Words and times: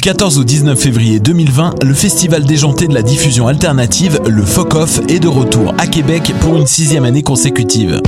Du 0.00 0.08
14 0.08 0.38
au 0.38 0.44
19 0.44 0.80
février 0.80 1.20
2020, 1.20 1.84
le 1.84 1.92
festival 1.92 2.44
déjanté 2.44 2.88
de 2.88 2.94
la 2.94 3.02
diffusion 3.02 3.48
alternative, 3.48 4.18
le 4.26 4.42
FOC-OFF, 4.46 5.02
est 5.10 5.18
de 5.18 5.28
retour 5.28 5.74
à 5.76 5.86
Québec 5.86 6.32
pour 6.40 6.56
une 6.56 6.66
sixième 6.66 7.04
année 7.04 7.22
consécutive. 7.22 8.00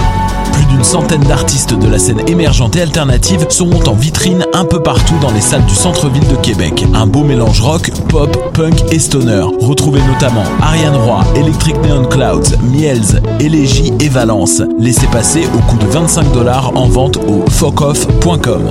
Plus 0.55 0.65
d'une 0.75 0.85
centaine 0.85 1.21
d'artistes 1.25 1.75
de 1.75 1.87
la 1.87 1.99
scène 1.99 2.27
émergente 2.29 2.77
et 2.77 2.81
alternative 2.81 3.45
seront 3.51 3.85
en 3.87 3.93
vitrine 3.93 4.47
un 4.55 4.65
peu 4.65 4.83
partout 4.83 5.19
dans 5.21 5.31
les 5.33 5.43
salles 5.43 5.67
du 5.67 5.75
centre-ville 5.75 6.27
de 6.29 6.37
Québec. 6.37 6.83
Un 6.95 7.07
beau 7.07 7.25
mélange 7.25 7.61
rock, 7.61 7.91
pop, 8.09 8.39
punk 8.55 8.91
et 8.91 8.99
stoner. 8.99 9.45
Retrouvez 9.61 10.01
notamment 10.15 10.45
Ariane 10.63 10.97
Roy, 10.97 11.23
Electric 11.37 11.77
Neon 11.87 12.07
Clouds, 12.07 12.57
Miels, 12.73 13.21
Elegy 13.39 13.93
et 14.01 14.09
Valence. 14.09 14.63
Laissez 14.79 15.09
passer 15.09 15.45
au 15.55 15.59
coût 15.71 15.77
de 15.77 15.85
25 15.93 16.33
dollars 16.33 16.75
en 16.75 16.89
vente 16.89 17.19
au 17.19 17.45
focoff.com. 17.51 18.71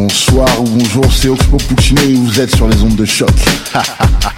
Bonsoir 0.00 0.46
ou 0.60 0.62
bonjour, 0.62 1.12
c'est 1.12 1.28
Oxpo 1.28 1.56
Puccino 1.56 2.00
et 2.02 2.14
vous 2.14 2.40
êtes 2.40 2.54
sur 2.54 2.68
les 2.68 2.80
ondes 2.84 2.94
de 2.94 3.04
choc. 3.04 3.28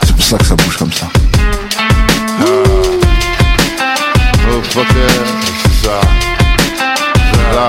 c'est 0.02 0.16
pour 0.16 0.24
ça 0.24 0.38
que 0.38 0.46
ça 0.46 0.56
bouge 0.56 0.78
comme 0.78 0.90
ça. 0.90 1.06
Oh 2.40 2.64
fuck 4.70 4.86
yeah, 4.88 5.06
c'est 5.62 5.86
ça. 5.86 6.00
Là. 7.54 7.68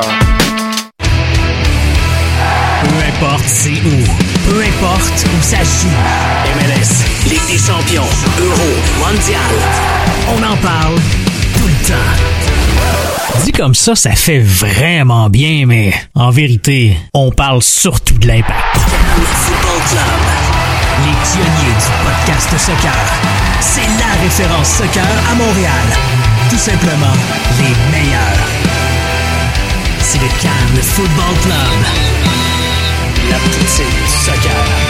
Peu 2.82 2.96
importe 3.10 3.44
c'est 3.46 3.72
où, 3.72 4.06
peu 4.50 4.62
importe 4.62 5.26
où 5.26 5.42
ça 5.42 5.58
joue. 5.58 5.90
MLS, 6.56 6.92
Ligue 7.30 7.46
des 7.52 7.58
champions, 7.58 8.08
Euro, 8.40 8.70
Mondial. 9.00 9.54
On 10.30 10.38
en 10.38 10.56
parle 10.56 10.96
tout 11.58 11.68
le 11.68 11.76
temps. 11.90 12.31
Dit 13.44 13.52
comme 13.52 13.74
ça, 13.74 13.96
ça 13.96 14.12
fait 14.12 14.40
vraiment 14.40 15.30
bien, 15.30 15.66
mais 15.66 15.94
en 16.16 16.30
vérité, 16.30 16.96
on 17.14 17.32
parle 17.32 17.62
surtout 17.62 18.18
de 18.18 18.28
l'impact. 18.28 18.78
Football 18.78 19.82
Club, 19.90 20.22
les 21.06 21.16
pionniers 21.32 21.76
du 21.76 21.90
podcast 22.04 22.66
soccer. 22.66 22.94
C'est 23.60 23.82
la 23.82 24.22
référence 24.22 24.68
soccer 24.68 25.06
à 25.32 25.36
Montréal. 25.36 25.88
Tout 26.50 26.58
simplement, 26.58 27.16
les 27.60 27.98
meilleurs. 27.98 28.48
C'est 30.00 30.20
le 30.20 30.28
Cannes 30.42 30.84
Football 30.84 31.36
Club. 31.44 32.12
La 33.30 33.38
du 33.38 33.68
soccer. 34.26 34.81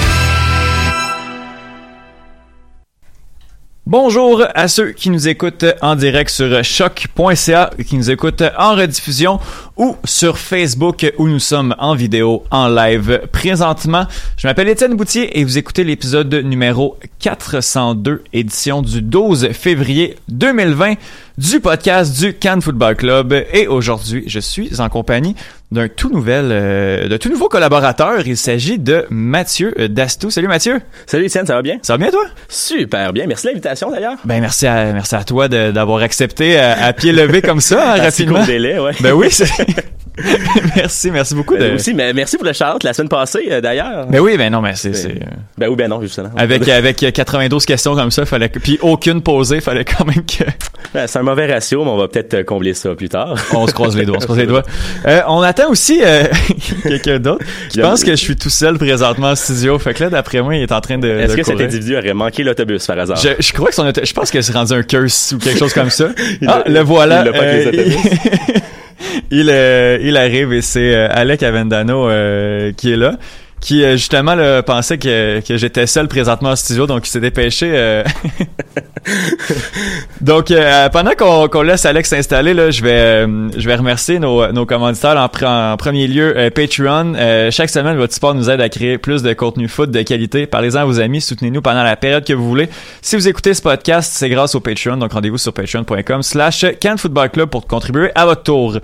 Bonjour 3.88 4.46
à 4.54 4.68
ceux 4.68 4.92
qui 4.92 5.10
nous 5.10 5.28
écoutent 5.28 5.66
en 5.82 5.96
direct 5.96 6.30
sur 6.30 6.64
choc.ca, 6.64 7.72
qui 7.84 7.98
nous 7.98 8.12
écoutent 8.12 8.44
en 8.56 8.76
rediffusion 8.76 9.40
ou 9.82 9.98
sur 10.06 10.38
Facebook 10.38 11.12
où 11.18 11.28
nous 11.28 11.40
sommes 11.40 11.74
en 11.80 11.96
vidéo, 11.96 12.44
en 12.52 12.70
live 12.70 13.22
présentement. 13.32 14.06
Je 14.38 14.48
m'appelle 14.48 14.70
Étienne 14.70 14.94
Boutier 14.94 15.40
et 15.40 15.44
vous 15.44 15.58
écoutez 15.58 15.84
l'épisode 15.84 16.32
numéro 16.32 17.00
402, 17.18 18.24
édition 18.32 18.84
du 18.84 19.02
12 19.02 19.50
février 19.54 20.18
2020 20.28 20.94
du 21.40 21.60
podcast 21.60 22.16
du 22.20 22.36
Cannes 22.36 22.62
Football 22.62 22.96
Club. 22.96 23.34
Et 23.54 23.66
aujourd'hui, 23.68 24.24
je 24.28 24.40
suis 24.40 24.80
en 24.80 24.90
compagnie 24.90 25.36
d'un 25.72 25.88
tout 25.88 26.10
nouvel, 26.10 26.50
euh, 26.52 27.08
de 27.08 27.18
tout 27.18 27.30
nouveau 27.30 27.48
collaborateur. 27.48 28.28
Il 28.28 28.36
s'agit 28.38 28.78
de 28.78 29.06
Mathieu 29.10 29.74
Dastou. 29.90 30.30
Salut 30.30 30.50
Mathieu. 30.50 30.82
Salut 31.08 31.26
Étienne, 31.26 31.48
ça 31.48 31.56
va 31.56 31.62
bien? 31.62 31.78
Ça 31.82 31.94
va 31.94 31.98
bien 31.98 32.12
toi? 32.12 32.26
Super 32.50 33.14
bien. 33.14 33.26
Merci 33.26 33.46
de 33.46 33.52
l'invitation 33.52 33.90
d'ailleurs. 33.90 34.18
Ben 34.26 34.42
merci 34.42 34.68
à 34.68 34.92
merci 34.92 35.16
à 35.16 35.24
toi 35.24 35.48
d'avoir 35.48 36.02
accepté 36.02 36.60
à, 36.60 36.84
à 36.84 36.94
pied 36.94 37.14
levé 37.14 37.42
comme 37.42 37.62
ça, 37.62 37.94
hein, 37.94 38.02
rapidement. 38.02 38.40
court 38.40 38.46
délai, 38.46 38.78
ouais. 38.80 38.92
Ben 39.00 39.14
oui. 39.14 39.30
merci, 40.76 41.12
merci 41.12 41.36
beaucoup. 41.36 41.56
De... 41.56 41.64
Euh, 41.64 41.76
aussi, 41.76 41.94
mais 41.94 42.14
merci 42.14 42.38
pour 42.38 42.46
le 42.46 42.54
shout 42.54 42.84
la 42.84 42.94
semaine 42.94 43.10
passée 43.10 43.48
euh, 43.50 43.62
d'ailleurs. 43.62 44.06
Ben 44.08 44.20
oui, 44.20 44.38
ben 44.38 44.52
non, 44.52 44.62
mais 44.62 44.76
c'est 44.76 44.94
c'est, 44.94 45.10
euh, 45.10 45.26
Ben 45.58 45.70
oui, 45.70 45.76
ben 45.76 45.90
non, 45.90 46.02
justement. 46.02 46.30
avec 46.36 46.68
avec 46.68 46.98
92 46.98 47.66
questions 47.66 47.96
comme 47.96 48.12
ça, 48.12 48.26
fallait 48.26 48.50
puis 48.50 48.78
aucune 48.82 49.22
posée, 49.22 49.62
fallait 49.62 49.86
quand 49.86 50.06
même 50.06 50.26
que 50.26 50.44
Ben, 50.94 51.08
c'est 51.08 51.20
un 51.20 51.24
mauvais 51.24 51.52
ratio, 51.52 51.86
mais 51.86 51.92
on 51.92 51.98
va 51.98 52.10
peut-être 52.10 52.42
combler 52.44 52.74
ça 52.74 52.94
plus 52.96 53.08
tard. 53.08 53.36
on 53.54 53.66
se 53.66 53.74
croise 53.74 53.96
les 53.96 54.06
doigts, 54.06 54.18
on 54.18 54.20
se 54.20 54.26
croise 54.26 54.40
les 54.40 54.46
doigts. 54.48 54.64
Euh, 55.06 55.22
on 55.28 55.42
attend 55.42 55.70
aussi 55.70 56.02
euh, 56.04 56.26
quelqu'un 56.84 57.20
d'autre 57.20 57.46
qui 57.70 57.80
pense 57.80 58.04
que 58.04 58.12
je 58.12 58.18
suis 58.18 58.36
tout 58.36 58.50
seul 58.50 58.78
présentement 58.78 59.30
en 59.30 59.36
studio. 59.36 59.80
Fait 59.80 59.94
que 59.94 60.04
là, 60.04 60.10
d'après 60.10 60.42
moi, 60.42 60.56
il 60.56 60.64
est 60.64 60.72
en 60.72 60.82
train 60.82 60.98
de. 60.98 61.08
Est-ce 61.08 61.36
que 61.36 61.44
cet 61.44 61.62
individu 61.62 61.96
aurait 61.96 62.14
manqué 62.14 62.44
l'autobus 62.44 62.86
par 62.86 63.00
hasard? 63.00 63.18
Je, 63.18 63.30
je 63.40 63.54
crois 63.54 63.70
que 63.70 63.76
son 63.76 63.92
je 64.04 64.14
pense 64.14 64.32
que 64.32 64.42
c'est 64.42 64.54
rendu 64.54 64.74
un 64.74 64.84
curse 64.84 65.34
ou 65.34 65.38
quelque 65.38 65.60
chose 65.60 65.74
comme 65.74 65.90
ça. 65.90 66.10
Il 66.42 66.48
ah, 66.50 66.64
le 66.66 66.82
voilà. 66.82 67.24
il 67.26 67.32
pas 67.32 68.61
il, 69.30 69.50
euh, 69.50 69.98
il 70.02 70.18
arrive 70.18 70.54
et 70.54 70.62
c'est 70.62 70.96
euh, 70.96 71.08
Alec 71.12 71.44
Avendano 71.44 72.10
euh, 72.10 72.72
qui 72.74 72.92
est 72.92 72.98
là. 72.98 73.18
Qui 73.62 73.84
euh, 73.84 73.92
justement 73.92 74.34
là, 74.34 74.64
pensait 74.64 74.98
que, 74.98 75.40
que 75.48 75.56
j'étais 75.56 75.86
seul 75.86 76.08
présentement 76.08 76.50
en 76.50 76.56
studio, 76.56 76.88
donc 76.88 77.08
il 77.08 77.12
s'est 77.12 77.20
dépêché. 77.20 77.72
euh. 77.74 78.04
donc 80.22 80.52
euh, 80.52 80.90
pendant 80.90 81.12
qu'on 81.12 81.48
qu'on 81.48 81.62
laisse 81.62 81.86
Alex 81.86 82.10
s'installer, 82.10 82.54
là, 82.54 82.72
je 82.72 82.82
vais 82.82 82.92
euh, 82.92 83.50
je 83.56 83.68
vais 83.68 83.76
remercier 83.76 84.20
nos, 84.20 84.52
nos 84.52 84.66
commanditaires 84.66 85.16
en, 85.18 85.46
en 85.46 85.78
premier 85.78 86.08
lieu 86.08 86.34
euh, 86.38 86.50
Patreon. 86.50 87.14
Chaque 87.52 87.70
semaine, 87.70 87.98
votre 87.98 88.14
support 88.14 88.34
nous 88.34 88.50
aide 88.50 88.62
à 88.62 88.70
créer 88.70 88.98
plus 88.98 89.22
de 89.24 89.34
contenu 89.34 89.68
foot 89.68 89.92
de 89.92 90.02
qualité. 90.02 90.48
Parlez-en 90.48 90.82
à 90.82 90.86
vos 90.86 91.00
amis, 91.00 91.22
soutenez-nous 91.22 91.62
pendant 91.62 91.84
la 91.84 91.96
période 91.96 92.26
que 92.26 92.34
vous 92.34 92.48
voulez. 92.48 92.70
Si 93.02 93.16
vous 93.16 93.28
écoutez 93.28 93.54
ce 93.54 93.62
podcast, 93.62 94.12
c'est 94.16 94.30
grâce 94.30 94.56
au 94.56 94.60
Patreon, 94.60 94.98
donc 94.98 95.14
rendez-vous 95.14 95.38
sur 95.38 95.54
patreon.com 95.54 96.24
slash 96.24 96.66
Club 97.32 97.50
pour 97.50 97.68
contribuer 97.68 98.10
à 98.16 98.26
votre 98.26 98.44
tour. 98.44 98.80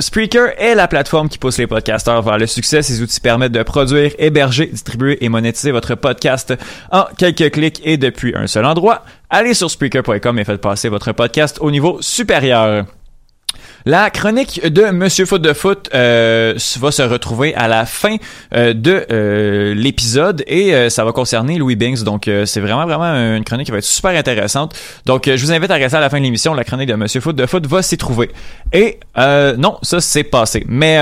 Spreaker 0.00 0.48
est 0.58 0.74
la 0.74 0.88
plateforme 0.88 1.28
qui 1.28 1.38
pousse 1.38 1.58
les 1.58 1.66
podcasteurs 1.66 2.22
vers 2.22 2.38
le 2.38 2.46
succès. 2.46 2.82
Ces 2.82 3.02
outils 3.02 3.20
permettent 3.20 3.52
de 3.52 3.62
produire, 3.62 4.10
héberger, 4.18 4.66
distribuer 4.66 5.24
et 5.24 5.28
monétiser 5.28 5.72
votre 5.72 5.94
podcast 5.94 6.54
en 6.90 7.04
quelques 7.16 7.52
clics 7.52 7.80
et 7.84 7.96
depuis 7.96 8.34
un 8.34 8.46
seul 8.46 8.64
endroit. 8.64 9.04
Allez 9.30 9.54
sur 9.54 9.70
Spreaker.com 9.70 10.38
et 10.38 10.44
faites 10.44 10.60
passer 10.60 10.88
votre 10.88 11.12
podcast 11.12 11.58
au 11.60 11.70
niveau 11.70 11.98
supérieur. 12.00 12.86
La 13.88 14.10
chronique 14.10 14.66
de 14.66 14.90
Monsieur 14.90 15.26
Foot 15.26 15.40
de 15.40 15.52
Foot 15.52 15.90
euh, 15.94 16.54
va 16.80 16.90
se 16.90 17.02
retrouver 17.02 17.54
à 17.54 17.68
la 17.68 17.86
fin 17.86 18.16
euh, 18.52 18.74
de 18.74 19.06
euh, 19.12 19.74
l'épisode 19.74 20.42
et 20.48 20.74
euh, 20.74 20.90
ça 20.90 21.04
va 21.04 21.12
concerner 21.12 21.56
Louis 21.56 21.76
Binks. 21.76 22.02
Donc 22.02 22.28
c'est 22.46 22.58
vraiment 22.58 22.84
vraiment 22.84 23.14
une 23.36 23.44
chronique 23.44 23.66
qui 23.66 23.70
va 23.70 23.78
être 23.78 23.84
super 23.84 24.10
intéressante. 24.10 24.74
Donc 25.04 25.30
je 25.32 25.40
vous 25.40 25.52
invite 25.52 25.70
à 25.70 25.76
rester 25.76 25.96
à 25.96 26.00
la 26.00 26.10
fin 26.10 26.18
de 26.18 26.24
l'émission. 26.24 26.52
La 26.52 26.64
chronique 26.64 26.88
de 26.88 26.96
Monsieur 26.96 27.20
Foot 27.20 27.36
de 27.36 27.46
Foot 27.46 27.64
va 27.68 27.80
s'y 27.80 27.96
trouver. 27.96 28.32
Et 28.72 28.98
non, 29.16 29.78
ça 29.82 30.00
c'est 30.00 30.24
passé. 30.24 30.64
Mais 30.66 30.96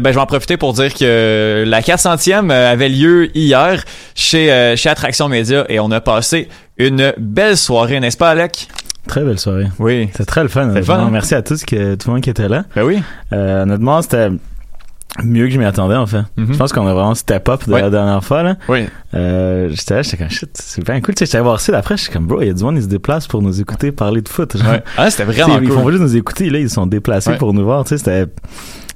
ben, 0.00 0.12
je 0.12 0.14
vais 0.14 0.22
en 0.22 0.26
profiter 0.26 0.56
pour 0.56 0.74
dire 0.74 0.94
que 0.94 1.64
la 1.66 1.80
400e 1.80 2.52
euh, 2.52 2.72
avait 2.72 2.88
lieu 2.88 3.36
hier 3.36 3.82
chez 4.14 4.74
chez 4.76 4.88
Attraction 4.88 5.28
Média 5.28 5.66
et 5.68 5.80
on 5.80 5.90
a 5.90 6.00
passé 6.00 6.48
une 6.76 7.12
belle 7.18 7.56
soirée, 7.56 7.98
n'est-ce 7.98 8.16
pas, 8.16 8.30
Alec? 8.30 8.68
Très 9.08 9.24
belle 9.24 9.38
soirée. 9.40 9.66
Oui. 9.80 10.08
C'était 10.12 10.24
très 10.24 10.42
le 10.42 10.48
fun. 10.48 10.66
Le 10.72 10.82
fun, 10.82 10.98
hein? 11.00 11.08
Merci 11.10 11.34
à 11.34 11.42
tous, 11.42 11.64
que, 11.64 11.96
tout 11.96 12.08
le 12.08 12.14
monde 12.14 12.22
qui 12.22 12.30
était 12.30 12.48
là. 12.48 12.64
Ben 12.76 12.84
oui. 12.84 13.02
Euh, 13.32 13.62
honnêtement, 13.64 14.00
c'était 14.02 14.28
mieux 15.24 15.46
que 15.46 15.50
je 15.52 15.58
m'y 15.58 15.64
attendais, 15.64 15.96
en 15.96 16.06
fait. 16.06 16.22
Mhm. 16.36 16.52
Je 16.52 16.58
pense 16.58 16.72
qu'on 16.72 16.86
a 16.86 16.92
vraiment 16.94 17.14
step 17.14 17.48
up 17.48 17.66
de 17.66 17.72
la 17.74 17.90
dernière 17.90 18.22
fois, 18.22 18.42
là. 18.42 18.56
Oui. 18.68 18.86
Euh, 19.14 19.68
j'étais 19.70 19.94
là, 19.94 20.02
j'étais 20.02 20.18
comme 20.18 20.28
shit, 20.30 20.50
c'est 20.54 20.84
bien 20.84 21.00
cool. 21.00 21.14
Tu 21.14 21.20
sais, 21.20 21.26
j'étais 21.26 21.40
voir 21.42 21.58
ça 21.58 21.76
après, 21.76 21.96
j'étais 21.96 22.12
comme 22.12 22.26
bro, 22.26 22.40
il 22.42 22.46
y 22.48 22.50
a 22.50 22.52
du 22.52 22.62
monde, 22.62 22.76
ils 22.76 22.82
se 22.82 22.88
déplacent 22.88 23.26
pour 23.26 23.42
nous 23.42 23.60
écouter 23.60 23.90
parler 23.90 24.20
de 24.20 24.28
foot. 24.28 24.56
genre. 24.56 24.70
Ouais. 24.70 24.82
Ah, 24.96 25.10
c'était 25.10 25.24
vraiment 25.32 25.58
Ils 25.58 25.68
cool. 25.68 25.78
font 25.78 25.84
pas 25.84 25.90
juste 25.90 26.02
nous 26.02 26.16
écouter, 26.16 26.50
là, 26.50 26.58
ils 26.58 26.70
sont 26.70 26.86
déplacés 26.86 27.30
Ouais. 27.30 27.36
pour 27.38 27.54
nous 27.54 27.64
voir, 27.64 27.84
tu 27.84 27.90
sais, 27.90 27.98
c'était, 27.98 28.26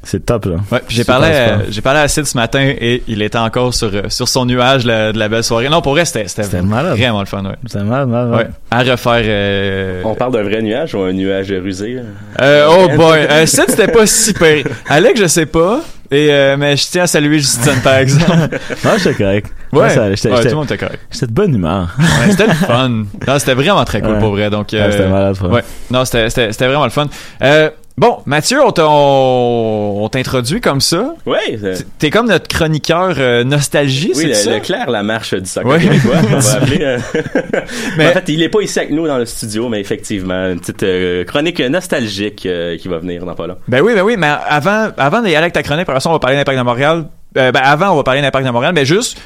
c'est 0.04 0.25
top, 0.26 0.46
là. 0.46 0.56
Ouais, 0.70 0.81
j'ai 0.88 1.04
parlé, 1.04 1.28
euh, 1.31 1.56
j'ai 1.70 1.81
parlé 1.81 2.00
à 2.00 2.08
Sid 2.08 2.25
ce 2.25 2.37
matin 2.37 2.60
et 2.60 3.02
il 3.06 3.22
était 3.22 3.38
encore 3.38 3.72
sur 3.72 3.90
euh, 3.94 4.02
sur 4.08 4.28
son 4.28 4.44
nuage 4.46 4.84
la- 4.84 5.12
de 5.12 5.19
la 5.19 5.28
belle 5.28 5.44
soirée. 5.44 5.69
Non, 5.69 5.81
pour 5.81 5.93
vrai, 5.93 6.04
c'était 6.04 6.26
c'était 6.28 6.60
malade. 6.62 6.96
vraiment 6.99 7.20
le 7.20 7.26
fun. 7.26 7.44
Ouais. 7.44 7.56
C'était 7.66 7.84
mal, 7.84 8.06
mal, 8.06 8.28
Ouais. 8.31 8.37
ouais. 8.38 8.46
À 8.70 8.81
refaire. 8.82 9.22
Euh... 9.25 10.02
On 10.04 10.14
parle 10.14 10.32
d'un 10.32 10.43
vrai 10.43 10.60
nuage 10.62 10.94
ou 10.94 11.02
un 11.02 11.12
nuage 11.12 11.52
rusé? 11.52 11.94
là? 11.94 12.02
euh, 12.40 12.66
oh 12.70 12.88
boy, 12.96 13.19
euh, 13.31 13.46
Sid 13.46 13.64
c'était 13.69 13.88
pas 13.88 14.06
si 14.06 14.32
pire. 14.34 14.64
Alex, 14.88 15.20
je 15.20 15.26
sais 15.26 15.46
pas. 15.46 15.81
Et 16.10 16.28
euh, 16.31 16.56
mais 16.58 16.76
je 16.76 16.84
tiens 16.90 17.04
à 17.04 17.06
saluer 17.06 17.38
Justin 17.38 17.72
par 17.82 17.94
exemple. 17.96 18.32
Non, 18.84 18.90
j'étais 18.99 19.14
correct. 19.14 19.46
Ouais, 19.72 19.81
ouais, 19.99 20.14
tout 20.14 20.28
le 20.28 20.54
monde 20.54 20.64
était 20.66 20.76
correct. 20.76 20.99
j'étais 21.10 21.26
de 21.26 21.32
bonne 21.32 21.54
humeur. 21.54 21.88
Ouais, 21.99 22.31
c'était 22.31 22.49
le 22.49 22.52
fun. 22.52 22.88
Non, 23.26 23.38
c'était 23.38 23.54
vraiment 23.54 23.82
très 23.87 24.02
cool 24.02 24.14
Ouais. 24.14 24.19
pour 24.20 24.31
vrai. 24.32 24.50
Donc 24.50 24.69
Ouais, 24.72 24.81
euh, 24.81 24.90
c'était 24.93 25.08
malade, 25.08 25.34
frère. 25.37 25.50
Ouais. 25.50 25.64
Non, 25.90 26.04
c'était 26.04 26.28
c'était 26.28 26.52
c'était 26.52 26.66
vraiment 26.66 26.84
le 26.84 26.90
fun. 26.90 27.06
Euh, 27.43 27.70
bon, 27.98 28.18
Mathieu, 28.26 28.58
on 28.62 30.08
t'introduit 30.10 30.60
comme 30.60 30.80
ça. 30.80 31.14
Oui, 31.26 31.36
euh, 31.62 31.76
T'es 31.98 32.10
comme 32.10 32.28
notre 32.28 32.48
chroniqueur 32.48 33.14
euh, 33.18 33.44
nostalgie, 33.44 34.12
oui 34.14 34.22
c'est 34.22 34.28
le, 34.28 34.34
ça? 34.34 34.54
le 34.54 34.60
Claire, 34.60 34.90
la 34.90 35.02
marche 35.02 35.34
du 35.34 35.48
soccer 35.48 35.70
Ouais. 35.70 35.78
québécois, 35.80 36.16
on 36.32 36.36
va 36.38 36.52
appeler. 36.56 36.78
euh. 36.80 36.98
Mais- 37.96 38.08
En 38.08 38.12
fait, 38.12 38.28
il 38.28 38.42
est 38.42 38.48
pas 38.48 38.60
ici 38.60 38.78
avec 38.78 38.90
nous 38.92 39.06
dans 39.06 39.18
le 39.18 39.26
studio, 39.26 39.68
mais 39.68 39.80
effectivement, 39.80 40.50
une 40.50 40.60
petite 40.60 40.82
euh, 40.82 41.24
chronique 41.24 41.60
nostalgique 41.60 42.46
qui 42.80 42.88
va 42.88 42.98
venir 42.98 43.24
dans 43.24 43.34
pas 43.34 43.46
long. 43.46 43.56
Ben 43.68 43.80
oui, 43.80 43.94
ben 43.94 44.02
oui, 44.02 44.16
mais 44.18 44.30
avant, 44.48 44.88
avant 44.96 45.20
d'y 45.20 45.28
aller 45.28 45.36
avec 45.36 45.52
ta 45.52 45.62
chronique, 45.62 45.86
par 45.86 45.96
exemple, 45.96 46.12
on 46.12 46.16
va 46.16 46.20
parler 46.20 46.36
d'Impact 46.36 46.58
de 46.58 46.64
Montréal. 46.64 47.04
Ben 47.34 47.52
avant, 47.56 47.90
on 47.92 47.96
va 47.96 48.02
parler 48.02 48.20
d'Impact 48.20 48.46
de 48.46 48.50
Montréal, 48.50 48.72
mais 48.74 48.84
juste, 48.84 49.18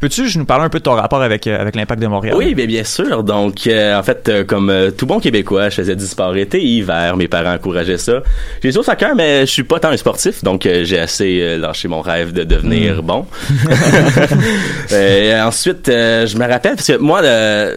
peux-tu 0.00 0.38
nous 0.38 0.44
parler 0.44 0.64
un 0.64 0.68
peu 0.68 0.78
de 0.78 0.84
ton 0.84 0.92
rapport 0.94 1.22
avec, 1.22 1.46
euh, 1.46 1.60
avec 1.60 1.76
l'Impact 1.76 2.00
de 2.00 2.06
Montréal? 2.06 2.34
Oui, 2.36 2.54
bien, 2.54 2.66
bien 2.66 2.84
sûr. 2.84 3.22
Donc, 3.22 3.66
euh, 3.66 3.98
en 3.98 4.02
fait, 4.02 4.28
euh, 4.28 4.44
comme 4.44 4.70
euh, 4.70 4.90
tout 4.90 5.06
bon 5.06 5.20
Québécois, 5.20 5.68
je 5.70 5.76
faisais 5.76 5.96
du 5.96 6.06
sport 6.06 6.36
été 6.36 6.58
et 6.58 6.66
hiver. 6.66 7.16
Mes 7.16 7.28
parents 7.28 7.54
encourageaient 7.54 7.98
ça. 7.98 8.22
J'ai 8.62 8.70
joué 8.72 8.80
au 8.80 8.82
soccer, 8.82 9.14
mais 9.14 9.40
je 9.46 9.50
suis 9.50 9.64
pas 9.64 9.80
tant 9.80 9.88
un 9.88 9.96
sportif, 9.96 10.42
donc 10.44 10.66
euh, 10.66 10.84
j'ai 10.84 10.98
assez 10.98 11.40
euh, 11.40 11.58
lâché 11.58 11.88
mon 11.88 12.00
rêve 12.00 12.32
de 12.32 12.44
devenir 12.44 13.02
bon. 13.02 13.26
Euh, 14.92 15.42
ensuite, 15.42 15.88
euh, 15.88 16.26
je 16.26 16.36
me 16.36 16.46
rappelle, 16.46 16.76
parce 16.76 16.86
que 16.86 16.98
moi, 16.98 17.22
euh, 17.22 17.76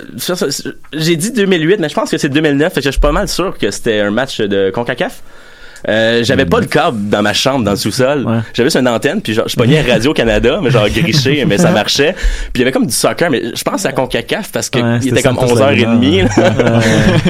j'ai 0.94 1.16
dit 1.16 1.32
2008, 1.32 1.80
mais 1.80 1.90
je 1.90 1.94
pense 1.96 2.12
que 2.12 2.18
c'est 2.18 2.30
2009, 2.30 2.74
parce 2.74 2.84
que 2.84 2.90
je 2.90 2.92
suis 2.92 3.02
pas 3.02 3.12
mal 3.12 3.28
sûr 3.28 3.58
que 3.58 3.72
c'était 3.72 4.02
un 4.02 4.12
match 4.12 4.40
de 4.40 4.70
CONCACAF. 4.72 5.22
Euh, 5.88 6.24
j'avais 6.24 6.46
pas 6.46 6.60
le 6.60 6.66
câble 6.66 7.10
dans 7.10 7.22
ma 7.22 7.34
chambre 7.34 7.64
dans 7.64 7.72
le 7.72 7.78
sous-sol. 7.78 8.26
Ouais. 8.26 8.38
J'avais 8.54 8.68
juste 8.68 8.78
une 8.78 8.88
antenne 8.88 9.22
puis 9.22 9.34
genre 9.34 9.48
je 9.48 9.56
pognais 9.56 9.82
Radio 9.92 10.14
Canada 10.14 10.60
mais 10.62 10.72
genre 10.72 10.90
griché 10.90 11.46
mais 11.48 11.58
ça 11.58 11.72
marchait. 11.72 12.14
Puis 12.14 12.52
il 12.56 12.60
y 12.60 12.62
avait 12.64 12.72
comme 12.72 12.88
du 12.88 12.94
soccer 12.94 13.30
mais 13.30 13.42
je 13.56 13.64
pense 13.64 13.86
à 13.86 13.92
CONCACAF 13.92 14.52
parce 14.52 14.70
que 14.70 14.80
Ouais, 14.80 14.98
il 14.98 15.04
c'était 15.04 15.20
était 15.20 15.24
comme 15.28 15.38
Santos 15.38 15.56
11h30 15.56 15.60
là. 15.62 16.44
Laguna. 16.44 16.80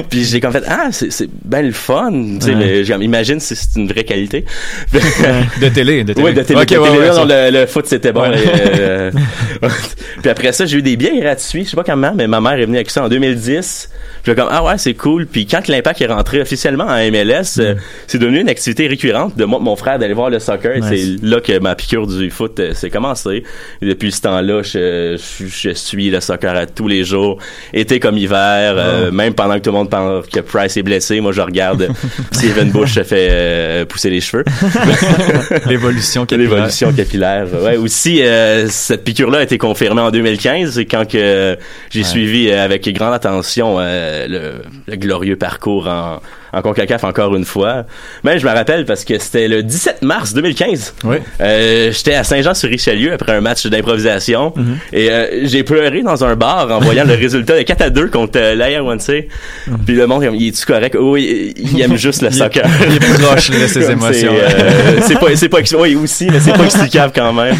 puis 0.10 0.24
j'ai 0.24 0.40
comme 0.40 0.52
fait 0.52 0.64
ah 0.68 0.88
c'est 0.90 1.10
c'est 1.12 1.28
ben 1.44 1.64
le 1.66 1.72
fun, 1.72 2.10
tu 2.12 2.46
sais 2.46 2.54
Ouais. 2.54 2.98
mais 2.98 3.04
imagine 3.04 3.40
si 3.40 3.54
c'est 3.56 3.76
une 3.78 3.88
vraie 3.88 4.04
qualité. 4.04 4.44
De 4.92 5.68
télé, 5.68 6.04
de 6.04 6.12
télé. 6.12 6.24
Ouais, 6.24 6.32
de 6.32 6.42
télé. 6.42 6.60
Ok, 6.60 6.68
de 6.68 6.78
ouais, 6.78 6.88
télé, 6.90 6.98
ouais, 7.00 7.14
non, 7.16 7.24
le, 7.24 7.50
le 7.60 7.66
foot, 7.66 7.86
c'était 7.86 8.12
bon. 8.12 8.22
Ouais. 8.22 8.38
et, 8.38 8.48
euh, 8.80 9.10
puis 10.22 10.30
après 10.30 10.52
ça, 10.52 10.66
j'ai 10.66 10.78
eu 10.78 10.82
des 10.82 10.96
billets 10.96 11.20
gratuits. 11.20 11.64
Je 11.64 11.70
sais 11.70 11.76
pas 11.76 11.84
comment, 11.84 12.12
mais 12.14 12.26
ma 12.26 12.40
mère 12.40 12.54
est 12.54 12.64
venue 12.66 12.76
avec 12.76 12.90
ça 12.90 13.04
en 13.04 13.08
2010. 13.08 13.90
Puis 14.22 14.32
j'ai 14.32 14.34
comme, 14.34 14.48
ah 14.50 14.62
ouais, 14.64 14.78
c'est 14.78 14.94
cool. 14.94 15.26
Puis 15.26 15.46
quand 15.46 15.66
l'Impact 15.68 16.00
est 16.00 16.06
rentré 16.06 16.40
officiellement 16.40 16.84
en 16.84 16.96
MLS, 17.10 17.58
euh, 17.58 17.74
c'est 18.06 18.18
devenu 18.18 18.37
une 18.40 18.48
activité 18.48 18.86
récurrente 18.86 19.36
de 19.36 19.44
moi, 19.44 19.58
mon 19.58 19.76
frère 19.76 19.98
d'aller 19.98 20.14
voir 20.14 20.30
le 20.30 20.38
soccer. 20.38 20.76
Nice. 20.76 20.84
C'est 20.88 21.26
là 21.26 21.40
que 21.40 21.58
ma 21.58 21.74
piqûre 21.74 22.06
du 22.06 22.30
foot 22.30 22.58
euh, 22.60 22.74
s'est 22.74 22.90
commencée. 22.90 23.44
Et 23.82 23.86
depuis 23.86 24.12
ce 24.12 24.22
temps-là, 24.22 24.62
je, 24.62 25.16
je, 25.18 25.46
je 25.46 25.70
suis 25.70 26.10
le 26.10 26.20
soccer 26.20 26.54
à 26.56 26.66
tous 26.66 26.88
les 26.88 27.04
jours, 27.04 27.38
été 27.72 28.00
comme 28.00 28.18
hiver, 28.18 28.74
euh, 28.76 29.10
même 29.10 29.34
pendant 29.34 29.54
que 29.54 29.60
tout 29.60 29.70
le 29.70 29.76
monde 29.76 29.90
pense 29.90 30.26
que 30.26 30.40
Price 30.40 30.76
est 30.76 30.82
blessé, 30.82 31.20
moi 31.20 31.32
je 31.32 31.40
regarde 31.40 31.88
Steven 32.32 32.70
Bush 32.70 32.94
se 32.94 33.02
fait 33.02 33.28
euh, 33.30 33.84
pousser 33.84 34.10
les 34.10 34.20
cheveux. 34.20 34.44
L'évolution 35.66 36.26
capillaire. 36.26 36.50
L'évolution 36.50 36.92
capillaire. 36.92 37.46
Ouais, 37.62 37.76
aussi, 37.76 38.22
euh, 38.22 38.68
cette 38.68 39.04
piqûre-là 39.04 39.38
a 39.38 39.42
été 39.42 39.58
confirmée 39.58 40.00
en 40.02 40.10
2015, 40.10 40.74
c'est 40.74 40.86
quand 40.86 41.06
que 41.08 41.56
j'ai 41.90 42.04
suivi 42.04 42.50
euh, 42.50 42.64
avec 42.64 42.88
grande 42.94 43.14
attention 43.14 43.76
euh, 43.78 44.26
le, 44.28 44.52
le 44.86 44.96
glorieux 44.96 45.36
parcours 45.36 45.88
en, 45.88 46.20
en 46.52 46.62
CONCACAF 46.62 47.04
encore 47.04 47.34
une 47.36 47.44
fois. 47.44 47.84
Mais 48.24 48.38
je 48.38 48.46
me 48.46 48.52
rappelle 48.52 48.84
parce 48.84 49.04
que 49.04 49.18
c'était 49.18 49.48
le 49.48 49.62
17 49.62 50.02
mars 50.02 50.32
2015. 50.34 50.94
Oui. 51.04 51.16
Euh, 51.40 51.92
J'étais 51.92 52.14
à 52.14 52.24
Saint-Jean-sur-Richelieu 52.24 53.12
après 53.12 53.32
un 53.32 53.40
match 53.40 53.66
d'improvisation 53.66 54.52
Mhm. 54.56 54.76
et 54.92 55.10
euh, 55.10 55.26
j'ai 55.46 55.62
pleuré 55.62 56.02
dans 56.02 56.24
un 56.24 56.36
bar 56.36 56.70
en 56.70 56.78
voyant 56.80 57.04
le 57.04 57.14
résultat 57.26 57.56
de 57.56 57.62
4 57.62 57.82
à 57.82 57.90
2 57.90 58.08
contre 58.08 58.38
euh, 58.38 58.54
l'AR1C. 58.54 59.26
Puis 59.86 59.94
le 59.94 60.06
monde, 60.06 60.26
il 60.34 60.48
est-tu 60.48 60.64
correct? 60.66 60.96
Oui, 60.98 61.54
il 61.56 61.80
aime 61.80 61.96
juste 61.96 62.22
le 62.22 62.30
soccer. 62.30 62.64
Il 62.88 62.96
est 62.96 63.00
proche 63.22 63.50
de 63.50 63.66
ses 63.66 63.90
émotions. 63.90 64.32
C'est 65.06 65.16
euh, 65.16 65.18
pas, 65.18 65.36
c'est 65.36 65.48
pas, 65.48 65.58
oui, 65.78 65.94
aussi, 65.96 66.28
mais 66.30 66.40
c'est 66.40 66.52
pas 66.56 66.64
explicable 66.64 67.12
quand 67.14 67.32
même. 67.32 67.54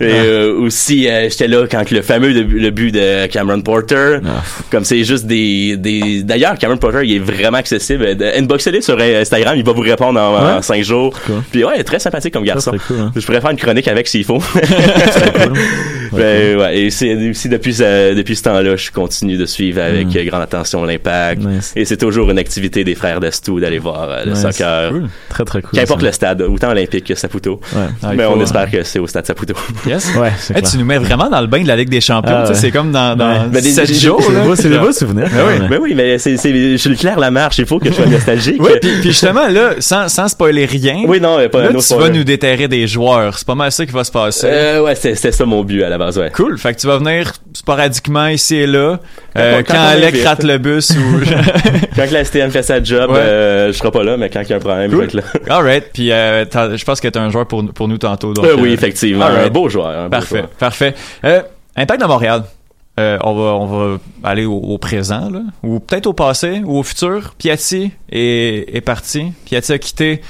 Et 0.00 0.04
euh, 0.10 0.54
aussi, 0.60 1.08
euh, 1.08 1.28
j'étais 1.30 1.48
là 1.48 1.66
quand 1.70 1.90
le 1.90 2.02
fameux 2.02 2.32
de- 2.32 2.40
le 2.42 2.70
but 2.70 2.90
de 2.92 3.26
Cameron 3.26 3.60
Porter, 3.60 4.18
comme 4.70 4.84
c'est 4.84 5.04
juste 5.04 5.26
des, 5.26 5.76
des, 5.76 6.22
d'ailleurs, 6.22 6.56
Cameron 6.58 6.78
Porter, 6.78 7.00
il 7.04 7.16
est 7.16 7.18
vraiment 7.18 7.58
accessible. 7.58 8.16
De- 8.20 8.38
Inboxez-le 8.38 8.80
sur 8.80 8.98
Instagram, 9.00 9.54
il 9.56 9.64
va 9.64 9.72
vous 9.72 9.80
répondre 9.80 10.20
en, 10.20 10.56
Ouais. 10.56 10.62
cinq 10.62 10.82
jours. 10.84 11.12
Cool. 11.26 11.42
Puis 11.50 11.64
ouais, 11.64 11.82
très 11.84 11.98
sympathique 11.98 12.32
comme 12.34 12.44
garçon. 12.44 12.72
Ça, 12.72 12.76
c'est 12.78 12.94
cool, 12.94 13.02
hein. 13.04 13.12
Je 13.16 13.24
pourrais 13.26 13.40
faire 13.40 13.50
une 13.50 13.56
chronique 13.56 13.88
avec 13.88 14.06
s'il 14.08 14.24
faut. 14.24 14.38
Cool. 14.50 15.52
Ben, 16.12 16.58
ouais, 16.58 16.76
et 16.80 16.90
c'est 16.90 17.14
aussi 17.30 17.48
depuis 17.48 17.72
ce, 17.72 18.14
depuis 18.14 18.34
ce 18.34 18.42
temps-là, 18.42 18.74
je 18.74 18.90
continue 18.90 19.36
de 19.36 19.46
suivre 19.46 19.80
avec 19.80 20.08
Mm. 20.08 20.16
euh, 20.16 20.24
grande 20.24 20.42
attention 20.42 20.84
l'impact. 20.84 21.40
Nice. 21.42 21.72
Et 21.76 21.84
c'est 21.84 21.96
toujours 21.98 22.28
une 22.32 22.38
activité 22.38 22.82
des 22.82 22.96
frères 22.96 23.20
d'Estou 23.20 23.60
d'aller 23.60 23.78
voir 23.78 24.08
euh, 24.10 24.24
le 24.24 24.32
Nice. 24.32 24.42
soccer. 24.42 24.90
Cool. 24.90 25.08
Très, 25.28 25.44
très 25.44 25.62
cool. 25.62 25.70
Qu'importe 25.78 26.02
le 26.02 26.10
stade, 26.10 26.42
autant 26.42 26.70
olympique 26.70 27.04
que 27.04 27.14
Saputo. 27.14 27.60
Ouais. 27.76 27.82
Ah, 28.02 28.10
mais 28.16 28.24
faut, 28.24 28.32
on 28.34 28.40
hein. 28.40 28.42
espère 28.42 28.68
que 28.68 28.82
c'est 28.82 28.98
au 28.98 29.06
stade 29.06 29.24
Saputo. 29.24 29.54
Yes. 29.86 30.12
Ouais, 30.16 30.32
c'est 30.36 30.54
Hey, 30.56 30.62
clair. 30.62 30.72
tu 30.72 30.78
nous 30.78 30.84
mets 30.84 30.98
vraiment 30.98 31.30
dans 31.30 31.40
le 31.40 31.46
bain 31.46 31.62
de 31.62 31.68
la 31.68 31.76
Ligue 31.76 31.90
des 31.90 32.00
Champions. 32.00 32.32
Ah, 32.44 32.48
ouais. 32.48 32.54
C'est 32.54 32.72
comme 32.72 32.90
dans, 32.90 33.14
dans 33.16 33.30
Ouais. 33.44 33.48
Ben, 33.52 33.62
des- 33.62 33.70
7 33.70 33.86
des- 33.86 33.94
jours. 33.94 34.20
C'est 34.56 34.68
des 34.68 34.78
beaux- 34.78 34.90
souvenirs. 34.92 35.28
Ben 35.32 35.44
oui. 35.60 35.66
mais 35.70 35.76
oui, 35.78 35.94
mais 35.94 36.18
c'est, 36.18 36.36
c'est, 36.36 36.52
je 36.72 36.76
suis 36.76 36.90
le 36.90 36.96
clair 36.96 37.20
la 37.20 37.30
marche, 37.30 37.58
il 37.58 37.66
faut 37.66 37.78
que 37.78 37.88
je 37.88 37.94
sois 37.94 38.06
nostalgique. 38.10 38.62
Oui, 38.62 38.72
puis, 38.80 38.90
puis 39.00 39.10
justement, 39.10 39.48
là, 39.48 39.74
sans, 39.78 40.08
sans 40.08 40.28
spoiler 40.28 40.64
rien, 40.66 41.04
Oui, 41.06 41.20
non, 41.20 41.36
pas 41.48 41.62
là, 41.62 41.68
tu 41.72 41.94
vas 41.94 42.08
nous 42.08 42.24
déterrer 42.24 42.68
des 42.68 42.86
joueurs. 42.86 43.36
C'est 43.38 43.46
pas 43.46 43.54
mal 43.54 43.70
ça 43.72 43.84
qui 43.86 43.92
va 43.92 44.04
se 44.04 44.10
passer. 44.12 44.46
Euh, 44.50 44.82
ouais, 44.82 44.94
c'est, 44.94 45.14
c'est 45.14 45.32
ça 45.32 45.44
mon 45.44 45.62
but 45.64 45.82
à 45.82 45.88
la 45.88 45.98
base, 45.98 46.18
ouais. 46.18 46.30
Cool. 46.30 46.58
Fait 46.58 46.74
que 46.74 46.80
tu 46.80 46.86
vas 46.86 46.98
venir 46.98 47.32
sporadiquement 47.54 48.26
ici 48.28 48.56
et 48.56 48.66
là. 48.66 48.98
Euh, 49.36 49.62
Quand- 49.66 49.74
quand, 49.74 49.80
Alec 49.80 50.22
rate 50.24 50.42
le 50.42 50.58
bus 50.58 50.90
ou... 50.90 51.20
Quand 51.96 52.10
la 52.10 52.24
STM 52.24 52.50
fait 52.50 52.62
sa 52.62 52.82
job, 52.82 53.10
Ouais. 53.10 53.18
euh, 53.18 53.66
je 53.72 53.78
serai 53.78 53.90
pas 53.90 54.02
là, 54.02 54.16
mais 54.16 54.28
quand 54.30 54.40
il 54.42 54.50
y 54.50 54.52
a 54.52 54.56
un 54.56 54.60
problème, 54.60 54.90
Cool. 54.90 55.08
je 55.10 55.16
vais 55.18 55.22
être 55.22 55.48
là. 55.48 55.54
Alright. 55.56 55.84
Puis 55.92 56.10
euh, 56.12 56.44
je 56.76 56.84
pense 56.84 57.00
que 57.00 57.08
t'as 57.08 57.20
un 57.20 57.30
joueur 57.30 57.46
pour, 57.46 57.64
pour 57.72 57.88
nous 57.88 57.98
tantôt. 57.98 58.32
Donc, 58.32 58.44
Euh, 58.44 58.56
oui, 58.58 58.70
euh, 58.70 58.74
effectivement. 58.74 59.26
Un 59.26 59.48
beau 59.48 59.68
joueur. 59.68 59.88
un 59.88 60.04
beau 60.04 60.10
Parfait, 60.10 60.36
joueur. 60.38 60.48
parfait. 60.58 60.94
Euh, 61.24 61.42
Impact 61.76 62.00
de 62.02 62.06
Montréal. 62.06 62.42
Euh, 63.00 63.18
on 63.24 63.34
va 63.34 63.54
on 63.54 63.66
va 63.66 63.98
aller 64.22 64.44
au, 64.44 64.56
au 64.58 64.78
présent 64.78 65.30
là, 65.30 65.40
ou 65.62 65.80
peut-être 65.80 66.06
au 66.06 66.12
passé 66.12 66.60
ou 66.64 66.78
au 66.78 66.82
futur. 66.82 67.34
Piatti 67.38 67.90
est, 68.10 68.76
est 68.76 68.80
parti. 68.82 69.32
Piatti 69.46 69.72
a 69.72 69.78
quitté 69.78 70.20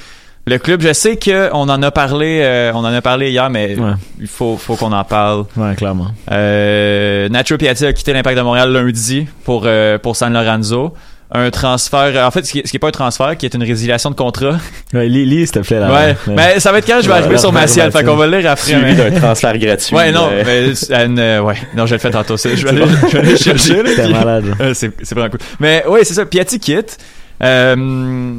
le 0.47 0.57
club. 0.57 0.81
Je 0.81 0.93
sais 0.93 1.17
que 1.17 1.49
on 1.53 1.69
en 1.69 1.81
a 1.83 1.91
parlé 1.91 2.39
euh, 2.43 2.71
on 2.73 2.79
en 2.79 2.85
a 2.93 3.01
parlé 3.01 3.29
hier, 3.31 3.49
mais 3.49 3.77
Ouais. 3.77 3.93
il 4.19 4.27
faut 4.27 4.57
faut 4.57 4.75
qu'on 4.75 4.91
en 4.91 5.03
parle. 5.03 5.45
Ouais, 5.57 5.75
clairement. 5.75 6.07
Euh, 6.31 7.29
Nacho 7.29 7.57
Piatti 7.57 7.85
a 7.85 7.93
quitté 7.93 8.13
l'Impact 8.13 8.37
de 8.37 8.41
Montréal 8.43 8.71
lundi 8.71 9.27
pour 9.43 9.63
euh, 9.65 9.97
pour 9.97 10.15
San 10.15 10.31
Lorenzo. 10.33 10.93
Un 11.33 11.49
transfert, 11.49 12.25
en 12.27 12.29
fait, 12.31 12.45
ce 12.45 12.51
qui, 12.51 12.61
ce 12.65 12.69
qui 12.71 12.75
est 12.75 12.79
pas 12.79 12.89
un 12.89 12.91
transfert, 12.91 13.37
qui 13.37 13.45
est 13.45 13.53
une 13.53 13.63
résiliation 13.63 14.09
de 14.09 14.15
contrat. 14.15 14.57
Ouais, 14.93 15.07
lis, 15.07 15.25
lis, 15.25 15.47
s'il 15.47 15.51
te 15.51 15.59
plaît, 15.59 15.79
là. 15.79 15.89
ouais, 15.89 16.17
mais 16.27 16.59
ça 16.59 16.73
va 16.73 16.79
être 16.79 16.85
quand 16.85 16.99
je 17.01 17.07
vais 17.07 17.13
arriver 17.13 17.37
sur 17.37 17.53
ma 17.53 17.65
ciel, 17.67 17.89
fait 17.93 18.03
qu'on 18.03 18.17
va 18.17 18.27
le 18.27 18.37
lire 18.39 18.51
après. 18.51 18.73
Suivi 18.73 18.93
d'un 18.95 19.11
transfert 19.11 19.57
gratuit. 19.57 19.95
Ouais, 19.95 20.11
non, 20.11 20.27
euh, 20.29 20.73
mais, 20.85 21.21
euh, 21.21 21.41
ouais, 21.41 21.55
non, 21.77 21.85
je 21.85 21.91
vais 21.91 21.95
le 21.95 21.99
faire 22.01 22.11
tantôt. 22.11 22.35
Je 22.35 22.49
vais 22.49 22.69
aller, 22.69 22.83
je 23.03 23.07
vais 23.07 23.19
aller 23.19 23.31
le 23.31 23.37
chercher. 23.37 23.81
malade. 24.11 24.45
Euh, 24.59 24.73
c'est, 24.73 24.91
c'est 25.01 25.15
vraiment 25.15 25.29
cool. 25.29 25.39
Mais 25.61 25.85
ouais, 25.87 26.03
c'est 26.03 26.13
ça. 26.13 26.25
Piatti 26.25 26.59
quitte. 26.59 26.97
Euh, 27.41 28.35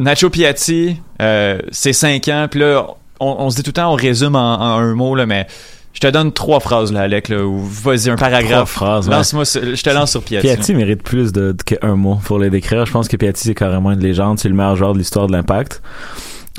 Nacho 0.00 0.28
Piatti, 0.30 0.96
euh, 1.22 1.58
c'est 1.70 1.92
5 1.92 2.26
ans, 2.28 2.46
puis 2.50 2.58
là, 2.60 2.84
on, 3.20 3.36
on 3.38 3.50
se 3.50 3.56
dit 3.56 3.62
tout 3.62 3.68
le 3.70 3.74
temps, 3.74 3.92
on 3.92 3.96
résume 3.96 4.34
en, 4.34 4.54
en 4.60 4.78
un 4.80 4.94
mot, 4.94 5.14
là, 5.14 5.26
mais 5.26 5.46
je 5.94 6.00
te 6.00 6.06
donne 6.08 6.32
trois 6.32 6.60
phrases, 6.60 6.92
là, 6.92 7.00
Alec, 7.02 7.28
là, 7.30 7.44
ou 7.44 7.58
vas-y, 7.64 8.10
un 8.10 8.16
paragraphe. 8.16 8.50
Trois 8.50 8.66
phrases, 8.66 9.08
ouais. 9.08 9.14
Lance-moi, 9.14 9.44
ce- 9.46 9.74
je 9.74 9.82
te 9.82 9.90
lance 9.90 10.10
sur 10.10 10.22
Piatti. 10.22 10.46
Piatti 10.46 10.72
là. 10.72 10.78
mérite 10.78 11.02
plus 11.02 11.32
de, 11.32 11.52
de- 11.52 11.62
qu'un 11.62 11.94
mot 11.96 12.18
pour 12.24 12.38
le 12.38 12.50
décrire. 12.50 12.84
Je 12.84 12.92
pense 12.92 13.08
que 13.08 13.16
Piatti, 13.16 13.42
c'est 13.44 13.54
carrément 13.54 13.90
une 13.92 14.00
légende. 14.00 14.38
C'est 14.38 14.48
le 14.48 14.54
meilleur 14.54 14.76
joueur 14.76 14.92
de 14.92 14.98
l'histoire 14.98 15.26
de 15.28 15.32
l'impact. 15.32 15.80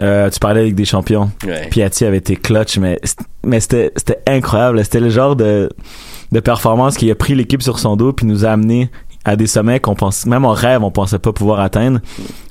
Euh, 0.02 0.30
tu 0.30 0.40
parlais 0.40 0.62
avec 0.62 0.76
des 0.76 0.84
champions. 0.86 1.32
Ouais. 1.46 1.68
Piatti 1.70 2.04
avait 2.06 2.18
été 2.18 2.36
clutch, 2.36 2.78
mais, 2.78 3.00
mais 3.46 3.60
c'était, 3.60 3.92
c'était 3.96 4.20
incroyable. 4.28 4.84
C'était 4.84 5.00
le 5.00 5.10
genre 5.10 5.36
de, 5.38 5.70
de 6.34 6.40
performance 6.42 6.98
qui 6.98 7.10
a 7.12 7.16
pris 7.16 7.34
l'équipe 7.36 7.62
sur 7.62 7.80
son 7.80 7.96
dos 7.96 8.12
puis 8.12 8.26
nous 8.26 8.46
a 8.46 8.50
amené 8.50 8.90
à 9.26 9.36
des 9.36 9.48
sommets 9.48 9.80
qu'on 9.80 9.96
pense, 9.96 10.26
même 10.28 10.46
en 10.46 10.52
rêve, 10.52 10.84
on 10.84 10.92
pensait 10.92 11.18
pas 11.20 11.34
pouvoir 11.34 11.60
atteindre. 11.60 12.00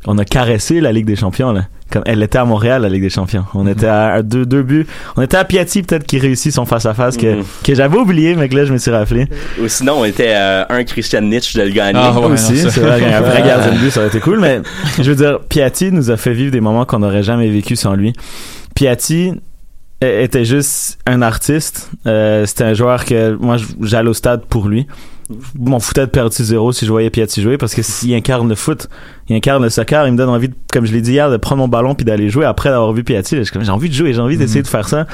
On 0.06 0.18
a 0.18 0.24
caressé 0.24 0.80
la 0.80 0.90
Ligue 0.92 1.06
des 1.06 1.16
Champions, 1.16 1.52
là. 1.52 1.66
Comme, 1.90 2.02
elle 2.06 2.22
était 2.22 2.38
à 2.38 2.44
Montréal, 2.44 2.82
la 2.82 2.88
Ligue 2.88 3.02
des 3.02 3.10
Champions. 3.10 3.44
On 3.54 3.66
était 3.68 3.86
à, 3.86 4.06
à 4.14 4.22
deux, 4.22 4.44
deux 4.44 4.62
buts. 4.62 4.86
On 5.16 5.22
était 5.22 5.36
à 5.36 5.44
Piatti, 5.44 5.82
peut-être, 5.82 6.04
qui 6.04 6.18
réussit 6.18 6.52
son 6.52 6.64
face-à-face 6.66 7.16
que, 7.16 7.36
Mhm. 7.36 7.44
que 7.62 7.74
j'avais 7.74 7.96
oublié, 7.96 8.34
mais 8.34 8.48
que 8.48 8.56
là, 8.56 8.64
je 8.64 8.72
me 8.72 8.78
suis 8.78 8.90
rappelé. 8.90 9.26
Ou 9.62 9.68
sinon, 9.68 9.94
on 10.00 10.04
était 10.04 10.32
à 10.32 10.66
un 10.70 10.82
Christian 10.84 11.20
Nietzsche 11.22 11.56
de 11.58 11.64
le 11.64 11.70
gagner. 11.72 12.00
Ah, 12.02 12.18
ouais, 12.18 12.26
aussi, 12.26 12.56
c'est 12.58 12.80
vrai, 12.80 13.14
un 13.14 13.20
vrai 13.20 13.42
gardien 13.42 13.72
de 13.72 13.78
but, 13.78 13.90
ça 13.90 14.00
aurait 14.00 14.08
été 14.08 14.18
cool, 14.20 14.40
mais 14.40 14.60
je 14.98 15.10
veux 15.10 15.14
dire, 15.16 15.38
Piatti 15.48 15.92
nous 15.92 16.10
a 16.10 16.16
fait 16.16 16.32
vivre 16.32 16.50
des 16.50 16.60
moments 16.60 16.84
qu'on 16.84 16.98
n'aurait 16.98 17.22
jamais 17.22 17.48
vécu 17.50 17.76
sans 17.76 17.94
lui. 17.94 18.12
Piatti 18.74 19.32
euh, 20.02 20.24
était 20.24 20.44
juste 20.44 20.98
un 21.06 21.22
artiste. 21.22 21.90
Euh, 22.06 22.46
c'était 22.46 22.64
un 22.64 22.74
joueur 22.74 23.04
que 23.04 23.34
moi, 23.40 23.56
j'allais 23.80 24.08
au 24.08 24.14
stade 24.14 24.44
pour 24.46 24.66
lui. 24.68 24.86
Je 25.30 25.70
m'en 25.70 25.80
foutais 25.80 26.02
de 26.02 26.10
perdre 26.10 26.30
6-0 26.30 26.72
si 26.72 26.84
je 26.84 26.90
voyais 26.90 27.08
Piatti 27.10 27.40
jouer 27.42 27.56
parce 27.56 27.74
que 27.74 27.82
s'il 27.82 28.12
incarne 28.14 28.48
le 28.48 28.54
foot, 28.54 28.88
il 29.28 29.36
incarne 29.36 29.62
le 29.62 29.70
soccer, 29.70 30.06
il 30.06 30.12
me 30.12 30.18
donne 30.18 30.28
envie, 30.28 30.48
de, 30.48 30.54
comme 30.72 30.84
je 30.84 30.92
l'ai 30.92 31.00
dit 31.00 31.12
hier, 31.12 31.30
de 31.30 31.36
prendre 31.38 31.60
mon 31.62 31.68
ballon 31.68 31.94
puis 31.94 32.04
d'aller 32.04 32.28
jouer 32.28 32.44
après 32.44 32.68
d'avoir 32.70 32.92
vu 32.92 33.04
Piatti. 33.04 33.36
Je 33.36 33.42
suis 33.42 33.52
comme, 33.52 33.64
J'ai 33.64 33.70
envie 33.70 33.88
de 33.88 33.94
jouer, 33.94 34.12
j'ai 34.12 34.20
envie 34.20 34.36
d'essayer 34.36 34.62
de 34.62 34.68
faire 34.68 34.86
ça. 34.88 35.06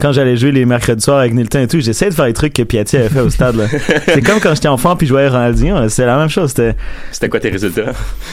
Quand 0.00 0.12
j'allais 0.12 0.36
jouer 0.36 0.50
les 0.50 0.64
mercredis 0.64 1.04
soirs 1.04 1.18
avec 1.20 1.34
Nilton 1.34 1.60
et 1.60 1.68
tout, 1.68 1.78
j'essayais 1.78 2.10
de 2.10 2.16
faire 2.16 2.24
les 2.24 2.32
trucs 2.32 2.52
que 2.52 2.62
Piatti 2.64 2.96
avait 2.96 3.08
fait 3.10 3.20
au 3.20 3.30
stade. 3.30 3.54
là. 3.54 3.66
C'est 4.06 4.22
comme 4.22 4.40
quand 4.40 4.52
j'étais 4.54 4.66
enfant 4.66 4.96
puis 4.96 5.06
je 5.06 5.12
voyais 5.12 5.28
Ronaldinho, 5.28 5.88
c'est 5.88 6.04
la 6.04 6.16
même 6.16 6.28
chose. 6.28 6.48
C'était 6.48 6.74
C'était 7.12 7.28
quoi 7.28 7.38
tes 7.38 7.50
résultats? 7.50 7.92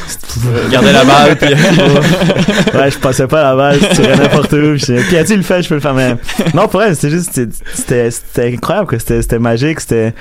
Gardez 0.71 0.91
la 0.91 1.03
balle, 1.05 1.35
puis 1.37 1.53
ouais, 1.53 2.89
je 2.91 2.97
passais 2.97 3.27
pas 3.27 3.43
la 3.43 3.55
balle, 3.55 3.79
je 3.79 3.95
tirais 3.95 4.17
n'importe 4.17 4.53
où. 4.53 4.71
Puis 4.75 4.85
je- 4.87 5.09
Piatti 5.09 5.35
le 5.35 5.43
fait, 5.43 5.61
je 5.61 5.69
peux 5.69 5.75
le 5.75 5.81
faire. 5.81 5.93
Mais 5.93 6.15
non, 6.55 6.67
pour 6.67 6.81
elle, 6.81 6.95
c'était 6.95 7.11
juste, 7.11 7.31
c'était- 7.33 7.51
c'était, 7.75 8.09
c'était 8.11 8.53
incroyable, 8.55 8.87
quoi. 8.87 8.97
C'était, 8.99 9.21
c'était 9.21 9.39
magique, 9.39 9.81
c'était 9.81 10.13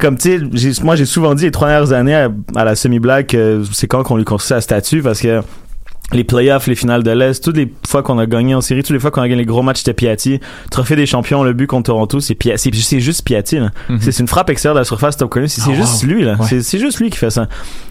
comme 0.00 0.16
tu 0.18 0.48
sais, 0.56 0.82
moi 0.82 0.96
j'ai 0.96 1.04
souvent 1.06 1.34
dit 1.34 1.44
les 1.44 1.50
trois 1.50 1.68
dernières 1.68 1.92
années 1.92 2.14
à, 2.14 2.30
à 2.56 2.64
la 2.64 2.74
semi-blague 2.74 3.26
que 3.26 3.62
c'est 3.72 3.86
quand 3.86 4.02
qu'on 4.02 4.16
lui 4.16 4.24
construit 4.24 4.48
sa 4.48 4.60
statue 4.60 5.02
parce 5.02 5.20
que 5.20 5.42
les 6.12 6.24
playoffs, 6.24 6.66
les 6.66 6.74
finales 6.74 7.04
de 7.04 7.10
l'Est, 7.12 7.42
toutes 7.44 7.56
les 7.56 7.72
fois 7.86 8.02
qu'on 8.02 8.18
a 8.18 8.26
gagné 8.26 8.54
en 8.54 8.60
série, 8.60 8.82
toutes 8.82 8.94
les 8.94 8.98
fois 8.98 9.12
qu'on 9.12 9.20
a 9.22 9.28
gagné 9.28 9.42
les 9.42 9.46
gros 9.46 9.62
matchs, 9.62 9.78
c'était 9.78 9.94
Piatti. 9.94 10.40
Trophée 10.70 10.96
des 10.96 11.06
champions, 11.06 11.44
le 11.44 11.52
but 11.52 11.68
contre 11.68 11.86
Toronto, 11.92 12.18
c'est 12.18 12.34
Piatti. 12.34 12.72
C'est, 12.82 12.98
juste 12.98 13.24
Piatti, 13.24 13.60
là. 13.60 13.70
C'est, 14.00 14.10
c'est 14.10 14.20
une 14.22 14.26
frappe 14.26 14.50
extérieure 14.50 14.74
de 14.74 14.80
la 14.80 14.84
surface 14.84 15.16
top 15.16 15.30
connu. 15.30 15.46
C'est, 15.46 15.62
Oh, 15.68 15.72
juste 15.72 16.02
wow. 16.02 16.08
lui, 16.08 16.24
là. 16.24 16.34
Ouais. 16.34 16.46
C'est, 16.48 16.62
c'est 16.62 16.80
juste 16.80 16.98
lui 16.98 17.10
qui 17.10 17.16
fait 17.18 17.30
ça. 17.30 17.46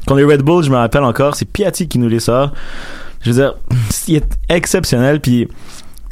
Quand 0.05 0.15
les 0.15 0.25
Red 0.25 0.41
Bull, 0.41 0.61
je 0.65 0.69
me 0.69 0.75
rappelle 0.75 1.03
encore, 1.03 1.35
c'est 1.35 1.45
Piatti 1.45 1.87
qui 1.87 1.97
nous 1.97 2.09
les 2.09 2.19
sort. 2.19 2.51
Je 3.21 3.31
veux 3.31 3.35
dire, 3.41 3.55
il 4.09 4.17
est 4.17 4.27
exceptionnel, 4.49 5.21
puis 5.21 5.47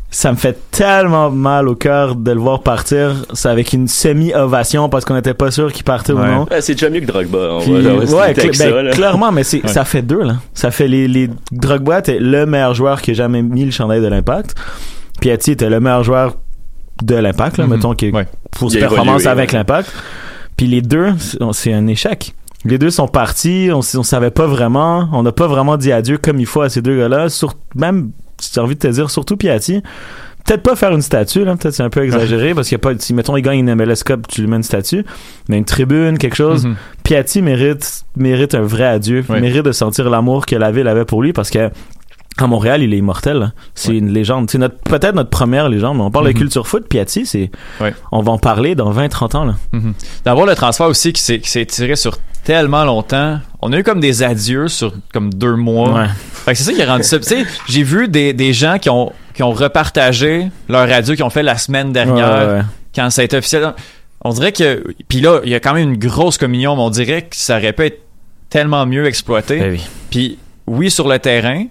ça 0.09 0.31
me 0.31 0.37
fait 0.37 0.57
tellement 0.71 1.29
mal 1.29 1.67
au 1.67 1.75
cœur 1.75 2.15
de 2.15 2.31
le 2.31 2.39
voir 2.39 2.63
partir. 2.63 3.13
C'est 3.33 3.49
avec 3.49 3.73
une 3.73 3.87
semi-ovation 3.87 4.87
parce 4.89 5.03
qu'on 5.05 5.15
n'était 5.15 5.33
pas 5.33 5.51
sûr 5.51 5.71
qu'il 5.73 5.83
partait 5.83 6.13
ou 6.13 6.19
non. 6.19 6.47
Ouais, 6.49 6.61
c'est 6.61 6.73
déjà 6.73 6.89
mieux 6.89 7.01
que 7.01 7.05
Drogba. 7.05 7.49
On 7.55 7.59
Puis, 7.61 7.71
va, 7.81 7.93
ouais, 7.95 8.33
cl- 8.33 8.45
ben, 8.47 8.53
ça, 8.53 8.81
là. 8.83 8.91
clairement, 8.91 9.31
mais 9.31 9.43
c'est, 9.43 9.67
ça 9.67 9.83
fait 9.85 10.01
deux, 10.01 10.23
là. 10.23 10.35
Ça 10.53 10.71
fait 10.71 10.87
les, 10.87 11.07
les 11.07 11.29
Drogba 11.51 11.99
était 11.99 12.19
le 12.19 12.45
meilleur 12.45 12.73
joueur 12.73 13.01
qui 13.01 13.11
a 13.11 13.13
jamais 13.15 13.41
mis 13.41 13.65
le 13.65 13.71
chandail 13.71 14.01
de 14.01 14.07
l'impact. 14.07 14.55
Piatti 15.19 15.51
était 15.51 15.69
le 15.69 15.79
meilleur 15.79 16.03
joueur 16.03 16.35
de 17.03 17.15
l'impact, 17.15 17.57
là, 17.57 17.65
Mhm. 17.65 17.73
mettons, 17.75 17.93
qui, 17.93 18.09
Ouais. 18.11 18.27
pour 18.51 18.71
ses 18.71 18.79
performances 18.79 19.21
évolué, 19.23 19.27
avec 19.41 19.51
ouais. 19.51 19.57
l'impact. 19.57 19.91
Puis 20.55 20.67
les 20.67 20.81
deux, 20.81 21.13
c'est- 21.51 21.73
un 21.73 21.85
échec. 21.87 22.33
Les 22.65 22.77
deux 22.77 22.89
sont 22.89 23.07
partis, 23.07 23.69
on, 23.73 23.79
on 23.79 24.03
savait 24.03 24.31
pas 24.31 24.47
vraiment, 24.47 25.07
on 25.13 25.21
n'a 25.21 25.31
pas 25.31 25.47
vraiment 25.47 25.77
dit 25.77 25.91
adieu 25.91 26.17
comme 26.17 26.39
il 26.39 26.45
faut 26.47 26.61
à 26.61 26.69
ces 26.69 26.81
deux 26.81 26.97
gars-là. 26.97 27.29
Sur, 27.29 27.53
même, 27.75 28.11
j'ai 28.41 28.61
envie 28.61 28.75
de 28.75 28.79
te 28.79 28.87
dire, 28.87 29.09
surtout 29.09 29.37
Piatti. 29.37 29.81
Peut-être 30.45 30.63
pas 30.63 30.77
faire 30.77 30.93
une 30.93 31.01
statue, 31.01 31.43
là, 31.43 31.57
peut-être 31.57 31.73
c'est 31.73 31.83
un 31.83 31.89
peu 31.89 32.05
exagéré, 32.05 32.53
parce 32.53 32.69
qu'il 32.69 32.75
y 32.75 32.79
a 32.79 32.79
pas, 32.79 32.97
si 32.97 33.13
mettons 33.13 33.35
il 33.35 33.41
gagne 33.41 33.59
une 33.59 33.75
MLS 33.75 34.03
Cup, 34.05 34.27
tu 34.29 34.41
lui 34.41 34.47
mets 34.47 34.55
une 34.55 34.63
statue, 34.63 35.03
mais 35.49 35.57
une 35.57 35.65
tribune, 35.65 36.17
quelque 36.17 36.37
chose. 36.37 36.65
Mhm. 36.65 36.75
Piatti 37.03 37.41
mérite, 37.41 38.05
mérite 38.15 38.55
un 38.55 38.61
vrai 38.61 38.85
adieu, 38.85 39.25
mérite 39.27 39.65
de 39.65 39.73
sentir 39.73 40.09
l'amour 40.09 40.45
que 40.45 40.55
la 40.55 40.71
ville 40.71 40.87
avait 40.87 41.03
pour 41.03 41.21
lui, 41.21 41.33
parce 41.33 41.49
que 41.49 41.69
à 42.43 42.47
Montréal, 42.47 42.83
il 42.83 42.93
est 42.93 42.97
immortel. 42.97 43.37
là. 43.37 43.51
C'est 43.75 43.89
Ouais. 43.89 43.97
une 43.97 44.11
légende. 44.11 44.49
C'est 44.49 44.57
notre, 44.57 44.77
peut-être 44.79 45.15
notre 45.15 45.29
première 45.29 45.69
légende, 45.69 45.99
on 46.01 46.11
parle 46.11 46.27
de 46.27 46.31
culture 46.33 46.67
foot, 46.67 46.87
Piatti, 46.87 47.25
c'est, 47.25 47.51
Ouais. 47.81 47.93
on 48.11 48.21
va 48.21 48.31
en 48.31 48.37
parler 48.37 48.75
dans 48.75 48.91
20-30 48.91 49.35
ans, 49.35 49.45
là. 49.45 49.55
Mhm. 49.73 49.93
D'avoir 50.25 50.45
le 50.45 50.55
transfert 50.55 50.87
aussi 50.87 51.13
qui 51.13 51.21
s'est, 51.21 51.39
qui 51.39 51.49
s'est 51.49 51.65
tiré 51.65 51.95
sur 51.95 52.17
tellement 52.43 52.83
longtemps. 52.85 53.39
On 53.61 53.73
a 53.73 53.77
eu 53.79 53.83
comme 53.83 53.99
des 53.99 54.23
adieux 54.23 54.67
sur 54.69 54.93
comme 55.13 55.33
deux 55.33 55.55
mois. 55.55 55.91
Ouais. 55.93 56.07
Fait 56.45 56.51
que 56.53 56.57
c'est 56.57 56.63
ça 56.63 56.73
qui 56.73 56.81
a 56.81 56.85
rendu 56.91 57.03
ça. 57.03 57.17
Tu 57.19 57.25
sais, 57.25 57.45
j'ai 57.67 57.83
vu 57.83 58.07
des, 58.07 58.31
des 58.33 58.53
gens 58.53 58.77
qui 58.79 58.89
ont, 58.89 59.11
qui 59.33 59.43
ont 59.43 59.51
repartagé 59.51 60.49
leur 60.69 60.83
adieu 60.91 61.15
qu'ils 61.15 61.25
ont 61.25 61.29
fait 61.29 61.43
la 61.43 61.57
semaine 61.57 61.91
dernière 61.91 62.65
quand 62.95 63.09
ça 63.09 63.21
a 63.21 63.25
été 63.25 63.35
officiel. 63.37 63.73
On 64.23 64.31
dirait 64.31 64.51
que. 64.51 64.83
Puis 65.09 65.21
là, 65.21 65.41
il 65.43 65.49
y 65.51 65.55
a 65.55 65.59
quand 65.59 65.73
même 65.73 65.89
une 65.93 65.97
grosse 65.97 66.37
communion, 66.37 66.75
mais 66.75 66.81
on 66.81 66.89
dirait 66.89 67.23
que 67.23 67.35
ça 67.35 67.57
aurait 67.57 67.73
pu 67.73 67.83
être 67.83 68.01
tellement 68.49 68.85
mieux 68.85 69.05
exploité. 69.05 69.59
Ben 69.59 69.71
oui. 69.73 69.81
Puis 70.09 70.39
oui, 70.65 70.89
sur 70.89 71.07
le 71.07 71.19
terrain, 71.19 71.65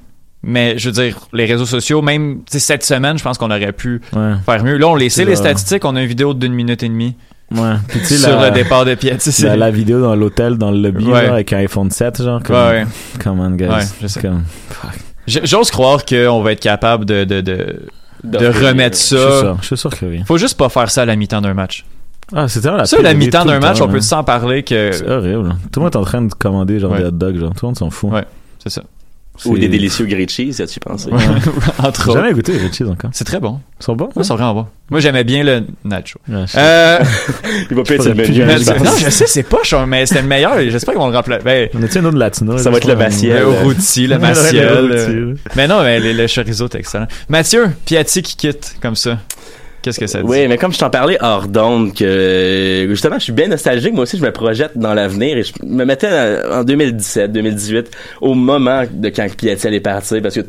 mais 0.47 0.79
je 0.79 0.89
veux 0.89 0.93
dire, 0.93 1.19
les 1.35 1.45
réseaux 1.45 1.67
sociaux, 1.67 2.01
même 2.01 2.41
cette 2.47 2.85
semaine, 2.85 3.19
je 3.19 3.23
pense 3.23 3.37
qu'on 3.37 3.51
aurait 3.51 3.73
pu 3.73 4.01
Ouais. 4.15 4.33
faire 4.47 4.65
mieux. 4.65 4.79
Là, 4.79 4.89
on 4.89 4.95
les 4.95 5.11
sait, 5.11 5.23
C'est 5.25 5.29
les 5.29 5.37
statistiques. 5.37 5.85
On 5.85 5.95
a 5.97 6.01
une 6.01 6.07
vidéo 6.09 6.33
d'une 6.33 6.55
minute 6.55 6.83
et 6.83 6.89
demie 6.89 7.15
Ouais. 7.55 7.75
Puis 7.89 8.01
sur 8.07 8.31
la- 8.41 8.49
le 8.49 8.55
départ 8.55 8.85
de 8.85 8.95
Piatti. 8.97 9.31
c'est- 9.31 9.47
La, 9.47 9.57
la 9.57 9.71
vidéo 9.71 10.01
dans 10.01 10.17
l'hôtel, 10.17 10.57
dans 10.59 10.71
le 10.73 10.79
lobby, 10.81 11.05
Ouais. 11.05 11.25
genre, 11.27 11.35
avec 11.35 11.53
un 11.53 11.59
iPhone 11.59 11.91
7, 11.91 12.23
genre. 12.23 12.43
Comme, 12.43 12.57
Ouais, 12.57 12.63
ouais. 12.83 12.87
Come 13.23 13.39
on, 13.41 13.51
guys. 13.51 13.67
Ouais, 13.69 13.85
je 14.03 14.07
sais. 14.09 14.21
Comme- 14.21 14.43
J- 15.27 15.41
J'ose 15.45 15.71
croire 15.71 16.05
qu'on 16.05 16.43
va 16.43 16.53
être 16.53 16.61
capable 16.61 17.05
de, 17.05 17.25
de, 17.25 17.41
de, 17.41 17.77
de 18.25 18.47
remettre 18.47 18.97
Je 18.97 19.03
suis 19.03 19.17
ça. 19.17 19.41
sûr, 19.41 19.57
je 19.61 19.67
suis 19.67 19.77
sûr 19.77 19.91
que 19.91 20.07
oui. 20.07 20.23
Faut 20.27 20.39
juste 20.39 20.57
pas 20.57 20.69
faire 20.69 20.91
ça 20.91 21.03
à 21.03 21.05
la 21.05 21.15
mi-temps 21.17 21.41
d'un 21.41 21.55
match. 21.55 21.85
Ah, 22.35 22.47
la 22.65 22.85
Ça, 22.87 23.01
la 23.03 23.15
mi-temps 23.15 23.45
d'un 23.45 23.61
match, 23.61 23.79
temps, 23.79 23.85
on 23.85 23.89
peut 23.89 23.99
hein. 23.99 24.01
s'en 24.01 24.25
parler 24.25 24.65
que. 24.65 24.91
C'est 24.93 25.09
horrible. 25.09 25.55
Tout 25.73 25.79
le 25.81 25.85
monde 25.85 25.93
est 25.95 25.97
en 25.99 26.03
train 26.03 26.23
de 26.23 26.33
commander 26.35 26.81
genre 26.81 26.97
des 26.97 27.05
hot 27.05 27.11
dogs, 27.13 27.37
genre. 27.39 27.51
Tout 27.55 27.65
le 27.65 27.69
monde 27.69 27.79
s'en 27.79 27.91
fout. 27.91 28.11
Ouais. 28.13 28.25
C'est 28.59 28.71
ça. 28.71 28.83
Ou 29.45 29.59
des 29.59 29.69
délicieux 29.69 30.07
grilled 30.07 30.31
cheese, 30.31 30.61
as-tu 30.61 30.81
pensé? 30.81 31.11
Entre 31.79 32.09
autres. 32.09 32.13
jamais 32.21 32.33
goûté 32.33 32.53
les 32.53 32.65
red 32.65 32.73
cheese 32.75 32.89
encore. 32.89 33.11
C'est 33.13 33.25
très 33.25 33.39
bon. 33.41 33.61
Ils 33.81 33.85
sont 33.85 33.95
bons? 33.95 34.07
Moi, 34.07 34.13
ils 34.17 34.25
sont 34.25 34.37
vraiment 34.37 34.55
bons. 34.55 34.67
Moi, 34.91 35.01
j'aimais 35.01 35.25
bien 35.25 35.43
le 35.45 35.65
nacho. 35.85 36.19
Euh, 36.31 36.99
Il 37.71 37.77
va 37.77 37.83
pas 37.83 37.95
être 37.95 38.05
le 38.09 38.43
hein, 38.43 38.57
pense. 38.57 38.85
non, 38.85 38.97
je 38.99 39.11
sais, 39.11 39.27
c'est 39.27 39.43
pas 39.43 39.63
cher, 39.63 39.87
mais 39.87 40.07
c'était 40.07 40.23
le 40.23 40.29
meilleur. 40.29 40.59
J'espère 40.71 40.95
qu'ils 40.95 41.01
vont 41.03 41.09
le 41.11 41.17
remplacer. 41.17 41.45
Ben, 41.45 41.69
On 41.75 41.83
est-tu 41.83 41.99
un 41.99 42.05
autre 42.05 42.17
latino? 42.17 42.57
Ça 42.59 42.71
va 42.71 42.79
être 42.79 42.87
le 42.89 42.97
Maciel. 42.97 43.41
le 43.41 43.49
rôti, 43.49 44.07
le 44.07 44.19
maciel. 44.19 44.67
euh. 44.93 45.35
Mais 45.57 45.67
non, 45.69 45.83
mais 45.83 46.01
le, 46.01 46.13
le 46.13 46.27
chorizo, 46.27 46.69
c'est 46.71 46.79
excellent. 46.79 47.07
Mathieu, 47.29 47.71
Piatti 47.85 48.23
qui 48.23 48.37
quitte 48.37 48.77
comme 48.81 48.97
ça. 48.97 49.19
Qu'est-ce 49.87 50.01
que 50.01 50.09
ça 50.09 50.21
dit? 50.21 50.29
Oui, 50.29 50.49
mais 50.49 50.59
comme 50.59 50.73
je 50.73 50.81
t'en 50.81 50.91
parlais 50.91 51.17
hors 51.21 51.47
d'onde, 51.47 51.95
que 51.95 52.87
justement, 52.89 53.21
je 53.21 53.23
suis 53.23 53.33
bien 53.33 53.47
nostalgique. 53.47 53.95
Moi 53.95 54.03
aussi, 54.03 54.19
je 54.19 54.23
me 54.25 54.33
projette 54.33 54.77
dans 54.77 54.95
l'avenir 54.95 55.37
et 55.37 55.45
je 55.45 55.53
me 55.65 55.85
mettais 55.85 56.09
euh, 56.11 56.59
en 56.59 56.65
2017, 56.65 57.31
2018, 57.31 57.97
au 58.21 58.35
moment 58.35 58.83
de 58.91 59.09
quand 59.11 59.29
Piatti 59.37 59.65
allait 59.65 59.79
partir, 59.79 60.21
parce 60.23 60.35
que 60.35 60.41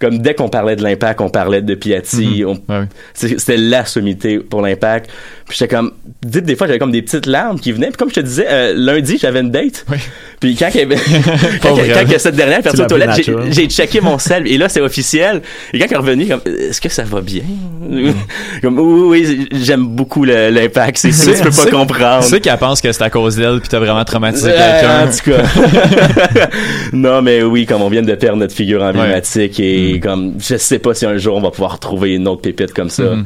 comme 0.00 0.18
dès 0.18 0.34
qu'on 0.34 0.48
parlait 0.48 0.76
de 0.76 0.82
l'impact, 0.82 1.20
on 1.20 1.28
parlait 1.30 1.62
de 1.62 1.74
Piatti, 1.74 2.42
Mhm. 2.42 2.46
on- 2.48 2.72
Ouais, 2.72 2.80
ouais. 2.80 2.86
c'est- 3.14 3.38
c'était 3.38 3.56
la 3.56 3.84
sommité 3.84 4.38
pour 4.38 4.60
l'impact. 4.62 5.10
Puis 5.48 5.58
j'étais 5.58 5.74
comme, 5.74 5.92
dites 6.24 6.44
des 6.44 6.56
fois 6.56 6.66
j'avais 6.66 6.78
comme 6.78 6.90
des 6.92 7.02
petites 7.02 7.26
larmes 7.26 7.60
qui 7.60 7.70
venaient. 7.72 7.88
Puis 7.88 7.96
comme 7.98 8.08
je 8.08 8.14
te 8.14 8.20
disais, 8.20 8.46
euh, 8.48 8.72
lundi 8.74 9.18
j'avais 9.20 9.40
une 9.40 9.50
date. 9.50 9.84
Oui. 9.90 9.98
Puis 10.40 10.56
quand 10.56 10.66
avait, 10.74 10.96
quand, 11.62 11.68
quand- 11.68 11.76
quand 11.76 12.06
elle. 12.10 12.20
cette 12.20 12.34
dernière 12.36 12.62
personne 12.62 12.86
aux 12.86 12.88
toilettes, 12.88 13.30
j'ai- 13.50 13.68
checké 13.68 14.00
mon 14.00 14.18
sel 14.18 14.46
et 14.46 14.56
là 14.58 14.68
c'est 14.70 14.80
officiel. 14.80 15.42
Et 15.72 15.78
quand 15.78 15.86
il 15.88 15.92
est 15.92 15.96
revenu, 15.96 16.26
comme, 16.26 16.40
est-ce 16.46 16.80
que 16.80 16.88
ça 16.88 17.04
va 17.04 17.20
bien? 17.20 17.42
Comme 18.62 18.78
oui, 18.78 19.24
oui, 19.26 19.48
j'aime 19.52 19.86
beaucoup 19.86 20.24
l'impact. 20.24 20.96
C'est 20.98 21.12
ça, 21.12 21.32
tu 21.32 21.42
peux 21.42 21.50
C'est- 21.50 21.64
pas 21.64 21.70
comprendre. 21.70 22.22
Tu 22.24 22.30
sais 22.30 22.40
qu'elle 22.40 22.56
pense 22.58 22.80
que 22.80 22.90
c'est 22.90 23.02
à 23.02 23.10
cause 23.10 23.36
d'elle 23.36 23.60
puis 23.60 23.68
t'as 23.68 23.78
vraiment 23.78 24.04
traumatisé 24.04 24.50
quelqu'un. 24.50 25.06
En 25.06 25.10
tout 25.10 25.30
cas. 25.30 26.48
non, 26.92 27.20
mais 27.22 27.42
oui, 27.42 27.66
comme 27.66 27.82
on 27.82 27.88
vient 27.88 28.02
de 28.02 28.14
perdre 28.14 28.38
notre 28.38 28.54
figure 28.54 28.82
emblématique 28.82 29.60
et 29.60 29.83
comme 30.00 30.34
je 30.38 30.56
sais 30.56 30.78
pas 30.78 30.94
si 30.94 31.06
un 31.06 31.16
jour 31.16 31.36
on 31.36 31.40
va 31.40 31.50
pouvoir 31.50 31.78
trouver 31.78 32.14
une 32.14 32.26
autre 32.28 32.42
pépite 32.42 32.72
comme 32.72 32.90
ça. 32.90 33.02
Mhm. 33.04 33.24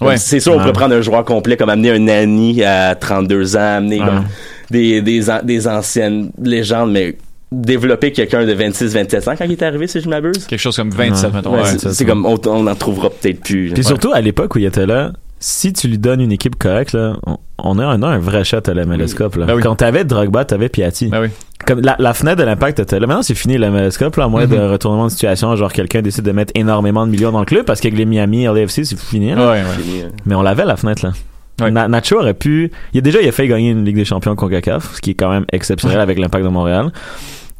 Ouais. 0.00 0.16
C'est 0.16 0.38
sûr, 0.40 0.52
on 0.52 0.58
pourrait 0.58 0.72
prendre 0.72 0.94
un 0.94 1.00
joueur 1.00 1.24
complet, 1.24 1.56
comme 1.56 1.70
amener 1.70 1.90
un 1.90 1.98
Nani 1.98 2.62
à 2.62 2.94
32 2.94 3.56
ans, 3.56 3.76
amener 3.78 3.98
comme 3.98 4.24
des, 4.70 5.02
des, 5.02 5.22
des 5.42 5.66
anciennes 5.68 6.30
légendes, 6.40 6.92
mais 6.92 7.16
développer 7.50 8.12
quelqu'un 8.12 8.44
de 8.46 8.54
26-27 8.54 9.28
ans 9.30 9.34
quand 9.36 9.44
il 9.46 9.52
est 9.52 9.62
arrivé, 9.62 9.86
si 9.88 10.00
je 10.00 10.08
m'abuse. 10.08 10.46
Quelque 10.46 10.60
chose 10.60 10.76
comme 10.76 10.90
27, 10.90 11.32
Ouais. 11.46 11.50
Ouais, 11.62 11.62
c'est- 11.92 12.04
comme, 12.04 12.26
on, 12.26 12.38
on 12.46 12.66
en 12.66 12.74
trouvera 12.76 13.10
peut-être 13.10 13.40
plus. 13.40 13.70
Puis 13.74 13.82
surtout, 13.82 14.12
à 14.12 14.20
l'époque 14.20 14.54
où 14.54 14.58
il 14.58 14.66
était 14.66 14.86
là, 14.86 15.12
si 15.40 15.72
tu 15.72 15.88
lui 15.88 15.98
donnes 15.98 16.20
une 16.20 16.32
équipe 16.32 16.56
correcte, 16.56 16.92
là, 16.92 17.16
on, 17.58 17.78
a, 17.78 17.84
un, 17.86 18.02
un 18.02 18.18
vrai 18.18 18.44
shot 18.44 18.58
à 18.66 18.74
la 18.74 18.84
MLS 18.86 19.14
Cup. 19.16 19.36
Là. 19.36 19.46
Ben 19.46 19.54
oui. 19.56 19.62
Quand 19.62 19.74
t'avais 19.76 20.04
Drogba, 20.04 20.44
t'avais 20.44 20.68
Piatti. 20.68 21.08
Ben 21.08 21.22
oui. 21.22 21.28
Comme 21.66 21.80
la, 21.80 21.96
la 21.98 22.14
fenêtre 22.14 22.38
de 22.38 22.44
l'impact 22.44 22.78
était 22.80 22.98
là. 23.00 23.06
Maintenant, 23.06 23.22
c'est 23.22 23.34
fini 23.34 23.58
la 23.58 23.70
MLS 23.70 23.90
Cup, 23.98 24.16
là, 24.16 24.24
à 24.24 24.28
moins 24.28 24.46
Mhm. 24.46 24.56
de 24.56 24.60
retournement 24.60 25.06
de 25.06 25.10
situation. 25.10 25.54
Genre, 25.56 25.72
quelqu'un 25.72 26.02
décide 26.02 26.24
de 26.24 26.32
mettre 26.32 26.52
énormément 26.54 27.06
de 27.06 27.10
millions 27.10 27.32
dans 27.32 27.40
le 27.40 27.46
club 27.46 27.64
parce 27.64 27.80
qu'avec 27.80 27.98
les 27.98 28.04
Miami, 28.06 28.44
LAFC, 28.44 28.84
c'est 28.84 28.98
fini. 28.98 29.30
là. 29.34 29.36
Ouais, 29.50 29.62
ouais. 29.62 29.82
Fini. 29.82 30.02
Mais 30.26 30.34
on 30.34 30.42
l'avait, 30.42 30.64
la 30.64 30.76
fenêtre, 30.76 31.04
là. 31.04 31.12
Ouais. 31.60 31.70
Na- 31.72 31.88
Nacho 31.88 32.16
aurait 32.20 32.34
pu. 32.34 32.70
Il 32.94 32.98
a 32.98 33.00
déjà, 33.00 33.20
il 33.20 33.28
a 33.28 33.32
fait 33.32 33.48
gagner 33.48 33.70
une 33.70 33.84
Ligue 33.84 33.96
des 33.96 34.04
Champions 34.04 34.36
CONCACAF, 34.36 34.94
ce 34.94 35.00
qui 35.00 35.10
est 35.10 35.14
quand 35.14 35.30
même 35.30 35.44
exceptionnel 35.52 35.98
avec 35.98 36.18
l'impact 36.18 36.44
de 36.44 36.50
Montréal. 36.50 36.92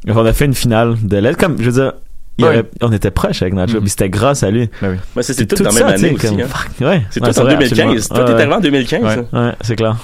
On 0.06 0.25
a 0.25 0.32
fait 0.32 0.44
une 0.44 0.54
finale 0.54 0.94
de 1.02 1.16
l'aide. 1.16 1.37
Comme, 1.37 1.56
je 1.58 1.68
veux 1.68 1.82
dire, 1.82 1.92
il 2.38 2.45
Ouais. 2.45 2.50
aurait- 2.50 2.64
on 2.83 2.92
était 2.92 3.11
proche 3.11 3.42
avec 3.42 3.54
Nacho, 3.54 3.75
Mhm. 3.75 3.80
puis 3.80 3.90
c'était 3.90 4.09
grâce 4.09 4.42
à 4.42 4.50
lui. 4.50 4.71
Ben 4.80 4.99
oui. 5.16 5.23
C'est 5.25 5.47
tout, 5.47 5.57
tout 5.57 5.62
dans 5.64 5.71
la 5.71 5.76
ça, 5.76 5.85
même 5.87 5.95
année 5.95 6.12
aussi. 6.14 6.26
comme- 6.28 6.40
hein. 6.40 6.47
fuck, 6.49 6.71
ouais. 6.80 7.02
C'est 7.11 7.23
Ouais, 7.23 7.33
tout 7.33 7.38
en 7.38 7.42
vrai, 7.42 7.52
2015. 7.57 7.78
absolument. 7.78 7.99
Toi, 8.09 8.25
t'es 8.25 8.33
Ouais, 8.33 8.40
arrivé 8.40 8.54
en 8.54 8.61
2015. 8.61 9.02
Ouais. 9.33 9.38
Ouais, 9.40 9.52
c'est 9.61 9.76
clair. 9.76 9.97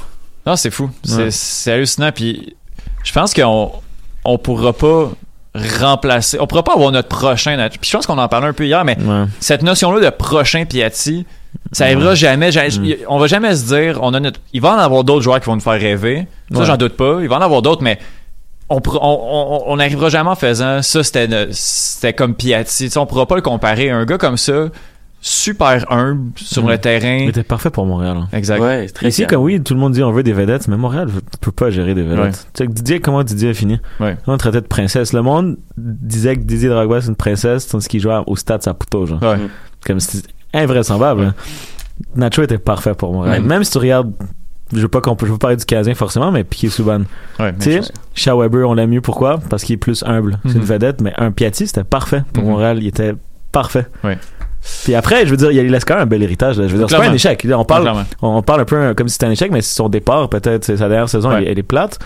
Non, 0.47 0.57
c'est 0.57 0.71
fou. 0.71 0.91
C'est, 1.31 1.73
hallucinant. 1.73 2.11
Puis 2.13 2.55
je 3.05 3.13
pense 3.13 3.33
qu'on 3.33 3.73
on 4.25 4.39
pourra 4.39 4.73
pas 4.73 5.11
remplacer. 5.81 6.39
On 6.41 6.47
pourra 6.47 6.63
pas 6.65 6.75
avoir 6.75 6.91
notre 6.93 7.09
prochain. 7.09 7.57
Nacho. 7.57 7.77
Puis 7.81 7.91
je 7.91 7.97
pense 7.97 8.07
qu'on 8.07 8.19
en 8.19 8.29
parlait 8.29 8.49
un 8.49 8.53
peu 8.53 8.65
hier, 8.67 8.85
mais 8.85 8.97
Ouais. 9.01 9.25
cette 9.41 9.63
notion-là 9.63 10.01
de 10.05 10.11
prochain 10.11 10.65
Piatti, 10.65 11.25
ça 11.73 11.85
arrivera 11.85 12.15
jamais. 12.15 12.51
Mm. 12.51 12.95
On 13.09 13.19
va 13.19 13.27
jamais 13.27 13.55
se 13.55 13.65
dire, 13.67 13.99
on 14.03 14.13
a 14.15 14.21
notre. 14.21 14.41
Il 14.53 14.61
va 14.61 14.75
en 14.75 14.79
avoir 14.79 15.05
d'autres 15.05 15.23
joueurs 15.23 15.41
qui 15.41 15.47
vont 15.47 15.55
nous 15.55 15.61
faire 15.61 15.81
rêver. 15.81 16.27
Ça, 16.53 16.59
Ouais. 16.61 16.67
j'en 16.67 16.77
doute 16.77 16.95
pas. 16.97 17.19
Il 17.23 17.29
va 17.29 17.37
en 17.37 17.41
avoir 17.41 17.63
d'autres, 17.63 17.83
mais 17.83 17.99
on 18.71 18.81
on, 19.01 19.77
n'arrivera 19.77 20.09
jamais 20.09 20.31
en 20.31 20.35
faisant 20.35 20.83
ça. 20.83 21.03
C'était 21.05 21.29
ne- 21.29 21.47
c'était 21.51 22.13
comme 22.13 22.35
Piatti. 22.35 22.91
On 22.97 23.07
pourra 23.07 23.27
pas 23.27 23.37
le 23.37 23.43
comparer. 23.43 23.91
Un 23.91 24.05
gars 24.05 24.19
comme 24.19 24.37
ça, 24.37 24.69
super 25.21 25.91
humble 25.91 26.33
sur 26.37 26.65
Mm. 26.65 26.69
le 26.71 26.79
terrain. 26.79 27.17
Il 27.23 27.29
était 27.31 27.43
parfait 27.43 27.71
pour 27.71 27.87
Montréal. 27.87 28.17
hein. 28.19 28.29
Exact. 28.33 28.61
Ouais, 28.61 28.87
très 28.89 29.09
Ici, 29.09 29.27
comme 29.27 29.43
oui, 29.43 29.61
tout 29.63 29.75
le 29.75 29.81
monde 29.81 29.93
dit 29.93 30.03
on 30.03 30.13
veut 30.13 30.23
des 30.23 30.33
vedettes, 30.33 30.69
mais 30.69 30.77
Montréal 30.77 31.09
ne 31.09 31.21
peut 31.41 31.53
pas 31.53 31.71
gérer 31.71 31.95
des 31.95 32.03
vedettes. 32.03 32.19
Ouais. 32.25 32.31
Tu 32.31 32.65
sais, 32.65 32.67
Didier, 32.67 33.01
comment 33.01 33.23
Didier 33.23 33.51
a 33.51 33.55
fini? 33.55 33.81
Ouais. 34.01 34.17
On 34.27 34.37
traitait 34.37 34.61
de 34.61 34.67
princesse. 34.67 35.13
Le 35.13 35.23
monde 35.23 35.57
disait 35.77 36.37
que 36.37 36.43
Didier 36.43 36.69
Drogba 36.69 37.01
c'est 37.01 37.09
une 37.09 37.17
princesse, 37.17 37.67
tandis 37.69 37.89
qu'il 37.89 38.01
jouait 38.01 38.19
au 38.27 38.37
stade 38.37 38.63
Saputo, 38.63 39.07
genre. 39.07 39.23
Ouais. 39.23 39.39
Comme 39.87 40.01
c'était 40.01 40.29
invraisemblable. 40.53 41.21
Ouais. 41.21 41.27
hein. 41.27 41.35
Nacho 42.17 42.43
était 42.43 42.59
parfait 42.59 42.95
pour 42.95 43.13
Montréal. 43.13 43.41
Ouais. 43.41 43.47
Même 43.47 43.63
si 43.65 43.71
tu 43.73 43.79
regardes, 43.79 44.13
je 44.73 44.81
veux 44.81 44.89
pas 44.89 45.01
qu'on 45.01 45.15
peut, 45.17 45.27
je 45.27 45.33
veux 45.33 45.39
parler 45.39 45.57
du 45.57 45.65
Canadien 45.65 45.95
forcément, 45.95 46.31
mais 46.33 46.43
Piqué 46.45 46.69
Souban. 46.69 47.03
Ouais, 47.39 47.53
Tu 47.61 47.81
sais, 48.15 48.31
Weber, 48.33 48.69
on 48.69 48.75
l'aime 48.75 48.91
mieux 48.91 49.01
pourquoi? 49.01 49.39
Parce 49.51 49.63
qu'il 49.65 49.75
est 49.75 49.79
plus 49.79 50.03
humble. 50.07 50.39
C'est 50.45 50.55
Mhm. 50.55 50.61
une 50.61 50.65
vedette, 50.65 51.01
mais 51.01 51.13
un 51.19 51.31
Piatti, 51.31 51.67
c'était 51.67 51.85
parfait 51.85 52.23
pour 52.33 52.43
Mhm. 52.45 52.51
Montréal. 52.51 52.79
Il 52.81 52.87
était 52.87 53.15
parfait. 53.53 53.87
Ouais. 54.03 54.19
Puis 54.85 54.95
après, 54.95 55.27
je 55.27 55.31
veux 55.31 55.37
dire, 55.37 55.51
il 55.53 55.71
laisse 55.71 55.85
quand 55.85 55.95
même 55.95 56.05
un 56.05 56.07
bel 56.07 56.23
héritage. 56.23 56.59
là. 56.59 56.67
Je 56.67 56.73
veux 56.73 56.79
dire, 56.79 56.89
c'est 56.89 56.97
pas 56.97 57.09
un 57.09 57.13
échec. 57.13 57.47
On 57.55 57.65
parle, 57.67 57.83
Clairement. 57.83 58.05
on 58.23 58.43
parle 58.43 58.63
un 58.63 58.65
peu 58.65 58.77
euh, 58.77 58.95
comme 58.95 59.09
si 59.09 59.13
c'était 59.15 59.27
un 59.27 59.31
échec, 59.31 59.51
mais 59.53 59.61
son 59.61 59.89
départ, 59.91 60.29
peut-être, 60.31 60.65
sa 60.65 60.89
dernière 60.89 61.09
saison, 61.11 61.29
Ouais. 61.31 61.43
elle, 61.43 61.49
elle 61.49 61.59
est 61.59 61.63
plate. 61.63 61.99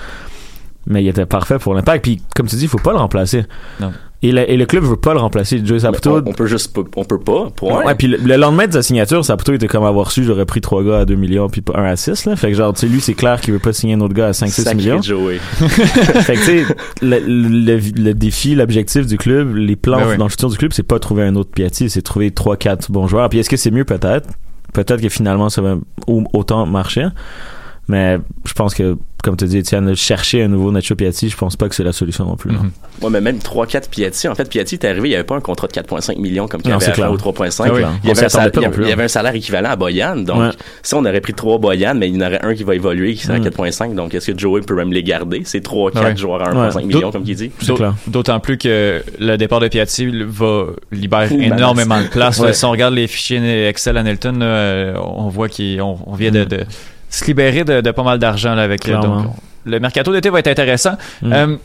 Mais 0.86 1.04
il 1.04 1.08
était 1.08 1.26
parfait 1.26 1.58
pour 1.58 1.74
l'impact. 1.74 2.02
Puis, 2.02 2.20
comme 2.34 2.46
tu 2.46 2.56
dis, 2.56 2.64
il 2.64 2.68
faut 2.68 2.78
pas 2.78 2.92
le 2.92 2.98
remplacer. 2.98 3.44
Non. 3.78 3.92
Et 4.20 4.32
le, 4.32 4.50
et 4.50 4.56
le 4.56 4.66
club 4.66 4.82
veut 4.82 4.96
pas 4.96 5.14
le 5.14 5.20
remplacer. 5.20 5.64
Joey 5.64 5.78
Saputo. 5.78 6.16
on, 6.16 6.28
on 6.28 6.32
peut 6.32 6.46
juste 6.46 6.74
pas, 6.74 6.80
on 6.96 7.04
peut 7.04 7.20
pas, 7.20 7.50
point. 7.54 7.84
Ouais, 7.84 7.94
puis 7.94 8.08
le, 8.08 8.16
le 8.16 8.34
lendemain 8.36 8.66
de 8.66 8.72
sa 8.72 8.82
signature, 8.82 9.24
Saputo 9.24 9.52
était 9.52 9.68
comme 9.68 9.84
avoir 9.84 10.10
su, 10.10 10.24
j'aurais 10.24 10.44
pris 10.44 10.60
trois 10.60 10.82
gars 10.82 10.98
à 11.00 11.04
2 11.04 11.14
millions 11.14 11.48
puis 11.48 11.60
pas 11.60 11.78
un 11.78 11.84
à 11.84 11.94
6, 11.94 12.24
là. 12.24 12.34
Fait 12.34 12.48
que 12.50 12.54
genre, 12.56 12.72
tu 12.72 12.80
sais, 12.80 12.86
lui, 12.88 13.00
c'est 13.00 13.14
clair 13.14 13.40
qu'il 13.40 13.52
veut 13.54 13.60
pas 13.60 13.72
signer 13.72 13.94
un 13.94 14.00
autre 14.00 14.14
gars 14.14 14.26
à 14.26 14.30
5-6 14.32 14.48
Sacré 14.62 14.74
millions. 14.74 15.00
Joey. 15.02 15.38
fait 15.60 16.34
que 16.34 16.38
tu 16.38 16.44
sais, 16.44 16.64
le, 17.00 17.20
le, 17.20 17.78
le 18.02 18.14
défi, 18.14 18.56
l'objectif 18.56 19.06
du 19.06 19.18
club, 19.18 19.54
les 19.54 19.76
plans 19.76 19.98
Ben 19.98 20.08
oui. 20.10 20.16
dans 20.16 20.24
le 20.24 20.30
futur 20.30 20.50
du 20.50 20.56
club, 20.58 20.72
c'est 20.72 20.82
pas 20.82 20.98
trouver 20.98 21.22
un 21.22 21.36
autre 21.36 21.50
Piatti, 21.50 21.88
c'est 21.88 22.02
trouver 22.02 22.32
trois, 22.32 22.56
quatre 22.56 22.90
bons 22.90 23.06
joueurs. 23.06 23.28
Puis 23.28 23.38
est-ce 23.38 23.48
que 23.50 23.56
c'est 23.56 23.70
mieux 23.70 23.84
peut-être? 23.84 24.28
Peut-être 24.74 25.00
que 25.00 25.08
finalement 25.08 25.48
ça 25.48 25.62
va 25.62 25.76
au- 26.08 26.24
autant 26.32 26.66
marcher. 26.66 27.06
Mais 27.86 28.18
je 28.44 28.52
pense 28.52 28.74
que, 28.74 28.96
comme 29.22 29.36
tu 29.36 29.44
dis, 29.46 29.58
Étienne, 29.58 29.94
chercher 29.96 30.42
un 30.44 30.48
nouveau 30.48 30.70
Nacho 30.72 30.94
Piatti, 30.94 31.28
je 31.28 31.36
pense 31.36 31.56
pas 31.56 31.68
que 31.68 31.74
c'est 31.74 31.82
la 31.84 31.92
solution 31.92 32.24
non 32.24 32.36
plus. 32.36 32.50
là. 32.52 32.58
Mhm. 32.58 32.70
Ouais, 33.02 33.10
mais 33.10 33.20
même 33.20 33.38
3-4 33.38 33.88
Piatti. 33.88 34.28
En 34.28 34.34
fait, 34.34 34.48
Piatti 34.48 34.74
est 34.76 34.84
arrivé, 34.84 35.08
il 35.08 35.10
n'y 35.10 35.14
avait 35.16 35.24
pas 35.24 35.36
un 35.36 35.40
contrat 35.40 35.66
de 35.66 35.72
4,5 35.72 36.18
millions 36.18 36.46
comme 36.48 36.62
qu'il 36.62 36.72
avait 36.72 36.84
c'est 36.84 36.90
à 36.92 36.94
faire 36.94 37.12
au 37.12 37.16
3,5. 37.16 37.64
Ah 37.68 37.72
oui. 37.72 37.80
Il, 37.80 37.84
il 38.04 38.08
y 38.08 38.10
avait- 38.12 38.36
hein. 38.88 38.92
avait 38.92 39.02
un 39.04 39.08
salaire 39.08 39.34
équivalent 39.34 39.70
à 39.70 39.76
Boyan. 39.76 40.16
Donc, 40.16 40.38
Ouais. 40.40 40.50
si 40.82 40.94
on 40.94 41.00
aurait 41.04 41.20
pris 41.20 41.34
3 41.34 41.58
Boyan, 41.58 41.94
mais 41.94 42.08
il 42.08 42.16
y 42.16 42.22
en 42.22 42.26
aurait 42.26 42.40
un 42.44 42.54
qui 42.54 42.64
va 42.64 42.74
évoluer, 42.74 43.14
qui 43.14 43.22
sera 43.22 43.38
Mm. 43.38 43.42
à 43.42 43.44
4,5. 43.44 43.94
Donc, 43.94 44.14
est-ce 44.14 44.30
que 44.32 44.38
Joey 44.38 44.60
peut 44.62 44.74
même 44.76 44.92
les 44.92 45.02
garder? 45.02 45.42
C'est 45.44 45.60
3-4 45.62 46.04
Ouais. 46.04 46.16
joueurs 46.16 46.42
à 46.42 46.50
1,5 46.50 46.76
Ouais. 46.82 46.84
millions, 46.94 47.10
comme 47.12 47.24
il 47.26 47.34
dit. 47.36 47.50
C'est 47.60 47.74
clair. 47.74 47.94
D'autant 48.06 48.40
plus 48.40 48.56
que 48.58 49.02
le 49.18 49.36
départ 49.36 49.60
de 49.60 49.68
Piatti 49.68 50.08
va 50.26 50.66
libérer 50.92 51.34
Ouh, 51.34 51.40
énormément 51.42 52.00
de 52.00 52.06
place. 52.08 52.40
Si 52.52 52.64
on 52.64 52.70
regarde 52.70 52.94
les 52.94 53.06
fichiers 53.06 53.66
Excel 53.68 53.96
à 53.96 54.02
Nelton, 54.02 54.38
euh, 54.42 54.94
on 55.02 55.28
voit 55.28 55.48
qu'on 55.48 55.98
on 56.06 56.14
vient 56.14 56.30
de, 56.30 56.44
de 56.44 56.60
se 57.10 57.24
libérer 57.26 57.64
de, 57.64 57.80
de 57.80 57.90
pas 57.90 58.02
mal 58.02 58.18
d'argent 58.18 58.54
là, 58.54 58.62
avec 58.62 58.82
Clairement. 58.82 59.22
donc, 59.22 59.26
on- 59.36 59.70
le 59.70 59.80
mercato 59.80 60.12
d'été 60.12 60.30
va 60.30 60.38
être 60.38 60.48
intéressant. 60.48 60.96
Mm. 61.22 61.32
Euh, 61.32 61.56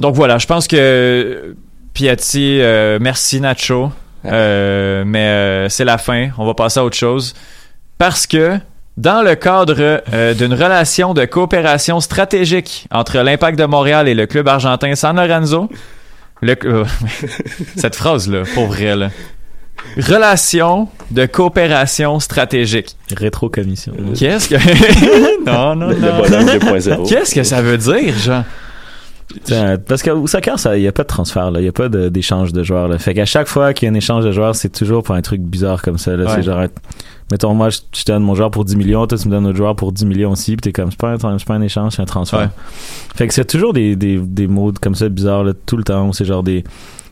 donc 0.00 0.14
voilà, 0.14 0.38
je 0.38 0.46
pense 0.46 0.66
que 0.66 1.54
Piatti, 1.94 2.58
euh, 2.60 2.98
merci 3.00 3.40
Nacho, 3.40 3.92
Euh, 4.26 5.02
mais 5.06 5.26
euh, 5.28 5.68
c'est 5.68 5.84
la 5.84 5.96
fin. 5.98 6.28
On 6.38 6.44
va 6.46 6.54
passer 6.54 6.80
à 6.80 6.84
autre 6.84 6.96
chose 6.96 7.34
parce 7.98 8.26
que 8.26 8.58
dans 8.96 9.22
le 9.22 9.34
cadre 9.34 10.02
euh, 10.12 10.34
d'une 10.34 10.52
relation 10.52 11.14
de 11.14 11.24
coopération 11.24 12.00
stratégique 12.00 12.86
entre 12.90 13.18
l'Impact 13.18 13.58
de 13.58 13.64
Montréal 13.64 14.08
et 14.08 14.14
le 14.14 14.26
club 14.26 14.46
argentin 14.48 14.94
San 14.94 15.16
Lorenzo, 15.16 15.70
le, 16.42 16.54
euh, 16.64 16.84
cette 17.76 17.96
phrase-là, 17.96 18.42
pour 18.54 18.66
vrai, 18.66 18.94
là. 18.96 19.08
Relation 19.96 20.88
de 21.10 21.26
coopération 21.26 22.20
stratégique. 22.20 22.96
Rétro-commission. 23.14 23.92
Qu'est-ce 24.16 24.48
que. 24.48 25.44
non, 25.46 25.74
non, 25.74 25.88
Le, 25.88 25.94
le 25.94 26.00
non. 26.00 27.02
2.0. 27.02 27.08
Qu'est-ce 27.08 27.34
que 27.34 27.42
ça 27.42 27.60
veut 27.60 27.78
dire, 27.78 28.16
genre? 28.16 28.44
Tiens, 29.44 29.76
Parce 29.78 30.02
qu'au 30.02 30.26
soccer, 30.26 30.56
il 30.74 30.80
n'y 30.80 30.88
a 30.88 30.92
pas 30.92 31.02
de 31.02 31.08
transfert, 31.08 31.50
il 31.54 31.62
n'y 31.62 31.68
a 31.68 31.72
pas 31.72 31.88
d'échange 31.88 32.52
de, 32.52 32.62
joueurs. 32.62 32.88
Là. 32.88 32.98
Fait 32.98 33.14
qu'à 33.14 33.24
chaque 33.24 33.46
fois 33.46 33.72
qu'il 33.72 33.86
y 33.86 33.88
a 33.88 33.92
un 33.92 33.96
échange 33.96 34.24
de 34.24 34.32
joueurs, 34.32 34.56
c'est 34.56 34.70
toujours 34.70 35.02
pour 35.02 35.14
un 35.14 35.22
truc 35.22 35.40
bizarre 35.40 35.82
comme 35.82 35.98
ça. 35.98 36.16
Là. 36.16 36.24
Ouais. 36.24 36.32
C'est 36.36 36.42
genre, 36.42 36.64
mettons, 37.30 37.54
moi, 37.54 37.70
je, 37.70 37.78
je 37.94 38.04
te 38.04 38.12
donne 38.12 38.24
mon 38.24 38.34
joueur 38.34 38.50
pour 38.50 38.64
10 38.64 38.76
millions, 38.76 39.06
toi, 39.06 39.16
tu 39.16 39.28
me 39.28 39.32
donnes 39.32 39.44
notre 39.44 39.56
joueur 39.56 39.76
pour 39.76 39.92
10 39.92 40.04
millions 40.04 40.32
aussi, 40.32 40.56
puis 40.56 40.62
t'es 40.62 40.72
comme, 40.72 40.90
c'est 40.90 40.98
pas, 40.98 41.12
un, 41.12 41.38
c'est 41.38 41.46
pas 41.46 41.54
un 41.54 41.62
échange, 41.62 41.94
c'est 41.94 42.02
un 42.02 42.06
transfert. 42.06 42.40
Ouais. 42.40 42.48
Fait 43.14 43.28
que 43.28 43.34
c'est 43.34 43.44
toujours 43.44 43.72
des, 43.72 43.94
des, 43.94 44.18
des 44.18 44.48
modes 44.48 44.78
comme 44.80 44.94
ça 44.96 45.08
bizarres 45.08 45.44
là, 45.44 45.52
tout 45.66 45.76
le 45.76 45.84
temps. 45.84 46.12
C'est 46.12 46.24
genre 46.24 46.42
des 46.42 46.64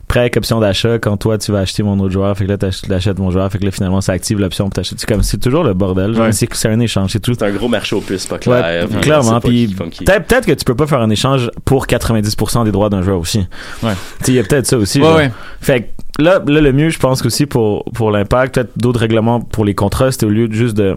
prêts 0.09 0.21
avec 0.21 0.37
option 0.37 0.59
d'achat 0.59 0.99
quand 0.99 1.17
toi 1.17 1.39
tu 1.39 1.53
vas 1.53 1.61
acheter 1.61 1.83
mon 1.83 1.99
autre 2.01 2.13
joueur. 2.13 2.37
Fait 2.37 2.45
que 2.45 2.51
là, 2.51 2.57
t'ach- 2.59 2.83
t'achètes 2.83 3.19
mon 3.19 3.31
joueur. 3.31 3.51
Fait 3.53 3.59
que 3.59 3.65
là, 3.65 3.71
finalement, 3.71 4.01
ça 4.01 4.13
active 4.13 4.41
l'option 4.41 4.65
pour 4.65 4.73
t'acheter. 4.75 4.97
C'est 4.99 5.07
comme, 5.09 5.23
c'est 5.23 5.39
toujours 5.39 5.63
le 5.65 5.75
bordel. 5.75 6.19
Ouais. 6.19 6.33
C'est, 6.33 6.49
un 6.67 6.81
échange. 6.81 7.13
C'est 7.13 7.21
tout. 7.21 7.35
C'est 7.39 7.45
un 7.45 7.53
gros 7.53 7.69
marché 7.69 7.95
aux 7.95 8.01
puces, 8.01 8.27
pas 8.27 8.39
clair. 8.39 8.89
Clairement. 9.01 9.41
Puis 9.41 9.75
peut-être, 9.77 10.47
que 10.47 10.53
tu 10.53 10.65
peux 10.65 10.75
pas 10.75 10.87
faire 10.87 11.01
un 11.01 11.11
échange 11.11 11.51
pour 11.65 11.87
90% 11.87 12.65
des 12.65 12.73
droits 12.73 12.89
d'un 12.91 13.03
joueur 13.03 13.19
aussi. 13.19 13.47
Ouais. 13.83 13.93
Tu 14.25 14.31
il 14.33 14.35
y 14.35 14.39
a 14.39 14.43
peut-être 14.43 14.67
ça 14.67 14.79
aussi. 14.79 14.99
Ouais, 15.01 15.07
genre. 15.07 15.17
ouais. 15.17 15.31
Fait 15.61 15.83
que 15.83 16.23
là, 16.23 16.43
là, 16.47 16.61
le 16.61 16.73
mieux, 16.73 16.89
je 16.89 16.99
pense 16.99 17.23
qu'aussi 17.23 17.47
pour, 17.47 17.85
pour 17.93 18.11
l'impact, 18.11 18.55
peut-être 18.55 18.71
d'autres 18.77 19.01
règlements 19.01 19.41
pour 19.41 19.65
les 19.65 19.75
contrats, 19.75 20.11
c'était 20.11 20.27
au 20.27 20.31
lieu 20.31 20.49
de 20.49 20.55
juste 20.55 20.77
de 20.77 20.97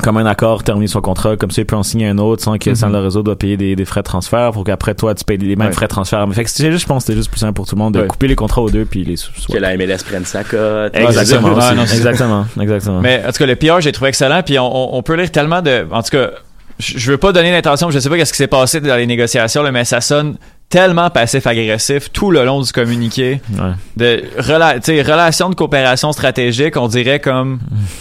comme 0.00 0.16
un 0.16 0.26
accord 0.26 0.62
terminer 0.64 0.86
son 0.86 1.00
contrat 1.00 1.36
comme 1.36 1.50
ça 1.50 1.62
il 1.62 1.64
peut 1.64 1.76
en 1.76 1.82
signer 1.82 2.08
un 2.08 2.18
autre 2.18 2.42
sans 2.42 2.56
que 2.58 2.70
Mhm. 2.70 2.76
San 2.76 2.92
Lorenzo 2.92 3.22
doit 3.22 3.36
payer 3.36 3.56
des, 3.56 3.76
des 3.76 3.84
frais 3.84 4.00
de 4.00 4.04
transfert 4.06 4.50
pour 4.52 4.64
qu'après 4.64 4.94
toi 4.94 5.14
tu 5.14 5.24
payes 5.24 5.38
les 5.38 5.56
mêmes 5.56 5.68
Ouais. 5.68 5.72
frais 5.72 5.86
de 5.86 5.90
transfert 5.90 6.26
mais 6.26 6.34
fait 6.34 6.44
que 6.44 6.50
c'est 6.50 6.70
juste 6.70 6.82
je 6.82 6.86
pense 6.86 7.02
que 7.02 7.06
c'était 7.08 7.16
juste 7.18 7.30
plus 7.30 7.40
simple 7.40 7.52
pour 7.54 7.66
tout 7.66 7.74
le 7.76 7.80
monde 7.80 7.94
de 7.94 8.00
Ouais. 8.00 8.06
couper 8.06 8.28
les 8.28 8.36
contrats 8.36 8.62
aux 8.62 8.70
deux 8.70 8.84
puis 8.84 9.04
les 9.04 9.14
Que 9.16 9.58
la 9.58 9.76
MLS 9.76 9.98
prenne 10.04 10.24
sa 10.24 10.44
cote. 10.44 10.94
exactement 10.96 11.50
non, 11.50 11.86
c'est- 11.86 11.96
exactement 11.96 12.46
exactement 12.60 13.00
Mais 13.00 13.22
en 13.26 13.32
tout 13.32 13.38
cas, 13.38 13.46
le 13.46 13.56
PR, 13.56 13.80
j'ai 13.80 13.92
trouvé 13.92 14.08
excellent. 14.10 14.42
Puis 14.42 14.58
on, 14.58 14.64
on- 14.94 14.98
on 14.98 15.02
peut 15.02 15.14
lire 15.14 15.30
tellement 15.30 15.62
de. 15.62 15.86
En 15.90 16.02
tout 16.02 16.10
cas, 16.10 16.30
je 16.78 16.98
je 16.98 17.10
veux 17.12 17.18
pas 17.18 17.32
donner 17.32 17.50
l'intention, 17.52 17.90
je 17.90 17.98
sais 17.98 18.08
pas 18.08 18.16
qu'est-ce 18.16 18.32
qui 18.32 18.38
s'est 18.38 18.46
passé 18.46 18.80
dans 18.80 18.96
les 18.96 19.06
négociations, 19.06 19.62
là, 19.62 19.70
mais 19.72 19.84
ça 19.84 20.00
sonne 20.00 20.36
tellement 20.70 21.10
passif-agressif 21.10 22.10
tout 22.12 22.30
le 22.30 22.44
long 22.44 22.62
du 22.62 22.72
communiqué. 22.72 23.42
Ouais. 23.52 23.72
De 23.96 24.22
rela 24.38 24.76
relations 24.76 25.50
de 25.50 25.54
coopération 25.54 26.12
stratégique, 26.12 26.76
on 26.76 26.88
dirait 26.88 27.20
comme. 27.20 27.58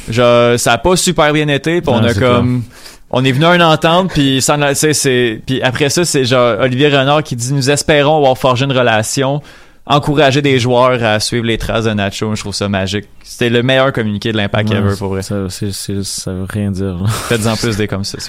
Genre, 0.09 0.57
ça 0.57 0.73
a 0.73 0.77
pas 0.77 0.95
super 0.95 1.33
bien 1.33 1.47
été, 1.49 1.81
puis 1.81 1.91
on 1.91 2.03
a 2.03 2.13
comme. 2.13 2.63
On 3.11 3.25
est 3.25 3.31
venu 3.31 3.45
à 3.45 3.55
une 3.55 3.63
entente, 3.63 4.11
puis 4.13 4.39
c'est 4.83 5.41
puis 5.45 5.61
après 5.63 5.89
ça, 5.89 6.05
c'est 6.05 6.25
genre 6.25 6.59
Olivier 6.59 6.89
Renard 6.89 7.23
qui 7.23 7.35
dit 7.35 7.51
nous 7.53 7.71
espérons 7.71 8.17
avoir 8.17 8.37
forgé 8.37 8.65
une 8.65 8.71
relation, 8.71 9.41
encourager 9.87 10.43
des 10.43 10.59
joueurs 10.59 11.03
à 11.03 11.19
suivre 11.19 11.45
les 11.45 11.57
traces 11.57 11.85
de 11.85 11.93
Nacho. 11.93 12.35
Je 12.35 12.41
trouve 12.41 12.53
ça 12.53 12.69
magique. 12.69 13.05
C'était 13.23 13.49
le 13.49 13.63
meilleur 13.63 13.91
communiqué 13.93 14.31
de 14.31 14.37
l'impact 14.37 14.71
ever 14.71 14.93
pour 14.95 15.09
vrai. 15.09 15.23
ça, 15.23 15.37
ça 15.49 16.31
veut 16.31 16.45
rien 16.47 16.69
dire. 16.69 17.03
Faites-en 17.29 17.55
plus 17.55 17.75
des 17.77 17.87
comme 17.87 18.03
ça. 18.03 18.19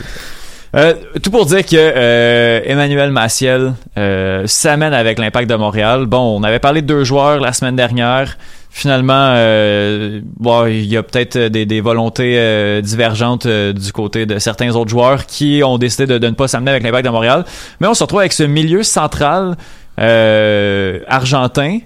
Euh, 0.77 0.95
tout 1.21 1.33
pour 1.33 1.47
dire 1.47 1.67
que 1.67 1.75
euh, 1.75 2.61
Emmanuel 2.65 3.11
Maciel 3.11 3.75
euh, 3.99 4.47
s'amène 4.47 4.95
avec 4.95 5.19
l'impact 5.19 5.51
de 5.51 5.57
Montréal. 5.57 6.07
Bon, 6.07 6.39
on 6.39 6.45
avait 6.45 6.61
parlé 6.61 6.81
de 6.81 6.87
deux 6.87 7.03
joueurs 7.03 7.41
la 7.41 7.53
semaine 7.53 7.75
dernière. 7.75 8.39
Finalement, 8.71 9.33
euh, 9.35 10.21
bon, 10.37 10.67
il 10.67 10.87
y 10.87 10.97
a 10.97 11.03
peut-être 11.03 11.37
des, 11.49 11.81
volontés 11.81 12.81
divergentes 12.83 13.49
du 13.49 13.93
côté 13.93 14.27
de 14.27 14.39
certains 14.39 14.77
autres 14.77 14.91
joueurs 14.91 15.27
qui 15.27 15.63
ont 15.65 15.77
décidé 15.77 16.07
de, 16.07 16.25
ne 16.25 16.35
pas 16.35 16.47
s'amener 16.47 16.71
avec 16.71 16.85
l'impact 16.85 17.05
de 17.05 17.11
Montréal. 17.11 17.45
Mais 17.81 17.89
on 17.89 17.95
se 17.95 18.05
retrouve 18.05 18.21
avec 18.21 18.33
ce 18.33 18.45
milieu 18.45 18.85
central 18.85 19.57
argentin 19.99 21.81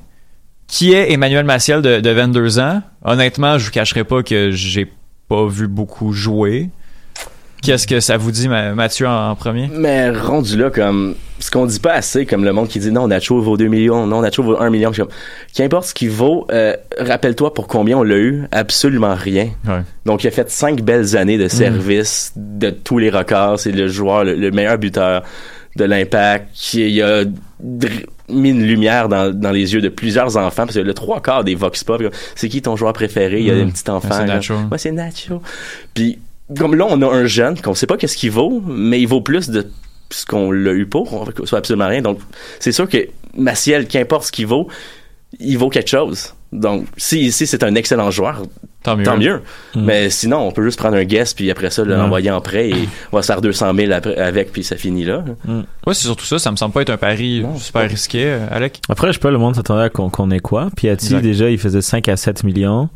qui 0.67 0.93
est 0.93 1.13
Emmanuel 1.13 1.45
Maciel 1.47 1.81
de, 1.81 2.01
de 2.01 2.11
22 2.11 2.59
ans. 2.59 2.83
Honnêtement, 3.03 3.57
je 3.57 3.67
vous 3.67 3.71
cacherai 3.71 4.05
pas 4.05 4.23
que 4.23 4.51
j'ai 4.51 4.91
pas 5.29 5.47
vu 5.47 5.69
beaucoup 5.69 6.13
jouer. 6.13 6.69
Qu'est-ce 7.65 7.87
que 7.87 8.01
ça 8.01 8.17
vous 8.17 8.31
dit, 8.31 8.49
Ma- 8.49 8.75
Mathieu, 8.75 9.07
en, 9.09 9.35
premier? 9.35 9.71
Mais 9.73 10.11
rendu 10.11 10.57
là, 10.57 10.71
comme, 10.71 11.15
ce 11.39 11.51
qu'on 11.51 11.67
dit 11.67 11.81
pas 11.81 11.95
assez, 11.95 12.27
comme 12.27 12.45
le 12.45 12.53
monde 12.53 12.69
qui 12.69 12.79
dit 12.79 12.93
non, 12.93 13.09
Nacho 13.09 13.41
vaut 13.41 13.57
2 13.57 13.67
millions, 13.69 14.07
non, 14.07 14.21
Nacho 14.21 14.43
vaut 14.43 14.61
1 14.61 14.71
million. 14.71 14.93
Comme, 14.93 15.09
Qu'importe 15.55 15.87
ce 15.87 15.95
qu'il 15.95 16.11
vaut, 16.11 16.47
euh, 16.53 16.75
rappelle-toi 16.99 17.55
pour 17.55 17.67
combien 17.67 17.97
on 17.99 18.03
l'a 18.03 18.17
eu, 18.19 18.45
absolument 18.53 19.15
rien. 19.15 19.49
Ouais. 19.67 19.81
Donc, 20.05 20.25
il 20.25 20.29
a 20.29 20.31
fait 20.31 20.51
cinq 20.51 20.83
belles 20.83 21.17
années 21.17 21.39
de 21.39 21.49
service, 21.49 22.33
de 22.37 22.71
tous 22.71 22.99
les 22.99 23.11
records. 23.11 23.59
C'est 23.61 23.73
le 23.73 23.89
joueur, 23.89 24.25
le, 24.25 24.35
le 24.35 24.51
meilleur 24.51 24.77
buteur 24.79 25.23
de 25.77 25.85
l'impact. 25.85 26.49
qui 26.55 26.89
Il 26.89 27.03
a 27.03 27.25
mis 28.29 28.51
une 28.51 28.65
lumière 28.67 29.09
dans, 29.09 29.33
dans 29.35 29.51
les 29.51 29.75
yeux 29.75 29.81
de 29.81 29.89
plusieurs 29.89 30.37
enfants. 30.37 30.65
Parce 30.65 30.75
que 30.77 30.81
le 30.81 30.95
trois 30.95 31.21
quarts 31.21 31.45
des 31.45 31.55
Vox 31.55 31.83
Pop, 31.85 32.03
c'est 32.35 32.49
qui 32.49 32.63
ton 32.63 32.77
joueur 32.77 32.93
préféré? 32.93 33.41
Il 33.41 33.47
y 33.47 33.51
a 33.51 33.55
Mm. 33.55 33.69
un 33.69 33.71
petit 33.71 33.91
enfant. 33.91 34.09
c'est 34.13 34.27
là. 34.27 34.35
Nacho. 34.35 34.55
Ouais, 34.71 34.79
c'est 34.79 34.93
Nacho. 34.93 35.43
Puis, 35.95 36.19
comme 36.59 36.75
là, 36.75 36.87
on 36.89 37.01
a 37.03 37.07
un 37.07 37.27
jeune 37.27 37.61
qu'on 37.61 37.75
sait 37.75 37.87
pas 37.87 37.97
qu'est-ce 37.97 38.17
qu'il 38.17 38.31
vaut, 38.31 38.63
mais 38.67 39.01
il 39.01 39.07
vaut 39.07 39.21
plus 39.23 39.49
de 39.51 39.67
ce 40.11 40.27
qu'on 40.27 40.51
l'a 40.53 40.73
eu 40.73 40.87
pour, 40.87 41.29
soit 41.45 41.59
absolument 41.59 41.89
rien. 41.89 42.03
Donc, 42.03 42.19
c'est 42.61 42.73
sûr 42.73 42.89
que 42.89 43.09
Maciel, 43.37 43.87
qu'importe 43.89 44.27
ce 44.27 44.33
qu'il 44.33 44.47
vaut, 44.47 44.69
il 45.41 45.57
vaut 45.59 45.71
quelque 45.71 45.89
chose. 45.91 46.35
Donc, 46.53 46.87
si 46.97 47.23
ici 47.23 47.47
c'est 47.49 47.65
un 47.65 47.75
excellent 47.75 48.13
joueur, 48.13 48.43
Tant 48.85 48.97
mieux. 48.97 49.03
tant 49.05 49.17
mieux. 49.17 49.41
Mais 49.75 50.09
sinon, 50.11 50.47
on 50.47 50.53
peut 50.53 50.63
juste 50.63 50.79
prendre 50.79 50.97
un 50.97 51.03
guest 51.05 51.37
puis 51.37 51.51
après 51.51 51.71
ça 51.71 51.85
l'envoyer 51.85 52.31
en 52.31 52.41
prêt 52.41 52.69
et 52.69 52.89
on 53.11 53.17
va 53.17 53.23
se 53.23 53.27
faire 53.27 53.41
200 53.41 53.75
000 53.75 53.91
après- 53.93 54.17
avec 54.17 54.53
puis 54.53 54.63
ça 54.63 54.77
finit 54.77 55.05
là. 55.05 55.25
Ouais, 55.49 55.95
c'est 55.95 56.03
surtout 56.05 56.27
ça. 56.27 56.39
Ça 56.39 56.53
me 56.53 56.57
semble 56.57 56.73
pas 56.75 56.83
être 56.83 56.91
un 56.91 56.97
pari 56.99 57.45
super 57.59 57.89
risqué, 57.89 58.25
euh, 58.27 58.47
Alec. 58.53 58.81
Après, 58.89 59.09
je 59.09 59.15
sais 59.15 59.19
pas, 59.19 59.31
le 59.33 59.39
monde 59.39 59.57
s'attendait 59.57 59.83
à 59.85 59.89
qu'on 59.89 60.11
qu'on 60.11 60.31
ait 60.31 60.39
quoi. 60.39 60.69
Piatti, 60.77 61.07
Exact. 61.07 61.23
déjà, 61.23 61.51
il 61.51 61.59
faisait 61.59 61.83
5 61.83 62.09
à 62.09 62.17
7 62.17 62.45
millions. 62.45 62.89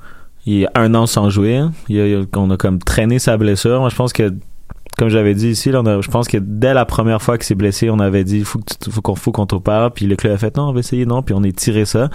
Il 0.51 0.67
a 0.67 0.71
un 0.77 0.95
an 0.95 1.05
sans 1.07 1.29
jouer. 1.31 1.61
Il 1.89 2.01
a, 2.01 2.07
il 2.07 2.15
a- 2.17 2.39
on 2.39 2.51
a 2.51 2.57
comme 2.57 2.79
traîné 2.79 3.19
sa 3.19 3.37
blessure. 3.37 3.81
Moi, 3.81 3.91
je 3.91 3.97
pense 3.97 4.13
que, 4.15 4.33
comme 4.97 5.09
j'avais 5.11 5.35
dit 5.35 5.49
ici, 5.51 5.71
là, 5.71 5.81
on 5.83 5.87
a- 5.87 6.01
je 6.01 6.09
pense 6.09 6.27
que 6.27 6.39
dès 6.39 6.73
la 6.73 6.85
première 6.87 7.21
fois 7.21 7.37
qu'il 7.37 7.45
s'est 7.47 7.55
blessé, 7.55 7.91
on 7.91 7.99
avait 7.99 8.25
dit, 8.25 8.43
faut 8.45 8.59
tu- 8.81 8.91
faut 8.91 9.03
qu'on 9.03 9.15
faut 9.15 9.31
qu'on 9.33 9.47
te 9.47 9.57
parle. 9.57 9.91
Puis 9.93 10.07
le 10.07 10.17
club 10.17 10.33
a 10.33 10.39
fait, 10.39 10.57
non, 10.57 10.71
on 10.71 10.73
va 10.73 10.81
essayer, 10.81 11.05
non. 11.07 11.23
Puis 11.23 11.35
on 11.37 11.43
est 11.43 11.55
tiré 11.57 11.85
ça. 11.85 12.09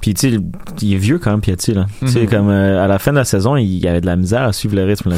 Puis, 0.00 0.14
tu 0.14 0.30
sais, 0.30 0.38
il 0.80 0.94
est 0.94 0.96
vieux 0.96 1.18
quand 1.18 1.30
même, 1.32 1.40
Piatti, 1.40 1.74
là. 1.74 1.86
Tu 2.00 2.08
sais, 2.08 2.20
Mhm. 2.20 2.28
comme, 2.28 2.48
euh, 2.50 2.82
à 2.84 2.86
la 2.86 2.98
fin 3.00 3.10
de 3.12 3.16
la 3.16 3.24
saison, 3.24 3.56
il 3.56 3.66
y 3.82 3.88
avait 3.88 4.00
de 4.00 4.06
la 4.06 4.14
misère 4.16 4.42
à 4.42 4.52
suivre 4.52 4.76
le 4.76 4.84
rythme, 4.84 5.10
là. 5.10 5.16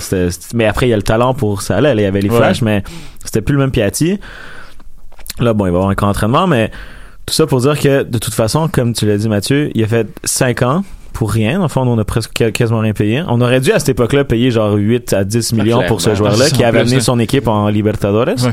Mais 0.54 0.64
après, 0.66 0.86
il 0.86 0.90
y 0.90 0.94
a 0.94 0.96
le 0.96 1.02
talent 1.02 1.34
pour 1.34 1.60
ça. 1.62 1.80
Là, 1.82 1.94
il 1.94 2.00
y 2.00 2.04
avait 2.06 2.20
les 2.22 2.30
Ouais. 2.30 2.36
flashs, 2.36 2.62
mais 2.62 2.82
c'était 3.24 3.42
plus 3.42 3.54
le 3.54 3.60
même 3.60 3.70
Piatti. 3.72 4.18
Là, 5.38 5.52
bon, 5.54 5.66
il 5.66 5.70
va 5.72 5.76
avoir 5.78 5.90
un 5.90 5.94
camp 5.94 6.06
d'entraînement, 6.06 6.46
mais 6.46 6.70
tout 7.26 7.34
ça 7.34 7.46
pour 7.46 7.60
dire 7.60 7.78
que, 7.78 8.02
de 8.04 8.18
toute 8.18 8.32
façon, 8.34 8.68
comme 8.68 8.92
tu 8.94 9.06
l'as 9.06 9.18
dit, 9.18 9.28
Mathieu, 9.28 9.70
il 9.74 9.82
a 9.84 9.86
fait 9.86 10.06
5 10.24 10.62
ans 10.62 10.82
pour 11.20 11.32
rien. 11.32 11.58
Dans 11.58 11.64
le 11.64 11.68
fond, 11.68 11.86
on 11.86 11.98
a 11.98 12.04
presque 12.06 12.32
qu- 12.32 12.50
quasiment 12.50 12.78
rien 12.78 12.94
payé. 12.94 13.22
On 13.28 13.42
aurait 13.42 13.60
dû, 13.60 13.72
à 13.72 13.78
cette 13.78 13.90
époque-là, 13.90 14.24
payer 14.24 14.50
genre 14.50 14.72
8 14.72 15.12
à 15.12 15.22
10 15.22 15.52
millions 15.52 15.82
pour 15.86 16.00
ce 16.00 16.14
joueur-là 16.14 16.48
qui 16.48 16.64
en 16.64 16.68
avait 16.68 16.78
amené 16.80 16.94
ouais. 16.94 17.00
son 17.02 17.18
équipe 17.18 17.46
en 17.46 17.68
Libertadores. 17.68 18.42
Ouais. 18.42 18.52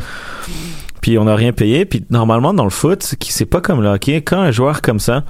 Puis 0.99 1.17
on 1.17 1.23
n'a 1.23 1.35
rien 1.37 1.53
payé. 1.53 1.85
Puis 1.85 2.03
normalement, 2.09 2.53
dans 2.53 2.65
le 2.65 2.69
foot, 2.69 3.15
qui 3.19 3.31
c'est 3.31 3.45
pas 3.45 3.61
comme 3.61 3.81
le 3.81 3.87
hockey, 3.87 4.21
quand 4.21 4.41
un 4.41 4.51
joueur 4.51 4.81
comme 4.81 4.99
ça 4.99 5.23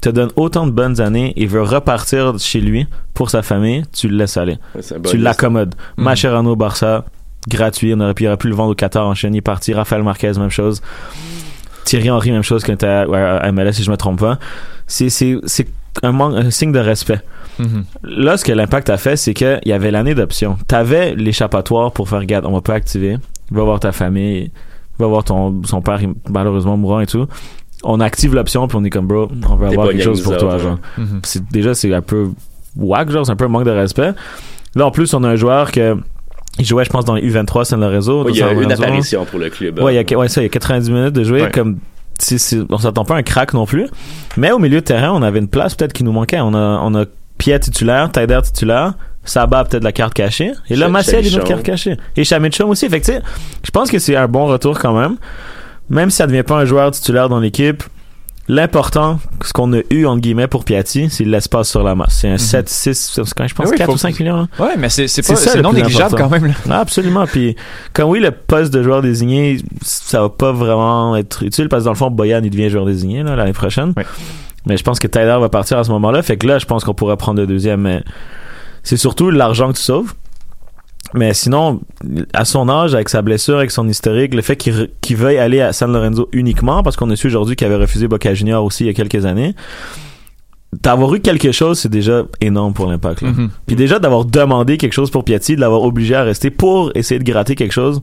te 0.00 0.08
donne 0.08 0.30
autant 0.34 0.66
de 0.66 0.72
bonnes 0.72 1.00
années 1.00 1.32
et 1.36 1.46
veut 1.46 1.62
repartir 1.62 2.34
chez 2.40 2.60
lui 2.60 2.88
pour 3.14 3.30
sa 3.30 3.42
famille, 3.42 3.84
tu 3.92 4.08
le 4.08 4.16
laisses 4.16 4.36
aller. 4.36 4.58
Tu 5.08 5.16
l'accommodes. 5.16 5.76
Mhm. 5.96 6.04
Mascherano, 6.04 6.56
Barça, 6.56 7.04
gratuit. 7.48 7.94
On 7.94 8.00
aurait 8.00 8.14
pu, 8.14 8.24
il 8.24 8.26
aurait 8.26 8.36
pu 8.36 8.48
le 8.48 8.56
vendre 8.56 8.72
au 8.72 8.74
Qatar 8.74 9.06
en 9.06 9.14
Chine. 9.14 9.32
Il 9.32 9.38
est 9.38 9.42
parti. 9.42 9.72
Raphaël 9.74 10.02
Marquez, 10.02 10.32
même 10.32 10.50
chose. 10.50 10.82
Thierry 11.84 12.10
Henry, 12.10 12.32
même 12.32 12.42
chose 12.42 12.64
quand 12.64 12.74
t'es 12.74 12.88
à, 12.88 13.52
MLS, 13.52 13.74
si 13.74 13.84
je 13.84 13.92
me 13.92 13.96
trompe 13.96 14.18
pas. 14.18 14.40
C'est 14.88 15.08
un, 16.02 16.50
signe 16.50 16.72
de 16.72 16.78
respect. 16.78 17.20
Mhm. 17.58 17.84
Là, 18.02 18.36
ce 18.36 18.44
que 18.44 18.52
l'impact 18.52 18.90
a 18.90 18.96
fait, 18.96 19.16
c'est 19.16 19.34
qu'il 19.34 19.60
y 19.64 19.72
avait 19.72 19.90
l'année 19.90 20.14
d'option. 20.14 20.56
T'avais 20.66 21.14
l'échappatoire 21.14 21.92
pour 21.92 22.08
faire, 22.08 22.20
regarde, 22.20 22.46
on 22.46 22.52
va 22.52 22.60
pas 22.60 22.74
activer. 22.74 23.16
Va 23.50 23.62
voir 23.62 23.80
ta 23.80 23.92
famille. 23.92 24.50
Va 24.98 25.06
voir 25.06 25.24
ton, 25.24 25.62
son 25.64 25.82
père, 25.82 26.00
malheureusement, 26.28 26.76
mourant 26.76 27.00
et 27.00 27.06
tout. 27.06 27.26
On 27.82 28.00
active 28.00 28.34
l'option, 28.34 28.68
puis 28.68 28.76
on 28.76 28.84
est 28.84 28.90
comme, 28.90 29.06
bro, 29.06 29.30
on 29.48 29.56
veut 29.56 29.68
avoir 29.68 29.88
quelque 29.88 30.02
chose 30.02 30.22
pour 30.22 30.36
toi, 30.36 30.58
genre. 30.58 30.78
Mhm. 30.98 31.20
Déjà, 31.50 31.74
c'est 31.74 31.92
un 31.92 32.02
peu 32.02 32.30
whack, 32.76 33.10
genre, 33.10 33.26
c'est 33.26 33.32
un 33.32 33.36
peu 33.36 33.46
un 33.46 33.48
manque 33.48 33.64
de 33.64 33.70
respect. 33.70 34.12
Là, 34.74 34.86
en 34.86 34.90
plus, 34.90 35.12
on 35.14 35.24
a 35.24 35.28
un 35.28 35.36
joueur 35.36 35.72
que, 35.72 35.96
il 36.58 36.64
jouait, 36.64 36.84
je 36.84 36.90
pense, 36.90 37.04
dans 37.04 37.14
les 37.14 37.28
U23 37.28 37.64
San 37.64 37.80
Lorenzo. 37.80 38.24
Ouais, 38.24 38.32
il 38.32 38.38
y 38.38 38.42
a 38.42 38.52
une 38.52 38.70
apparition 38.70 39.24
pour 39.24 39.38
le 39.38 39.50
club. 39.50 39.80
Ouais, 39.80 39.94
il 39.94 40.10
y 40.10 40.14
a, 40.14 40.18
ouais, 40.18 40.28
ça, 40.28 40.40
il 40.40 40.44
y 40.44 40.46
a 40.46 40.50
90 40.50 40.90
minutes 40.90 41.14
de 41.14 41.24
jouer 41.24 41.42
Ouais. 41.42 41.50
comme 41.50 41.78
on 42.68 42.78
s'attend 42.78 43.04
pas 43.04 43.14
à 43.14 43.18
un 43.18 43.22
crack 43.22 43.54
non 43.54 43.66
plus. 43.66 43.88
Mais 44.36 44.52
au 44.52 44.58
milieu 44.58 44.80
de 44.80 44.84
terrain, 44.84 45.12
on 45.12 45.22
avait 45.22 45.38
une 45.38 45.48
place 45.48 45.74
peut-être 45.74 45.92
qui 45.92 46.04
nous 46.04 46.12
manquait. 46.12 46.40
On 46.40 46.54
a, 46.54 46.80
on 46.82 46.94
a 46.94 47.04
Piet 47.38 47.58
titulaire, 47.58 48.12
Taider 48.12 48.40
titulaire, 48.42 48.94
Saba 49.24 49.64
peut-être 49.64 49.84
la 49.84 49.92
carte 49.92 50.14
cachée. 50.14 50.52
Et 50.68 50.76
là, 50.76 50.88
Maciel 50.88 51.26
est 51.26 51.30
notre 51.30 51.46
Chamichon. 51.46 51.54
carte 51.54 51.62
cachée. 51.62 51.96
Et 52.16 52.24
Chamichon 52.24 52.68
aussi. 52.68 52.88
Fait 52.88 53.00
que, 53.00 53.06
tu 53.06 53.12
sais, 53.12 53.22
je 53.64 53.70
pense 53.70 53.90
que 53.90 53.98
c'est 53.98 54.16
un 54.16 54.28
bon 54.28 54.46
retour 54.46 54.78
quand 54.78 54.98
même. 54.98 55.16
Même 55.88 56.10
si 56.10 56.18
ça 56.18 56.26
devient 56.26 56.42
pas 56.42 56.56
un 56.56 56.64
joueur 56.64 56.90
titulaire 56.90 57.28
dans 57.28 57.40
l'équipe, 57.40 57.82
l'important, 58.54 59.20
ce 59.42 59.52
qu'on 59.52 59.72
a 59.72 59.80
eu, 59.90 60.06
entre 60.06 60.20
guillemets, 60.20 60.48
pour 60.48 60.64
Piatti, 60.64 61.08
c'est 61.08 61.24
l'espace 61.24 61.68
sur 61.70 61.82
la 61.84 61.94
masse. 61.94 62.18
C'est 62.20 62.28
un 62.28 62.36
7, 62.36 62.68
6, 62.68 63.10
c'est 63.14 63.34
quand 63.34 63.46
je 63.46 63.54
pense 63.54 63.66
Mhm. 63.66 63.72
Oui, 63.72 63.78
4 63.78 63.86
faut- 63.86 63.92
ou 63.94 63.98
5 63.98 64.18
millions. 64.18 64.36
hein. 64.40 64.48
Ouais, 64.58 64.76
mais 64.76 64.88
c'est 64.88 65.06
c'est 65.08 65.22
pas 65.22 65.36
ça 65.36 65.50
c'est 65.52 65.56
le 65.58 65.62
non 65.62 65.72
négligeable 65.72 66.14
important. 66.16 66.24
quand 66.24 66.30
même. 66.40 66.46
là. 66.46 66.54
Ah, 66.68 66.80
absolument. 66.80 67.26
Puis, 67.26 67.54
comme 67.92 68.10
oui, 68.10 68.20
le 68.20 68.32
poste 68.32 68.72
de 68.74 68.82
joueur 68.82 69.02
désigné, 69.02 69.58
ça 69.82 70.22
va 70.22 70.28
pas 70.28 70.50
vraiment 70.52 71.16
être 71.16 71.42
utile 71.44 71.68
parce 71.68 71.82
que 71.82 71.84
dans 71.86 71.92
le 71.92 71.96
fond, 71.96 72.10
Boyan, 72.10 72.40
il 72.42 72.50
devient 72.50 72.68
joueur 72.70 72.86
désigné 72.86 73.22
là, 73.22 73.36
l'année 73.36 73.52
prochaine. 73.52 73.94
Mais 74.66 74.76
je 74.76 74.82
pense 74.82 74.98
que 74.98 75.06
Tyler 75.06 75.38
va 75.40 75.48
partir 75.48 75.78
à 75.78 75.84
ce 75.84 75.90
moment-là. 75.92 76.22
Fait 76.22 76.36
que 76.36 76.46
là, 76.46 76.58
je 76.58 76.66
pense 76.66 76.84
qu'on 76.84 76.92
pourrait 76.94 77.16
prendre 77.16 77.40
le 77.40 77.46
deuxième. 77.46 77.80
Mais 77.82 78.02
c'est 78.82 78.96
surtout 78.98 79.30
l'argent 79.30 79.68
que 79.72 79.76
tu 79.78 79.82
sauves. 79.82 80.12
Mais 81.14 81.34
sinon, 81.34 81.80
à 82.34 82.44
son 82.44 82.68
âge, 82.68 82.94
avec 82.94 83.08
sa 83.08 83.20
blessure, 83.22 83.56
avec 83.58 83.70
son 83.72 83.88
historique, 83.88 84.32
le 84.34 84.42
fait 84.42 84.56
qu'il 84.56 84.72
re- 84.74 84.88
qu'il 85.00 85.16
veuille 85.16 85.38
aller 85.38 85.60
à 85.60 85.72
San 85.72 85.92
Lorenzo 85.92 86.28
uniquement, 86.32 86.82
parce 86.82 86.96
qu'on 86.96 87.10
a 87.10 87.16
su 87.16 87.26
aujourd'hui 87.26 87.56
qu'il 87.56 87.66
avait 87.66 87.76
refusé 87.76 88.06
Boca 88.06 88.32
Junior 88.34 88.64
aussi 88.64 88.84
il 88.84 88.86
y 88.86 88.90
a 88.90 88.94
quelques 88.94 89.26
années, 89.26 89.54
d'avoir 90.82 91.12
eu 91.14 91.20
quelque 91.20 91.50
chose, 91.50 91.80
c'est 91.80 91.88
déjà 91.88 92.22
énorme 92.40 92.74
pour 92.74 92.86
l'impact. 92.88 93.22
là. 93.22 93.30
Mhm. 93.30 93.50
Puis 93.66 93.74
déjà 93.74 93.98
d'avoir 93.98 94.24
demandé 94.24 94.76
quelque 94.76 94.92
chose 94.92 95.10
pour 95.10 95.24
Piatti, 95.24 95.56
de 95.56 95.60
l'avoir 95.60 95.82
obligé 95.82 96.14
à 96.14 96.22
rester 96.22 96.50
pour 96.50 96.92
essayer 96.94 97.18
de 97.18 97.24
gratter 97.24 97.56
quelque 97.56 97.72
chose, 97.72 98.00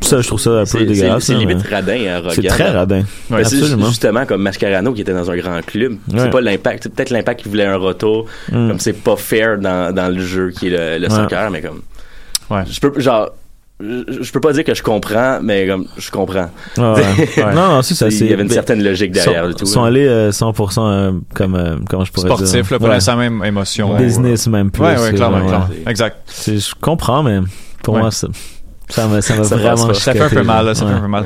ça 0.00 0.22
je 0.22 0.26
trouve 0.26 0.40
ça 0.40 0.60
un 0.60 0.64
peu 0.64 0.84
dégueulasse. 0.86 1.24
c'est 1.24 1.34
là, 1.34 1.40
limite 1.40 1.62
radin 1.68 2.06
arrogant. 2.06 2.30
C'est 2.34 2.42
très 2.44 2.70
radin. 2.70 3.02
Ben, 3.28 3.44
c'est 3.44 3.56
absolument. 3.56 3.88
justement 3.88 4.24
comme 4.24 4.40
Mascarano 4.40 4.94
qui 4.94 5.02
était 5.02 5.12
dans 5.12 5.30
un 5.30 5.36
grand 5.36 5.60
club. 5.66 5.92
Ouais. 6.10 6.20
C'est 6.20 6.30
pas 6.30 6.40
l'impact. 6.40 6.84
C'est 6.84 6.94
peut-être 6.94 7.10
l'impact 7.10 7.42
qui 7.42 7.50
voulait 7.50 7.66
un 7.66 7.76
retour. 7.76 8.24
Mm. 8.50 8.68
Comme 8.68 8.78
c'est 8.80 8.94
pas 8.94 9.16
fair 9.16 9.58
dans, 9.58 9.94
dans 9.94 10.08
le 10.14 10.22
jeu 10.22 10.50
qui 10.52 10.68
est 10.68 10.70
le, 10.70 11.06
le 11.06 11.10
Ouais. 11.12 11.14
soccer, 11.14 11.50
mais 11.50 11.60
comme. 11.60 11.82
Ouais. 12.50 12.62
Je 12.70 12.80
peux, 12.80 12.98
genre. 13.00 13.30
Je 13.82 14.30
peux 14.30 14.40
pas 14.40 14.52
dire 14.52 14.62
que 14.64 14.74
je 14.74 14.82
comprends, 14.82 15.38
mais 15.42 15.66
comme 15.66 15.86
je 15.96 16.10
comprends. 16.10 16.50
Ouais, 16.76 16.84
ouais. 17.38 17.54
Non, 17.54 17.68
non, 17.68 17.82
c'est 17.82 17.94
ça. 17.94 18.08
Il 18.08 18.26
y 18.28 18.32
avait 18.34 18.42
une 18.42 18.48
ben, 18.48 18.52
certaine 18.54 18.84
logique 18.84 19.10
derrière 19.12 19.40
sont, 19.44 19.48
le 19.48 19.54
tout. 19.54 19.64
sont 19.64 19.84
allés 19.84 20.06
euh, 20.06 20.30
100% 20.30 20.78
euh, 20.80 21.12
comme 21.34 21.54
euh, 21.54 21.76
comment 21.88 22.04
je 22.04 22.12
pourrais 22.12 22.26
Sportif, 22.28 22.50
dire 22.52 22.66
là, 22.72 22.78
pour 22.78 22.88
Ouais. 22.88 22.94
l'instant, 22.94 23.16
même 23.16 23.42
émotion. 23.42 23.94
business 23.96 24.46
même 24.48 24.70
plus 24.70 24.82
Ouais, 24.82 24.96
ouais, 24.98 25.08
euh, 25.08 25.12
clairement, 25.12 25.38
ouais. 25.38 25.46
clairement. 25.46 25.68
Exact. 25.86 26.16
Je 26.46 26.74
comprends 26.78 27.22
mais 27.22 27.40
pour 27.82 27.94
Ouais. 27.94 28.00
moi 28.02 28.10
ça 28.10 28.28
ça 28.90 29.06
m'a 29.06 29.22
ça 29.22 29.42
Ça 29.44 29.56
vraiment. 29.56 29.94
Ça 29.94 30.12
fait 30.12 30.18
un 30.20 30.24
chicoté, 30.24 30.34
peu 30.36 30.42
mal, 30.42 30.66
là. 30.66 30.74
ça 30.74 30.84
fait 30.86 30.92
un 30.92 31.00
peu 31.00 31.06
mal. 31.08 31.24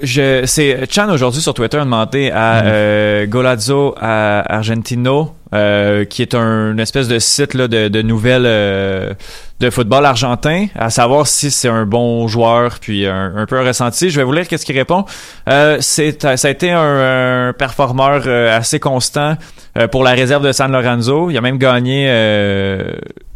Je, 0.00 0.42
c'est 0.46 0.90
Chan 0.90 1.08
aujourd'hui 1.10 1.40
sur 1.40 1.54
Twitter 1.54 1.76
a 1.78 1.84
demandé 1.84 2.30
à 2.34 2.62
Mm. 2.62 2.66
euh, 2.66 3.26
Golazzo 3.26 3.94
à 4.00 4.40
Argentino, 4.56 5.32
euh, 5.54 6.04
qui 6.06 6.22
est 6.22 6.34
un 6.34 6.72
une 6.72 6.80
espèce 6.80 7.08
de 7.08 7.18
site 7.18 7.54
là, 7.54 7.68
de, 7.68 7.88
de 7.88 8.02
nouvelles 8.02 8.46
euh, 8.46 9.12
de 9.60 9.70
football 9.70 10.04
argentin, 10.06 10.66
à 10.74 10.90
savoir 10.90 11.26
si 11.26 11.50
c'est 11.52 11.68
un 11.68 11.84
bon 11.84 12.26
joueur, 12.26 12.78
puis 12.80 13.06
un, 13.06 13.36
un 13.36 13.46
peu 13.46 13.58
un 13.60 13.64
ressenti. 13.64 14.10
Je 14.10 14.16
vais 14.18 14.24
vous 14.24 14.32
lire 14.32 14.48
qu'est-ce 14.48 14.64
qu'il 14.66 14.76
répond. 14.76 15.04
Euh, 15.48 15.76
c'est 15.80 16.20
ça 16.36 16.48
a 16.48 16.50
été 16.50 16.72
un, 16.72 17.48
un 17.48 17.52
performeur 17.52 18.22
euh, 18.26 18.56
assez 18.56 18.80
constant 18.80 19.36
euh, 19.78 19.86
pour 19.88 20.02
la 20.02 20.12
réserve 20.12 20.44
de 20.44 20.50
San 20.52 20.72
Lorenzo. 20.72 21.30
Il 21.30 21.36
a 21.36 21.40
même 21.42 21.58
gagné 21.58 22.06
euh, 22.08 22.92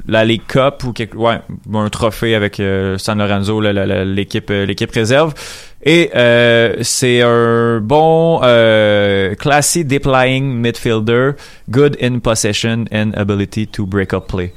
la 0.08 0.24
League 0.24 0.42
Cup 0.48 0.82
ou 0.84 0.92
quelque, 0.92 1.16
ouais, 1.16 1.38
un 1.74 1.88
trophée 1.90 2.34
avec 2.34 2.58
euh, 2.60 2.96
San 2.98 3.18
Lorenzo, 3.18 3.60
la- 3.60 3.72
la- 3.72 3.86
la- 3.86 4.04
l'équipe 4.04 4.50
l'équipe 4.50 4.90
réserve. 4.90 5.32
Et 5.88 6.10
euh, 6.16 6.74
c'est 6.82 7.22
un 7.22 7.78
bon 7.80 8.40
euh, 8.42 9.36
classy 9.36 9.84
deep 9.84 10.04
lying 10.04 10.52
midfielder, 10.60 11.30
good 11.70 11.96
in 12.02 12.18
possession 12.18 12.86
and 12.92 13.12
ability 13.16 13.68
to 13.68 13.86
break 13.86 14.12
up 14.12 14.26
play. 14.26 14.52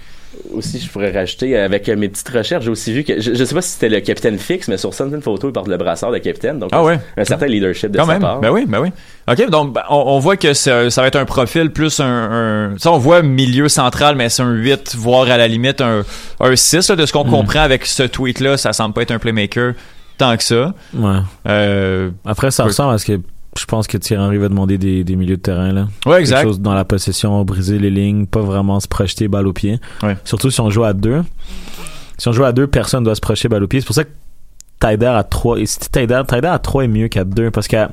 Aussi, 0.54 0.80
je 0.80 0.90
pourrais 0.90 1.12
rajouter, 1.12 1.56
avec 1.58 1.88
mes 1.90 2.08
petites 2.10 2.30
recherches, 2.30 2.64
j'ai 2.64 2.72
aussi 2.72 2.92
vu 2.94 3.04
que, 3.04 3.20
je, 3.22 3.36
je 3.36 3.44
sais 3.44 3.54
pas 3.54 3.62
si 3.62 3.72
c'était 3.72 3.90
le 3.90 4.00
capitaine 4.00 4.40
fixe, 4.40 4.68
mais 4.70 4.78
sur 4.78 4.92
certaines 4.94 5.22
photos, 5.22 5.50
il 5.50 5.54
porte 5.54 5.68
le 5.68 5.78
brassard 5.78 6.12
de 6.12 6.18
capitaine. 6.18 6.58
Donc, 6.58 6.70
Ah 6.72 6.82
ouais. 6.84 6.98
un 7.18 7.26
certain 7.26 7.46
leadership 7.46 7.92
de 7.92 7.98
Quand 8.00 8.06
sa 8.06 8.14
même. 8.14 8.22
part. 8.22 8.40
Ben 8.40 8.50
oui, 8.50 8.66
ben 8.68 8.80
oui. 8.80 8.90
OK, 9.30 9.50
donc 9.52 9.74
ben, 9.74 9.84
on, 9.90 9.98
on 9.98 10.18
voit 10.20 10.38
que 10.38 10.54
ça 10.54 10.88
va 10.88 11.08
être 11.08 11.18
un 11.18 11.26
profil 11.26 11.70
plus 11.72 12.00
un, 12.00 12.06
un 12.72 12.78
ça 12.80 12.92
on 12.92 12.98
voit 12.98 13.22
milieu 13.22 13.70
central 13.70 14.16
mais 14.16 14.30
c'est 14.30 14.42
un 14.42 14.52
8 14.54 14.96
voire 14.98 15.30
à 15.30 15.38
la 15.38 15.48
limite 15.48 15.82
un 15.82 16.04
un 16.40 16.56
6 16.56 16.90
là, 16.90 16.96
de 16.96 17.06
ce 17.06 17.14
qu'on 17.14 17.26
Mm. 17.26 17.30
comprend 17.32 17.60
avec 17.60 17.86
ce 17.86 18.02
tweet 18.04 18.40
là, 18.40 18.58
ça 18.58 18.74
semble 18.74 18.96
pas 18.96 19.04
être 19.04 19.12
un 19.12 19.20
playmaker 19.20 19.74
tant 20.20 20.38
que 20.38 20.44
ça. 20.44 20.76
Ouais. 20.94 21.18
Euh, 21.48 22.12
Après, 22.26 22.52
ça 22.52 22.66
ressemble 22.66 22.94
à 22.94 22.98
ce 23.00 23.06
que 23.06 23.20
je 23.58 23.66
pense 23.66 23.88
que 23.88 23.98
Thierry 23.98 24.24
Henry 24.24 24.38
va 24.38 24.48
demander 24.48 24.78
des, 24.78 25.04
des 25.04 25.16
milieux 25.16 25.38
de 25.38 25.42
terrain 25.42 25.72
là. 25.74 25.88
Ouais, 26.06 26.20
exact. 26.20 26.38
Quelque 26.42 26.48
chose 26.50 26.60
dans 26.62 26.76
la 26.76 26.86
possession, 26.86 27.44
briser 27.44 27.80
les 27.80 27.90
lignes, 27.90 28.28
pas 28.28 28.42
vraiment 28.42 28.80
se 28.80 28.88
projeter 28.88 29.28
balle 29.28 29.48
au 29.48 29.54
pied. 29.54 29.80
Ouais. 30.04 30.16
Surtout 30.24 30.52
si 30.52 30.62
on 30.62 30.70
joue 30.70 30.84
à 30.84 30.94
deux. 30.94 31.24
Si 32.20 32.28
on 32.28 32.32
joue 32.32 32.44
à 32.44 32.52
deux, 32.52 32.68
personne 32.68 33.04
doit 33.04 33.16
se 33.16 33.22
projeter 33.22 33.48
balle 33.50 33.64
au 33.64 33.68
pied. 33.68 33.80
C'est 33.82 33.88
pour 33.88 33.96
ça 33.96 34.04
que 34.04 34.10
Taider 34.80 35.08
à 35.08 35.24
3 35.24 35.60
et 35.60 35.66
si 35.66 35.80
Taider, 35.80 36.22
Taider 36.28 36.48
à 36.48 36.60
3 36.60 36.84
est 36.86 36.88
mieux 36.88 37.08
qu'à 37.08 37.24
2 37.26 37.50
parce 37.52 37.68
qu'il 37.68 37.88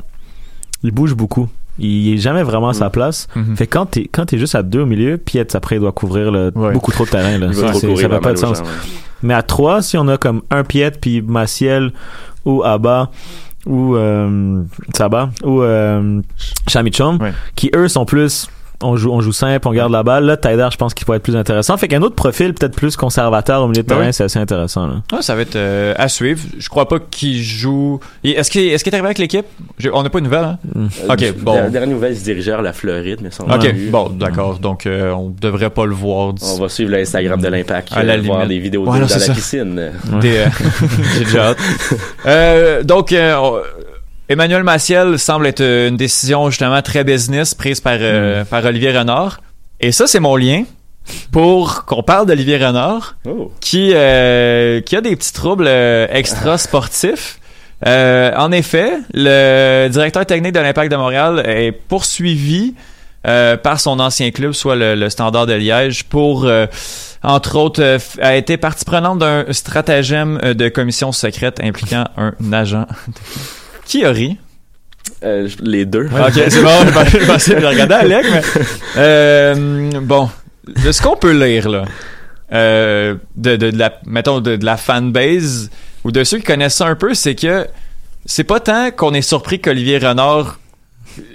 bouge 0.93 1.15
beaucoup. 1.15 1.49
Il 1.79 2.15
est 2.15 2.19
jamais 2.19 2.43
vraiment 2.43 2.71
à 2.71 2.75
sa 2.75 2.89
place. 2.91 3.29
Mhm. 3.37 3.57
Fait 3.57 3.67
quand 3.67 3.87
t'es 3.87 4.09
quand 4.11 4.27
t'es 4.27 4.39
juste 4.39 4.55
à 4.55 4.63
2 4.63 4.81
au 4.81 4.87
milieu, 4.87 5.19
Piet 5.19 5.55
après 5.55 5.77
il 5.77 5.81
doit 5.81 5.93
couvrir 5.93 6.31
le- 6.31 6.51
Ouais. 6.55 6.73
beaucoup 6.73 6.91
trop 6.93 7.05
de 7.05 7.11
terrain 7.11 7.37
là. 7.39 7.53
Ça, 7.53 7.73
courir 7.73 7.99
ça 7.99 8.09
fait 8.09 8.21
pas 8.21 8.33
de 8.33 8.39
sens. 8.39 8.59
gens, 8.59 8.65
ouais. 8.65 8.71
Mais 9.23 9.35
à 9.35 9.43
3, 9.43 9.83
si 9.83 9.97
on 9.99 10.09
a 10.09 10.17
comme 10.17 10.43
un 10.51 10.65
Piet 10.65 10.93
puis 11.01 11.21
Maciel 11.23 11.93
ou 12.45 12.63
Abba 12.65 13.11
ou 13.67 13.97
euh, 13.97 14.63
Saba 14.97 15.31
ou 15.45 15.61
euh, 15.63 16.21
Chamichom 16.69 17.19
Ouais. 17.21 17.33
qui 17.57 17.71
eux 17.75 17.89
sont 17.89 18.05
plus 18.05 18.49
on 18.83 18.97
joue 18.97 19.11
on 19.13 19.21
joue 19.21 19.33
simple, 19.33 19.67
on 19.69 19.73
garde 19.73 19.93
la 19.93 20.03
balle. 20.03 20.25
Là 20.25 20.37
Taider, 20.37 20.69
je 20.73 20.77
pense 20.77 20.95
qu'il 20.95 21.05
pourrait 21.07 21.19
être 21.19 21.23
plus 21.23 21.37
intéressant. 21.37 21.77
Fait 21.77 21.89
qu'un 21.89 22.03
autre 22.03 22.15
profil 22.15 22.55
peut-être 22.55 22.75
plus 22.77 22.97
conservateur 22.97 23.63
au 23.63 23.69
milieu 23.69 23.83
de 23.83 23.89
Ben 23.89 23.95
terrain, 23.97 24.07
oui. 24.09 24.13
c'est 24.13 24.25
assez 24.25 24.39
intéressant 24.39 24.87
là. 24.87 24.95
Ah, 25.13 25.23
ça 25.23 25.35
va 25.35 25.43
être 25.43 25.57
euh, 25.57 25.95
à 25.97 26.09
suivre. 26.09 26.41
Je 26.59 26.69
crois 26.69 26.89
pas 26.89 26.99
qu'il 26.99 27.43
joue. 27.43 28.01
Est-ce 28.25 28.51
qu'il 28.51 28.63
est, 28.63 28.77
qu'il 28.83 28.93
est 28.93 28.95
arrivé 28.97 29.07
avec 29.07 29.19
l'équipe? 29.19 29.47
On 29.93 30.03
n'a 30.03 30.11
pas 30.11 30.19
de 30.21 30.25
nouvelles, 30.25 30.45
hein? 30.45 30.59
Mm. 30.75 30.87
Ok, 31.11 31.23
Euh, 31.23 31.33
bon. 31.39 31.53
der- 31.55 31.71
Dernière 31.71 31.91
nouvelle, 31.95 32.13
il 32.13 32.19
se 32.19 32.25
dirigeait 32.25 32.51
vers 32.53 32.63
la 32.63 32.73
Floride, 32.73 33.19
mais 33.23 33.31
on 33.41 33.51
Ok, 33.53 33.65
l'a 33.65 33.71
vu. 33.73 33.89
bon, 33.91 34.09
d'accord. 34.11 34.59
Donc, 34.59 34.87
euh, 34.87 35.11
on 35.13 35.31
devrait 35.41 35.71
pas 35.71 35.87
le 35.87 35.95
voir. 35.95 36.35
On 36.43 36.59
va 36.61 36.69
suivre 36.69 36.91
l'Instagram 36.91 37.41
de 37.41 37.49
l'Impact, 37.49 37.89
À 37.93 38.03
la 38.03 38.15
euh, 38.15 38.21
voir 38.23 38.41
limite. 38.45 38.49
des 38.57 38.59
vidéos 38.63 38.83
Ouais, 38.85 38.89
de 38.89 38.95
non, 38.95 39.01
dans 39.03 39.09
c'est 39.09 39.21
la 39.21 39.25
ça. 39.27 39.33
piscine. 39.35 39.79
Euh, 39.79 39.91
J'ai 41.19 41.25
déjà 41.25 41.49
hâte. 41.51 41.59
Euh, 42.27 42.83
donc, 42.83 43.13
euh, 43.13 43.35
on- 43.37 43.61
Emmanuel 44.29 44.65
Maciel 44.65 45.19
semble 45.19 45.47
être 45.47 45.63
une 45.63 45.97
décision 45.97 46.51
justement 46.51 46.83
très 46.83 47.05
business 47.05 47.55
prise 47.55 47.81
par, 47.81 47.97
euh, 48.01 48.45
par 48.45 48.65
Olivier 48.65 48.97
Renard. 48.97 49.41
Et 49.81 49.93
ça, 49.93 50.07
c'est 50.07 50.19
mon 50.21 50.35
lien 50.37 50.65
pour 51.31 51.85
qu'on 51.85 52.03
parle 52.03 52.27
d'Olivier 52.27 52.57
Renard, 52.57 53.17
Oh. 53.25 53.53
qui, 53.61 53.93
euh, 53.95 54.81
qui 54.81 54.97
a 54.97 55.01
des 55.01 55.15
petits 55.15 55.33
troubles 55.33 55.67
euh, 55.69 56.09
extra 56.11 56.59
sportifs. 56.59 57.39
Euh, 57.87 58.33
en 58.37 58.51
effet, 58.51 58.95
le 59.15 59.89
directeur 59.89 60.27
technique 60.27 60.55
de 60.55 60.61
l'Impact 60.61 60.91
de 60.91 60.97
Montréal 60.97 61.43
est 61.47 61.71
poursuivi 61.71 62.75
euh, 63.29 63.57
par 63.57 63.79
son 63.79 64.01
ancien 64.01 64.31
club, 64.33 64.53
soit 64.53 64.75
le, 64.75 64.95
le 64.97 65.09
Standard 65.11 65.47
de 65.47 65.53
Liège, 65.53 66.05
pour, 66.05 66.47
euh, 66.47 66.67
entre 67.23 67.57
autres, 67.57 67.83
euh, 67.83 67.99
a 68.21 68.35
été 68.35 68.57
partie 68.57 68.85
prenante 68.85 69.19
d'un 69.19 69.45
stratagème 69.53 70.41
euh, 70.43 70.55
de 70.55 70.69
commission 70.69 71.13
secrète 71.13 71.61
impliquant 71.63 72.05
un 72.17 72.33
agent. 72.53 72.87
Qui 73.87 74.05
a 74.05 74.11
ri? 74.11 74.37
Euh, 75.23 75.49
les 75.63 75.85
deux. 75.87 76.07
Ok, 76.07 76.33
c'est 76.49 76.63
bon, 76.63 76.69
je 77.09 77.27
pensais- 77.27 77.61
de 77.61 77.65
regarder 77.65 77.95
Alec, 77.95 78.27
mais... 78.31 78.43
Euh, 78.97 79.91
bon, 80.03 80.29
de 80.67 80.91
ce 80.93 81.01
qu'on 81.01 81.17
peut 81.17 81.33
lire, 81.33 81.69
là, 81.69 81.85
euh, 82.53 83.15
de, 83.37 83.57
de, 83.57 83.71
de 83.71 83.79
la, 83.79 83.99
mettons, 84.05 84.41
de, 84.41 84.57
de 84.57 84.65
la 84.65 84.77
fanbase, 84.77 85.71
ou 86.05 86.11
de 86.11 86.25
ceux 86.25 86.39
qui 86.39 86.45
connaissent 86.45 86.75
ça 86.77 86.87
un 86.87 86.97
peu, 86.97 87.15
c'est 87.15 87.35
que 87.37 87.67
c'est 88.25 88.45
pas 88.45 88.59
tant 88.61 88.91
qu'on 88.91 89.15
est 89.15 89.23
surpris 89.23 89.61
qu'Olivier 89.61 89.99
Renard 89.99 90.59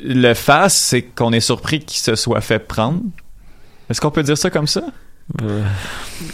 le 0.03 0.33
fasse, 0.33 0.75
c'est 0.75 1.01
qu'on 1.01 1.31
est 1.31 1.39
surpris 1.39 1.79
qu'il 1.79 1.99
se 1.99 2.15
soit 2.15 2.41
fait 2.41 2.59
prendre. 2.59 3.01
Est-ce 3.89 3.99
qu'on 4.01 4.11
peut 4.11 4.23
dire 4.23 4.37
ça 4.37 4.49
comme 4.49 4.67
ça? 4.67 4.83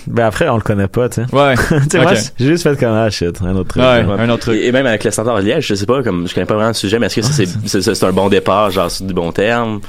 Ben 0.05 0.25
après 0.25 0.49
on 0.49 0.55
le 0.55 0.61
connaît 0.61 0.87
pas, 0.87 1.07
tu 1.07 1.21
sais. 1.23 1.35
Ouais. 1.35 1.55
Tu 1.89 1.97
sais, 1.97 2.31
j'ai 2.37 2.45
juste 2.47 2.63
fait 2.63 2.77
comme 2.77 2.91
ah 2.93 3.09
shit, 3.09 3.39
un 3.41 3.55
autre 3.55 3.69
truc. 3.69 3.81
Ouais, 3.83 4.03
un 4.19 4.29
autre 4.29 4.41
truc. 4.41 4.57
Et, 4.57 4.67
et 4.67 4.71
même 4.73 4.85
avec 4.85 5.03
le 5.05 5.11
standard 5.11 5.37
de 5.37 5.43
Liège, 5.43 5.65
je 5.67 5.75
sais 5.75 5.85
pas, 5.85 6.03
comme 6.03 6.27
je 6.27 6.33
connais 6.33 6.45
pas 6.45 6.55
vraiment 6.55 6.69
le 6.69 6.73
sujet, 6.73 6.99
mais 6.99 7.05
est-ce 7.05 7.15
que 7.17 7.21
ça, 7.21 7.31
c'est, 7.31 7.45
c'est, 7.65 7.81
c'est 7.95 8.05
un 8.05 8.11
bon 8.11 8.27
départ, 8.27 8.69
genre 8.71 8.91
c'est 8.91 9.05
du 9.07 9.13
bon 9.13 9.31
terme? 9.31 9.79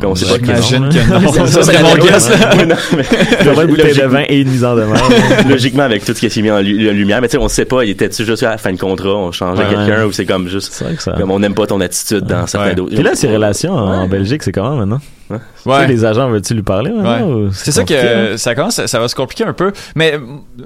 Comme 0.00 0.10
on 0.12 0.14
sait 0.14 0.26
pas 0.26 0.44
J'imagine 0.44 0.88
que 0.90 1.10
non, 1.10 1.20
que 1.32 1.38
non. 1.38 1.44
là. 1.44 1.46
Ça 1.48 1.62
serait 1.62 1.82
mon 1.82 1.96
guess, 1.96 2.30
avoir 2.30 3.60
une 3.62 3.70
bouteille 3.70 3.94
de 3.94 4.00
Logiquement- 4.02 4.08
vin 4.08 4.24
et 4.28 4.40
une 4.40 4.48
mise 4.50 4.64
en 4.64 4.76
demeure. 4.76 5.08
Logiquement, 5.48 5.82
avec 5.82 6.04
tout 6.04 6.14
ce 6.14 6.20
qui 6.20 6.26
est 6.26 6.42
mis 6.42 6.50
en 6.50 6.60
lu- 6.60 6.88
en 6.90 6.92
lumière, 6.92 7.20
mais 7.20 7.28
tu 7.28 7.32
sais, 7.32 7.38
on 7.42 7.48
sait 7.48 7.64
pas, 7.64 7.84
il 7.84 7.90
était-tu 7.90 8.24
juste 8.24 8.42
à 8.44 8.50
la 8.50 8.58
fin 8.58 8.72
de 8.72 8.78
contrat, 8.78 9.08
on 9.16 9.32
changeait 9.32 9.64
Ouais. 9.64 9.74
quelqu'un, 9.74 10.04
ou 10.04 10.12
c'est 10.12 10.26
comme 10.26 10.46
juste, 10.48 10.72
C'est 10.72 10.84
vrai 10.84 10.94
que 10.94 11.02
ça. 11.02 11.12
comme 11.18 11.30
on 11.32 11.38
n'aime 11.40 11.54
pas 11.54 11.66
ton 11.66 11.80
attitude 11.80 12.24
dans 12.24 12.46
certains 12.46 12.74
d'autres. 12.74 12.94
Puis 12.94 13.02
là, 13.02 13.14
ses 13.14 13.28
relations 13.32 13.74
en. 13.74 14.06
Belgique, 14.06 14.42
c'est 14.44 14.52
comment 14.52 14.76
maintenant? 14.76 15.00
Tu 15.28 15.34
sais, 15.34 15.68
Ouais. 15.68 15.86
les 15.86 16.04
agents, 16.06 16.30
veux-tu 16.30 16.54
lui 16.54 16.62
parler 16.62 16.90
maintenant? 16.90 17.50
C'est 17.52 17.72
ça 17.72 17.84
que 17.84 18.32
hein? 18.32 18.36
ça 18.38 18.54
commence, 18.58 18.84
ça 18.86 18.98
va 18.98 19.08
se 19.08 19.14
compliquer 19.14 19.44
un 19.44 19.52
peu. 19.52 19.72
Mais 19.94 20.18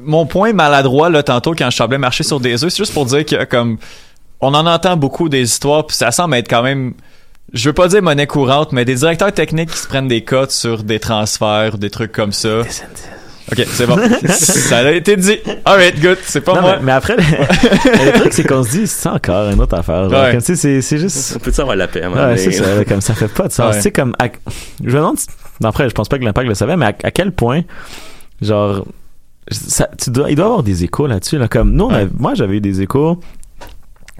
mon 0.03 0.27
point 0.27 0.53
maladroit 0.53 1.11
là 1.11 1.23
tantôt 1.23 1.55
quand 1.55 1.71
je 1.71 1.77
semblais 1.77 1.99
marcher 1.99 2.25
sur 2.25 2.41
des 2.41 2.65
œufs, 2.65 2.71
c'est 2.73 2.79
juste 2.83 2.95
pour 2.95 3.07
dire 3.07 3.25
que 3.25 3.45
comme 3.45 3.79
on 4.41 4.55
en 4.55 4.67
entend 4.67 4.97
beaucoup 4.97 5.29
des 5.29 5.43
histoires, 5.43 5.87
puis 5.87 5.97
ça 5.97 6.11
semble 6.11 6.35
être 6.35 6.49
quand 6.51 6.63
même, 6.63 6.95
je 7.53 7.69
veux 7.69 7.73
pas 7.75 7.87
dire 7.89 8.03
monnaie 8.03 8.27
courante, 8.27 8.73
mais 8.73 8.85
des 8.85 8.97
directeurs 8.97 9.33
techniques 9.33 9.71
qui 9.71 9.79
se 9.79 9.87
prennent 9.87 10.09
des 10.09 10.25
cotes 10.25 10.51
sur 10.51 10.83
des 10.83 10.99
transferts, 10.99 11.79
des 11.79 11.91
trucs 11.91 12.11
comme 12.13 12.33
ça. 12.33 12.61
Ok, 13.51 13.67
c'est 13.71 13.87
bon. 13.87 13.99
ça 14.29 14.79
a 14.79 14.91
été 14.93 15.17
dit. 15.17 15.37
Alright, 15.65 16.01
good. 16.01 16.17
C'est 16.25 16.41
pas 16.41 16.55
Non, 16.55 16.61
moi. 16.63 16.77
mais, 16.79 16.85
mais 16.85 16.93
après, 16.93 17.17
le, 17.17 17.23
le 17.23 18.13
truc, 18.21 18.33
c'est 18.33 18.45
qu'on 18.47 18.63
se 18.63 18.71
dit, 18.71 18.87
c'est 18.87 19.09
encore 19.09 19.51
une 19.51 19.61
autre 19.61 19.77
affaire. 19.77 20.09
Genre, 20.09 20.23
Ouais. 20.23 20.31
comme, 20.31 20.43
tu 20.43 20.57
sais, 20.57 20.81
c'est, 20.81 20.99
juste. 20.99 21.35
On 21.37 21.39
peut-tu 21.41 21.61
avoir 21.61 21.77
la 21.77 21.89
paix, 21.89 22.07
Ouais, 22.07 22.37
c'est 22.37 22.53
ça, 22.53 22.75
là, 22.77 22.85
comme 22.85 23.01
ça 23.01 23.15
fait 23.15 23.29
pas 23.29 23.49
de 23.49 23.53
sens. 23.53 23.71
Ouais. 23.71 23.77
Tu 23.77 23.83
sais, 23.83 23.91
comme, 23.91 24.15
à- 24.19 24.29
je 24.83 24.89
me 24.91 24.93
demande, 24.93 25.19
si- 25.19 25.27
après, 25.69 25.89
je 25.89 25.95
pense 25.95 26.09
pas 26.09 26.19
que 26.19 26.25
l'impact 26.25 26.49
le 26.49 26.55
savait, 26.55 26.77
mais 26.77 26.87
à, 26.87 26.95
à 27.05 27.11
quel 27.11 27.33
point, 27.33 27.63
genre, 28.41 28.85
ça, 29.51 29.89
tu 30.03 30.11
dois, 30.11 30.31
il 30.31 30.37
doit 30.37 30.45
y 30.45 30.49
avoir 30.49 30.63
des 30.63 30.85
échos 30.85 31.07
là-dessus, 31.07 31.39
là, 31.39 31.49
comme, 31.49 31.73
nous, 31.73 31.85
on 31.87 32.09
moi, 32.19 32.35
j'avais 32.35 32.57
eu 32.57 32.61
des 32.61 32.81
échos, 32.83 33.19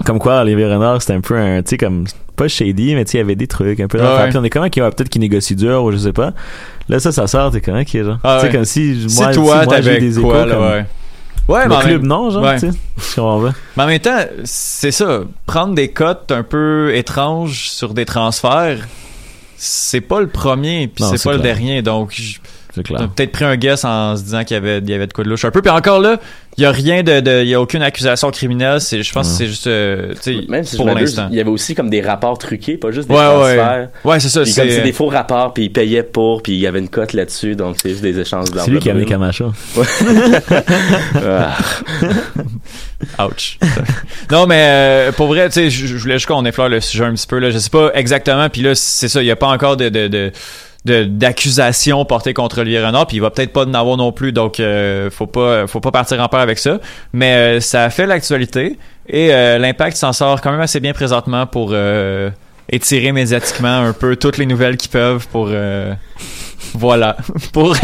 comme 0.05 0.19
quoi, 0.19 0.41
Olivier 0.41 0.67
Renard, 0.67 1.01
c'était 1.01 1.15
un 1.15 1.21
peu 1.21 1.37
un, 1.37 1.63
tu 1.63 1.71
sais, 1.71 1.77
comme, 1.79 2.05
pas 2.35 2.49
shady, 2.49 2.95
mais 2.95 3.05
tu 3.05 3.13
sais, 3.13 3.19
il 3.19 3.21
y 3.21 3.25
avait 3.25 3.37
des 3.37 3.47
trucs, 3.47 3.79
un 3.81 3.89
peu 3.89 4.01
Ouais. 4.01 4.29
Puis 4.29 4.39
on 4.39 4.45
est 4.45 4.51
comment 4.51 4.69
qui 4.69 4.81
va 4.81 4.91
peut-être 4.91 5.11
qui 5.11 5.19
négocie 5.19 5.55
dur, 5.55 5.85
ou 5.85 5.93
je 5.93 5.99
sais 5.99 6.13
pas. 6.13 6.33
Là, 6.89 6.99
ça, 6.99 7.13
ça 7.13 7.27
sort, 7.27 7.51
t'es 7.53 7.61
comment 7.61 7.85
qui 7.85 7.99
est, 7.99 8.05
genre. 8.05 8.19
Ah 8.25 8.37
tu 8.37 8.41
sais, 8.41 8.47
ouais. 8.47 8.53
comme 8.53 8.65
si, 8.65 9.09
Si 9.09 9.17
moi, 9.23 9.33
toi, 9.33 9.61
si 9.63 9.67
moi, 9.69 9.81
j'ai 9.81 9.99
des 9.99 10.19
échos, 10.19 10.29
quoi, 10.29 10.47
là, 10.47 10.55
comme, 10.55 10.65
ouais. 10.65 10.87
Ouais, 11.49 11.67
mais 11.69 11.75
le 11.77 11.81
club, 11.83 12.01
même- 12.03 12.09
non, 12.09 12.31
genre, 12.31 12.43
Ouais. 12.43 12.59
tu 12.59 12.71
sais. 12.71 13.21
Mais 13.77 13.83
en 13.83 13.87
même 13.87 13.99
temps, 13.99 14.19
c'est 14.45 14.93
ça. 14.93 15.23
Prendre 15.47 15.75
des 15.75 15.89
cotes 15.89 16.31
un 16.31 16.45
peu 16.45 16.95
étranges 16.95 17.69
sur 17.69 17.95
des 17.95 18.05
transferts, 18.05 18.87
c'est 19.65 20.01
pas 20.01 20.21
le 20.21 20.27
premier, 20.27 20.89
puis 20.89 21.05
c'est 21.17 21.23
pas 21.23 21.35
le 21.35 21.39
dernier. 21.39 21.83
Donc, 21.83 22.15
clair. 22.85 23.09
peut-être 23.15 23.31
pris 23.31 23.45
un 23.45 23.57
guess 23.57 23.85
en 23.85 24.17
se 24.17 24.23
disant 24.25 24.43
qu'il 24.43 24.55
y 24.57 24.59
avait, 24.59 24.79
il 24.79 24.91
y 24.91 24.95
avait 24.95 25.07
de 25.07 25.13
quoi 25.13 25.23
de 25.23 25.29
louche 25.29 25.45
un 25.45 25.53
peu. 25.53 25.63
Puis 25.63 25.71
encore 25.71 26.01
là, 26.01 26.19
il 26.59 26.63
y 26.63 26.67
a 26.67 26.71
rien 26.73 27.03
de, 27.03 27.21
de- 27.21 27.43
il 27.43 27.49
y 27.49 27.55
a 27.55 27.61
aucune 27.61 27.81
accusation 27.83 28.31
criminelle. 28.33 28.81
C'est, 28.81 29.03
je 29.05 29.13
pense 29.13 29.29
que 29.29 29.35
c'est 29.37 29.47
juste, 29.47 29.67
euh, 29.69 30.15
tu 30.15 30.41
sais, 30.41 30.47
Même 30.49 30.65
si 30.65 30.77
pour 30.77 30.87
l'instant. 30.87 31.29
il 31.31 31.37
y 31.37 31.41
avait 31.41 31.49
aussi 31.51 31.75
comme 31.77 31.91
des 31.91 32.01
rapports 32.03 32.37
truqués, 32.39 32.77
pas 32.77 32.91
juste 32.91 33.09
des 33.09 33.15
Ouais, 33.15 33.21
transferts. 33.25 33.89
ouais. 34.05 34.11
Ouais, 34.11 34.21
c'est 34.21 34.29
ça. 34.31 34.43
Puis 34.43 34.53
comme 34.55 34.69
c'est 34.69 34.83
des 34.83 34.93
faux 34.93 35.07
rapports, 35.09 35.55
puis 35.55 35.65
ils 35.67 35.73
payaient 35.73 36.03
pour, 36.03 36.43
puis 36.43 36.55
il 36.55 36.59
y 36.61 36.67
avait 36.67 36.79
une 36.81 36.89
cote 36.89 37.13
là-dessus, 37.13 37.55
donc 37.57 37.77
c'est 37.81 37.91
juste 37.91 38.03
des 38.03 38.19
échanges 38.19 38.49
C'est 38.55 38.71
lui 38.71 38.81
qui 38.81 38.91
a 38.91 38.95
mis 38.95 39.05
d'enveloppes 39.05 39.33
Camacho. 39.39 39.53
Ah. 41.15 41.57
Ouch. 43.19 43.59
non, 44.31 44.47
mais 44.47 44.63
euh, 44.63 45.13
pour 45.13 45.29
vrai, 45.29 45.49
tu 45.49 45.55
sais, 45.55 45.71
je 45.71 45.97
voulais 45.97 46.15
juste 46.15 46.27
qu'on 46.27 46.45
effleure 46.45 46.69
le 46.69 46.81
sujet 46.81 47.05
un 47.05 47.15
petit 47.15 47.27
peu. 47.27 47.39
Là. 47.39 47.51
Je 47.51 47.59
sais 47.59 47.71
pas 47.71 47.91
exactement. 47.95 48.49
Puis 48.49 48.63
là, 48.63 48.75
c'est 48.75 49.09
ça, 49.09 49.23
il 49.23 49.25
n'y 49.25 49.31
a 49.31 49.37
pas 49.37 49.49
encore 49.49 49.77
de, 49.77 49.89
de, 49.89 50.33
de, 50.85 51.05
d'accusations 51.05 52.05
portées 52.05 52.35
contre 52.35 52.61
Olivier 52.61 52.85
Renard. 52.85 53.07
Puis 53.07 53.19
il 53.19 53.21
va 53.21 53.31
peut-être 53.31 53.53
pas 53.53 53.65
en 53.65 53.75
avoir 53.75 53.97
non 53.97 54.13
plus. 54.13 54.33
Donc, 54.33 54.61
euh, 54.61 55.11
faut 55.11 55.27
pas 55.27 55.67
faut 55.67 55.81
pas 55.81 55.91
partir 55.91 56.21
en 56.21 56.29
peur 56.29 56.41
avec 56.41 56.59
ça. 56.59 56.79
Mais 57.13 57.35
euh, 57.35 57.61
ça 57.61 57.85
a 57.85 57.91
fait 57.91 58.07
l'actualité. 58.07 58.79
Et 59.09 59.33
euh, 59.33 59.59
l'impact 59.59 59.97
s'en 59.97 60.13
sort 60.13 60.41
quand 60.41 60.53
même 60.53 60.61
assez 60.61 60.81
bien 60.81 60.93
présentement 60.93 61.47
pour 61.47 61.71
euh, 61.73 62.31
étirer 62.71 63.13
médiatiquement 63.13 63.81
un 63.81 63.93
peu 63.93 64.17
toutes 64.17 64.39
les 64.39 64.47
nouvelles 64.47 64.77
qu'ils 64.77 64.91
peuvent 64.91 65.27
pour... 65.29 65.51
voilà. 66.75 67.17
pour... 67.53 67.77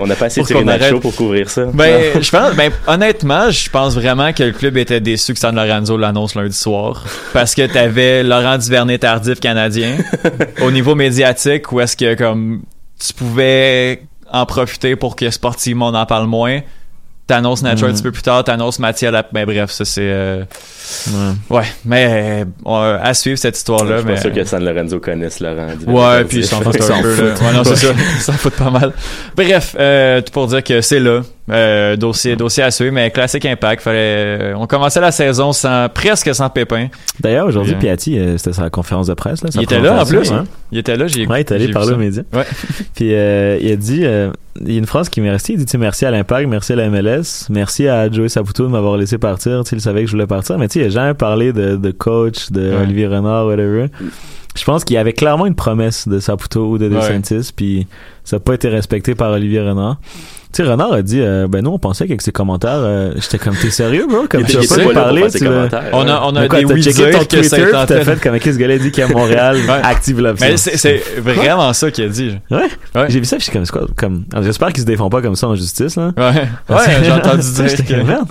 On 0.00 0.06
n'a 0.06 0.14
pas 0.14 0.26
assez 0.26 0.42
tiré 0.42 0.64
Nacho 0.64 1.00
pour 1.00 1.14
couvrir 1.14 1.50
ça. 1.50 1.66
Ben, 1.66 2.20
je 2.20 2.30
pense, 2.30 2.54
ben, 2.54 2.72
honnêtement, 2.86 3.50
je 3.50 3.68
pense 3.70 3.94
vraiment 3.94 4.32
que 4.32 4.42
le 4.42 4.52
club 4.52 4.76
était 4.76 5.00
déçu 5.00 5.34
que 5.34 5.38
San 5.38 5.54
Lorenzo 5.54 5.96
l'annonce 5.96 6.34
lundi 6.34 6.56
soir. 6.56 7.04
Parce 7.32 7.54
que 7.54 7.66
t'avais 7.66 8.22
Laurent 8.22 8.58
Duvernay 8.58 8.98
tardif 8.98 9.40
canadien. 9.40 9.96
au 10.62 10.70
niveau 10.70 10.94
médiatique, 10.94 11.70
où 11.72 11.80
est-ce 11.80 11.96
que, 11.96 12.14
comme, 12.14 12.62
tu 12.98 13.12
pouvais 13.12 14.02
en 14.32 14.46
profiter 14.46 14.96
pour 14.96 15.16
que 15.16 15.30
sportivement 15.30 15.88
on 15.88 15.94
en 15.94 16.06
parle 16.06 16.26
moins? 16.26 16.60
T'annonces 17.30 17.62
Nacho 17.62 17.86
un 17.86 17.90
Mm. 17.90 17.92
petit 17.92 18.02
peu 18.02 18.10
plus 18.10 18.22
tard, 18.22 18.42
t'annonces 18.42 18.80
Mathieu 18.80 19.08
Lap- 19.10 19.28
Ben, 19.32 19.44
bref, 19.44 19.70
ça 19.70 19.84
c'est, 19.84 20.00
euh, 20.02 20.42
Ouais. 21.48 21.58
ouais. 21.58 21.64
Mais, 21.84 22.44
euh, 22.66 22.98
à 23.00 23.14
suivre 23.14 23.38
cette 23.38 23.54
je 23.54 23.58
histoire-là, 23.58 23.98
suis 23.98 24.06
mais. 24.08 24.14
pas 24.14 24.20
sûr 24.20 24.32
que 24.32 24.44
San 24.44 24.64
Lorenzo 24.64 24.98
connaisse 24.98 25.38
Laurent. 25.38 25.68
Ouais, 25.86 26.24
puis 26.24 26.38
ils 26.38 26.44
s'en 26.44 26.60
foutent 26.60 26.80
un 26.90 27.02
peu. 27.02 27.28
là. 27.28 27.34
Ouais, 27.34 27.52
non, 27.54 27.62
c'est 27.62 27.76
ça. 27.76 27.92
Ils 28.16 28.20
s'en 28.20 28.32
foutent 28.32 28.56
pas 28.56 28.70
mal. 28.70 28.92
Bref, 29.36 29.76
euh, 29.78 30.20
tout 30.22 30.32
pour 30.32 30.48
dire 30.48 30.64
que 30.64 30.80
c'est 30.80 30.98
là. 30.98 31.20
Euh, 31.50 31.96
dossier, 31.96 32.36
dossier 32.36 32.62
à 32.62 32.70
suivre, 32.70 32.92
mais 32.92 33.10
classique 33.10 33.44
impact. 33.46 33.82
Fallait, 33.82 33.98
euh, 33.98 34.54
on 34.56 34.66
commençait 34.66 35.00
la 35.00 35.10
saison 35.12 35.52
sans, 35.52 35.88
presque 35.92 36.34
sans 36.34 36.48
pépin. 36.50 36.88
D'ailleurs, 37.18 37.46
aujourd'hui, 37.46 37.74
euh, 37.74 37.78
Piatti, 37.78 38.18
euh, 38.18 38.36
c'était 38.38 38.52
sa 38.52 38.70
conférence 38.70 39.06
de 39.08 39.14
presse. 39.14 39.42
Là, 39.42 39.50
Il 39.54 39.62
était 39.62 39.80
là 39.80 40.02
en 40.02 40.06
plus. 40.06 40.30
hein? 40.30 40.44
Il 40.72 40.78
était 40.78 40.96
là, 40.96 41.06
j'ai 41.06 41.26
Ouais, 41.26 41.38
il 41.38 41.40
est 41.40 41.52
allé 41.52 41.68
parler 41.68 41.92
aux 41.94 41.96
médias. 41.98 42.22
Ouais. 42.32 42.44
Puis 42.94 43.12
euh, 43.14 43.58
il 43.60 43.72
a 43.72 43.76
dit, 43.76 44.02
il 44.60 44.72
y 44.72 44.76
a 44.76 44.78
une 44.78 44.86
phrase 44.86 45.08
qui 45.08 45.20
m'est 45.20 45.30
restée. 45.30 45.54
Il 45.54 45.64
dit, 45.64 45.78
merci 45.78 46.04
à 46.06 46.10
l'Impact, 46.10 46.48
merci 46.48 46.72
à 46.72 46.76
la 46.76 46.88
MLS, 46.88 47.46
merci 47.50 47.88
à 47.88 48.10
Joey 48.10 48.28
Saputo 48.28 48.64
de 48.64 48.68
m'avoir 48.68 48.96
laissé 48.96 49.18
partir. 49.18 49.62
Tu 49.64 49.74
il 49.74 49.80
savait 49.80 50.02
que 50.02 50.06
je 50.06 50.12
voulais 50.12 50.26
partir, 50.26 50.58
mais 50.58 50.68
tu 50.68 50.74
sais, 50.74 50.84
il 50.84 50.86
a 50.86 50.90
jamais 50.90 51.14
parlé 51.14 51.52
de, 51.52 51.76
de 51.76 51.90
coach, 51.90 52.50
de 52.50 52.70
Ouais. 52.70 52.82
Olivier 52.82 53.06
Renard, 53.08 53.46
whatever. 53.46 53.86
Je 54.56 54.64
pense 54.64 54.84
qu'il 54.84 54.94
y 54.94 54.98
avait 54.98 55.12
clairement 55.12 55.46
une 55.46 55.54
promesse 55.54 56.08
de 56.08 56.18
Saputo 56.18 56.68
ou 56.70 56.78
de. 56.78 56.88
DeSantis, 56.88 57.52
puis 57.54 57.86
ça 58.30 58.36
n'a 58.36 58.40
pas 58.40 58.54
été 58.54 58.68
respecté 58.68 59.16
par 59.16 59.32
Olivier 59.32 59.60
Renard. 59.60 59.98
Tu 60.52 60.62
sais, 60.62 60.68
Renard 60.70 60.92
a 60.92 61.02
dit, 61.02 61.20
euh, 61.20 61.48
ben 61.48 61.64
nous, 61.64 61.70
on 61.72 61.78
pensait 61.80 62.06
qu'avec 62.06 62.22
ses 62.22 62.30
commentaires, 62.30 62.78
euh, 62.78 63.12
j'étais 63.16 63.38
comme, 63.38 63.56
t'es 63.56 63.70
sérieux, 63.70 64.06
bro? 64.08 64.26
Comme 64.28 64.44
tu 64.44 64.56
pas 64.56 64.76
lui 64.76 64.94
parler, 64.94 65.26
tu 65.30 65.44
veux-. 65.44 65.68
On 65.92 66.06
a, 66.08 66.20
on 66.24 66.36
a 66.36 66.46
quoi, 66.46 66.60
des 66.60 66.66
t'as 66.66 66.76
checké 66.92 67.10
ton 67.10 67.18
que 67.20 67.24
Twitter, 67.24 67.64
en 67.74 67.86
t'as 67.86 67.86
train- 67.86 68.04
fait 68.04 68.20
comme, 68.22 68.32
qu'est-ce 68.34 68.44
que 68.44 68.52
ce 68.54 68.58
gars-là 68.58 68.78
dit 68.78 68.92
qu'à 68.92 69.08
Montréal, 69.08 69.56
Ouais. 69.68 69.80
active 69.82 70.20
l'option. 70.20 70.46
Mais 70.48 70.56
c'est 70.56 71.02
vraiment 71.18 71.72
ça 71.72 71.90
qu'il 71.90 72.04
a 72.04 72.08
dit. 72.08 72.36
Ouais? 72.52 72.68
Ouais. 72.94 73.06
J'ai 73.08 73.18
vu 73.18 73.24
ça, 73.24 73.36
puis 73.36 73.46
j'étais 73.46 73.58
comme, 73.58 73.64
c'est 73.66 73.72
quoi, 73.72 73.86
comme, 73.96 74.24
alors, 74.32 74.44
j'espère 74.44 74.68
qu'ils 74.72 74.82
se 74.82 74.86
défendent 74.86 75.10
pas 75.10 75.22
comme 75.22 75.34
ça 75.36 75.48
en 75.48 75.56
justice, 75.56 75.96
là. 75.96 76.12
Ouais, 76.16 76.48
ouais 76.76 76.82
j'ai 77.04 77.10
entendu 77.12 77.42
dire 77.52 77.68
J'étais 77.68 77.82
que... 77.84 78.00
merde. 78.02 78.28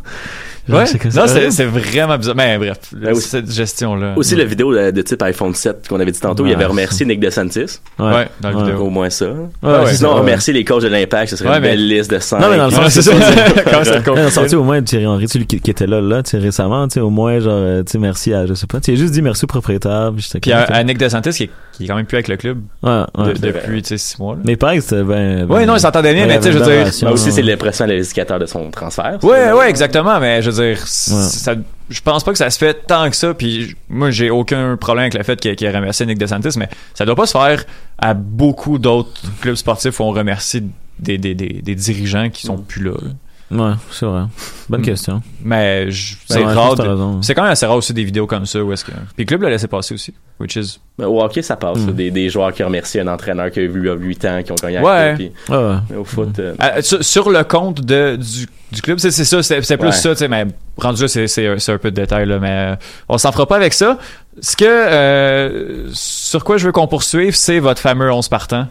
Ouais. 0.69 0.85
Non, 1.15 1.23
c'est 1.27 1.51
c'est 1.51 1.65
vraiment 1.65 2.17
bizarre. 2.17 2.35
Mais 2.35 2.57
bref, 2.57 2.77
Ben 2.93 3.15
cette 3.15 3.51
gestion-là. 3.51 4.13
Aussi, 4.15 4.35
la 4.35 4.45
vidéo 4.45 4.73
de, 4.73 4.91
de 4.91 5.01
type 5.01 5.21
iPhone 5.23 5.53
7 5.53 5.87
qu'on 5.87 5.99
avait 5.99 6.11
dit 6.11 6.19
tantôt, 6.19 6.45
il 6.45 6.49
Ouais. 6.49 6.55
avait 6.55 6.65
remercié 6.65 7.05
Nick 7.05 7.19
DeSantis. 7.19 7.79
Ouais, 7.99 8.27
dans 8.41 8.49
la 8.49 8.55
Ouais. 8.55 8.63
vidéo. 8.63 8.79
Au 8.85 8.89
moins 8.89 9.09
ça. 9.09 9.25
Ouais, 9.27 9.33
ouais, 9.63 9.93
Sinon, 9.93 10.09
ça, 10.09 10.13
ouais. 10.15 10.19
remercier 10.21 10.53
les 10.53 10.63
coachs 10.63 10.81
de 10.83 10.87
l'Impact, 10.87 11.29
ce 11.29 11.35
serait 11.35 11.49
Ouais, 11.49 11.55
une 11.57 11.61
mais- 11.61 11.69
belle 11.69 11.87
liste 11.87 12.11
de 12.11 12.19
100. 12.19 12.39
Non, 12.39 12.49
mais 12.49 12.57
dans 12.57 12.67
le 12.67 12.73
Ouais, 12.75 12.89
c'est 12.89 13.01
ça. 13.01 13.11
ça. 13.11 13.33
Comment 13.69 13.83
c'est 13.83 13.91
le 13.91 13.99
Non, 14.05 14.15
non, 14.15 14.23
compte? 14.23 14.31
sorti 14.31 14.55
au 14.55 14.63
moins 14.63 14.81
Thierry 14.81 15.05
Henry, 15.07 15.27
celui 15.27 15.45
qui, 15.45 15.59
qui 15.59 15.71
était 15.71 15.87
là, 15.87 15.99
là, 16.01 16.23
tu 16.23 16.31
sais, 16.31 16.37
récemment, 16.37 16.87
tu 16.87 16.95
sais, 16.95 16.99
au 16.99 17.09
moins, 17.09 17.39
genre, 17.39 17.53
euh, 17.55 17.83
tu 17.83 17.91
sais, 17.93 17.97
merci 17.97 18.33
à, 18.33 18.45
je 18.45 18.53
sais 18.53 18.67
pas, 18.67 18.79
tu 18.79 18.85
sais, 18.85 18.91
il 18.93 18.95
a 18.95 18.99
juste 19.01 19.13
dit 19.13 19.21
merci 19.21 19.45
au 19.45 19.47
propriétaire, 19.47 20.11
puis 20.15 20.27
Puis 20.41 20.51
à, 20.53 20.83
Nick 20.83 20.97
DeSantis, 20.97 21.31
qui 21.31 21.43
est, 21.43 21.49
qui 21.73 21.83
est 21.83 21.87
quand 21.87 21.95
même 21.95 22.05
plus 22.05 22.15
avec 22.17 22.27
le 22.29 22.37
club 22.37 22.59
ouais, 22.83 22.91
ouais. 23.17 23.33
de- 23.33 23.39
depuis, 23.47 23.81
tu 23.81 23.89
sais, 23.89 23.97
six 23.97 24.19
mois. 24.19 24.35
là. 24.35 24.41
Mais 24.45 24.55
pareil, 24.55 24.81
c'était 24.81 25.03
ben, 25.03 25.45
ben- 25.45 25.55
Ouais, 25.55 25.65
non, 25.65 25.75
il 25.75 25.79
s'entendait 25.79 26.13
bien, 26.13 26.23
ouais, 26.23 26.27
mais 26.29 26.35
il 26.35 26.39
tu 26.39 26.43
sais, 26.45 26.51
je 26.53 26.57
veux 26.57 26.65
dire. 26.65 26.91
Ben 27.03 27.11
aussi, 27.11 27.31
c'est 27.31 27.41
ouais. 27.41 27.47
l'impression 27.49 27.85
à 27.85 27.87
l'indicateur 27.87 28.39
de 28.39 28.45
son 28.45 28.69
transfert. 28.71 29.17
Ouais, 29.23 29.51
ouais, 29.51 29.69
exactement, 29.69 30.19
mais 30.19 30.41
je 30.41 30.49
veux 30.51 30.58
dire, 30.61 30.87
c- 30.87 31.11
ça, 31.29 31.55
je 31.89 32.01
pense 32.01 32.23
pas 32.23 32.31
que 32.31 32.37
ça 32.37 32.49
se 32.49 32.57
fait 32.57 32.85
tant 32.87 33.09
que 33.09 33.15
ça, 33.15 33.33
puis 33.33 33.75
moi, 33.89 34.11
j'ai 34.11 34.29
aucun 34.29 34.77
problème 34.77 35.03
avec 35.03 35.15
le 35.15 35.23
fait 35.23 35.39
qu'il 35.39 35.63
ait 35.63 35.71
remercié 35.71 36.05
Nick 36.05 36.17
DeSantis, 36.17 36.57
mais 36.57 36.69
ça 36.93 37.05
doit 37.05 37.15
pas 37.15 37.25
se 37.25 37.31
faire 37.31 37.65
à 37.97 38.13
beaucoup 38.13 38.77
d'autres 38.77 39.21
clubs 39.41 39.55
sportifs 39.55 39.99
où 39.99 40.03
on 40.03 40.11
remercie 40.11 40.63
des, 40.99 41.17
des, 41.17 41.33
des, 41.35 41.61
des 41.61 41.75
dirigeants 41.75 42.29
qui 42.29 42.45
sont 42.45 42.57
plus 42.57 42.83
là. 42.83 42.91
là. 42.91 43.09
Ouais, 43.51 43.71
c'est 43.91 44.05
vrai. 44.05 44.23
Bonne 44.69 44.81
Mm. 44.81 44.85
question. 44.85 45.21
Mais 45.43 45.89
je- 45.89 46.15
Ben 46.15 46.19
c'est 46.27 46.35
ouais, 46.35 46.41
je 46.41 46.45
pense 46.53 46.55
rare. 46.55 46.71
que 46.71 46.77
t'as 46.77 46.83
de- 46.83 46.89
raison. 46.89 47.21
C'est 47.23 47.33
quand 47.33 47.41
même 47.41 47.51
assez 47.51 47.65
rare 47.65 47.75
aussi 47.77 47.93
des 47.93 48.03
vidéos 48.03 48.27
comme 48.27 48.45
ça 48.45 48.63
où 48.63 48.71
est-ce 48.71 48.85
que. 48.85 48.91
Puis 48.91 48.99
le 49.19 49.25
club 49.25 49.41
l'a 49.41 49.49
laissé 49.49 49.67
passer 49.67 49.93
aussi, 49.95 50.13
which 50.39 50.55
is. 50.55 50.79
Ben, 50.99 51.07
Au 51.07 51.21
hockey, 51.23 51.41
ça 51.41 51.55
passe. 51.55 51.79
Mm. 51.79 51.87
là. 51.87 51.91
Des, 51.93 52.11
des 52.11 52.29
joueurs 52.29 52.53
qui 52.53 52.61
remercient 52.63 52.99
un 52.99 53.07
entraîneur 53.07 53.49
qui 53.49 53.59
a 53.59 53.63
a 53.63 53.65
8 53.65 54.25
ans, 54.25 54.41
qui 54.43 54.51
ont 54.51 54.55
gagné 54.61 54.79
Ouais. 54.79 55.15
puis- 55.15 55.31
Ouais, 55.49 55.55
ouais. 55.57 55.75
mais 55.89 55.95
au 55.97 56.03
foot, 56.05 56.37
euh, 56.37 56.53
Ah, 56.59 56.81
sur, 56.83 57.03
sur 57.03 57.29
le 57.31 57.43
compte 57.43 57.81
de, 57.81 58.17
du, 58.17 58.47
du 58.71 58.81
club, 58.83 58.99
c'est 58.99 59.09
c'est 59.11 59.25
ça, 59.25 59.41
c'est 59.41 59.61
c'est 59.63 59.77
plus 59.77 59.87
Ouais. 59.87 59.91
ça, 59.93 60.11
tu 60.11 60.17
sais, 60.17 60.27
mais 60.27 60.45
rendu 60.77 61.01
là, 61.01 61.07
c'est- 61.07 61.27
c'est 61.27 61.47
un 61.47 61.57
c'est 61.57 61.71
un 61.73 61.77
peu 61.79 61.89
de 61.89 61.95
détail, 61.95 62.27
là, 62.27 62.37
mais 62.39 62.73
euh, 62.73 62.75
on 63.07 63.17
s'en 63.17 63.31
fera 63.31 63.47
pas 63.47 63.55
avec 63.55 63.73
ça. 63.73 63.97
Ce 64.41 64.55
que, 64.55 64.63
euh, 64.65 65.89
sur 65.93 66.43
quoi 66.43 66.57
je 66.57 66.65
veux 66.67 66.71
qu'on 66.71 66.87
poursuive, 66.87 67.35
c'est 67.35 67.59
votre 67.59 67.81
fameux 67.81 68.11
11 68.11 68.29
partant. 68.29 68.67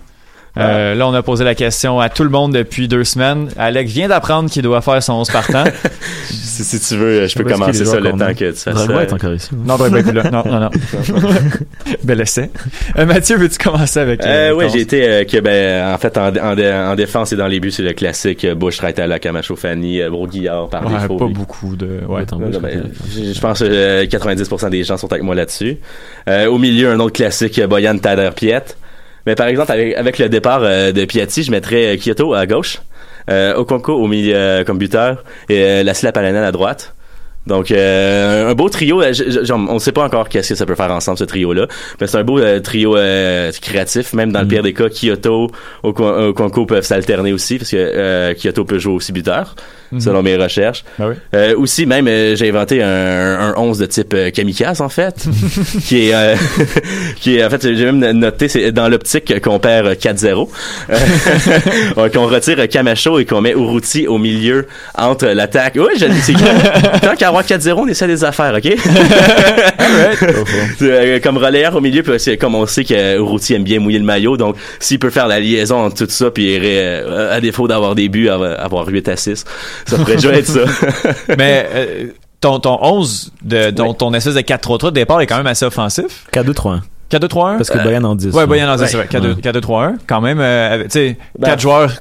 Euh, 0.56 0.94
là, 0.96 1.06
on 1.06 1.14
a 1.14 1.22
posé 1.22 1.44
la 1.44 1.54
question 1.54 2.00
à 2.00 2.08
tout 2.08 2.24
le 2.24 2.30
monde 2.30 2.52
depuis 2.52 2.88
deux 2.88 3.04
semaines. 3.04 3.48
Alec 3.56 3.86
vient 3.86 4.08
d'apprendre 4.08 4.50
qu'il 4.50 4.62
doit 4.62 4.80
faire 4.80 5.00
son 5.02 5.12
11 5.14 5.30
partant. 5.30 5.64
si, 6.24 6.64
si 6.64 6.80
tu 6.80 6.96
veux, 6.96 7.26
je 7.28 7.34
peux 7.36 7.44
commencer 7.44 7.84
ça 7.84 8.00
le 8.00 8.10
temps 8.10 8.34
que 8.34 8.50
tu 8.50 8.56
fasses 8.56 8.86
ça. 8.86 9.02
est 9.02 9.12
encore 9.12 9.34
ici. 9.34 9.50
non, 9.54 9.76
ben, 9.76 9.88
ben, 9.90 10.12
là. 10.12 10.30
non, 10.30 10.42
non, 10.44 10.60
non. 10.60 10.70
Bel 12.02 12.20
essai. 12.20 12.50
Euh, 12.98 13.06
Mathieu, 13.06 13.36
veux-tu 13.36 13.58
commencer 13.58 14.00
avec 14.00 14.24
Euh, 14.24 14.52
euh, 14.52 14.60
ton- 14.66 14.68
j'ai 14.72 14.80
été 14.80 15.08
euh, 15.08 15.24
que 15.24 15.38
ben 15.38 15.94
en 15.94 15.98
fait 15.98 16.16
en, 16.18 16.34
en, 16.34 16.54
dé- 16.56 16.72
en 16.72 16.94
défense 16.96 17.32
et 17.32 17.36
dans 17.36 17.46
les 17.46 17.60
buts 17.60 17.70
c'est 17.70 17.82
le 17.82 17.92
classique 17.92 18.44
Bush 18.56 18.80
Raitala 18.80 19.18
Camacho 19.18 19.54
Fanny 19.54 20.00
Broguillard 20.08 20.68
par 20.68 20.84
Ouais, 20.86 20.98
défaut. 21.00 21.16
pas 21.18 21.26
beaucoup 21.26 21.76
de. 21.76 22.00
Ouais. 22.08 22.16
Ouais, 22.20 22.26
tant 22.26 22.36
Non, 22.38 22.46
mieux, 22.46 22.52
non, 22.52 22.60
je 23.12 23.20
ben, 23.20 23.32
je 23.34 23.40
pense 23.40 23.60
que 23.60 23.64
euh, 23.68 24.06
90% 24.06 24.70
des 24.70 24.82
gens 24.82 24.96
sont 24.96 25.12
avec 25.12 25.22
moi 25.22 25.34
là-dessus. 25.36 25.76
Euh, 26.28 26.46
au 26.46 26.58
milieu, 26.58 26.90
un 26.90 26.98
autre 26.98 27.12
classique, 27.14 27.60
Boyan 27.64 27.98
Tader 27.98 28.30
Piet. 28.34 28.62
Mais 29.28 29.34
par 29.34 29.46
exemple, 29.48 29.70
avec, 29.70 29.94
avec 29.94 30.18
le 30.18 30.30
départ 30.30 30.60
euh, 30.62 30.90
de 30.90 31.04
Piatti, 31.04 31.42
je 31.42 31.50
mettrais 31.50 31.94
euh, 31.94 31.96
Kyoto 31.98 32.32
à 32.32 32.46
gauche, 32.46 32.78
euh, 33.28 33.54
Okonko 33.56 33.92
au 33.92 34.06
milieu 34.06 34.34
euh, 34.34 34.64
comme 34.64 34.78
buteur 34.78 35.22
et 35.50 35.62
euh, 35.62 35.82
Lassila 35.82 36.12
Palanen 36.12 36.42
à 36.42 36.50
droite. 36.50 36.94
Donc 37.48 37.70
euh, 37.72 38.50
un 38.50 38.54
beau 38.54 38.68
trio, 38.68 39.02
euh, 39.02 39.12
je- 39.12 39.24
je- 39.30 39.44
genre, 39.44 39.58
on 39.68 39.74
ne 39.74 39.78
sait 39.78 39.90
pas 39.92 40.04
encore 40.04 40.28
qu'est-ce 40.28 40.50
que 40.50 40.54
ça 40.54 40.66
peut 40.66 40.74
faire 40.76 40.90
ensemble 40.92 41.18
ce 41.18 41.24
trio-là, 41.24 41.66
mais 42.00 42.06
c'est 42.06 42.18
un 42.18 42.24
beau 42.24 42.38
euh, 42.38 42.60
trio 42.60 42.96
euh, 42.96 43.50
créatif. 43.60 44.12
Même 44.12 44.30
dans 44.32 44.40
le 44.40 44.44
Mhm. 44.44 44.50
pire 44.50 44.62
des 44.62 44.72
cas, 44.74 44.88
Kyoto, 44.88 45.50
Oko- 45.82 46.28
Okonko 46.28 46.66
peuvent 46.66 46.84
s'alterner 46.84 47.32
aussi 47.32 47.58
parce 47.58 47.70
que 47.70 48.34
Kyoto 48.34 48.64
peut 48.64 48.78
jouer 48.78 48.94
aussi 48.94 49.12
buteur, 49.12 49.54
Mhm. 49.92 50.00
selon 50.00 50.22
mes 50.22 50.36
recherches. 50.36 50.84
Ben 50.98 51.14
oui. 51.32 51.54
Aussi, 51.56 51.86
même, 51.86 52.06
j'ai 52.06 52.48
inventé 52.48 52.82
un, 52.82 53.38
un 53.40 53.54
11 53.56 53.78
de 53.78 53.86
type 53.86 54.14
kamikaze, 54.34 54.80
en 54.80 54.88
fait, 54.90 55.24
qui 55.86 56.10
est, 56.10 56.14
qui 57.20 57.36
est, 57.36 57.44
en 57.44 57.50
fait, 57.50 57.62
j'ai 57.74 57.90
même 57.90 58.18
noté, 58.18 58.48
c'est 58.48 58.70
dans 58.72 58.88
l'optique 58.88 59.40
qu'on 59.40 59.58
perd 59.58 59.86
euh, 59.86 59.94
4-0, 59.94 60.48
euh, 60.90 62.08
qu'on 62.10 62.26
retire 62.26 62.68
Camacho 62.68 63.18
et 63.18 63.24
qu'on 63.24 63.40
met 63.40 63.52
Uruti 63.52 64.06
au 64.06 64.18
milieu 64.18 64.66
entre 64.96 65.26
l'attaque. 65.26 65.74
Oui, 65.76 65.92
je 65.98 66.06
c'est 66.22 66.34
quand, 66.34 67.16
avoir 67.38 67.44
4-0, 67.44 67.72
on 67.78 67.88
essaie 67.88 68.06
des 68.06 68.24
affaires, 68.24 68.54
OK? 68.54 68.64
Euh, 70.82 71.20
comme 71.20 71.38
relayeur 71.38 71.74
au 71.76 71.80
milieu, 71.80 72.02
c'est 72.18 72.36
comme 72.36 72.54
on 72.54 72.66
sait 72.66 72.84
que 72.84 73.16
Uruti 73.16 73.54
aime 73.54 73.64
bien 73.64 73.80
mouiller 73.80 73.98
le 73.98 74.04
maillot, 74.04 74.36
donc 74.36 74.56
s'il 74.78 74.98
peut 74.98 75.10
faire 75.10 75.26
la 75.26 75.40
liaison 75.40 75.84
entre 75.84 76.04
tout 76.04 76.10
ça, 76.10 76.30
puis 76.30 76.58
euh, 76.60 77.34
à 77.36 77.40
défaut 77.40 77.68
d'avoir 77.68 77.94
des 77.94 78.08
buts, 78.08 78.28
avoir 78.28 78.58
avoir 78.60 78.86
8 78.86 79.08
à 79.08 79.16
6, 79.16 79.44
ça 79.86 79.96
pourrait 79.96 80.16
déjà 80.16 80.32
être 80.32 80.46
ça. 80.46 80.60
Mais 81.38 81.66
euh, 81.74 82.06
ton, 82.40 82.60
ton 82.60 82.78
11, 82.82 83.32
de, 83.42 83.70
ton, 83.70 83.88
Ouais. 83.88 83.94
ton 83.98 84.14
espèce 84.14 84.34
de 84.34 84.40
4-3-3 84.40 84.86
de 84.86 84.90
départ 84.90 85.20
est 85.20 85.26
quand 85.26 85.36
même 85.38 85.46
assez 85.46 85.64
offensif. 85.64 86.26
4-2-3-1. 86.32 86.80
4-2-3-1. 87.10 87.56
Parce 87.56 87.70
que 87.70 87.78
Euh, 87.78 87.82
Boyan 87.82 88.04
en 88.04 88.14
10. 88.14 88.34
Ouais, 88.34 88.46
Boyan 88.46 88.68
en 88.70 88.76
dit, 88.76 88.82
Ouais. 88.82 88.88
c'est 88.88 88.96
vrai. 88.98 89.06
4-2- 89.10 89.34
Ouais. 89.34 89.40
4-2-3-1. 89.42 89.94
Quand 90.06 90.20
même, 90.20 90.40
euh, 90.40 90.74
avec, 90.74 90.88
tu 90.88 90.98
sais, 90.98 91.16
Ben, 91.38 91.48
4 91.48 91.60
joueurs 91.60 91.92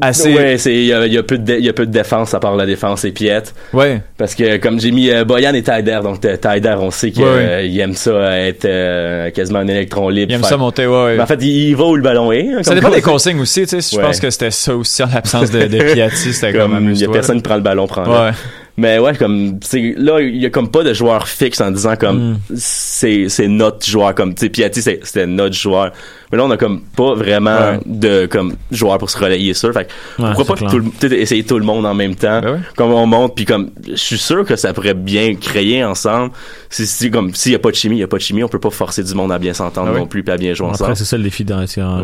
assez. 0.00 0.34
Ouais, 0.34 0.58
c'est 0.58 0.72
il 0.74 0.84
y 0.84 0.86
y 0.88 1.18
a 1.18 1.22
peu 1.22 1.38
de 1.38 1.54
il 1.54 1.64
y 1.64 1.68
a 1.68 1.72
peu 1.72 1.86
de 1.86 1.90
défense 1.92 2.34
à 2.34 2.40
part 2.40 2.56
la 2.56 2.66
défense 2.66 3.04
et 3.04 3.10
Piette 3.12 3.54
Ouais. 3.72 4.00
parce 4.16 4.34
que 4.34 4.56
comme 4.58 4.80
j'ai 4.80 4.90
mis 4.90 5.10
euh, 5.10 5.24
Boyan 5.24 5.54
et 5.54 5.62
Tyder 5.62 6.00
donc 6.02 6.20
Tyder 6.20 6.74
on 6.78 6.90
sait 6.90 7.10
qu'il 7.10 7.22
Ouais, 7.22 7.28
euh, 7.28 7.82
aime 7.82 7.94
ça 7.94 8.38
être 8.40 8.64
euh, 8.64 9.30
quasiment 9.30 9.60
un 9.60 9.68
électron 9.68 10.08
libre. 10.08 10.32
Il 10.32 10.34
aime 10.36 10.42
ça 10.44 10.56
monter, 10.56 10.86
ouais. 10.86 11.16
Mais 11.16 11.22
en 11.22 11.26
fait, 11.26 11.38
il, 11.40 11.68
il 11.70 11.76
va 11.76 11.84
où 11.84 11.96
le 11.96 12.02
ballon 12.02 12.32
est. 12.32 12.48
hein, 12.48 12.62
ça 12.62 12.74
dépend 12.74 12.90
des 12.90 13.02
consignes 13.02 13.40
aussi, 13.40 13.66
tu 13.66 13.80
sais. 13.80 13.96
Je 13.96 14.00
pense 14.00 14.20
que 14.20 14.30
c'était 14.30 14.50
ça 14.50 14.74
aussi 14.76 15.02
en 15.02 15.08
l'absence 15.12 15.50
de, 15.50 15.66
de 15.66 15.92
Piatti. 15.92 16.32
C'était 16.32 16.52
comme, 16.58 16.72
Comme 16.72 16.90
il 16.92 16.98
y 17.00 17.04
a 17.04 17.08
personne 17.08 17.36
qui 17.36 17.42
prend 17.42 17.56
le 17.56 17.62
ballon, 17.62 17.86
prend. 17.86 18.04
Ouais. 18.04 18.30
Mais 18.76 18.98
ouais, 18.98 19.14
comme 19.16 19.58
c'est 19.62 19.94
là, 19.98 20.20
il 20.20 20.36
y 20.36 20.46
a 20.46 20.50
comme 20.50 20.70
pas 20.70 20.82
de 20.82 20.94
joueur 20.94 21.28
fixe 21.28 21.60
en 21.60 21.70
disant 21.70 21.96
comme 21.96 22.20
Mm. 22.32 22.38
c'est 22.56 23.28
c'est 23.28 23.48
notre 23.48 23.84
joueur 23.86 24.14
comme 24.14 24.34
tu 24.34 24.40
sais 24.46 24.48
Piatti 24.48 24.80
c'était 24.82 25.26
notre 25.26 25.54
joueur. 25.54 25.92
Mais 26.30 26.38
là 26.38 26.44
on 26.44 26.50
a 26.50 26.56
comme 26.56 26.82
pas 26.96 27.14
vraiment 27.14 27.50
Ouais. 27.72 27.80
de 27.84 28.26
comme 28.26 28.54
joueur 28.70 28.96
pour 28.98 29.10
se 29.10 29.18
relayer 29.18 29.52
ça. 29.54 29.72
Fait 29.72 29.86
que 30.16 30.22
Ouais, 30.22 30.30
pourquoi 30.34 30.56
pas 30.56 30.66
tout 30.70 30.78
le- 30.78 31.12
essayer 31.14 31.42
tout 31.44 31.58
le 31.58 31.64
monde 31.64 31.84
en 31.84 31.94
même 31.94 32.14
temps 32.14 32.40
Ben 32.40 32.52
ouais. 32.54 32.58
comme 32.76 32.92
on 32.92 33.04
monte 33.06 33.34
puis 33.34 33.44
comme 33.44 33.70
je 33.86 33.96
suis 33.96 34.18
sûr 34.18 34.44
que 34.44 34.56
ça 34.56 34.72
pourrait 34.72 34.94
bien 34.94 35.34
créer 35.34 35.84
ensemble. 35.84 36.32
Si, 36.70 36.86
si 36.86 37.10
comme 37.10 37.34
s'il 37.34 37.52
y 37.52 37.56
a 37.56 37.58
pas 37.58 37.70
de 37.70 37.76
chimie, 37.76 37.96
il 37.96 38.00
y 38.00 38.04
a 38.04 38.08
pas 38.08 38.16
de 38.18 38.22
chimie, 38.22 38.44
on 38.44 38.48
peut 38.48 38.60
pas 38.60 38.70
forcer 38.70 39.02
du 39.02 39.12
monde 39.14 39.32
à 39.32 39.38
bien 39.38 39.52
s'entendre 39.52 39.90
Ah 39.94 39.98
non 39.98 40.06
plus 40.06 40.22
puis 40.22 40.32
à 40.32 40.36
bien 40.36 40.54
jouer 40.54 40.68
Après, 40.68 40.82
ensemble. 40.84 40.96
c'est 40.96 41.04
ça 41.04 41.16
le 41.16 41.24
défi 41.24 41.44
dans 41.44 41.60
justement 41.62 42.02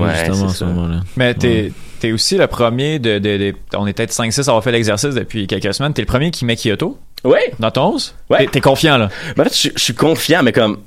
c'est 0.49 0.55
ce 0.59 0.65
moment-là. 0.65 1.01
Mais 1.17 1.33
t'es, 1.35 1.73
t'es 2.07 2.13
aussi 2.13 2.37
le 2.37 2.47
premier 2.47 2.99
de, 2.99 3.19
de, 3.19 3.37
de- 3.37 3.55
on 3.77 3.87
est 3.87 3.93
peut-être 3.93 4.13
5-6 4.13 4.39
à 4.39 4.51
avoir 4.51 4.63
fait 4.63 4.73
l'exercice 4.73 5.15
depuis 5.15 5.47
quelques 5.47 5.75
semaines. 5.75 5.93
T'es 5.93 6.03
le 6.03 6.07
premier 6.07 6.31
qui 6.31 6.45
met 6.45 6.57
Kyoto 6.57 6.99
Ouais. 7.25 7.53
dans 7.59 7.71
ton 7.71 7.95
11. 7.95 8.15
Ouais. 8.31 8.47
T'es, 8.47 8.61
confiant, 8.61 8.99
là? 8.99 9.09
Ben, 9.37 9.43
en 9.43 9.49
fait, 9.49 9.57
je, 9.57 9.69
je 9.75 9.83
suis 9.83 9.95
confiant, 9.95 10.43
mais 10.43 10.53
comme 10.53 10.79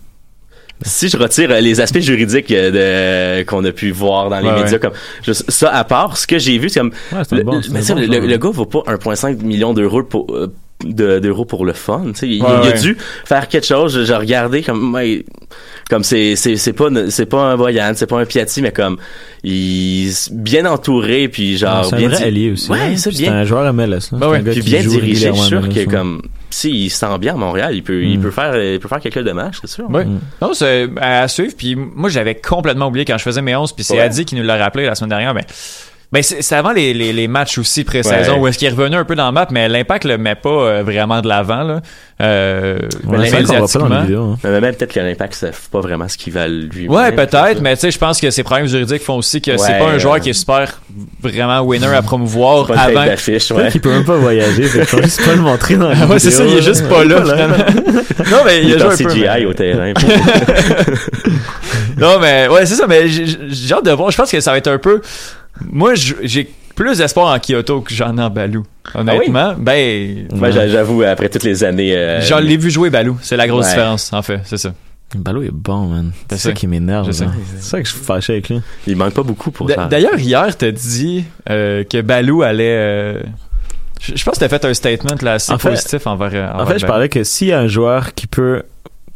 si 0.82 1.10
je 1.10 1.18
retire 1.18 1.52
euh, 1.52 1.60
les 1.60 1.82
aspects 1.82 2.00
juridiques 2.00 2.52
euh, 2.52 3.40
de 3.42 3.44
qu'on 3.44 3.66
a 3.66 3.72
pu 3.74 3.92
voir 3.92 4.30
dans 4.30 4.40
les 4.40 4.48
Ouais, 4.48 4.56
médias, 4.64 4.72
ouais. 4.74 4.80
comme 4.80 5.34
ça 5.34 5.70
à 5.76 5.84
part, 5.84 6.16
ce 6.16 6.26
que 6.26 6.40
j'ai 6.40 6.58
vu, 6.58 6.70
c'est 6.70 6.80
comme 6.80 6.94
Ouais, 7.12 7.20
le, 7.32 7.44
bon- 7.44 7.62
mais 7.72 7.82
bon 7.82 7.96
le, 7.96 8.28
le 8.28 8.38
gars 8.38 8.50
vaut 8.50 8.66
pas 8.66 8.84
1,5 8.88 9.42
million 9.44 9.74
d'euros 9.74 10.04
pour 10.04 10.34
euh, 10.34 10.54
de- 10.86 11.20
d'euros 11.20 11.44
pour 11.44 11.66
le 11.66 11.74
fun, 11.74 12.04
tu 12.14 12.20
sais, 12.20 12.28
il, 12.30 12.36
il 12.38 12.46
a 12.46 12.72
dû 12.72 12.96
faire 13.26 13.50
quelque 13.50 13.66
chose. 13.68 14.06
Je 14.06 14.14
regardais 14.14 14.62
comme 14.64 14.98
comme 15.90 16.04
c'est 16.04 16.36
c'est 16.36 16.56
c'est 16.56 16.74
pas 16.74 16.88
c'est 17.10 17.26
pas 17.26 17.42
un 17.42 17.58
Boyan, 17.58 17.94
c'est 17.96 18.06
pas 18.08 18.20
un 18.20 18.26
Piatti, 18.26 18.62
mais 18.62 18.72
comme 18.72 18.98
il 19.44 20.12
bien 20.32 20.66
entouré 20.66 21.28
puis 21.28 21.58
genre 21.58 21.86
c'est 21.86 21.96
un 21.96 21.98
bien 21.98 22.10
vrai 22.10 22.24
allié 22.24 22.52
aussi. 22.52 22.70
Ouais, 22.72 22.78
hein? 22.80 22.94
c'est 22.96 23.12
C'est 23.12 23.24
bien. 23.24 23.34
un 23.34 23.44
joueur 23.44 23.74
MLS. 23.74 23.90
Là. 23.90 24.18
Ben 24.20 24.30
ouais, 24.30 24.38
un 24.38 24.42
gars 24.42 24.52
Puis 24.52 24.62
qui 24.62 24.70
bien 24.70 24.82
dirigé, 24.82 25.30
je 25.30 25.34
suis 25.34 25.48
sûr 25.48 25.68
que 25.70 25.86
comme 25.90 26.22
s'il 26.52 26.90
se 26.92 26.98
sent 26.98 27.18
bien 27.20 27.34
à 27.34 27.38
Montréal, 27.38 27.74
il 27.76 27.84
peut 27.84 28.04
il 28.04 28.18
Mm. 28.20 28.22
peut 28.22 28.32
faire 28.32 28.56
il 28.64 28.80
peut 28.80 28.88
faire 28.88 29.00
quelques 29.00 29.18
matchs, 29.30 29.58
c'est 29.62 29.70
sûr. 29.70 29.90
Ouais. 29.90 30.06
Mm. 30.06 30.20
Non, 30.42 30.54
c'est 30.54 30.88
à 30.98 31.28
suivre. 31.28 31.54
Puis 31.58 31.76
moi, 31.76 32.10
j'avais 32.10 32.36
complètement 32.36 32.88
oublié 32.88 33.06
quand 33.06 33.18
je 33.18 33.24
faisais 33.24 33.42
mes 33.42 33.56
11. 33.56 33.74
Puis 33.74 33.84
c'est 33.84 33.94
Ouais. 33.96 34.02
Adi 34.02 34.26
qui 34.26 34.36
nous 34.36 34.44
l'a 34.44 34.58
rappelé 34.58 34.86
la 34.86 34.96
semaine 34.96 35.10
dernière. 35.10 35.34
Mais 35.34 35.46
Ben, 36.12 36.24
c'est 36.24 36.42
c'est 36.42 36.56
avant 36.56 36.72
les, 36.72 36.92
les, 36.96 37.14
les 37.14 37.28
matchs 37.28 37.60
aussi 37.60 37.84
pré-saison 37.84 38.34
Ouais. 38.34 38.40
où 38.40 38.48
est-ce 38.48 38.58
qu'il 38.58 38.68
est 38.68 38.72
revenu 38.72 38.96
un 38.96 39.06
peu 39.06 39.14
dans 39.16 39.28
le 39.28 39.32
map, 39.32 39.48
mais 39.52 39.70
l'impact 39.70 40.06
le 40.06 40.18
met 40.18 40.34
pas 40.34 40.50
euh, 40.50 40.82
vraiment 40.84 41.22
de 41.22 41.28
l'avant, 41.28 41.62
là. 41.62 41.82
Euh, 42.22 42.80
Ouais, 43.06 43.30
c'est 43.30 43.30
vrai 43.30 43.44
qu'on 43.44 43.54
voit 43.54 43.68
pas 43.68 43.80
dans 43.80 43.86
les 43.88 43.90
médiatiquement. 43.92 44.02
vidéos. 44.02 44.24
hein. 44.24 44.38
Mais 44.44 44.60
même 44.62 44.74
peut-être 44.76 44.92
que 44.94 45.00
l'impact, 45.00 45.36
ça 45.36 45.52
fait 45.52 45.70
pas 45.72 45.82
vraiment 45.82 46.08
ce 46.08 46.18
qu'il 46.18 46.34
va 46.34 46.48
lui. 46.48 46.88
Ouais, 46.90 47.12
peut-être, 47.12 47.62
mais 47.62 47.76
tu 47.76 47.82
sais, 47.82 47.92
je 47.92 48.00
pense 48.00 48.20
que 48.20 48.32
ces 48.32 48.42
problèmes 48.42 48.66
juridiques 48.66 49.04
font 49.04 49.18
aussi 49.18 49.40
que 49.40 49.56
c'est 49.58 49.78
pas 49.78 49.90
un 49.90 50.00
joueur 50.00 50.16
euh, 50.16 50.20
qui 50.20 50.32
est 50.32 50.34
super 50.34 50.82
vraiment 51.22 51.62
winner 51.62 51.86
à 51.96 52.02
promouvoir 52.02 52.66
Pas 52.66 52.74
une 52.74 52.80
tête 52.88 52.98
avant. 52.98 53.06
d'affiche, 53.06 53.48
Peut-être 53.50 53.64
ouais. 53.66 53.72
qu'il 53.72 53.82
peut 53.82 53.92
même 53.92 54.04
pas 54.06 54.18
voyager, 54.18 54.64
fait 54.64 54.86
faut 54.86 55.04
juste 55.04 55.24
pas 55.24 55.36
le 55.36 55.42
montrer 55.42 55.76
dans 55.76 55.90
la 55.90 55.96
Ah 56.02 56.08
ouais, 56.08 56.18
c'est 56.18 56.32
ça, 56.32 56.44
il 56.44 56.58
est 56.58 56.64
juste 56.64 56.90
pas 56.90 57.04
là, 57.06 57.22
finalement. 57.22 57.56
non, 58.32 58.38
mais 58.46 58.64
il, 58.64 58.70
Il 58.70 58.74
a 58.74 58.76
est 58.78 58.80
joué 58.80 58.88
un 58.88 58.98
peu. 58.98 59.10
CGI 59.10 59.22
mais- 59.22 59.46
au 59.46 59.54
terrain. 59.54 59.94
non, 61.98 62.20
mais 62.20 62.48
ouais, 62.48 62.66
c'est 62.66 62.76
ça, 62.76 62.88
mais 62.88 63.08
j'ai 63.08 63.26
j'ai 63.50 63.74
hâte 63.74 63.86
de 63.86 63.92
voir. 63.92 64.12
Je 64.12 64.18
pense 64.18 64.32
que 64.32 64.40
ça 64.40 64.52
va 64.52 64.58
être 64.58 64.68
un 64.68 64.78
peu. 64.78 65.02
Moi, 65.72 65.96
j- 65.96 66.16
j'ai 66.24 66.50
plus 66.76 66.98
d'espoir 67.00 67.34
en 67.34 67.40
Kyoto 67.40 67.82
que 67.82 67.94
j'en 67.94 68.18
ai 68.18 68.22
en 68.22 68.30
Balou. 68.30 68.64
Honnêtement, 68.96 69.54
ben. 69.58 70.28
Moi, 70.34 70.52
j'a- 70.52 70.68
j'avoue, 70.68 71.04
après 71.04 71.30
toutes 71.30 71.44
les 71.44 71.64
années. 71.64 71.96
euh, 71.96 72.22
J'en 72.22 72.40
l'ai 72.40 72.58
vu 72.58 72.70
jouer 72.72 72.90
Balou. 72.90 73.18
C'est 73.22 73.38
la 73.38 73.48
grosse 73.48 73.66
Ouais. 73.66 73.72
différence, 73.72 74.12
en 74.14 74.22
fait, 74.22 74.42
c'est 74.46 74.58
ça. 74.58 74.74
Ballot 75.16 75.42
est 75.42 75.52
bon, 75.52 75.88
man. 75.88 76.12
C'est 76.30 76.38
ça 76.38 76.52
qui 76.52 76.68
m'énerve. 76.68 77.12
C'est 77.12 77.26
ça 77.60 77.80
que 77.80 77.86
je 77.86 77.92
suis 77.94 78.00
fâché 78.04 78.34
avec 78.34 78.50
lui. 78.50 78.62
Il 78.88 78.96
manque 78.96 79.14
pas 79.14 79.24
beaucoup 79.24 79.50
pour 79.52 79.70
ça. 79.70 79.88
D'ailleurs, 79.88 80.20
hier, 80.20 80.56
t'as 80.56 80.72
dit 80.72 81.26
euh, 81.50 81.84
que 81.84 82.02
Balou 82.02 82.44
allait. 82.44 82.76
euh, 82.78 83.22
Je 84.00 84.16
je 84.16 84.24
pense 84.24 84.36
que 84.36 84.40
t'as 84.40 84.50
fait 84.50 84.64
un 84.66 84.74
statement 84.74 85.16
là, 85.22 85.34
assez 85.34 85.52
En 85.52 85.58
fait- 85.58 85.72
positif 85.72 86.06
envers. 86.08 86.30
euh, 86.34 86.54
En 86.54 86.66
fait, 86.66 86.76
je 86.76 86.82
Balou. 86.82 86.92
parlais 86.94 87.10
que 87.10 87.24
s'il 87.24 87.48
y 87.50 87.52
a 87.54 87.60
un 87.60 87.68
joueur 87.68 88.14
qui 88.14 88.28
peut, 88.28 88.62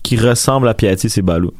qui 0.01 0.17
ressemble 0.17 0.67
à 0.67 0.73
Piatti, 0.73 1.09
c'est 1.09 1.21
Balou. 1.21 1.51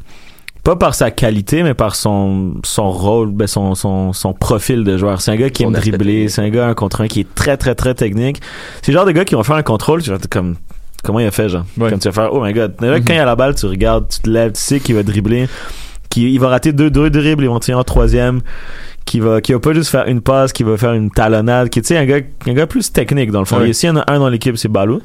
Pas 0.63 0.75
par 0.77 0.95
sa 0.95 1.11
qualité, 1.11 1.61
mais 1.63 1.73
par 1.73 1.95
son, 1.95 2.53
son 2.63 2.89
rôle, 2.89 3.31
ben 3.31 3.47
son, 3.47 3.75
son, 3.75 4.13
son 4.13 4.33
profil 4.33 4.83
de 4.85 4.97
joueur. 4.97 5.19
C'est 5.21 5.31
un 5.31 5.35
gars 5.35 5.49
qui 5.49 5.63
Son 5.63 5.73
aime 5.73 5.79
dribbler, 5.81 6.29
c'est 6.29 6.41
un 6.41 6.49
gars 6.49 6.67
un 6.67 6.73
contre 6.73 7.01
un 7.01 7.07
qui 7.07 7.19
est 7.21 7.35
très, 7.35 7.57
très, 7.57 7.75
très 7.75 7.93
technique. 7.93 8.37
C'est 8.81 8.91
le 8.93 8.97
genre 8.97 9.05
de 9.05 9.11
gars 9.11 9.25
qui 9.25 9.35
vont 9.35 9.43
faire 9.43 9.57
un 9.57 9.63
contrôle, 9.63 10.01
tu 10.01 10.11
comme, 10.29 10.55
comment 11.03 11.19
il 11.19 11.25
a 11.27 11.31
fait, 11.31 11.49
genre? 11.49 11.65
Ouais. 11.77 11.89
Comme 11.89 11.99
tu 11.99 12.07
vas 12.07 12.13
faire, 12.13 12.33
oh 12.33 12.41
my 12.41 12.53
god. 12.53 12.75
Là, 12.79 12.97
Mhm. 12.99 13.05
quand 13.05 13.13
il 13.13 13.19
a 13.19 13.25
la 13.25 13.35
balle, 13.35 13.55
tu 13.55 13.65
regardes, 13.65 14.07
tu 14.07 14.19
te 14.19 14.29
lèves, 14.29 14.53
tu 14.53 14.61
sais 14.61 14.79
qu'il 14.79 14.95
va 14.95 15.03
dribbler, 15.03 15.49
qu'il 16.09 16.29
il 16.29 16.39
va 16.39 16.47
rater 16.47 16.71
deux, 16.71 16.89
deux 16.89 17.09
dribbles, 17.09 17.43
ils 17.43 17.49
vont 17.49 17.59
tirer 17.59 17.77
en 17.77 17.83
troisième, 17.83 18.39
qui 19.05 19.19
va, 19.19 19.41
qui 19.41 19.53
va 19.53 19.59
pas 19.59 19.73
juste 19.73 19.89
faire 19.89 20.07
une 20.07 20.21
passe, 20.21 20.53
qui 20.53 20.63
va 20.63 20.77
faire 20.77 20.93
une 20.93 21.11
talonnade, 21.11 21.69
qui, 21.69 21.81
tu 21.81 21.87
sais, 21.87 21.97
un 21.97 22.05
gars, 22.05 22.19
un 22.47 22.53
gars 22.53 22.67
plus 22.67 22.91
technique, 22.91 23.31
dans 23.31 23.39
le 23.39 23.45
fond. 23.45 23.59
Ouais. 23.59 23.73
S'il 23.73 23.89
y 23.89 23.91
en 23.91 23.97
a 23.97 24.11
un 24.11 24.19
dans 24.19 24.29
l'équipe, 24.29 24.57
c'est 24.57 24.69
Balou 24.69 25.01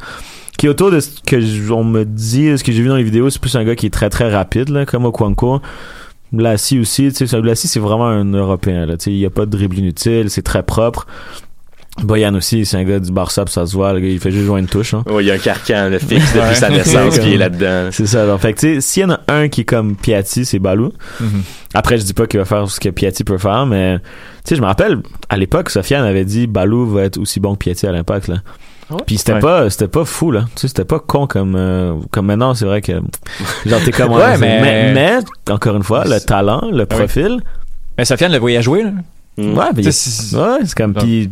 qui 0.58 0.68
autour 0.68 0.90
de 0.90 0.98
ce 0.98 1.10
que 1.24 1.70
on 1.70 1.84
me 1.84 2.04
dit, 2.04 2.58
ce 2.58 2.64
que 2.64 2.72
j'ai 2.72 2.82
vu 2.82 2.88
dans 2.88 2.96
les 2.96 3.04
vidéos, 3.04 3.30
c'est 3.30 3.40
plus 3.40 3.54
un 3.54 3.64
gars 3.64 3.76
qui 3.76 3.86
est 3.86 3.90
très 3.90 4.10
très 4.10 4.30
rapide, 4.30 4.68
là, 4.70 4.84
comme 4.84 5.04
Okwanko. 5.04 5.62
Lassie 6.32 6.80
aussi, 6.80 7.10
tu 7.12 7.26
sais, 7.26 7.40
Lassie 7.40 7.68
c'est 7.68 7.80
vraiment 7.80 8.08
un 8.08 8.24
Européen, 8.32 8.84
là, 8.84 8.96
tu 8.96 9.04
sais, 9.04 9.10
il 9.12 9.18
y 9.18 9.24
a 9.24 9.30
pas 9.30 9.46
de 9.46 9.50
dribble 9.50 9.78
inutile, 9.78 10.28
c'est 10.28 10.42
très 10.42 10.64
propre. 10.64 11.06
Boyan 12.02 12.34
aussi, 12.34 12.64
c'est 12.64 12.76
un 12.76 12.84
gars 12.84 12.98
du 13.00 13.10
Barça, 13.12 13.44
puis 13.44 13.52
ça 13.52 13.66
se 13.66 13.72
voit, 13.74 13.92
le 13.92 14.00
gars, 14.00 14.08
il 14.08 14.20
fait 14.20 14.30
juste 14.30 14.44
jouer 14.46 14.60
une 14.60 14.66
touche, 14.66 14.94
hein. 14.94 15.02
Ouais, 15.10 15.24
il 15.24 15.26
y 15.26 15.30
a 15.30 15.34
un 15.34 15.38
carcan 15.38 15.88
le 15.90 15.98
fixe 15.98 16.32
depuis 16.34 16.54
sa 16.56 16.68
naissance 16.70 17.18
qui 17.18 17.34
est 17.34 17.36
là-dedans. 17.36 17.88
C'est 17.92 18.06
ça, 18.06 18.26
donc, 18.26 18.40
fait 18.40 18.52
que, 18.54 18.60
tu 18.60 18.74
sais, 18.76 18.80
s'il 18.80 19.02
y 19.02 19.06
en 19.06 19.10
a 19.10 19.20
un 19.28 19.48
qui 19.48 19.62
est 19.62 19.64
comme 19.64 19.96
Piatti, 19.96 20.44
c'est 20.44 20.58
Balou. 20.58 20.92
Mhm. 21.20 21.42
Après, 21.74 21.98
je 21.98 22.04
dis 22.04 22.14
pas 22.14 22.26
qu'il 22.26 22.38
va 22.40 22.44
faire 22.46 22.68
ce 22.70 22.78
que 22.80 22.88
Piatti 22.88 23.24
peut 23.24 23.38
faire, 23.38 23.66
mais, 23.66 23.98
tu 23.98 24.04
sais, 24.50 24.56
je 24.56 24.60
me 24.60 24.66
rappelle, 24.66 24.98
à 25.28 25.36
l'époque, 25.36 25.70
Sofiane 25.70 26.04
avait 26.04 26.24
dit 26.24 26.46
Balou 26.46 26.86
va 26.88 27.02
être 27.02 27.18
aussi 27.18 27.40
bon 27.40 27.54
que 27.54 27.58
Piatti 27.58 27.86
à 27.86 27.92
l'impact, 27.92 28.28
là. 28.28 28.36
Puis 29.06 29.18
c'était 29.18 29.34
Ouais. 29.34 29.40
pas 29.40 29.68
c'était 29.68 29.86
pas 29.86 30.06
fou 30.06 30.30
là. 30.30 30.46
Tu 30.54 30.62
sais 30.62 30.68
c'était 30.68 30.86
pas 30.86 30.98
con 30.98 31.26
comme 31.26 31.56
euh, 31.56 31.92
comme 32.10 32.24
maintenant, 32.24 32.54
c'est 32.54 32.64
vrai 32.64 32.80
que 32.80 32.92
genre 33.66 33.80
t'es 33.84 33.90
comme 33.92 34.12
Ouais, 34.14 34.38
mais- 34.38 34.62
mais 34.62 34.94
mais 34.94 35.52
encore 35.52 35.76
une 35.76 35.82
fois, 35.82 36.04
le 36.06 36.18
talent, 36.20 36.70
le 36.72 36.86
profil. 36.86 37.42
Mais 37.98 38.06
Sofiane 38.06 38.32
le 38.32 38.38
voyait 38.38 38.62
jouer, 38.62 38.84
là. 38.84 38.92
Mm. 39.36 39.52
Ouais, 39.58 39.64
a- 39.64 39.72
ouais, 39.72 40.58
c'est 40.64 40.74
comme 40.74 40.94
puis 40.94 41.28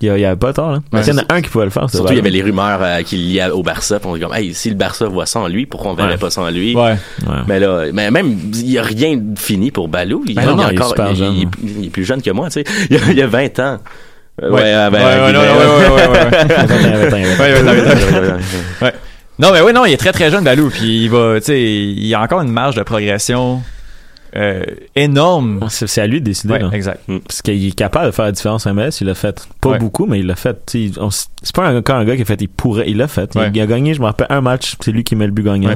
il 0.00 0.06
y, 0.06 0.10
a- 0.10 0.16
il 0.16 0.20
y 0.20 0.24
avait 0.24 0.36
pas 0.36 0.52
tort 0.52 0.70
là. 0.72 0.78
Ouais, 0.92 1.00
il 1.02 1.08
y 1.08 1.12
en 1.12 1.18
a 1.18 1.24
un 1.34 1.42
qui 1.42 1.48
pouvait 1.50 1.64
le 1.64 1.70
faire, 1.70 1.90
Surtout, 1.90 2.12
il 2.12 2.16
y 2.16 2.20
avait 2.20 2.30
les 2.30 2.42
rumeurs 2.42 2.78
euh, 2.82 3.02
qu'il 3.02 3.30
y 3.30 3.40
a 3.40 3.54
au 3.54 3.62
Barça. 3.62 3.98
Puis 3.98 4.08
on 4.08 4.14
dit 4.14 4.20
comme, 4.20 4.34
hey, 4.34 4.54
si 4.54 4.68
le 4.70 4.76
Barça 4.76 5.06
voit 5.06 5.26
ça 5.26 5.40
en 5.40 5.48
lui, 5.48 5.66
pourquoi 5.66 5.90
on 5.90 5.94
verrait 5.94 6.10
Ouais. 6.12 6.16
pas 6.18 6.30
ça 6.30 6.42
en 6.42 6.50
lui? 6.50 6.74
Ouais. 6.76 6.96
Ouais. 7.26 7.34
Mais 7.48 7.58
là, 7.60 7.86
mais 7.92 8.10
même, 8.10 8.36
il 8.54 8.70
y 8.70 8.78
a 8.78 8.82
rien 8.82 9.16
de 9.16 9.38
fini 9.38 9.70
pour 9.70 9.88
Balou. 9.88 10.22
Il, 10.26 10.32
il 10.32 10.36
non, 10.36 10.42
est 10.42 10.46
non, 10.46 10.68
il 10.70 10.74
est 10.74 10.78
encore, 10.78 10.88
super 10.90 11.10
il, 11.10 11.16
jeune. 11.16 11.34
il 11.34 11.42
est- 11.42 11.78
il 11.80 11.86
est 11.86 11.90
plus 11.90 12.04
jeune 12.04 12.22
que 12.22 12.30
moi, 12.30 12.48
tu 12.50 12.62
sais. 12.62 12.64
Il 12.90 13.16
y 13.16 13.20
a, 13.20 13.24
a 13.24 13.28
20 13.28 13.58
ans. 13.58 13.78
Ouais, 14.40 14.48
ouais, 14.50 14.88
ouais, 14.88 14.98
ouais. 18.82 18.92
Non, 19.38 19.52
mais 19.52 19.60
oui, 19.60 19.72
non, 19.72 19.84
il 19.86 19.92
est 19.92 19.96
très 19.96 20.10
très 20.12 20.30
jeune, 20.30 20.42
Balou. 20.42 20.68
Puis 20.70 21.04
il 21.04 21.10
va, 21.10 21.38
tu 21.38 21.46
sais, 21.46 21.60
il 21.62 22.06
y 22.06 22.14
a 22.14 22.20
encore 22.20 22.40
une 22.40 22.50
marge 22.50 22.74
de 22.74 22.82
progression 22.82 23.62
euh, 24.36 24.62
énorme. 24.96 25.60
C'est 25.68 25.86
c'est 25.86 26.00
à 26.00 26.06
lui 26.06 26.20
de 26.20 26.24
décider 26.26 26.54
Ouais, 26.54 26.58
là. 26.60 26.70
exact. 26.72 27.00
Parce 27.26 27.42
qu'il 27.42 27.66
est 27.66 27.74
capable 27.74 28.06
de 28.06 28.10
faire 28.10 28.24
la 28.26 28.32
différence 28.32 28.66
en 28.66 28.74
MLS, 28.74 29.00
il 29.00 29.06
l'a 29.06 29.14
fait. 29.14 29.46
Pas 29.60 29.70
Ouais. 29.70 29.78
beaucoup, 29.78 30.06
mais 30.06 30.20
il 30.20 30.26
l'a 30.26 30.36
fait. 30.36 30.58
C'est 30.66 31.54
pas 31.54 31.72
encore 31.74 31.96
un 31.96 32.04
gars 32.04 32.16
qui 32.16 32.22
a 32.22 32.24
fait, 32.24 32.40
il 32.40 32.48
pourrait, 32.48 32.84
il 32.88 32.96
l'a 32.98 33.08
fait. 33.08 33.30
Il- 33.34 33.40
Ouais. 33.40 33.50
Il, 33.54 33.60
a 33.60 33.66
gagné, 33.66 33.94
je 33.94 34.00
me 34.00 34.06
rappelle, 34.06 34.26
un 34.30 34.40
match, 34.40 34.76
c'est 34.80 34.92
lui 34.92 35.04
qui 35.04 35.16
met 35.16 35.26
le 35.26 35.32
but 35.32 35.44
gagnant. 35.44 35.74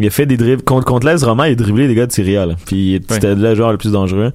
Il 0.00 0.06
a 0.06 0.10
fait 0.10 0.26
des 0.26 0.36
dribbles. 0.36 0.62
Contre, 0.62 0.84
contre 0.86 1.06
l'Est 1.06 1.24
Roman, 1.24 1.44
il 1.44 1.52
a 1.52 1.54
dribblé 1.56 1.88
des 1.88 1.94
gars 1.94 2.06
de 2.06 2.12
Syria, 2.12 2.46
là. 2.46 2.54
Puis 2.66 3.00
c'était 3.08 3.34
le 3.34 3.54
joueur 3.54 3.72
le 3.72 3.78
plus 3.78 3.92
dangereux. 3.92 4.32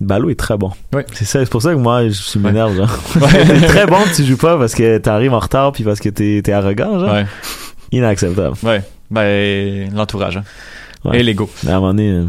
Ballot 0.00 0.28
est 0.30 0.34
très 0.38 0.56
bon. 0.58 0.72
C'est 1.12 1.24
ça, 1.24 1.38
c'est 1.44 1.50
pour 1.50 1.62
ça 1.62 1.70
que 1.72 1.78
moi, 1.78 2.08
je 2.08 2.12
suis 2.12 2.40
m'énerve, 2.40 2.76
genre. 2.76 2.98
T'es 3.30 3.60
très 3.66 3.86
bon 3.86 3.98
tu 4.14 4.24
joues 4.24 4.36
pas 4.36 4.58
parce 4.58 4.74
que 4.74 4.98
t'arrives 4.98 5.32
en 5.32 5.38
retard 5.38 5.70
puis 5.72 5.84
parce 5.84 6.00
que 6.00 6.08
t'es, 6.08 6.42
t'es 6.42 6.52
arrogant, 6.52 6.98
genre. 6.98 7.16
Inacceptable. 7.92 8.56
Ouais. 8.64 8.82
Ben, 9.10 9.94
l'entourage. 9.94 10.36
Hein. 10.38 10.42
Ouais. 11.04 11.20
Et 11.20 11.22
l'ego. 11.22 11.48
À 11.66 11.70
un 11.72 11.74
moment 11.80 11.88
donné, 11.88 12.10
euh. 12.10 12.24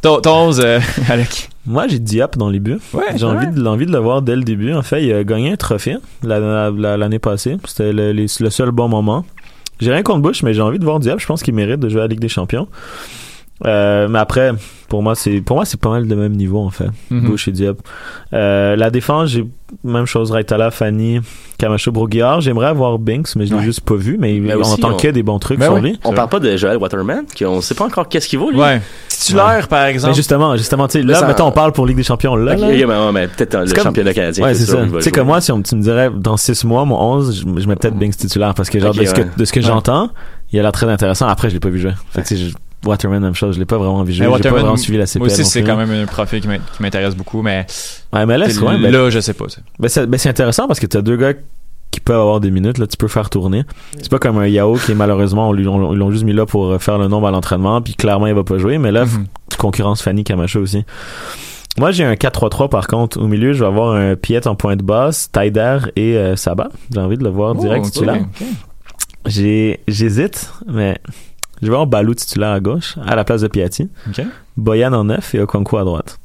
Ton, 0.00 0.20
ton 0.20 0.48
11, 0.48 0.60
euh, 0.64 0.80
Alec. 1.10 1.50
moi, 1.66 1.86
j'ai 1.86 1.98
Diop 1.98 2.36
dans 2.38 2.48
les 2.48 2.60
buts. 2.60 2.78
Ouais, 2.94 3.04
J'ai 3.16 3.24
envie, 3.26 3.46
de, 3.46 3.66
envie 3.66 3.84
de 3.86 3.92
le 3.92 3.98
voir 3.98 4.22
dès 4.22 4.34
le 4.36 4.42
début. 4.42 4.72
En 4.72 4.82
fait, 4.82 5.04
il 5.04 5.12
a 5.12 5.22
gagné 5.22 5.52
un 5.52 5.56
trophée 5.56 5.96
la- 6.22 6.40
la- 6.40 6.70
la- 6.70 6.96
l'année 6.96 7.18
passée. 7.18 7.56
C'était 7.66 7.92
le, 7.92 8.12
le 8.12 8.26
seul 8.50 8.70
bon 8.70 8.88
moment. 8.88 9.24
J'ai 9.80 9.92
rien 9.92 10.02
contre 10.02 10.20
Bush, 10.22 10.42
mais 10.42 10.54
j'ai 10.54 10.62
envie 10.62 10.78
de 10.78 10.84
voir 10.84 10.98
Diop. 10.98 11.20
Je 11.20 11.26
pense 11.26 11.42
qu'il 11.42 11.54
mérite 11.54 11.78
de 11.80 11.88
jouer 11.88 12.00
à 12.00 12.04
la 12.04 12.08
Ligue 12.08 12.20
des 12.20 12.28
Champions. 12.28 12.68
Euh, 13.66 14.08
mais 14.08 14.18
après, 14.18 14.52
pour 14.88 15.02
moi, 15.02 15.14
c'est 15.14 15.40
pour 15.42 15.56
moi 15.56 15.64
c'est 15.66 15.78
pas 15.78 15.90
mal 15.90 16.08
de 16.08 16.14
même 16.14 16.32
niveau 16.32 16.60
en 16.60 16.70
fait. 16.70 16.88
Bush 17.10 17.46
et 17.48 17.52
Diop. 17.52 17.80
Euh, 18.32 18.74
la 18.76 18.90
défense, 18.90 19.28
j'ai 19.30 19.46
même 19.84 20.06
chose 20.06 20.30
Raitala, 20.30 20.70
Fanny, 20.70 21.20
Camacho, 21.58 21.92
Broguillard. 21.92 22.40
J'aimerais 22.40 22.68
avoir 22.68 22.98
Binks, 22.98 23.36
mais 23.36 23.44
je 23.44 23.50
l'ai 23.52 23.58
Ouais. 23.58 23.64
juste 23.64 23.82
pas 23.82 23.94
vu. 23.96 24.16
Mais, 24.18 24.38
Mais 24.40 24.54
on 24.54 24.62
entend 24.62 24.92
on- 24.92 24.96
que 24.96 25.08
des 25.08 25.22
bons 25.22 25.38
trucs 25.38 25.58
Ben 25.58 25.66
sur 25.66 25.74
oui. 25.74 25.80
lui. 25.82 26.00
On 26.04 26.12
parle 26.14 26.28
pas 26.30 26.40
de 26.40 26.56
Joel 26.56 26.78
Waterman, 26.78 27.24
qu'on 27.38 27.60
sait 27.60 27.74
pas 27.74 27.84
encore 27.84 28.08
qu'est-ce 28.08 28.28
qu'il 28.28 28.38
vaut, 28.38 28.50
lui. 28.50 28.58
Ouais. 28.58 28.80
Titulaire, 29.08 29.68
par 29.68 29.84
Mais 29.84 29.90
exemple. 29.90 30.14
justement, 30.14 30.56
justement, 30.56 30.88
tu 30.88 31.00
sais, 31.00 31.02
là, 31.06 31.14
ça- 31.16 31.26
mettons, 31.26 31.46
on 31.46 31.52
parle 31.52 31.72
pour 31.72 31.86
Ligue 31.86 31.98
des 31.98 32.02
Champions 32.02 32.34
là. 32.36 32.54
Ok, 32.54 32.60
là. 32.60 32.66
ok, 32.68 32.72
mais, 32.72 32.84
ouais, 32.86 33.12
mais 33.12 33.28
peut-être 33.28 33.54
euh, 33.56 33.64
le 33.66 33.72
comme- 33.72 33.84
championnat 33.84 34.14
canadien. 34.14 34.42
Ouais, 34.44 34.54
c'est 34.54 34.64
ça. 34.64 34.78
Tu 34.90 35.02
sais, 35.02 35.10
comme 35.10 35.26
moi, 35.26 35.40
si 35.42 35.52
on, 35.52 35.60
tu 35.60 35.76
me 35.76 35.82
dirais 35.82 36.10
dans 36.16 36.38
6 36.38 36.64
mois, 36.64 36.86
mon 36.86 36.98
11, 36.98 37.36
je, 37.36 37.60
je 37.60 37.68
mets 37.68 37.76
peut-être 37.76 37.96
Binks 37.98 38.16
titulaire 38.16 38.54
parce 38.54 38.70
que, 38.70 38.80
genre, 38.80 38.94
de 38.94 39.04
ce 39.04 39.12
que, 39.14 39.20
ouais. 39.20 39.28
de 39.36 39.44
ce 39.44 39.52
que 39.52 39.60
Ouais. 39.60 39.66
j'entends, 39.66 40.08
il 40.52 40.58
a 40.58 40.62
l'air 40.62 40.72
très 40.72 40.86
intéressant. 40.86 41.26
Après, 41.28 41.50
je 41.50 41.54
l'ai 41.54 41.60
pas 41.60 41.68
vu 41.68 41.78
jouer. 41.78 41.92
Fait 42.10 42.22
que, 42.22 42.34
Waterman, 42.86 43.20
même 43.22 43.34
chose, 43.34 43.54
je 43.56 43.58
l'ai 43.60 43.66
pas 43.66 43.76
vraiment 43.78 44.02
vu 44.04 44.12
J'ai 44.12 44.24
pas 44.24 44.38
vraiment 44.50 44.76
suivi 44.76 44.98
la 44.98 45.06
CPL. 45.06 45.26
Moi 45.28 45.32
aussi, 45.32 45.44
c'est 45.44 45.62
quand 45.62 45.76
même 45.76 45.90
un 45.90 46.06
profil 46.06 46.40
qui 46.40 46.48
m'in- 46.48 46.58
qui 46.58 46.82
m'intéresse 46.82 47.14
beaucoup, 47.14 47.42
mais 47.42 47.66
Ouais, 48.12 48.24
mais 48.26 48.38
là, 48.38 48.48
c'est 48.48 48.58
ouais, 48.60 48.78
ben, 48.78 48.90
là, 48.90 49.10
je 49.10 49.20
sais 49.20 49.34
pas. 49.34 49.44
ben, 49.78 49.88
c'est 49.88 50.06
ben, 50.06 50.16
c'est 50.18 50.28
intéressant 50.30 50.66
parce 50.66 50.80
que 50.80 50.86
t'as 50.86 51.02
deux 51.02 51.16
gars 51.16 51.32
qui 51.90 52.00
peuvent 52.00 52.20
avoir 52.20 52.40
des 52.40 52.50
minutes, 52.52 52.78
là, 52.78 52.86
tu 52.86 52.96
peux 52.96 53.08
faire 53.08 53.28
tourner. 53.30 53.64
C'est 53.98 54.10
pas 54.10 54.18
comme 54.20 54.38
un 54.38 54.46
Yao 54.46 54.76
qui 54.76 54.94
malheureusement, 54.94 55.48
on 55.50 55.54
ils 55.56 55.64
l'ont 55.64 56.10
juste 56.10 56.24
mis 56.24 56.32
là 56.32 56.46
pour 56.46 56.66
euh, 56.66 56.78
faire 56.78 56.98
le 56.98 57.08
nombre 57.08 57.26
à 57.26 57.30
l'entraînement, 57.32 57.82
puis 57.82 57.94
clairement, 57.94 58.28
il 58.28 58.34
va 58.34 58.44
pas 58.44 58.58
jouer, 58.58 58.78
mais 58.78 58.92
là, 58.92 59.04
Mhm. 59.04 59.26
tu 59.50 59.56
concurrences 59.56 60.00
Fanny 60.00 60.22
Camacho 60.24 60.60
aussi. 60.60 60.84
Moi, 61.78 61.90
j'ai 61.92 62.04
un 62.04 62.14
4-3-3 62.14 62.68
par 62.68 62.86
contre. 62.86 63.20
Au 63.20 63.26
milieu, 63.26 63.52
je 63.52 63.60
vais 63.60 63.66
avoir 63.66 63.94
un 63.94 64.16
Piet 64.16 64.46
en 64.48 64.54
pointe 64.54 64.80
basse, 64.82 65.30
Taider 65.30 65.78
et 65.96 66.16
euh, 66.16 66.34
Sabat. 66.36 66.68
J'ai 66.92 67.00
envie 67.00 67.16
de 67.18 67.24
le 67.24 67.30
voir 67.30 67.54
direct 67.54 67.82
Oh, 67.84 67.86
ok, 67.88 67.92
titulaire. 67.92 68.22
ok. 68.40 68.46
J'ai, 69.26 69.80
j'hésite, 69.86 70.50
mais 70.66 70.98
je 71.62 71.66
vais 71.66 71.72
avoir 71.72 71.86
Balou 71.86 72.14
titulaire 72.14 72.50
à 72.50 72.60
gauche, 72.60 72.96
à 73.06 73.14
la 73.16 73.24
place 73.24 73.40
de 73.42 73.48
Piatti. 73.48 73.88
Ok. 74.08 74.24
Boyan 74.56 74.92
en 74.92 75.04
neuf 75.04 75.34
et 75.34 75.40
Okonkwo 75.40 75.78
à 75.78 75.84
droite. 75.84 76.18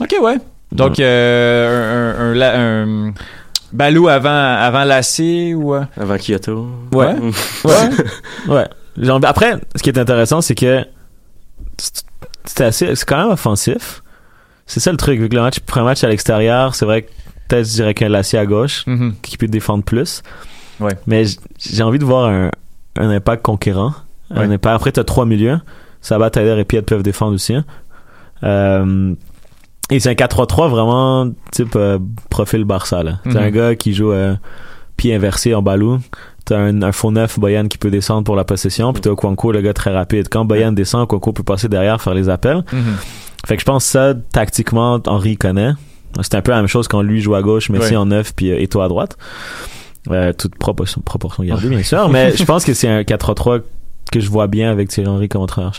Ok, 0.00 0.14
ouais. 0.22 0.36
Donc, 0.72 1.00
euh, 1.00 2.32
un, 2.34 3.08
un, 3.08 3.14
Balou 3.72 4.08
avant, 4.08 4.28
avant 4.30 4.84
Lassé 4.84 5.54
ou. 5.54 5.74
euh, 5.74 5.84
Avant 5.96 6.16
Kyoto. 6.16 6.66
Ouais. 6.92 7.14
Ouais. 7.64 7.90
ouais. 8.48 8.68
J'ai 8.96 9.10
envie- 9.10 9.26
Après, 9.26 9.54
ce 9.76 9.82
qui 9.82 9.90
est 9.90 9.98
intéressant, 9.98 10.40
c'est 10.40 10.54
que 10.54 10.84
c'est- 11.76 12.60
assez, 12.62 12.94
c'est 12.94 13.04
quand 13.08 13.18
même 13.18 13.30
offensif. 13.32 14.02
C'est 14.66 14.80
ça 14.80 14.90
le 14.90 14.96
truc. 14.96 15.20
Vu 15.20 15.28
que 15.28 15.34
le 15.36 15.42
match, 15.42 15.58
un 15.74 15.82
match 15.84 16.04
à 16.04 16.08
l'extérieur, 16.08 16.74
c'est 16.74 16.84
vrai 16.84 17.02
que 17.02 17.10
peut-être 17.48 17.66
je 17.68 17.72
dirais 17.72 17.94
qu'un 17.94 18.08
Lassier 18.08 18.38
à 18.38 18.46
gauche, 18.46 18.84
mhm. 18.86 19.14
qui 19.22 19.36
peut 19.36 19.48
défendre 19.48 19.82
plus. 19.84 20.22
Ouais. 20.78 20.96
Mais 21.06 21.24
j'ai 21.58 21.82
envie 21.82 21.98
de 21.98 22.04
voir 22.04 22.26
un, 22.28 22.50
un 22.96 23.10
impact 23.10 23.42
conquérant. 23.44 23.92
Après, 24.34 24.92
t'as 24.92 25.04
trois 25.04 25.26
milieux. 25.26 25.58
Sabat, 26.00 26.30
Taider 26.30 26.58
et 26.60 26.64
Piet 26.64 26.82
peuvent 26.82 27.02
défendre 27.02 27.34
aussi. 27.34 27.54
Euh, 28.42 29.14
et 29.90 30.00
c'est 30.00 30.08
un 30.10 30.14
4-3-3 30.14 30.68
vraiment 30.68 31.30
type 31.50 31.74
euh, 31.76 31.98
profil 32.30 32.64
Barça. 32.64 33.02
là. 33.02 33.18
T'as 33.24 33.30
Mhm. 33.30 33.36
un 33.46 33.50
gars 33.50 33.74
qui 33.74 33.92
joue 33.92 34.12
euh, 34.12 34.34
pied 34.96 35.14
inversé 35.14 35.54
en 35.54 35.62
ballon. 35.62 36.00
T'as 36.46 36.58
un, 36.58 36.82
un 36.82 36.92
faux 36.92 37.10
neuf, 37.10 37.38
Boyan, 37.38 37.66
qui 37.68 37.76
peut 37.76 37.90
descendre 37.90 38.24
pour 38.24 38.36
la 38.36 38.44
possession. 38.44 38.92
Puis 38.92 39.02
t'as 39.02 39.14
Kwanko, 39.14 39.52
le 39.52 39.60
gars 39.60 39.74
très 39.74 39.92
rapide. 39.92 40.28
Quand 40.30 40.44
Boyan 40.44 40.72
descend, 40.72 41.06
Kwanko 41.08 41.32
peut 41.32 41.42
passer 41.42 41.68
derrière, 41.68 42.00
faire 42.00 42.14
les 42.14 42.28
appels. 42.28 42.64
Mhm. 42.72 42.82
Fait 43.46 43.56
que 43.56 43.60
je 43.60 43.66
pense 43.66 43.84
ça, 43.84 44.14
tactiquement, 44.32 45.00
Henri 45.06 45.36
connaît. 45.36 45.72
C'était 46.22 46.36
un 46.38 46.42
peu 46.42 46.50
la 46.50 46.58
même 46.58 46.66
chose 46.66 46.88
quand 46.88 47.02
lui 47.02 47.20
joue 47.20 47.34
à 47.34 47.42
gauche, 47.42 47.68
Messi 47.70 47.90
Ouais. 47.90 47.96
en 47.96 48.06
neuf, 48.06 48.32
puis 48.34 48.50
euh, 48.50 48.60
Eto'o 48.60 48.80
à 48.82 48.88
droite. 48.88 49.16
Euh, 50.10 50.32
toute 50.32 50.54
proportion, 50.56 51.00
proportion 51.02 51.44
gardée, 51.44 51.68
bien 51.68 51.82
sûr. 51.82 52.08
Mais 52.08 52.34
je 52.36 52.44
pense 52.44 52.64
que 52.64 52.74
c'est 52.74 52.88
un 52.88 53.02
4-3-3 53.02 53.60
que 54.10 54.20
je 54.20 54.28
vois 54.30 54.46
bien 54.46 54.70
avec 54.70 54.88
Thierry-Henri 54.88 55.28
Contraire. 55.28 55.72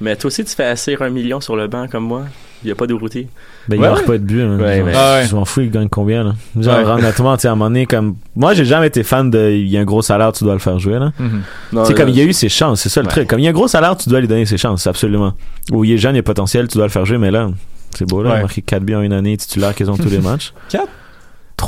Mais 0.00 0.14
toi 0.16 0.28
aussi, 0.28 0.44
tu 0.44 0.54
fais 0.54 0.64
assez 0.64 0.96
un 1.00 1.08
million 1.08 1.40
sur 1.40 1.56
le 1.56 1.68
banc 1.68 1.88
comme 1.88 2.04
moi. 2.04 2.24
Il 2.62 2.66
n'y 2.66 2.72
a 2.72 2.74
pas 2.74 2.86
de 2.86 2.94
routier. 2.94 3.28
Ben, 3.68 3.76
il 3.76 3.80
n'y 3.80 4.02
pas 4.04 4.18
de 4.18 4.24
but. 4.24 4.42
Hein. 4.42 5.22
Je 5.28 5.34
m'en 5.34 5.44
fous, 5.44 5.60
il 5.60 5.70
gagne 5.70 5.88
combien. 5.88 6.24
Là? 6.24 6.34
Genre, 6.58 6.88
honnêtement, 6.96 7.34
à 7.34 7.46
un 7.46 7.50
moment 7.50 7.66
donné, 7.66 7.86
comme. 7.86 8.16
Moi, 8.34 8.54
j'ai 8.54 8.64
jamais 8.64 8.88
été 8.88 9.02
fan 9.02 9.30
de. 9.30 9.52
Il 9.52 9.68
y 9.68 9.76
a 9.76 9.80
un 9.80 9.84
gros 9.84 10.02
salaire, 10.02 10.32
tu 10.32 10.44
dois 10.44 10.54
le 10.54 10.58
faire 10.58 10.78
jouer. 10.78 10.98
Là. 10.98 11.12
Mm 11.18 11.42
-hmm. 11.72 11.94
comme 11.94 12.08
il 12.08 12.16
y 12.16 12.20
a 12.20 12.24
eu 12.24 12.32
ses 12.32 12.48
chances, 12.48 12.80
c'est 12.82 12.88
ça 12.88 13.02
le 13.02 13.08
truc. 13.08 13.28
Comme 13.28 13.40
il 13.40 13.44
y 13.44 13.46
a 13.46 13.50
un 13.50 13.54
gros 13.54 13.68
salaire, 13.68 13.96
tu 13.96 14.08
dois 14.08 14.20
lui 14.20 14.28
donner 14.28 14.46
ses 14.46 14.58
chances, 14.58 14.86
absolument. 14.86 15.32
Ou 15.72 15.84
il 15.84 15.92
est 15.92 15.98
jeune, 15.98 16.14
il 16.14 16.18
y 16.18 16.20
a 16.20 16.22
potentiel, 16.22 16.66
tu 16.68 16.76
dois 16.78 16.86
le 16.86 16.92
faire 16.92 17.04
jouer, 17.04 17.18
mais 17.18 17.30
là, 17.30 17.50
c'est 17.96 18.06
beau, 18.08 18.22
là. 18.22 18.30
Il 18.30 18.38
a 18.38 18.40
marqué 18.42 18.62
4 18.62 18.82
buts 18.82 18.94
en 18.94 19.02
une 19.02 19.12
année, 19.12 19.36
titulaire 19.36 19.74
qu'ils 19.74 19.90
ont 19.90 19.96
tous 19.96 20.10
les 20.10 20.22
matchs. 20.30 20.52
4 20.70 20.88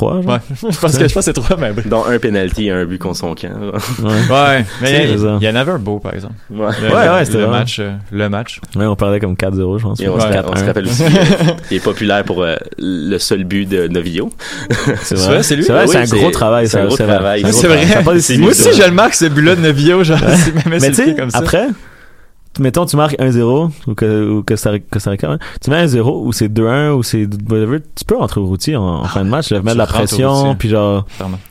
Ouais. 0.01 0.37
je 0.71 0.79
pense 0.79 0.97
que 0.97 1.07
je 1.07 1.13
pense 1.13 1.25
c'est 1.25 1.33
trois, 1.33 1.57
mais 1.57 1.71
dans 1.85 2.05
un 2.05 2.17
penalty 2.19 2.67
et 2.67 2.71
un 2.71 2.85
but 2.85 2.97
contre 2.97 3.17
son 3.17 3.35
camp. 3.35 3.49
ouais. 3.49 4.65
mais 4.81 5.09
il 5.11 5.43
y, 5.43 5.49
en 5.49 5.55
avait 5.55 5.71
un 5.71 5.79
beau 5.79 5.99
par 5.99 6.13
exemple. 6.13 6.35
Ouais, 6.49 6.65
ouais, 6.67 7.25
c'était 7.25 7.37
euh, 7.37 7.41
le 7.41 7.47
match, 7.47 7.81
le 8.11 8.29
match. 8.29 8.61
On 8.75 8.95
parlait 8.95 9.19
comme 9.19 9.33
4-0, 9.33 9.77
je 9.77 9.83
pense. 9.83 9.99
On, 9.99 10.03
se, 10.03 10.09
on 10.09 10.55
se 10.55 10.65
rappelle 10.65 10.85
aussi, 10.85 11.03
euh, 11.03 11.07
il 11.71 11.77
est 11.77 11.83
populaire 11.83 12.23
pour 12.23 12.43
euh, 12.43 12.55
le 12.77 13.17
seul 13.17 13.43
but 13.43 13.67
de 13.67 13.87
Novio. 13.87 14.29
c'est 15.01 15.15
vrai, 15.15 15.43
c'est 15.43 15.55
lui? 15.55 15.63
C'est 15.63 15.71
ah 15.73 15.83
un 15.83 16.05
gros 16.05 16.31
travail, 16.31 16.67
c'est 16.67 16.79
un 16.79 16.85
gros 16.85 16.97
travail. 16.97 17.43
Ah, 17.45 18.01
Moi 18.03 18.13
aussi, 18.13 18.37
je 18.73 18.85
le 18.85 18.91
marque 18.91 19.13
ce 19.13 19.25
but-là 19.25 19.55
de 19.55 19.61
Novio, 19.61 20.03
genre. 20.03 20.19
Mais 20.65 20.79
tu 20.79 20.95
sais, 20.95 21.15
après, 21.33 21.67
mettons, 22.59 22.85
tu 22.85 22.95
marques 22.97 23.17
1-0 23.19 23.71
ou 23.87 23.93
que, 23.95 24.29
ou 24.29 24.43
Costa 24.43 24.71
Rica, 24.71 25.31
hein, 25.31 25.39
tu 25.61 25.69
mets 25.69 25.85
1-0 25.85 26.01
ou 26.25 26.31
c'est 26.33 26.47
2-1 26.47 26.91
ou 26.91 27.03
c'est 27.03 27.27
whatever, 27.49 27.79
tu 27.95 28.05
peux 28.05 28.17
rentrer 28.17 28.39
au 28.41 28.45
routier 28.45 28.75
en, 28.75 28.83
en 29.01 29.03
fin 29.05 29.23
de 29.23 29.29
match, 29.29 29.51
mettre 29.51 29.65
de 29.73 29.77
la 29.77 29.85
pression, 29.87 30.55
puis 30.55 30.69
genre, 30.69 31.05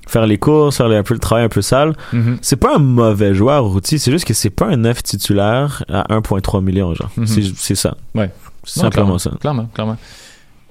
faire 0.06 0.26
les 0.26 0.38
courses, 0.38 0.76
faire 0.76 0.88
les- 0.88 0.96
un 0.96 1.02
peu 1.02 1.14
le 1.14 1.20
travail 1.20 1.44
un 1.44 1.48
peu 1.48 1.62
sale. 1.62 1.94
Mhm. 2.12 2.38
C'est 2.42 2.56
pas 2.56 2.76
un 2.76 2.78
mauvais 2.78 3.34
joueur 3.34 3.64
au 3.64 3.68
routier, 3.68 3.98
c'est 3.98 4.11
juste 4.11 4.24
que 4.26 4.34
c'est 4.34 4.50
pas 4.50 4.66
un 4.66 4.76
neuf 4.76 5.02
titulaire 5.02 5.84
à 5.88 6.12
1.3 6.14 6.61
millions, 6.62 6.94
genre. 6.94 7.11
Mhm. 7.16 7.26
C'est, 7.26 7.42
c'est 7.56 7.74
ça. 7.74 7.96
Ouais. 8.14 8.30
C'est 8.64 8.80
simplement 8.80 8.90
clairement, 8.90 9.18
ça. 9.18 9.30
Clairement, 9.40 9.68
clairement. 9.72 9.96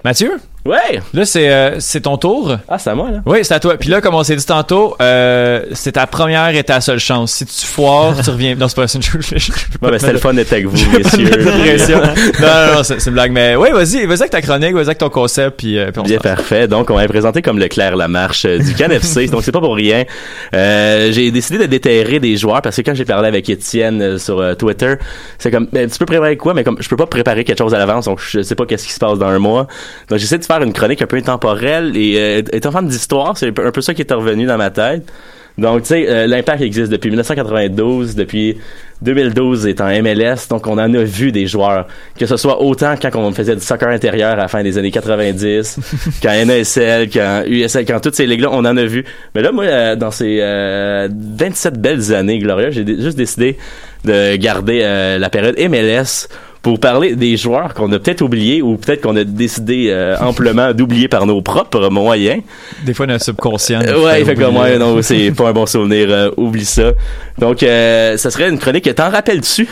Mathieu, 0.04 0.32
Ouais! 0.64 1.00
là, 1.14 1.24
c'est 1.24 1.50
euh, 1.50 1.76
c'est 1.80 2.02
ton 2.02 2.16
tour. 2.18 2.56
Ah, 2.68 2.78
c'est 2.78 2.90
à 2.90 2.94
moi, 2.94 3.10
là. 3.10 3.18
Oui, 3.24 3.38
c'est 3.42 3.54
à 3.54 3.60
toi. 3.60 3.76
Puis 3.76 3.88
là, 3.88 4.00
comme 4.00 4.14
on 4.14 4.22
s'est 4.22 4.36
dit 4.36 4.44
tantôt, 4.44 4.96
euh, 5.00 5.64
c'est 5.72 5.92
ta 5.92 6.06
première 6.06 6.54
et 6.54 6.64
ta 6.64 6.80
seule 6.80 6.98
chance. 6.98 7.32
Si 7.32 7.46
tu 7.46 7.66
foires, 7.66 8.14
tu 8.22 8.30
reviens. 8.30 8.54
Non, 8.54 8.68
c'est 8.68 8.76
pas 8.76 8.86
je 8.86 9.10
peux 9.10 9.86
Ouais, 9.86 9.92
te 9.92 9.98
c'était 9.98 10.12
le 10.12 10.18
fun 10.18 10.34
d'être 10.34 10.52
avec 10.52 10.66
vous, 10.66 10.76
messieurs. 10.98 11.30
non, 12.40 12.46
non, 12.46 12.74
non, 12.76 12.82
c'est 12.82 13.04
une 13.06 13.12
blague. 13.12 13.32
Mais 13.32 13.56
oui, 13.56 13.70
vas-y, 13.72 14.04
vas-y 14.06 14.20
avec 14.20 14.30
ta 14.30 14.42
chronique, 14.42 14.74
vas-y 14.74 14.86
avec 14.86 14.98
ton 14.98 15.08
concept, 15.08 15.58
puis, 15.58 15.78
euh, 15.78 15.90
puis 15.90 16.00
on 16.00 16.04
Bien 16.04 16.18
parfait. 16.18 16.66
Donc, 16.68 16.90
on 16.90 16.94
va 16.96 17.06
présenter 17.06 17.42
comme 17.42 17.58
Leclerc 17.58 17.96
la 17.96 18.08
marche 18.08 18.44
euh, 18.44 18.58
du 18.58 18.74
CanFC. 18.74 19.28
Donc, 19.28 19.44
c'est 19.44 19.52
pas 19.52 19.60
pour 19.60 19.74
rien. 19.74 20.04
Euh, 20.54 21.12
j'ai 21.12 21.30
décidé 21.30 21.58
de 21.58 21.66
déterrer 21.66 22.18
des 22.20 22.36
joueurs 22.36 22.62
parce 22.62 22.76
que 22.76 22.82
quand 22.82 22.94
j'ai 22.94 23.04
parlé 23.04 23.28
avec 23.28 23.48
Étienne 23.48 24.02
euh, 24.02 24.18
sur 24.18 24.56
Twitter, 24.56 24.94
c'est 25.38 25.50
comme, 25.50 25.68
ben, 25.72 25.88
tu 25.88 25.98
peux 25.98 26.06
préparer 26.06 26.36
quoi, 26.36 26.54
mais 26.54 26.64
comme 26.64 26.76
je 26.80 26.88
peux 26.88 26.96
pas 26.96 27.06
préparer 27.06 27.44
quelque 27.44 27.58
chose 27.58 27.74
à 27.74 27.78
l'avance, 27.78 28.06
donc 28.06 28.20
je 28.20 28.42
sais 28.42 28.54
pas 28.54 28.66
qu'est-ce 28.66 28.86
qui 28.86 28.92
se 28.92 28.98
passe 28.98 29.18
dans 29.18 29.26
un 29.26 29.38
mois. 29.38 29.66
Donc, 30.08 30.18
j'essaie 30.18 30.38
de 30.38 30.44
faire 30.48 30.62
une 30.62 30.72
chronique 30.72 31.02
un 31.02 31.06
peu 31.06 31.16
intemporelle 31.16 31.96
et 31.96 32.16
euh, 32.18 32.42
étant 32.52 32.72
fan 32.72 32.88
d'histoire, 32.88 33.36
c'est 33.36 33.48
un 33.48 33.70
peu- 33.70 33.80
ça 33.80 33.94
qui 33.94 34.02
est 34.02 34.12
revenu 34.12 34.46
dans 34.46 34.56
ma 34.58 34.70
tête. 34.70 35.04
Donc, 35.58 35.82
tu 35.82 35.88
sais, 35.88 36.06
euh, 36.08 36.26
l'impact 36.28 36.62
existe 36.62 36.90
depuis 36.92 37.10
1992, 37.10 38.14
depuis 38.14 38.58
2012 39.02 39.66
est 39.66 39.80
en 39.80 39.88
MLS, 40.02 40.46
donc 40.48 40.66
on 40.68 40.74
en 40.78 40.94
a 40.94 41.02
vu 41.02 41.32
des 41.32 41.48
joueurs, 41.48 41.88
que 42.16 42.26
ce 42.26 42.36
soit 42.36 42.62
autant 42.62 42.94
quand 43.00 43.10
on 43.16 43.32
faisait 43.32 43.56
du 43.56 43.60
soccer 43.62 43.88
intérieur 43.88 44.30
à 44.30 44.36
la 44.36 44.46
fin 44.48 44.62
des 44.62 44.78
années 44.78 44.92
90, 44.92 45.78
quand 46.22 46.44
NASL, 46.46 47.08
quand 47.10 47.42
USL, 47.46 47.84
quand 47.86 47.98
toutes 48.00 48.14
ces 48.14 48.26
ligues-là, 48.26 48.50
on 48.52 48.58
en 48.64 48.76
a 48.76 48.84
vu. 48.84 49.04
Mais 49.34 49.42
là, 49.42 49.50
moi, 49.50 49.64
euh, 49.64 49.96
dans 49.96 50.12
ces 50.12 50.38
euh, 50.40 51.08
27 51.12 51.80
belles 51.80 52.14
années 52.14 52.38
glorieuses, 52.38 52.74
j'ai 52.74 52.86
juste 52.86 53.18
décidé 53.18 53.56
de 54.04 54.36
garder 54.36 54.78
la 55.18 55.28
période 55.28 55.56
MLS 55.58 56.28
pour 56.62 56.80
parler 56.80 57.14
des 57.14 57.36
joueurs 57.36 57.74
qu'on 57.74 57.90
a 57.92 57.98
peut-être 57.98 58.22
oubliés 58.22 58.62
ou 58.62 58.76
peut-être 58.76 59.02
qu'on 59.02 59.16
a 59.16 59.24
décidé 59.24 59.88
euh, 59.90 60.16
amplement 60.18 60.72
d'oublier 60.72 61.08
par 61.08 61.26
nos 61.26 61.40
propres 61.40 61.88
moyens. 61.88 62.42
Des 62.84 62.94
fois, 62.94 63.06
notre 63.06 63.24
subconscient. 63.24 63.80
Euh, 63.80 64.04
ouais, 64.04 64.14
fait 64.14 64.20
il 64.20 64.26
fait 64.26 64.34
comme 64.34 64.56
ouais, 64.56 64.78
non, 64.78 65.00
c'est 65.02 65.30
pas 65.36 65.48
un 65.48 65.52
bon 65.52 65.66
souvenir, 65.66 66.08
euh, 66.10 66.30
oublie 66.36 66.64
ça. 66.64 66.92
Donc, 67.38 67.62
euh, 67.62 68.16
ça 68.16 68.30
serait 68.30 68.48
une 68.48 68.58
chronique. 68.58 68.92
T'en 68.94 69.10
rappelles-tu? 69.10 69.68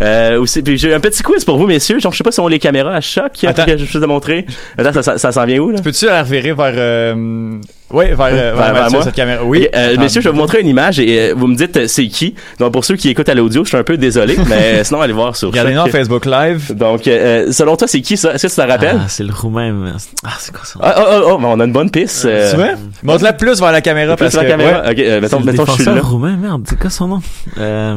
Euh, 0.00 0.40
aussi, 0.40 0.62
puis 0.62 0.78
j'ai 0.78 0.92
un 0.94 1.00
petit 1.00 1.22
quiz 1.22 1.44
pour 1.44 1.58
vous, 1.58 1.66
messieurs. 1.66 2.00
Genre, 2.00 2.12
je 2.12 2.18
sais 2.18 2.24
pas 2.24 2.32
si 2.32 2.40
on 2.40 2.46
a 2.46 2.50
les 2.50 2.58
caméras 2.58 2.94
à 2.94 3.00
choc. 3.00 3.32
Attends. 3.44 3.62
Attends. 3.62 3.72
que 3.72 3.78
je 3.78 3.84
chose 3.84 4.02
à 4.02 4.06
montrer. 4.06 4.46
Attends, 4.76 4.92
ça, 4.92 5.02
ça, 5.02 5.18
ça 5.18 5.32
s'en 5.32 5.44
vient 5.44 5.58
où, 5.58 5.70
là? 5.70 5.80
Peux-tu 5.82 6.06
la 6.06 6.22
revirer 6.22 6.52
vers. 6.52 6.74
Euh... 6.76 7.60
Oui, 7.92 8.06
vers, 8.06 8.20
euh, 8.20 8.30
vers, 8.30 8.56
Vers- 8.56 8.74
vers 8.74 8.90
moi? 8.90 9.02
cette 9.04 9.14
caméra. 9.14 9.44
Oui. 9.44 9.64
Ok, 9.66 9.70
euh, 9.76 9.96
messieurs, 9.98 10.20
je 10.22 10.28
vais 10.28 10.32
vous 10.34 10.40
montrer 10.40 10.60
une 10.60 10.68
image 10.68 10.98
et 10.98 11.30
euh, 11.30 11.34
vous 11.36 11.46
me 11.46 11.54
dites 11.56 11.76
euh, 11.76 11.86
c'est 11.88 12.06
qui. 12.08 12.34
Donc, 12.58 12.72
pour 12.72 12.84
ceux 12.84 12.96
qui 12.96 13.08
écoutent 13.10 13.28
à 13.28 13.34
l'audio, 13.34 13.62
je 13.64 13.68
suis 13.68 13.76
un 13.76 13.82
peu 13.84 13.96
désolé, 13.96 14.36
mais 14.48 14.82
sinon, 14.84 15.00
allez 15.02 15.12
voir 15.12 15.36
sur 15.36 15.48
Regardez-nous. 15.50 15.86
Facebook 15.88 16.24
Live. 16.26 16.74
Donc, 16.74 17.06
euh, 17.06 17.52
selon 17.52 17.76
toi, 17.76 17.86
c'est 17.86 18.00
qui 18.00 18.16
ça? 18.16 18.32
Est-ce 18.34 18.46
que 18.46 18.52
tu 18.52 18.56
te 18.56 18.60
rappelles? 18.66 18.98
Ah, 19.00 19.06
c'est 19.08 19.24
le 19.24 19.32
roumain, 19.32 19.72
mais... 19.72 19.90
Ah, 20.24 20.30
c'est 20.38 20.52
quoi 20.54 20.64
ça? 20.64 20.78
Ah, 20.82 20.94
oh, 20.98 21.02
oh, 21.06 21.22
oh, 21.32 21.38
ben, 21.38 21.48
on 21.48 21.60
a 21.60 21.64
une 21.64 21.72
bonne 21.72 21.90
piste. 21.90 22.24
euh, 22.24 22.50
Tu 22.50 22.56
vois? 22.56 22.70
Montre-la 23.02 23.32
plus 23.34 23.60
vers 23.60 23.72
la 23.72 23.80
caméra 23.80 24.16
plus 24.16 24.24
parce 24.24 24.34
la 24.36 24.44
caméra. 24.44 24.82
ouais. 24.82 24.90
Ok, 24.92 24.98
euh, 24.98 25.20
mettons, 25.20 25.38
C'est 25.40 25.46
le 25.46 25.52
mettons, 25.52 25.66
je 25.66 25.72
suis 25.72 25.84
là. 25.84 26.00
roumain, 26.00 26.36
merde, 26.36 26.62
c'est 26.68 26.78
quoi 26.78 26.90
son 26.90 27.08
nom? 27.08 27.20
Euh, 27.58 27.96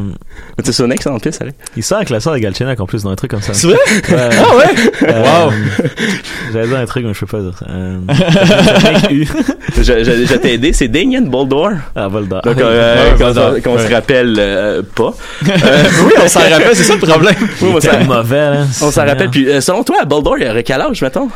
Tu 0.64 0.74
sur 0.74 0.86
une 0.86 0.92
excellente 0.92 1.24
piste, 1.24 1.42
allez? 1.42 1.54
il 1.78 1.84
sort 1.84 1.98
avec 2.00 2.10
la 2.10 2.20
sœur 2.20 2.34
de 2.34 2.40
Galchenyuk 2.40 2.80
en 2.80 2.86
plus 2.86 3.04
dans 3.04 3.10
un 3.12 3.16
truc 3.16 3.32
comme 3.32 3.42
ça. 3.42 3.54
C'est 3.54 3.68
vrai? 3.68 3.78
Ouais. 4.10 4.30
Ah 4.38 4.56
ouais? 4.58 5.14
Wow. 5.14 5.52
J'allais 6.54 6.68
dire 6.68 6.78
un 6.78 6.86
truc, 6.86 7.06
mais 7.06 7.14
je 7.14 7.20
peux 7.20 7.26
pas 7.26 7.40
dire 7.40 7.54
ça. 7.58 7.66
Euh. 9.90 10.04
Je, 10.04 10.12
je, 10.12 10.26
je 10.26 10.36
t'ai 10.36 10.54
aidé, 10.54 10.74
c'est 10.74 10.88
Damien 10.88 11.22
Boldor. 11.22 11.72
Ah, 11.96 12.08
Voldor. 12.08 12.42
Donc, 12.42 12.56
Ah, 12.60 12.64
euh, 12.64 13.12
qu'on 13.18 13.26
Boldor. 13.26 13.54
qu'on 13.64 13.78
se 13.80 13.92
rappelle 13.94 14.36
euh, 14.40 14.82
pas. 14.96 15.14
oui, 15.44 16.12
on 16.24 16.28
s'en 16.28 16.40
rappelle, 16.42 16.74
c'est 16.76 16.84
ça 16.84 16.94
le 16.96 17.00
problème. 17.00 17.36
Oui, 17.62 17.70
on 17.76 17.80
s'en- 17.80 18.04
mauvais, 18.04 18.36
là. 18.52 18.58
on 18.82 18.92
s'en 18.92 19.06
rappelle. 19.06 19.30
Puis, 19.30 19.50
euh, 19.50 19.62
selon 19.62 19.84
toi, 19.84 20.04
Boldor, 20.06 20.38
il 20.40 20.48
aurait 20.48 20.64
quel 20.64 20.82
âge, 20.82 21.02
mettons? 21.02 21.30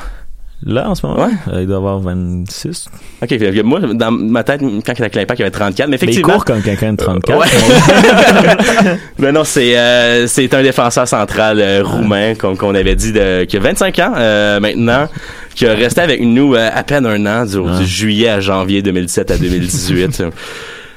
Là, 0.65 0.89
en 0.89 0.95
ce 0.95 1.05
moment, 1.05 1.23
Ouais. 1.25 1.31
euh, 1.53 1.61
il 1.61 1.67
doit 1.67 1.77
avoir 1.77 1.99
26. 1.99 2.89
Ok, 3.23 3.33
moi, 3.63 3.79
dans 3.93 4.11
ma 4.11 4.43
tête, 4.43 4.59
quand 4.59 4.67
il 4.67 4.91
était 4.91 5.01
avec 5.03 5.15
l'impact, 5.15 5.39
il 5.39 5.43
avait 5.43 5.51
34. 5.51 5.87
Mais 5.87 5.91
Mais 5.91 5.97
il 5.97 6.03
effectivement. 6.09 6.33
court 6.33 6.43
comme 6.45 6.61
quelqu'un 6.61 6.91
de 6.91 6.97
34. 6.97 7.39
Ouais. 7.39 8.97
Mais 9.19 9.31
non, 9.31 9.45
c'est 9.45 9.77
euh, 9.77 10.27
c'est 10.27 10.53
un 10.53 10.61
défenseur 10.61 11.07
central 11.07 11.59
euh, 11.61 11.81
roumain 11.83 12.35
qu'on 12.35 12.57
qu'on 12.57 12.75
avait 12.75 12.95
dit 12.95 13.13
de, 13.13 13.45
qui 13.45 13.55
a 13.55 13.61
25 13.61 13.99
ans 13.99 14.13
euh, 14.17 14.59
maintenant, 14.59 15.07
qui 15.55 15.65
a 15.65 15.73
resté 15.73 16.01
avec 16.01 16.19
nous 16.21 16.55
euh, 16.55 16.69
à 16.73 16.83
peine 16.83 17.05
un 17.05 17.25
an, 17.25 17.45
du, 17.45 17.79
du 17.79 17.87
juillet 17.87 18.27
à 18.27 18.41
janvier 18.41 18.81
2017 18.81 19.31
à 19.31 19.37
2018. 19.37 20.23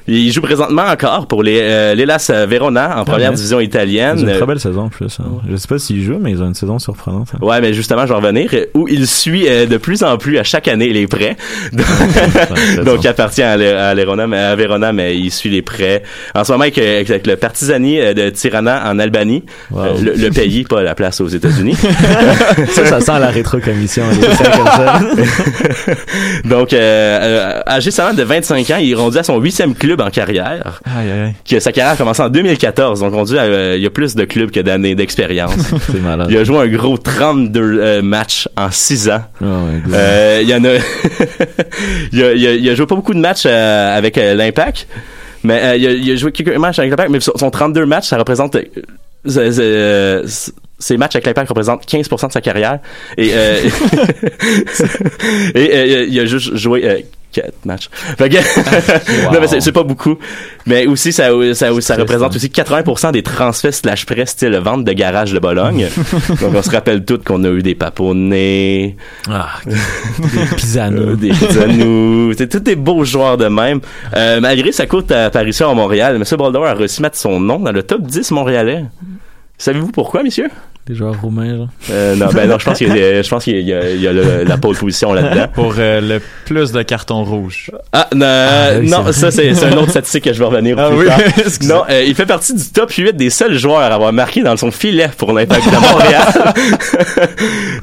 Il 0.09 0.33
joue 0.33 0.41
présentement 0.43 0.83
encore 0.83 1.27
pour 1.29 1.43
les 1.43 1.59
euh, 1.63 1.95
l'Elas 1.95 2.31
Verona 2.49 2.99
en 2.99 3.05
première 3.05 3.31
ouais. 3.31 3.37
division 3.37 3.61
italienne. 3.61 4.17
Ils 4.19 4.25
ont 4.25 4.29
une 4.29 4.37
très 4.37 4.47
belle 4.47 4.61
saison 4.61 4.83
en 4.83 4.89
plus. 4.89 5.19
hein. 5.21 5.25
Je 5.51 5.57
sais 5.57 5.69
pas 5.69 5.79
s'il 5.79 6.03
joue, 6.03 6.19
mais 6.21 6.33
ils 6.33 6.43
ont 6.43 6.47
une 6.49 6.55
saison 6.55 6.79
surprenante. 6.79 7.29
hein. 7.35 7.39
Ouais, 7.41 7.61
mais 7.61 7.73
justement, 7.73 8.03
je 8.03 8.09
vais 8.09 8.15
revenir, 8.15 8.51
euh, 8.55 8.65
où 8.75 8.89
il 8.89 9.07
suit 9.07 9.47
euh, 9.49 9.67
de 9.67 9.77
plus 9.77 10.03
en 10.03 10.17
plus 10.19 10.39
à 10.39 10.43
chaque 10.45 10.67
année 10.69 10.89
les 10.93 11.07
prêts. 11.07 11.37
Donc, 11.73 12.85
Donc, 12.85 13.05
il 13.05 13.09
appartient 13.09 13.43
à, 13.43 13.53
à 13.53 13.95
Verona, 13.95 14.27
mais 14.27 14.39
à 14.39 14.57
Verona, 14.57 14.93
mais 14.93 15.17
il 15.17 15.31
suit 15.31 15.51
les 15.51 15.63
prêts. 15.63 16.03
En 16.35 16.43
ce 16.45 16.53
moment, 16.53 16.63
avec, 16.63 16.79
euh, 16.79 17.03
avec 17.09 17.27
le 17.27 17.37
Partisani 17.37 18.01
euh, 18.01 18.13
de 18.15 18.31
Tirana 18.31 18.91
en 18.91 18.99
Albanie, 18.99 19.45
Wow. 19.71 19.81
euh, 19.85 19.93
le, 20.03 20.13
le 20.15 20.31
pays, 20.31 20.65
pas 20.65 20.83
la 20.83 20.95
place 20.95 21.21
aux 21.21 21.29
États-Unis. 21.29 21.77
ça, 22.71 22.87
ça 22.87 23.01
sent 23.01 23.19
la 23.21 23.29
rétro-commission. 23.29 24.03
ça. 24.77 25.01
Donc, 26.45 26.73
euh, 26.73 26.79
euh, 26.79 27.61
âgé 27.67 27.91
seulement 27.91 28.15
de 28.15 28.23
25 28.23 28.71
ans, 28.71 28.77
il 28.81 28.91
est 28.93 28.95
rendu 28.95 29.19
à 29.19 29.23
son 29.23 29.39
huitième 29.39 29.75
club 29.75 29.92
en 30.01 30.11
carrière. 30.11 30.81
Aïe, 30.85 31.11
aïe, 31.11 31.21
aïe. 31.21 31.35
Que 31.49 31.61
sa 31.61 31.73
carrière 31.73 31.95
a 31.95 31.97
commencé 31.97 32.23
en 32.23 32.29
2014. 32.29 33.01
Donc, 33.01 33.15
on 33.15 33.25
dit 33.25 33.37
euh, 33.37 33.77
il 33.77 33.83
y 33.83 33.87
a 33.87 33.91
plus 33.91 34.15
de 34.15 34.25
clubs 34.25 34.51
que 34.51 34.61
d'années 34.61 34.95
d'expérience. 34.95 35.55
C'est 35.87 36.01
malade. 36.01 36.29
il 36.31 36.37
a 36.37 36.45
joué 36.45 36.59
un 36.59 36.69
gros 36.69 36.97
32 36.97 37.61
euh, 37.61 38.03
matchs 38.03 38.49
en 38.57 38.71
6 38.71 39.11
ans. 39.11 39.23
Oh 39.41 39.45
God. 39.45 39.95
Euh, 39.95 40.41
il 40.43 40.49
y 40.49 40.55
en 40.55 40.65
a, 40.65 40.69
il, 42.13 42.23
a, 42.23 42.33
il, 42.33 42.47
a, 42.47 42.53
il 42.55 42.71
a 42.71 42.75
joué 42.75 42.87
pas 42.87 42.95
beaucoup 42.95 43.15
de 43.15 43.21
matchs 43.21 43.45
euh, 43.47 43.97
avec 43.97 44.17
l'Impact, 44.17 44.87
mais 45.45 45.79
il, 45.79 45.87
a, 45.87 45.91
il 45.93 46.11
a 46.11 46.17
joué 46.17 46.33
quelques 46.33 46.57
matchs 46.57 46.79
avec 46.79 46.91
l'Impact, 46.91 47.11
mais 47.11 47.21
son, 47.21 47.33
son 47.37 47.51
32 47.51 47.87
matchs, 47.87 48.09
ça 48.09 48.19
représente, 48.19 48.57
ses 50.83 50.97
matchs 50.97 51.17
avec 51.17 51.27
l'Impact 51.27 51.49
représentent 51.49 51.87
15% 51.87 52.29
de 52.29 52.33
sa 52.33 52.41
carrière, 52.41 52.81
et, 53.17 53.31
euh, 53.33 53.61
et 55.55 55.71
euh, 55.75 56.07
il 56.09 56.21
a 56.21 56.27
juste 56.27 56.57
joué 56.57 57.07
4 57.33 57.65
matchs. 57.65 57.89
Fait 57.93 58.29
que, 58.29 58.37
non, 59.33 59.41
mais 59.41 59.61
c'est, 59.61 59.73
pas 59.73 59.83
beaucoup. 59.83 60.19
Mais 60.67 60.87
aussi, 60.87 61.13
ça, 61.13 61.31
ça, 61.55 61.81
ça 61.81 61.97
représente 61.97 62.37
aussi 62.37 62.49
80% 62.49 63.13
des 63.13 63.23
transferts 63.23 63.75
slash 63.75 64.07
prêts 64.07 64.27
style 64.27 64.57
vente 64.57 64.85
de 64.85 64.93
garage 64.93 65.33
de 65.33 65.39
Bologne. 65.39 65.89
Donc, 66.41 66.55
on 66.55 66.63
se 66.63 66.71
rappelle 66.71 67.05
toutes 67.05 67.25
qu'on 67.25 67.43
a 67.45 67.49
eu 67.49 67.63
des 67.63 67.75
paponnés, 67.75 68.97
Ah, 69.29 69.49
des 69.67 70.57
Pisano. 70.57 71.17
des 71.17 71.33
Zanou, 71.33 72.33
c'est 72.37 72.49
tous 72.49 72.61
des 72.61 72.77
beaux 72.77 73.05
joueurs 73.05 73.37
de 73.37 73.47
même. 73.47 73.81
Euh, 74.15 74.41
malgré 74.41 74.73
sa 74.73 74.87
courte 74.87 75.11
apparition 75.11 75.71
à 75.71 75.75
Montréal, 75.75 76.17
M. 76.17 76.37
Boldor 76.37 76.67
a 76.67 76.75
réussi 76.75 77.01
à 77.01 77.03
mettre 77.03 77.17
son 77.17 77.41
nom 77.41 77.59
dans 77.59 77.73
le 77.73 77.83
top 77.83 78.03
10 78.03 78.31
montréalais. 78.33 78.85
Savez-vous 79.59 79.93
pourquoi, 79.93 80.23
messieurs? 80.23 80.51
Les 80.89 80.97
joueurs 80.97 81.21
roumains, 81.23 81.57
genre. 81.57 81.69
Euh, 81.93 82.17
non, 82.17 82.27
ben 82.35 82.49
non, 82.49 82.59
je 82.59 82.65
pense 82.65 82.79
qu'il 82.79 82.89
y 82.89 83.01
a, 83.01 83.23
je 83.23 83.29
pense 83.29 83.45
qu'il 83.45 83.61
y 83.61 83.73
a, 83.73 83.89
il 83.91 84.01
y 84.01 84.09
a 84.09 84.13
le- 84.13 84.43
la 84.43 84.57
pole 84.57 84.75
position 84.77 85.13
là-dedans. 85.13 85.47
Pour 85.55 85.75
euh, 85.79 86.01
le 86.01 86.21
plus 86.45 86.73
de 86.73 86.83
cartons 86.83 87.23
rouges. 87.23 87.71
Ah, 87.93 88.09
non, 88.13 88.81
oui, 88.81 88.91
non 88.91 89.05
c'est 89.07 89.13
ça 89.13 89.31
c'est 89.31 89.55
c'est 89.55 89.67
un 89.67 89.77
autre 89.77 89.91
statistique 89.91 90.25
que 90.25 90.33
je 90.33 90.41
vais 90.41 90.45
revenir 90.45 90.77
Ah 90.81 90.89
plus 90.89 90.99
oui, 90.99 91.07
tard. 91.07 91.19
Non, 91.63 91.83
euh, 91.89 92.03
il 92.05 92.17
fait 92.17 92.27
partie 92.27 92.53
du 92.55 92.65
top 92.73 92.91
8 92.91 93.13
des 93.17 93.31
seuls 93.31 93.57
joueurs 93.57 93.79
à 93.79 93.87
avoir 93.95 94.13
marqué 94.13 94.43
dans 94.43 94.57
son 94.57 94.73
filet 94.73 95.09
pour 95.17 95.33
l'impact 95.33 95.65
de 95.65 95.77
Montréal. 95.77 97.33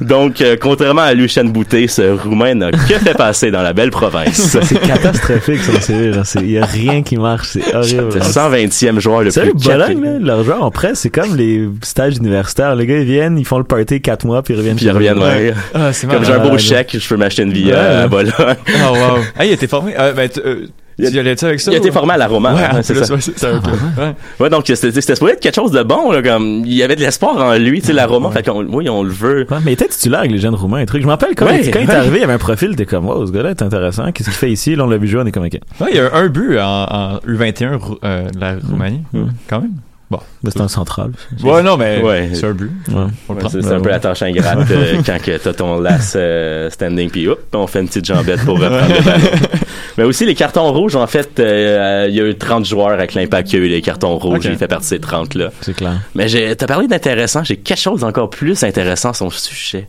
Donc, 0.02 0.42
euh, 0.42 0.56
contrairement 0.60 1.00
à 1.02 1.14
Lucien 1.14 1.44
Boutet, 1.44 1.86
ce 1.88 2.02
Roumain 2.02 2.54
n'a 2.54 2.70
que 2.70 2.76
fait 2.98 3.14
passer 3.16 3.50
dans 3.50 3.62
la 3.62 3.72
belle 3.72 3.90
province. 3.90 4.58
C'est 4.62 4.78
catastrophique, 4.80 5.60
son. 5.62 5.72
C'est- 5.80 6.40
Il 6.42 6.50
y 6.50 6.58
a 6.58 6.66
rien 6.66 7.02
qui 7.02 7.16
marche. 7.16 7.48
C'est 7.52 7.74
horrible. 7.74 8.14
Le 8.14 8.20
120e 8.20 8.98
joueur 9.00 9.22
le 9.22 9.30
plus 9.30 9.52
capé. 9.54 9.94
là, 9.94 10.18
leurs 10.20 10.44
joueurs 10.44 10.62
en 10.64 10.70
presse, 10.70 11.00
c'est 11.00 11.10
comme 11.10 11.34
les 11.36 11.66
stages 11.82 12.16
universitaires. 12.18 12.74
Les 12.76 12.89
gars, 12.90 12.98
ils 12.98 13.04
viennent, 13.06 13.38
ils 13.38 13.44
font 13.46 13.58
le 13.58 13.64
party 13.64 14.00
quatre 14.00 14.24
mois, 14.24 14.42
puis 14.42 14.54
ils 14.54 14.56
reviennent. 14.58 14.76
Puis 14.76 14.86
ils 14.86 14.90
reviennent, 14.90 15.18
ouais. 15.18 15.54
Ah, 15.74 15.92
c'est 15.92 16.06
Comme 16.08 16.24
j'ai 16.24 16.32
un 16.32 16.38
beau 16.48 16.56
chèque, 16.58 16.96
je 16.98 17.08
peux 17.08 17.16
m'acheter 17.16 17.42
une 17.42 17.52
vie 17.52 17.66
Ouais. 17.66 17.72
euh, 17.74 18.04
à 18.04 18.08
Bologne. 18.08 18.32
Oh, 18.38 18.92
wow. 18.94 19.18
Ah, 19.38 19.44
il 19.46 19.52
était 19.52 19.66
formé. 19.66 19.94
Ah, 19.96 20.12
ben, 20.12 20.28
tu 20.28 20.40
euh, 20.40 20.66
Il 20.98 21.06
a- 21.06 21.10
tu 21.34 21.44
avec 21.46 21.60
ça? 21.60 21.70
Il 21.70 21.74
a 21.76 21.78
été 21.78 21.90
formé 21.90 22.12
à 22.12 22.16
la 22.18 22.26
Roma. 22.26 22.52
Ouais, 22.54 22.60
hein, 22.62 22.80
c'est 22.82 22.94
ça. 22.94 23.14
ouais, 23.14 23.20
c'est 23.22 23.38
ça. 23.38 23.54
ok. 23.54 23.64
Ouais. 23.96 24.14
Ouais, 24.38 24.50
donc 24.50 24.64
c'était 24.66 24.92
c'était 24.92 25.14
supposé 25.14 25.32
être 25.32 25.40
quelque 25.40 25.54
chose 25.54 25.70
de 25.70 25.82
bon, 25.82 26.12
là, 26.12 26.20
comme 26.22 26.62
il 26.66 26.74
y 26.74 26.82
avait 26.82 26.94
de 26.96 27.00
l'espoir 27.00 27.38
en 27.38 27.56
lui, 27.56 27.80
tu 27.80 27.86
sais, 27.86 27.92
la 27.94 28.06
Roma, 28.06 28.30
fait 28.30 28.44
qu'on, 28.46 28.64
oui, 28.66 28.86
on 28.90 29.02
le 29.02 29.10
veut. 29.10 29.46
Ouais, 29.50 29.56
mais 29.64 29.70
il 29.70 29.74
était 29.74 29.88
titulaire 29.88 30.20
avec 30.20 30.32
les 30.32 30.36
jeunes 30.38 30.54
roumains 30.54 30.80
et 30.80 30.86
trucs. 30.86 31.00
Je 31.00 31.06
me 31.06 31.12
rappelle 31.12 31.34
quand, 31.34 31.46
quand 31.46 31.54
il 31.54 31.68
est 31.68 31.90
arrivé, 31.90 32.18
il 32.18 32.20
y 32.20 32.24
avait 32.24 32.34
un 32.34 32.38
profil, 32.38 32.76
t'es 32.76 32.84
comme, 32.84 33.06
wow, 33.08 33.26
ce 33.26 33.32
gars-là 33.32 33.50
est 33.50 33.62
intéressant. 33.62 34.12
Qu'est-ce 34.12 34.28
qu'il 34.28 34.36
fait 34.38 34.50
ici? 34.52 34.76
Là, 34.76 34.84
on 34.84 34.88
l'a 34.88 34.98
vu 34.98 35.08
jouer, 35.08 35.22
on 35.22 35.26
est 35.26 35.32
comme, 35.32 35.46
ok. 35.46 35.58
Ouais, 35.80 35.88
il 35.92 35.96
y 35.96 36.00
a 36.00 36.14
un 36.14 36.26
but 36.28 36.58
en, 36.58 36.84
en 36.84 37.16
U21 37.26 37.76
rou- 37.76 37.98
euh, 38.04 38.28
de 38.28 38.38
la 38.40 38.56
Roumanie, 38.68 39.02
Mm. 39.14 39.22
quand 39.48 39.60
même. 39.62 39.72
Bon. 40.10 40.18
C'est 40.44 40.60
un 40.60 40.66
central. 40.66 41.12
Ouais, 41.44 41.62
non, 41.62 41.76
mais 41.76 42.02
Ouais. 42.02 42.30
c'est 42.34 42.46
un 42.46 42.50
but. 42.52 42.70
Ouais. 42.88 43.04
Le 43.28 43.34
Ouais, 43.34 43.42
c'est 43.48 43.72
un 43.72 43.80
peu 43.80 43.90
la 43.90 44.00
tâche 44.00 44.22
ingrate 44.22 44.68
euh, 44.70 45.00
quand 45.06 45.22
que 45.22 45.36
t'as 45.38 45.52
ton 45.52 45.78
last 45.80 46.16
euh, 46.16 46.68
standing 46.68 47.08
puis 47.10 47.28
hop, 47.28 47.40
on 47.54 47.66
fait 47.68 47.80
une 47.80 47.86
petite 47.86 48.06
jambette 48.06 48.44
pour 48.44 48.58
reprendre 48.58 48.92
le 48.92 49.02
ballon. 49.04 49.24
Mais 49.98 50.04
aussi 50.04 50.26
les 50.26 50.34
cartons 50.34 50.72
rouges, 50.72 50.96
en 50.96 51.06
fait, 51.06 51.38
euh, 51.38 52.06
il 52.08 52.14
y 52.16 52.20
a 52.20 52.24
eu 52.24 52.34
30 52.34 52.64
joueurs 52.64 52.88
avec 52.90 53.14
l'impact 53.14 53.48
qui 53.50 53.56
a 53.56 53.58
eu 53.60 53.68
les 53.68 53.82
cartons 53.82 54.16
rouges, 54.18 54.38
Ok. 54.38 54.44
il 54.46 54.56
fait 54.56 54.66
partie 54.68 54.86
de 54.86 54.88
ces 54.90 55.00
30 55.00 55.34
là. 55.34 55.50
C'est 55.60 55.74
clair. 55.76 56.00
Mais 56.16 56.26
j'ai 56.28 56.56
t'as 56.56 56.66
parlé 56.66 56.88
d'intéressant, 56.88 57.44
j'ai 57.44 57.56
quelque 57.58 57.78
chose 57.78 58.00
d'encore 58.00 58.30
plus 58.30 58.64
intéressant 58.64 59.10
à 59.10 59.14
son 59.14 59.30
sujet. 59.30 59.86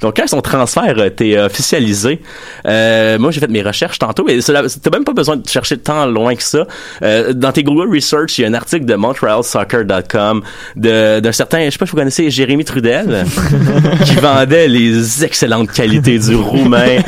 Donc 0.00 0.16
quand 0.16 0.26
son 0.26 0.40
transfert 0.40 0.98
a 0.98 1.06
été 1.06 1.38
officialisé, 1.38 2.20
euh, 2.66 3.18
moi 3.18 3.30
j'ai 3.30 3.40
fait 3.40 3.48
mes 3.50 3.62
recherches 3.62 3.98
tantôt 3.98 4.28
et 4.28 4.40
t'as 4.40 4.90
même 4.90 5.04
pas 5.04 5.12
besoin 5.12 5.36
de 5.36 5.48
chercher 5.48 5.76
tant 5.78 6.06
loin 6.06 6.34
que 6.34 6.42
ça. 6.42 6.66
Euh, 7.02 7.32
dans 7.32 7.52
tes 7.52 7.62
Google 7.62 7.94
Research, 7.94 8.38
il 8.38 8.42
y 8.42 8.44
a 8.44 8.48
un 8.48 8.54
article 8.54 8.84
de 8.84 8.94
MontrealSoccer.com 8.94 10.42
de 10.76 11.20
d'un 11.20 11.32
certain, 11.32 11.64
je 11.66 11.70
sais 11.70 11.78
pas 11.78 11.86
si 11.86 11.92
vous 11.92 11.98
connaissez 11.98 12.30
Jérémy 12.30 12.64
Trudel, 12.64 13.24
qui 14.04 14.14
vendait 14.16 14.68
les 14.68 15.24
excellentes 15.24 15.72
qualités 15.72 16.18
du 16.18 16.34
roumain 16.34 16.98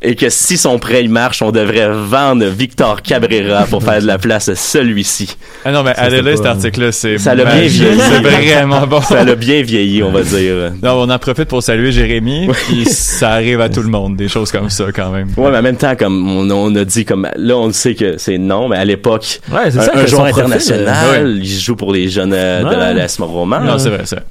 et 0.00 0.14
que 0.14 0.28
si 0.30 0.56
son 0.56 0.78
prêt 0.78 1.02
il 1.02 1.10
marche, 1.10 1.42
on 1.42 1.50
devrait 1.50 1.90
vendre 1.90 2.46
Victor 2.46 3.02
Cabrera 3.02 3.64
pour 3.64 3.82
faire 3.82 4.00
de 4.00 4.06
la 4.06 4.16
place 4.18 4.48
à 4.48 4.54
celui-ci. 4.54 5.36
Ah 5.64 5.72
non, 5.72 5.82
mais 5.82 5.94
Ça, 5.94 6.02
allez 6.02 6.16
c'est 6.18 6.22
là, 6.22 6.30
pas- 6.30 6.36
cet 6.36 6.46
article-là, 6.46 6.92
c'est 6.92 7.18
Ça 7.18 7.34
l'a 7.34 7.44
bien 7.44 7.66
vieilli. 7.66 7.98
C'est 8.08 8.20
vraiment 8.20 8.86
bon. 8.86 9.00
Ça 9.00 9.24
l'a 9.24 9.34
bien 9.34 9.62
vieilli, 9.62 10.02
on 10.04 10.12
va 10.12 10.22
dire. 10.22 10.72
Non, 10.82 11.02
on 11.02 11.10
en 11.10 11.18
profite 11.18 11.46
pour 11.48 11.62
saluer 11.62 11.90
Jérémy, 11.90 12.07
puis 12.52 12.84
ça 12.86 13.30
arrive 13.32 13.60
à 13.60 13.68
tout 13.68 13.82
le 13.82 13.88
monde, 13.88 14.16
des 14.16 14.28
choses 14.28 14.50
comme 14.52 14.70
ça 14.70 14.86
quand 14.94 15.10
même. 15.10 15.28
Ouais, 15.36 15.50
mais 15.50 15.58
en 15.58 15.62
même 15.62 15.76
temps, 15.76 15.94
comme 15.96 16.28
on, 16.30 16.50
on 16.50 16.74
a 16.76 16.84
dit, 16.84 17.04
comme 17.04 17.28
là, 17.36 17.56
on 17.56 17.66
le 17.68 17.72
sait 17.72 17.94
que 17.94 18.18
c'est 18.18 18.38
non, 18.38 18.68
mais 18.68 18.76
à 18.76 18.84
l'époque, 18.84 19.40
Ouais, 19.52 19.70
c'est 19.70 19.78
un, 19.78 19.82
ça. 19.82 19.92
un 19.94 20.06
joueur 20.06 20.24
international, 20.26 21.36
il 21.38 21.46
joue 21.46 21.76
pour 21.76 21.92
les 21.92 22.08
jeunes 22.08 22.32
euh, 22.34 22.62
de 22.64 22.74
la 22.76 22.92
l'AS 22.94 23.18
Roman. 23.20 23.60
Non, 23.60 23.78
c'est 23.78 23.90
vrai, 23.90 24.02
c'est 24.04 24.16
vrai. 24.16 24.24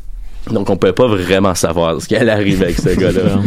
Donc, 0.51 0.69
on 0.69 0.77
peut 0.77 0.93
pas 0.93 1.07
vraiment 1.07 1.53
savoir 1.55 2.01
ce 2.01 2.07
qui 2.07 2.15
allait 2.15 2.31
arriver 2.31 2.65
avec 2.65 2.77
ce 2.77 2.89
gars-là. 2.97 3.41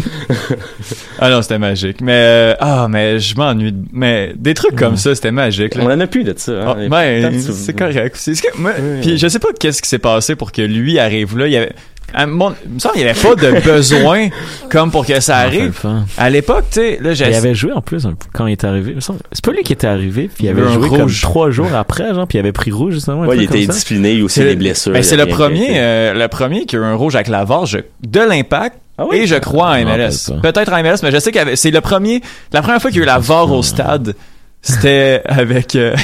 Ah 1.18 1.30
non, 1.30 1.40
c'était 1.40 1.58
magique. 1.58 2.02
Mais, 2.02 2.12
euh, 2.14 2.54
ah, 2.60 2.88
mais 2.90 3.18
je 3.18 3.34
m'ennuie. 3.36 3.72
de- 3.72 3.84
Mais 3.92 4.32
des 4.36 4.52
trucs 4.52 4.76
comme 4.76 4.96
ça, 4.96 5.14
c'était 5.14 5.30
magique. 5.30 5.74
là. 5.76 5.82
on 5.86 5.90
en 5.90 5.98
a 6.00 6.06
plus 6.06 6.24
de 6.24 6.34
ça. 6.36 6.52
Ah, 6.66 6.70
Hein. 6.72 6.74
Il 6.78 6.82
y 7.22 7.24
a 7.24 7.30
ben, 7.30 7.40
c'est 7.40 7.72
correct. 7.72 8.16
C'est 8.18 8.34
moi, 8.58 8.72
Oui. 8.78 9.00
puis 9.00 9.16
je 9.18 9.28
sais 9.28 9.38
pas 9.38 9.48
qu'est-ce 9.58 9.80
qui 9.80 9.88
s'est 9.88 9.98
passé 9.98 10.36
pour 10.36 10.52
que 10.52 10.60
lui 10.62 10.98
arrive 10.98 11.38
là. 11.38 11.46
Il 11.46 11.52
y 11.52 11.56
avait, 11.56 11.72
à 12.14 12.26
mon, 12.26 12.52
il 12.66 12.74
me 12.74 12.78
semble 12.78 12.94
qu'il 12.94 13.04
y 13.06 13.08
avait 13.08 13.20
pas 13.20 13.34
de 13.34 13.60
besoin 13.64 14.28
comme 14.70 14.90
pour 14.90 15.06
que 15.06 15.20
ça 15.20 15.34
enfin, 15.36 15.42
arrive. 15.46 15.68
enfin. 15.70 16.04
À 16.18 16.30
l'époque, 16.30 16.64
tu 16.70 16.80
sais, 16.80 16.98
là, 17.00 17.14
j'ai 17.14 17.28
Il 17.28 17.34
avait 17.34 17.54
joué 17.54 17.72
en 17.72 17.80
plus 17.80 18.06
un 18.06 18.10
peu 18.14 18.26
quand 18.32 18.46
il 18.46 18.52
est 18.52 18.64
arrivé. 18.64 18.96
C'est 19.32 19.44
pas 19.44 19.52
lui 19.52 19.62
qui 19.62 19.72
était 19.72 19.86
arrivé, 19.86 20.28
puis 20.34 20.46
il 20.46 20.48
avait 20.50 20.62
joué 20.72 20.88
comme 20.88 21.02
rouge. 21.02 21.22
trois 21.22 21.50
jours 21.50 21.74
après, 21.74 22.12
genre, 22.14 22.26
puis 22.26 22.38
il 22.38 22.40
avait 22.40 22.52
pris 22.52 22.70
rouge 22.70 22.94
justement. 22.94 23.20
Ouais, 23.22 23.36
il 23.36 23.42
était 23.44 23.58
comme 23.66 23.74
discipliné 23.74 24.20
aussi 24.22 24.34
C'est 24.36 24.44
les 24.44 24.50
le- 24.50 24.56
blessures. 24.56 24.92
Ben, 24.92 25.02
c'est 25.02 25.16
le 25.16 25.26
premier, 25.26 25.68
euh, 25.74 26.14
le 26.14 26.28
premier 26.28 26.66
qui 26.66 26.76
a 26.76 26.80
eu 26.80 26.82
un 26.84 26.94
rouge 26.94 27.14
avec 27.14 27.28
la 27.28 27.44
Varge 27.44 27.82
de 28.06 28.20
l'impact. 28.20 28.76
Ah 28.98 29.04
oui? 29.10 29.18
Et 29.18 29.26
je 29.26 29.36
crois 29.36 29.70
en 29.70 29.82
MLS. 29.84 30.30
Peut-être 30.42 30.72
en 30.72 30.82
MLS, 30.82 30.96
mais 31.02 31.10
je 31.10 31.18
sais 31.18 31.32
que 31.32 31.56
c'est 31.56 31.70
le 31.70 31.80
premier, 31.80 32.20
la 32.52 32.60
première 32.60 32.82
fois 32.82 32.90
qu'il 32.90 32.98
y 32.98 33.00
a 33.00 33.04
eu 33.04 33.06
la 33.06 33.18
VAR 33.18 33.50
au 33.50 33.62
stade, 33.62 34.14
c'était 34.62 35.22
avec, 35.24 35.74
euh, 35.76 35.94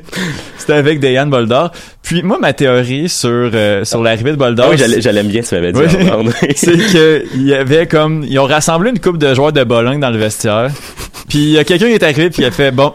c'était 0.58 0.72
avec 0.74 1.00
Dejan 1.00 1.26
Boldar. 1.26 1.72
Puis 2.02 2.22
moi, 2.22 2.38
ma 2.40 2.52
théorie 2.52 3.08
sur, 3.08 3.28
euh, 3.30 3.84
sur 3.84 4.02
l'arrivée 4.02 4.30
de 4.32 4.36
Boldar, 4.36 4.66
Ah 4.68 4.70
oui, 4.72 4.78
j'allais- 4.78 5.00
j'allais 5.00 5.22
bien, 5.22 5.42
tu 5.42 5.54
m'avais 5.54 5.72
dit. 5.72 5.80
Oui. 5.80 6.52
c'est 6.56 6.72
que 6.72 7.24
il 7.34 7.46
y 7.46 7.54
avait 7.54 7.86
comme 7.86 8.24
ils 8.26 8.38
ont 8.38 8.46
rassemblé 8.46 8.90
une 8.90 8.98
coupe 9.00 9.18
de 9.18 9.34
joueurs 9.34 9.52
de 9.52 9.62
Bologne 9.64 10.00
dans 10.00 10.10
le 10.10 10.18
vestiaire. 10.18 10.70
Puis 11.28 11.38
il 11.38 11.50
y 11.50 11.58
a 11.58 11.64
quelqu'un 11.64 11.86
qui 11.88 11.92
est 11.94 12.02
arrivé 12.02 12.30
puis 12.30 12.42
il 12.42 12.46
a 12.46 12.50
fait 12.50 12.70
bon 12.70 12.94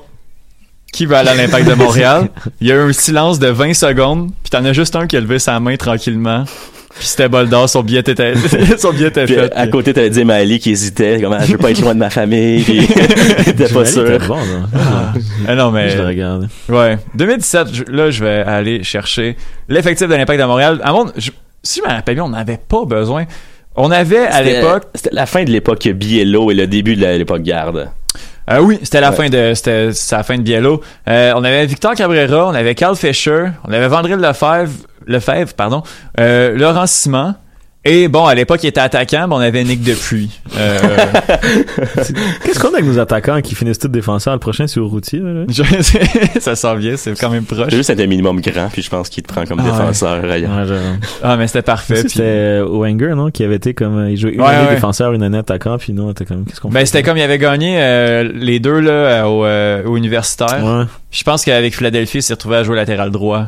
qui 0.92 1.08
va 1.08 1.20
aller 1.20 1.30
à 1.30 1.36
l'impact 1.36 1.68
de 1.68 1.74
Montréal? 1.74 2.30
Il 2.62 2.68
y 2.68 2.72
a 2.72 2.76
eu 2.76 2.80
un 2.90 2.94
silence 2.94 3.40
de 3.40 3.48
20 3.48 3.74
secondes, 3.74 4.30
puis 4.44 4.52
t'en 4.52 4.64
as 4.64 4.74
juste 4.74 4.96
un 4.96 5.08
qui 5.08 5.18
a 5.18 5.22
levé 5.22 5.40
sa 5.40 5.60
main 5.60 5.76
tranquillement. 5.76 6.44
Puis 6.98 7.08
c'était 7.08 7.28
Boldar, 7.28 7.68
son 7.68 7.82
billet 7.82 8.00
était 8.02 8.34
son 8.78 8.92
billet 8.94 9.08
était 9.08 9.26
Puis, 9.26 9.34
fait. 9.36 9.52
à 9.54 9.64
puis- 9.64 9.72
côté, 9.72 9.94
t'avais 9.94 10.10
dit 10.10 10.24
Mali 10.24 10.60
qui 10.60 10.72
hésitait, 10.72 11.20
comme, 11.22 11.34
ah, 11.34 11.44
je 11.46 11.52
veux 11.54 11.58
pas 11.58 11.72
être 11.72 11.82
loin 11.82 11.94
de 11.96 12.00
ma 12.00 12.10
famille, 12.10 12.62
puis 12.64 12.78
il 13.46 13.50
était 13.50 13.68
pas 13.68 13.86
sûr. 13.86 14.10
était 14.12 14.26
bon, 14.28 14.36
là. 14.36 15.14
Ah 15.48 15.56
non 15.56 15.72
mais 15.72 15.90
Je 15.90 15.98
le 15.98 16.06
regarde. 16.08 16.48
ouais, 16.70 16.98
2017 17.16 17.68
je- 17.74 17.84
là 17.92 18.10
je 18.12 18.24
vais 18.24 18.42
aller 18.42 18.84
chercher 18.84 19.36
l'effectif 19.70 20.08
de 20.08 20.14
l'impact 20.16 20.40
de 20.40 20.46
Montréal. 20.46 20.80
À 20.84 20.92
mon 20.92 21.08
je- 21.18 21.32
si 21.64 21.80
je 21.84 21.88
me 21.90 21.94
rappelle 21.94 22.16
bien, 22.16 22.24
on 22.26 22.30
n'avait 22.30 22.60
pas 22.60 22.86
besoin. 22.86 23.26
On 23.76 23.90
avait 23.90 24.28
à 24.28 24.42
l'époque 24.44 24.84
C'était 24.94 25.10
la 25.16 25.26
fin 25.26 25.44
de 25.44 25.50
l'époque 25.50 25.88
Biello 25.88 26.52
et 26.52 26.54
le 26.54 26.68
début 26.68 26.96
de 26.96 27.06
l'époque 27.06 27.42
Garde. 27.42 27.90
Euh, 28.52 28.60
oui, 28.60 28.78
c'était 28.84 29.00
la 29.02 29.10
Ouais. 29.12 29.16
fin 29.16 29.30
de 29.30 29.54
c'était 29.56 29.90
la 30.12 30.22
fin 30.24 30.38
de 30.38 30.44
Biello. 30.44 30.82
Euh, 31.08 31.32
on 31.36 31.44
avait 31.44 31.66
Victor 31.66 31.96
Cabrera, 31.96 32.48
on 32.50 32.54
avait 32.54 32.76
Carl 32.76 32.96
Fischer, 32.98 33.46
on 33.68 33.72
avait 33.72 33.88
Vandril 33.88 34.18
Lefebvre, 34.18 34.70
Lefebvre 35.08 35.54
pardon, 35.54 35.84
euh, 36.20 36.58
Laurent 36.58 36.88
Simon. 36.88 37.36
Et 37.86 38.08
bon, 38.08 38.26
à 38.26 38.34
l'époque, 38.34 38.64
il 38.64 38.68
était 38.68 38.80
attaquant, 38.80 39.28
mais 39.28 39.36
on 39.36 39.40
avait 39.40 39.62
Nick 39.66 39.84
Depuy. 39.84 40.30
Euh, 40.58 40.80
Qu'est-ce 42.46 42.58
qu'on 42.58 42.70
a 42.70 42.76
avec 42.78 42.86
nos 42.86 42.98
attaquants 42.98 43.42
qui 43.42 43.56
finissent 43.56 43.80
tous 43.80 43.90
défenseurs? 43.90 44.32
Le 44.34 44.40
prochain, 44.40 44.68
c'est 44.68 44.80
au 44.80 44.88
routier, 44.88 45.20
là. 45.20 45.44
ça 46.40 46.56
sent 46.56 46.76
bien, 46.78 46.96
c'est 46.96 47.20
quand 47.20 47.30
même 47.30 47.44
proche. 47.44 47.68
C'est 47.70 47.76
juste 47.76 47.90
un 47.90 48.06
minimum 48.08 48.40
grand, 48.40 48.70
puis 48.72 48.82
je 48.82 48.90
pense 48.90 49.10
qu'il 49.10 49.22
te 49.24 49.28
prend 49.34 49.44
comme 49.46 49.60
Ah 49.60 49.64
ouais. 49.64 49.72
défenseur 49.72 50.24
ailleurs. 50.24 50.58
Ouais, 50.58 50.66
genre. 50.66 50.78
Ah, 51.24 51.36
mais 51.36 51.48
c'était 51.48 51.62
parfait. 51.62 51.96
Puis- 52.02 52.10
C'était 52.12 52.22
euh, 52.24 52.66
Wenger, 52.70 53.16
non? 53.16 53.32
Qui 53.32 53.44
avait 53.44 53.56
été 53.58 53.74
comme, 53.74 53.98
euh, 53.98 54.12
il 54.12 54.16
jouait 54.18 54.32
une 54.32 54.40
Ouais, 54.42 54.48
année 54.48 54.68
ouais. 54.70 54.76
défenseur, 54.76 55.12
une 55.12 55.24
année 55.24 55.40
attaquant, 55.40 55.78
puis 55.78 55.92
nous, 55.92 56.04
on 56.04 56.12
était 56.12 56.24
comme, 56.24 56.46
qu'est-ce 56.46 56.62
qu'on 56.62 56.70
Ben, 56.70 56.80
fait? 56.80 56.86
c'était 56.86 57.04
comme 57.04 57.18
il 57.18 57.22
avait 57.24 57.38
gagné 57.38 57.76
euh, 57.82 58.32
les 58.34 58.62
deux 58.62 58.80
là, 58.80 59.28
au, 59.28 59.44
euh, 59.44 59.84
au 59.84 59.98
universitaire. 59.98 60.64
Ouais. 60.64 60.86
Je 61.12 61.24
pense 61.24 61.44
qu'avec 61.44 61.76
Philadelphie, 61.76 62.20
il 62.20 62.24
s'est 62.24 62.34
retrouvé 62.34 62.56
à 62.56 62.64
jouer 62.64 62.78
latéral 62.78 63.12
droit. 63.12 63.46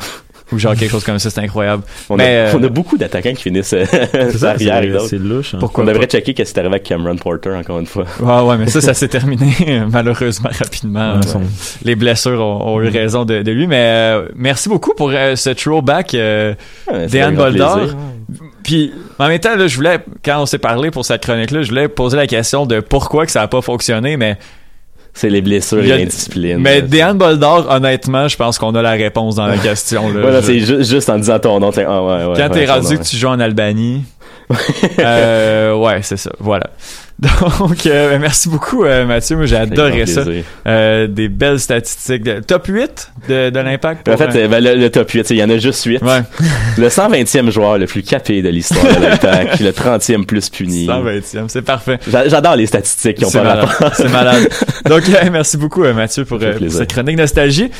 Ou 0.51 0.59
genre 0.59 0.75
quelque 0.75 0.91
chose 0.91 1.03
comme 1.03 1.17
ça, 1.17 1.29
c'est 1.31 1.39
incroyable. 1.41 1.81
On, 2.09 2.17
Mais, 2.17 2.23
a, 2.23 2.27
euh, 2.27 2.51
on 2.55 2.63
a 2.63 2.67
beaucoup 2.69 2.97
d'attaquants 2.97 3.33
qui 3.33 3.41
finissent 3.43 3.73
euh, 3.73 3.85
ça, 4.31 4.51
arrière 4.51 4.83
et 4.83 5.07
c'est- 5.07 5.17
louche. 5.17 5.55
hein. 5.55 5.57
Pourquoi 5.59 5.83
On 5.83 5.87
pas? 5.87 5.93
devrait 5.93 6.05
checker 6.07 6.33
qu'est-ce 6.35 6.53
qui 6.53 6.59
est 6.59 6.61
arrivé 6.61 6.75
avec 6.75 6.83
Cameron 6.87 7.15
Porter, 7.15 7.49
encore 7.49 7.79
une 7.79 7.87
fois. 7.87 8.05
Ouais, 8.19 8.41
ouais, 8.49 8.57
mais 8.57 8.67
ça, 8.67 8.79
ça 8.79 8.93
s'est 8.93 9.07
terminé 9.07 9.51
malheureusement 9.91 10.49
rapidement. 10.51 11.15
Ouais, 11.15 11.41
Les 11.83 11.95
blessures 11.95 12.39
ont, 12.39 12.75
ont 12.75 12.81
eu 12.81 12.89
raison 12.89 13.25
de, 13.25 13.41
de 13.41 13.51
lui, 13.51 13.65
mais 13.65 13.83
euh, 13.85 14.27
merci 14.35 14.69
beaucoup 14.69 14.93
pour 14.93 15.09
euh, 15.13 15.35
ce 15.35 15.49
throwback 15.49 16.13
euh, 16.13 16.53
Ouais, 16.91 17.07
plaisir. 17.07 17.95
Puis 18.63 18.91
en 19.19 19.27
même 19.27 19.39
temps, 19.39 19.55
là, 19.55 19.67
je 19.67 19.75
voulais, 19.75 19.99
quand 20.23 20.41
on 20.41 20.45
s'est 20.45 20.57
parlé 20.57 20.91
pour 20.91 21.05
cette 21.05 21.21
chronique-là, 21.23 21.61
je 21.61 21.69
voulais 21.69 21.87
poser 21.87 22.17
la 22.17 22.27
question 22.27 22.65
de 22.65 22.79
pourquoi 22.79 23.25
que 23.25 23.31
ça 23.31 23.41
a 23.41 23.47
pas 23.47 23.61
fonctionné, 23.61 24.17
mais 24.17 24.37
C'est 25.17 25.29
les 25.29 25.41
blessures 25.41 25.79
et 25.83 25.87
l'indiscipline. 25.87 26.57
mais 26.59 26.81
Dejan 26.81 27.15
Boldar, 27.15 27.69
honnêtement, 27.71 28.27
je 28.27 28.35
pense 28.35 28.57
qu'on 28.59 28.75
a 28.75 28.81
la 28.81 28.91
réponse 28.91 29.35
dans 29.35 29.47
la 29.47 29.57
question. 29.57 30.11
Là. 30.11 30.19
Voilà, 30.21 30.41
Je- 30.41 30.45
c'est 30.45 30.59
ju- 30.59 30.83
juste 30.83 31.09
en 31.09 31.17
disant 31.17 31.39
ton 31.39 31.59
nom. 31.59 31.71
Ah, 31.75 31.79
ouais, 31.79 31.85
ouais, 31.85 32.33
quand 32.35 32.49
ouais, 32.53 32.65
t'es 32.65 32.65
rendu 32.71 32.99
que 32.99 33.03
tu 33.03 33.15
joues 33.15 33.27
en 33.29 33.39
Albanie, 33.39 34.03
euh, 34.99 35.73
ouais, 35.75 35.99
c'est 36.01 36.17
ça. 36.17 36.31
Voilà. 36.39 36.69
Donc, 37.59 37.85
euh, 37.85 38.17
merci 38.19 38.49
beaucoup, 38.49 38.83
euh, 38.83 39.05
Mathieu. 39.05 39.37
Moi, 39.37 39.45
j'ai 39.45 39.55
adoré 39.55 40.05
ça. 40.05 40.23
Euh, 40.67 41.07
des 41.07 41.29
belles 41.29 41.59
statistiques. 41.61 42.23
Top 42.45 42.65
8 42.67 43.11
de, 43.29 43.49
de 43.51 43.59
l'impact. 43.59 44.09
En 44.09 44.17
fait, 44.17 44.47
ben, 44.49 44.61
le, 44.61 44.75
le 44.75 44.89
top 44.89 45.09
8, 45.11 45.29
il 45.29 45.37
y 45.37 45.43
en 45.43 45.49
a 45.49 45.57
juste 45.57 45.83
8. 45.85 46.03
euh, 46.03 46.05
ouais, 46.05 46.23
Le 46.77 46.87
120e 46.89 47.49
joueur 47.51 47.77
le 47.77 47.85
plus 47.85 48.03
capé 48.03 48.41
de 48.41 48.49
l'histoire 48.49 48.83
de 48.85 49.01
l'impact, 49.01 49.61
le 49.61 49.71
30e 49.71 50.25
plus 50.25 50.49
puni. 50.49 50.87
120e, 50.87 51.45
c'est 51.47 51.61
parfait. 51.61 51.99
J'a- 52.11 52.27
J'adore 52.27 52.57
les 52.57 52.65
statistiques 52.65 53.17
qui 53.17 53.25
ont 53.25 53.29
C'est 53.29 53.37
pas 53.39 53.43
malade. 53.55 53.69
C'est 53.95 54.11
malade. 54.11 54.49
Donc, 54.89 55.03
merci 55.31 55.55
beaucoup, 55.57 55.83
Mathieu, 55.83 56.25
pour, 56.25 56.39
pour 56.39 56.71
cette 56.71 56.91
chronique 56.91 57.17
nostalgie. 57.17 57.71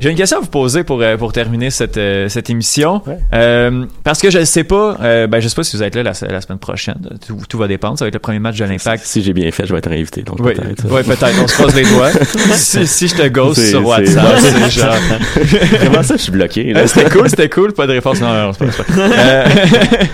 J'ai 0.00 0.10
une 0.10 0.16
question 0.16 0.38
à 0.38 0.40
vous 0.40 0.48
poser 0.48 0.82
pour, 0.82 1.00
euh, 1.00 1.16
pour 1.16 1.32
terminer 1.32 1.70
cette, 1.70 1.96
euh, 1.98 2.28
cette 2.28 2.50
émission. 2.50 3.00
Euh, 3.32 3.86
parce 4.02 4.20
que 4.20 4.28
je 4.28 4.40
ne 4.40 4.44
sais 4.44 4.64
pas, 4.64 4.96
ben, 5.28 5.38
je 5.40 5.46
sais 5.46 5.54
pas 5.54 5.62
si 5.62 5.76
vous 5.76 5.82
êtes 5.84 5.94
là 5.94 6.02
la, 6.02 6.12
la 6.28 6.40
semaine 6.40 6.58
prochaine. 6.58 6.96
Tout, 7.26 7.38
tout 7.48 7.58
va 7.58 7.68
dépendre. 7.68 7.96
Ça 7.98 8.04
va 8.04 8.08
être 8.08 8.14
le 8.14 8.18
premier 8.20 8.40
match 8.40 8.56
de 8.58 8.64
l'Impact. 8.64 9.04
Si 9.04 9.22
j'ai 9.22 9.32
bien 9.32 9.50
fait, 9.52 9.66
je 9.66 9.72
vais 9.72 9.78
être 9.78 9.92
invité. 9.92 10.22
Donc 10.22 10.40
Oui, 10.40 10.54
peut-être. 10.54 10.90
ouais, 10.90 11.04
peut-être. 11.04 11.40
On 11.42 11.46
se 11.46 11.54
croise 11.54 11.74
les 11.76 11.84
doigts. 11.84 12.10
si, 12.54 12.86
si 12.88 13.06
je 13.08 13.14
te 13.14 13.28
ghost 13.28 13.64
sur 13.64 13.86
WhatsApp, 13.86 14.38
c'est 14.40 14.70
genre. 14.70 14.94
Comment 15.84 16.02
ça, 16.02 16.16
je 16.16 16.22
suis 16.22 16.32
bloqué? 16.32 16.74
c'était 16.86 17.10
cool, 17.10 17.30
c'était 17.30 17.48
cool. 17.48 17.72
Pas 17.72 17.86
de 17.86 17.92
réponse. 17.92 18.20
Non, 18.20 18.32
non, 18.34 18.52
c'est 18.52 18.66
pas, 18.66 19.44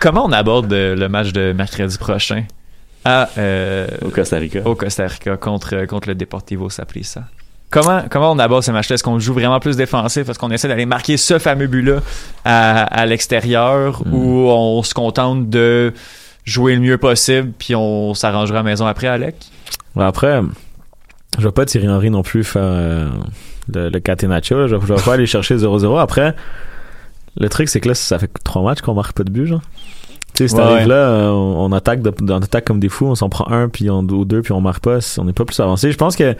comment 0.00 0.26
on 0.26 0.32
aborde 0.32 0.72
le 0.72 1.08
match 1.08 1.32
de 1.32 1.52
mercredi 1.52 1.96
prochain? 1.96 2.44
À, 3.04 3.28
Au 4.04 4.10
Costa 4.10 4.36
Rica. 4.36 4.60
au 4.64 4.74
Costa 4.74 5.06
Rica 5.06 5.36
contre, 5.36 5.86
contre 5.86 6.08
le 6.08 6.14
Deportivo 6.14 6.68
Saprissa? 6.70 7.24
Comment, 7.72 8.02
comment 8.10 8.30
on 8.30 8.38
aborde 8.38 8.62
ce 8.62 8.70
match-là? 8.70 8.94
Est-ce 8.94 9.02
qu'on 9.02 9.18
joue 9.18 9.32
vraiment 9.34 9.58
plus 9.58 9.76
défensif? 9.76 10.28
Est-ce 10.28 10.38
qu'on 10.38 10.50
essaie 10.50 10.68
d'aller 10.68 10.86
marquer 10.86 11.16
ce 11.16 11.38
fameux 11.40 11.66
but-là 11.66 11.96
à, 12.44 12.82
à 12.84 13.06
l'extérieur 13.06 14.02
ou 14.12 14.48
on 14.50 14.82
se 14.84 14.92
contente 14.94 15.48
de 15.50 15.92
jouer 16.44 16.74
le 16.74 16.80
mieux 16.82 16.98
possible 16.98 17.52
puis 17.58 17.74
on 17.74 18.14
s'arrangera 18.14 18.58
à 18.58 18.62
la 18.62 18.70
maison 18.70 18.86
après, 18.86 19.06
Alec? 19.08 19.36
Après, 19.98 20.40
je 21.38 21.44
vais 21.44 21.52
pas 21.52 21.64
Thierry 21.64 21.88
Henry 21.88 22.10
non 22.10 22.22
plus 22.22 22.44
faire 22.44 22.62
euh, 22.62 23.08
le, 23.72 23.88
le 23.88 24.00
catenaccio. 24.00 24.68
Je, 24.68 24.76
vais- 24.76 24.86
je 24.86 24.92
vais 24.94 25.02
pas 25.02 25.14
aller 25.14 25.26
chercher 25.26 25.56
0-0. 25.56 25.98
Après, 25.98 26.34
le 27.38 27.48
truc, 27.48 27.68
c'est 27.70 27.80
que 27.80 27.88
là, 27.88 27.94
ça 27.94 28.18
fait 28.18 28.30
trois 28.44 28.62
matchs 28.62 28.82
qu'on 28.82 28.94
marque 28.94 29.16
pas 29.16 29.24
de 29.24 29.30
but, 29.30 29.46
genre. 29.46 29.62
Tu 30.34 30.44
sais, 30.44 30.48
si 30.48 30.54
t'arrives 30.56 30.82
ouais. 30.82 30.86
là, 30.86 31.30
on, 31.32 31.64
on 31.66 31.72
attaque, 31.72 32.02
de- 32.02 32.12
on 32.30 32.36
attaque 32.42 32.64
comme 32.66 32.80
des 32.80 32.88
fous, 32.88 33.06
on 33.06 33.14
s'en 33.14 33.28
prend 33.30 33.50
un, 33.50 33.68
puis 33.68 33.88
on, 33.90 34.00
ou 34.00 34.24
deux, 34.26 34.42
puis 34.42 34.52
on 34.52 34.60
marque 34.60 34.82
pas. 34.82 34.98
On 35.18 35.24
n'est 35.24 35.32
pas 35.32 35.44
plus 35.46 35.58
avancé. 35.60 35.90
Je 35.92 35.96
pense 35.98 36.16
que 36.16 36.34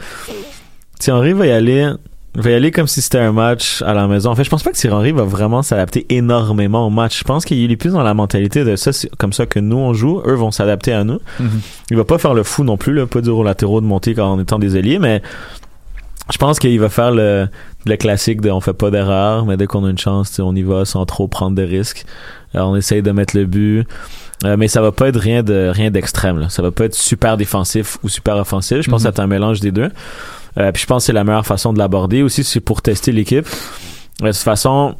Thierry 1.03 1.17
Henry 1.19 1.33
va 1.33 1.47
y 1.47 1.51
aller, 1.51 1.91
va 2.35 2.49
y 2.49 2.53
aller 2.53 2.71
comme 2.71 2.87
si 2.87 3.01
c'était 3.01 3.19
un 3.19 3.31
match 3.31 3.81
à 3.81 3.93
la 3.93 4.07
maison. 4.07 4.31
En 4.31 4.35
fait, 4.35 4.43
je 4.43 4.49
pense 4.49 4.63
pas 4.63 4.71
que 4.71 4.77
Thierry 4.77 4.95
Henry 4.95 5.11
va 5.11 5.23
vraiment 5.23 5.61
s'adapter 5.61 6.05
énormément 6.09 6.87
au 6.87 6.89
match. 6.89 7.19
Je 7.19 7.23
pense 7.23 7.45
qu'il 7.45 7.71
est 7.71 7.75
plus 7.77 7.91
dans 7.91 8.03
la 8.03 8.13
mentalité 8.13 8.63
de 8.63 8.75
ça, 8.75 8.93
c'est 8.93 9.09
comme 9.17 9.33
ça 9.33 9.45
que 9.45 9.59
nous 9.59 9.77
on 9.77 9.93
joue. 9.93 10.21
Eux 10.25 10.33
vont 10.35 10.51
s'adapter 10.51 10.93
à 10.93 11.03
nous. 11.03 11.19
Il 11.91 11.97
va 11.97 12.05
pas 12.05 12.17
faire 12.17 12.33
le 12.33 12.43
fou 12.43 12.63
non 12.63 12.77
plus, 12.77 12.93
là, 12.93 13.05
pas 13.05 13.19
aux 13.27 13.43
latéraux 13.43 13.81
de 13.81 13.85
monter 13.85 14.13
quand 14.15 14.31
en 14.31 14.39
étant 14.39 14.59
des 14.59 14.77
ailiers, 14.77 14.99
mais 14.99 15.21
je 16.31 16.37
pense 16.37 16.57
qu'il 16.57 16.79
va 16.79 16.87
faire 16.87 17.11
le, 17.11 17.47
le 17.85 17.95
classique 17.97 18.39
de 18.39 18.49
on 18.49 18.61
fait 18.61 18.71
pas 18.73 18.89
d'erreur, 18.89 19.45
mais 19.45 19.57
dès 19.57 19.67
qu'on 19.67 19.83
a 19.85 19.89
une 19.89 19.97
chance, 19.97 20.39
on 20.39 20.55
y 20.55 20.61
va 20.63 20.85
sans 20.85 21.05
trop 21.05 21.27
prendre 21.27 21.55
de 21.57 21.63
risques. 21.63 22.05
Alors, 22.53 22.69
on 22.69 22.75
essaye 22.77 23.01
de 23.01 23.11
mettre 23.11 23.35
le 23.35 23.45
but. 23.45 23.85
Euh, 24.45 24.55
mais 24.57 24.67
ça 24.67 24.81
va 24.81 24.91
pas 24.91 25.07
être 25.09 25.19
rien 25.19 25.41
de 25.43 25.69
rien 25.73 25.89
d'extrême. 25.91 26.47
Ça 26.49 26.61
va 26.61 26.71
pas 26.71 26.85
être 26.85 26.95
super 26.95 27.35
défensif 27.37 27.97
ou 28.03 28.09
super 28.09 28.35
offensif. 28.37 28.81
Je 28.81 28.89
pense 28.89 29.03
Mhm. 29.03 29.09
que 29.09 29.15
c'est 29.15 29.21
un 29.21 29.27
mélange 29.27 29.59
des 29.59 29.71
deux. 29.71 29.89
Euh, 30.57 30.71
puis 30.71 30.81
je 30.81 30.87
pense 30.87 31.03
que 31.03 31.05
c'est 31.07 31.13
la 31.13 31.23
meilleure 31.23 31.45
façon 31.45 31.73
de 31.73 31.79
l'aborder. 31.79 32.21
Aussi, 32.23 32.43
c'est 32.43 32.59
pour 32.59 32.81
tester 32.81 33.11
l'équipe. 33.11 33.47
Euh, 34.21 34.27
De 34.27 34.31
toute 34.31 34.37
façon, 34.37 34.95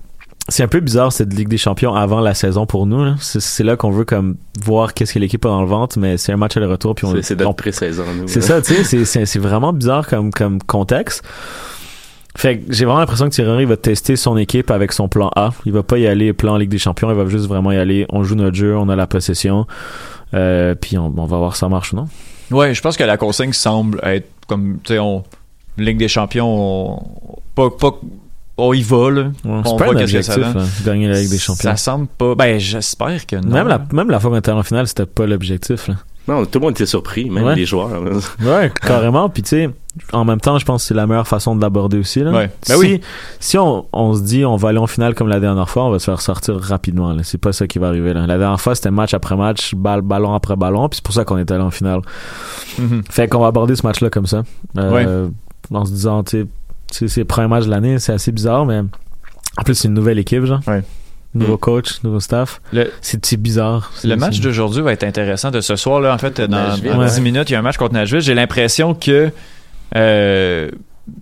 c'est 0.49 0.64
un 0.64 0.68
peu 0.68 0.80
bizarre 0.80 1.12
cette 1.14 1.34
Ligue 1.34 1.47
des 1.47 1.58
Champions 1.58 1.93
avant 1.93 2.20
la 2.20 2.34
saison 2.34 2.66
pour 2.66 2.86
nous. 2.86 3.04
là. 3.04 3.16
C'est 3.20 3.64
là 3.64 3.76
qu'on 3.78 3.91
veut 3.91 4.04
comme 4.06 4.36
voir 4.64 4.93
qu'est-ce 4.93 5.14
que 5.14 5.20
l'équipe 5.20 5.45
a 5.45 5.49
dans 5.49 5.62
le 5.62 5.68
ventre, 5.68 5.97
mais 5.99 6.18
c'est 6.18 6.32
un 6.34 6.38
match 6.38 6.58
aller-retour 6.58 6.95
puis 6.95 7.06
on 7.06 7.22
C'est- 7.22 7.36
notre 7.39 7.54
pré-saison, 7.54 8.04
nous. 8.20 8.28
c'est 8.28 8.41
ça, 8.41 8.62
tu 8.62 8.84
sais, 8.84 9.06
c'est- 9.06 9.39
vraiment 9.39 9.72
bizarre 9.74 10.08
comme 10.08 10.32
comme 10.32 10.62
contexte. 10.62 11.24
Fait 12.36 12.58
que 12.58 12.74
j'ai 12.74 12.86
vraiment 12.86 12.99
l'impression 12.99 13.26
que 13.30 13.34
Thierry 13.36 13.51
Henry 13.51 13.66
va 13.66 13.78
tester 13.78 14.16
son 14.16 14.38
équipe 14.38 14.72
avec 14.72 14.91
son 14.91 15.08
plan 15.08 15.30
A. 15.36 15.51
Il 15.68 15.72
va 15.72 15.84
pas 15.84 15.99
y 15.99 16.08
aller 16.08 16.34
plan 16.34 16.58
Ligue 16.58 16.70
des 16.72 16.80
Champions, 16.80 17.12
il 17.12 17.16
va 17.16 17.28
juste 17.28 17.45
vraiment 17.45 17.72
y 17.72 17.78
aller. 17.78 18.08
On 18.10 18.24
joue 18.24 18.34
notre 18.36 18.56
jeu, 18.56 18.76
on 18.76 18.89
a 18.89 18.95
la 18.95 19.06
possession, 19.06 19.68
euh, 20.34 20.74
puis 20.74 20.97
on, 20.97 21.14
on 21.16 21.26
va 21.26 21.38
voir 21.38 21.54
si 21.56 21.60
ça 21.60 21.70
marche 21.70 21.93
ou 21.93 21.97
non. 21.97 22.08
Ouais, 22.49 22.74
je 22.74 22.82
pense 22.82 22.97
que 22.97 23.04
la 23.04 23.18
consigne 23.18 23.54
semble 23.54 23.99
être 24.04 24.28
comme, 24.47 24.80
tu 24.84 24.93
sais, 24.93 24.99
on, 24.99 25.24
Ligue 25.78 25.98
des 25.98 26.08
Champions, 26.08 26.48
on, 26.48 27.04
pas, 27.56 27.70
pas, 27.72 27.96
on 28.58 28.74
y 28.74 28.82
va, 28.82 29.10
là. 29.10 29.22
Ouais, 29.22 29.32
on 29.66 29.76
pas 29.78 29.86
voit 29.86 29.96
qu'est-ce 29.96 30.14
que 30.14 30.22
ça 30.22 30.36
donne. 30.38 30.54
là, 30.58 30.64
gagner 30.86 31.08
la 31.08 31.20
Ligue 31.20 31.32
des 31.32 31.38
Champions. 31.40 31.72
Ça 31.72 31.76
semble 31.78 32.08
pas, 32.08 32.36
ben, 32.36 32.60
j'espère 32.60 33.26
que 33.26 33.36
non. 33.38 33.50
Même 33.54 33.68
la 33.68 33.82
même 33.92 34.10
la 34.10 34.20
fois 34.20 34.30
qu'on 34.32 34.38
était 34.38 34.52
en 34.52 34.64
finale, 34.64 34.88
c'était 34.88 35.06
pas 35.06 35.26
l'objectif. 35.26 35.88
là. 35.88 35.96
Non, 36.28 36.46
tout 36.46 36.60
le 36.60 36.66
monde 36.66 36.72
était 36.72 36.86
surpris, 36.86 37.30
même 37.30 37.44
Ouais. 37.44 37.56
les 37.56 37.66
joueurs. 37.66 38.02
Ouais, 38.42 38.72
carrément. 38.86 39.28
Puis 39.30 39.44
tu 39.44 39.50
sais, 39.50 39.70
en 40.12 40.26
même 40.26 40.39
temps, 40.39 40.58
je 40.58 40.66
pense 40.66 40.82
que 40.84 40.88
c'est 40.88 40.94
la 40.94 41.06
meilleure 41.06 41.28
façon 41.28 41.56
de 41.56 41.62
l'aborder 41.62 41.98
aussi. 41.98 42.22
Là. 42.22 42.32
Ouais. 42.32 42.50
Ben 42.68 42.76
si 42.76 42.80
oui. 42.80 43.02
si 43.39 43.58
on, 43.58 43.86
on 43.94 44.14
se 44.14 44.22
dit 44.24 44.44
on 44.44 44.56
va 44.56 44.70
aller 44.70 44.80
en 44.80 44.88
finale 44.88 45.14
comme 45.14 45.28
la 45.28 45.39
dernière 45.39 45.70
fois, 45.70 45.86
on 45.86 45.91
va 45.91 46.00
se 46.00 46.06
faire 46.06 46.22
sortir 46.22 46.56
rapidement. 46.60 47.16
C'est 47.24 47.38
pas 47.38 47.54
ça 47.54 47.68
qui 47.68 47.78
va 47.80 47.88
arriver. 47.89 48.14
Là. 48.14 48.26
La 48.26 48.38
dernière 48.38 48.60
fois, 48.60 48.74
c'était 48.76 48.91
match 48.91 49.14
après 49.14 49.36
match, 49.36 49.76
balle, 49.76 50.02
ballon 50.02 50.34
après 50.34 50.56
ballon. 50.56 50.89
Puis 50.89 50.98
c'est 50.98 51.04
pour 51.06 51.14
ça 51.14 51.26
qu'on 51.26 51.38
est 51.38 51.50
allé 51.52 51.62
en 51.64 51.72
finale. 51.72 52.02
Mhm. 52.80 53.04
Fait 53.10 53.28
qu'on 53.28 53.39
va 53.39 53.48
aborder 53.48 53.76
ce 53.76 53.86
match-là 53.86 54.10
comme 54.10 54.26
ça. 54.28 54.44
Euh, 54.78 55.28
En 55.72 55.86
se 55.86 55.91
disant, 55.91 56.24
tu 56.24 56.48
sais, 56.91 57.08
c'est 57.08 57.22
le 57.22 57.26
premier 57.26 57.48
match 57.48 57.66
de 57.66 57.70
l'année, 57.70 58.00
c'est 58.00 58.14
assez 58.14 58.32
bizarre, 58.32 58.66
mais 58.66 58.80
en 58.80 59.64
plus, 59.64 59.76
c'est 59.76 59.88
une 59.88 59.94
nouvelle 59.94 60.18
équipe, 60.20 60.46
genre. 60.46 60.62
Ouais. 60.68 60.84
Nouveau 61.36 61.58
coach, 61.58 62.04
nouveau 62.04 62.20
staff. 62.20 62.62
C'est 63.02 63.38
bizarre. 63.38 63.91
le 64.04 64.16
match 64.16 64.39
d'aujourd'hui 64.39 64.82
va 64.82 64.94
être 64.94 65.04
intéressant 65.04 65.50
de 65.52 65.62
ce 65.62 65.76
soir, 65.76 66.00
là. 66.00 66.14
En 66.14 66.18
fait, 66.20 66.39
dans, 66.41 66.48
Nashville. 66.50 66.91
dans 66.91 67.00
Ouais. 67.00 67.10
10 67.10 67.22
minutes, 67.22 67.50
il 67.50 67.54
y 67.54 67.56
a 67.56 67.60
un 67.60 67.64
match 67.64 67.78
contre 67.78 67.94
Nashville. 67.94 68.20
J'ai 68.22 68.36
l'impression 68.36 68.94
que, 68.94 69.32
euh, 69.96 70.70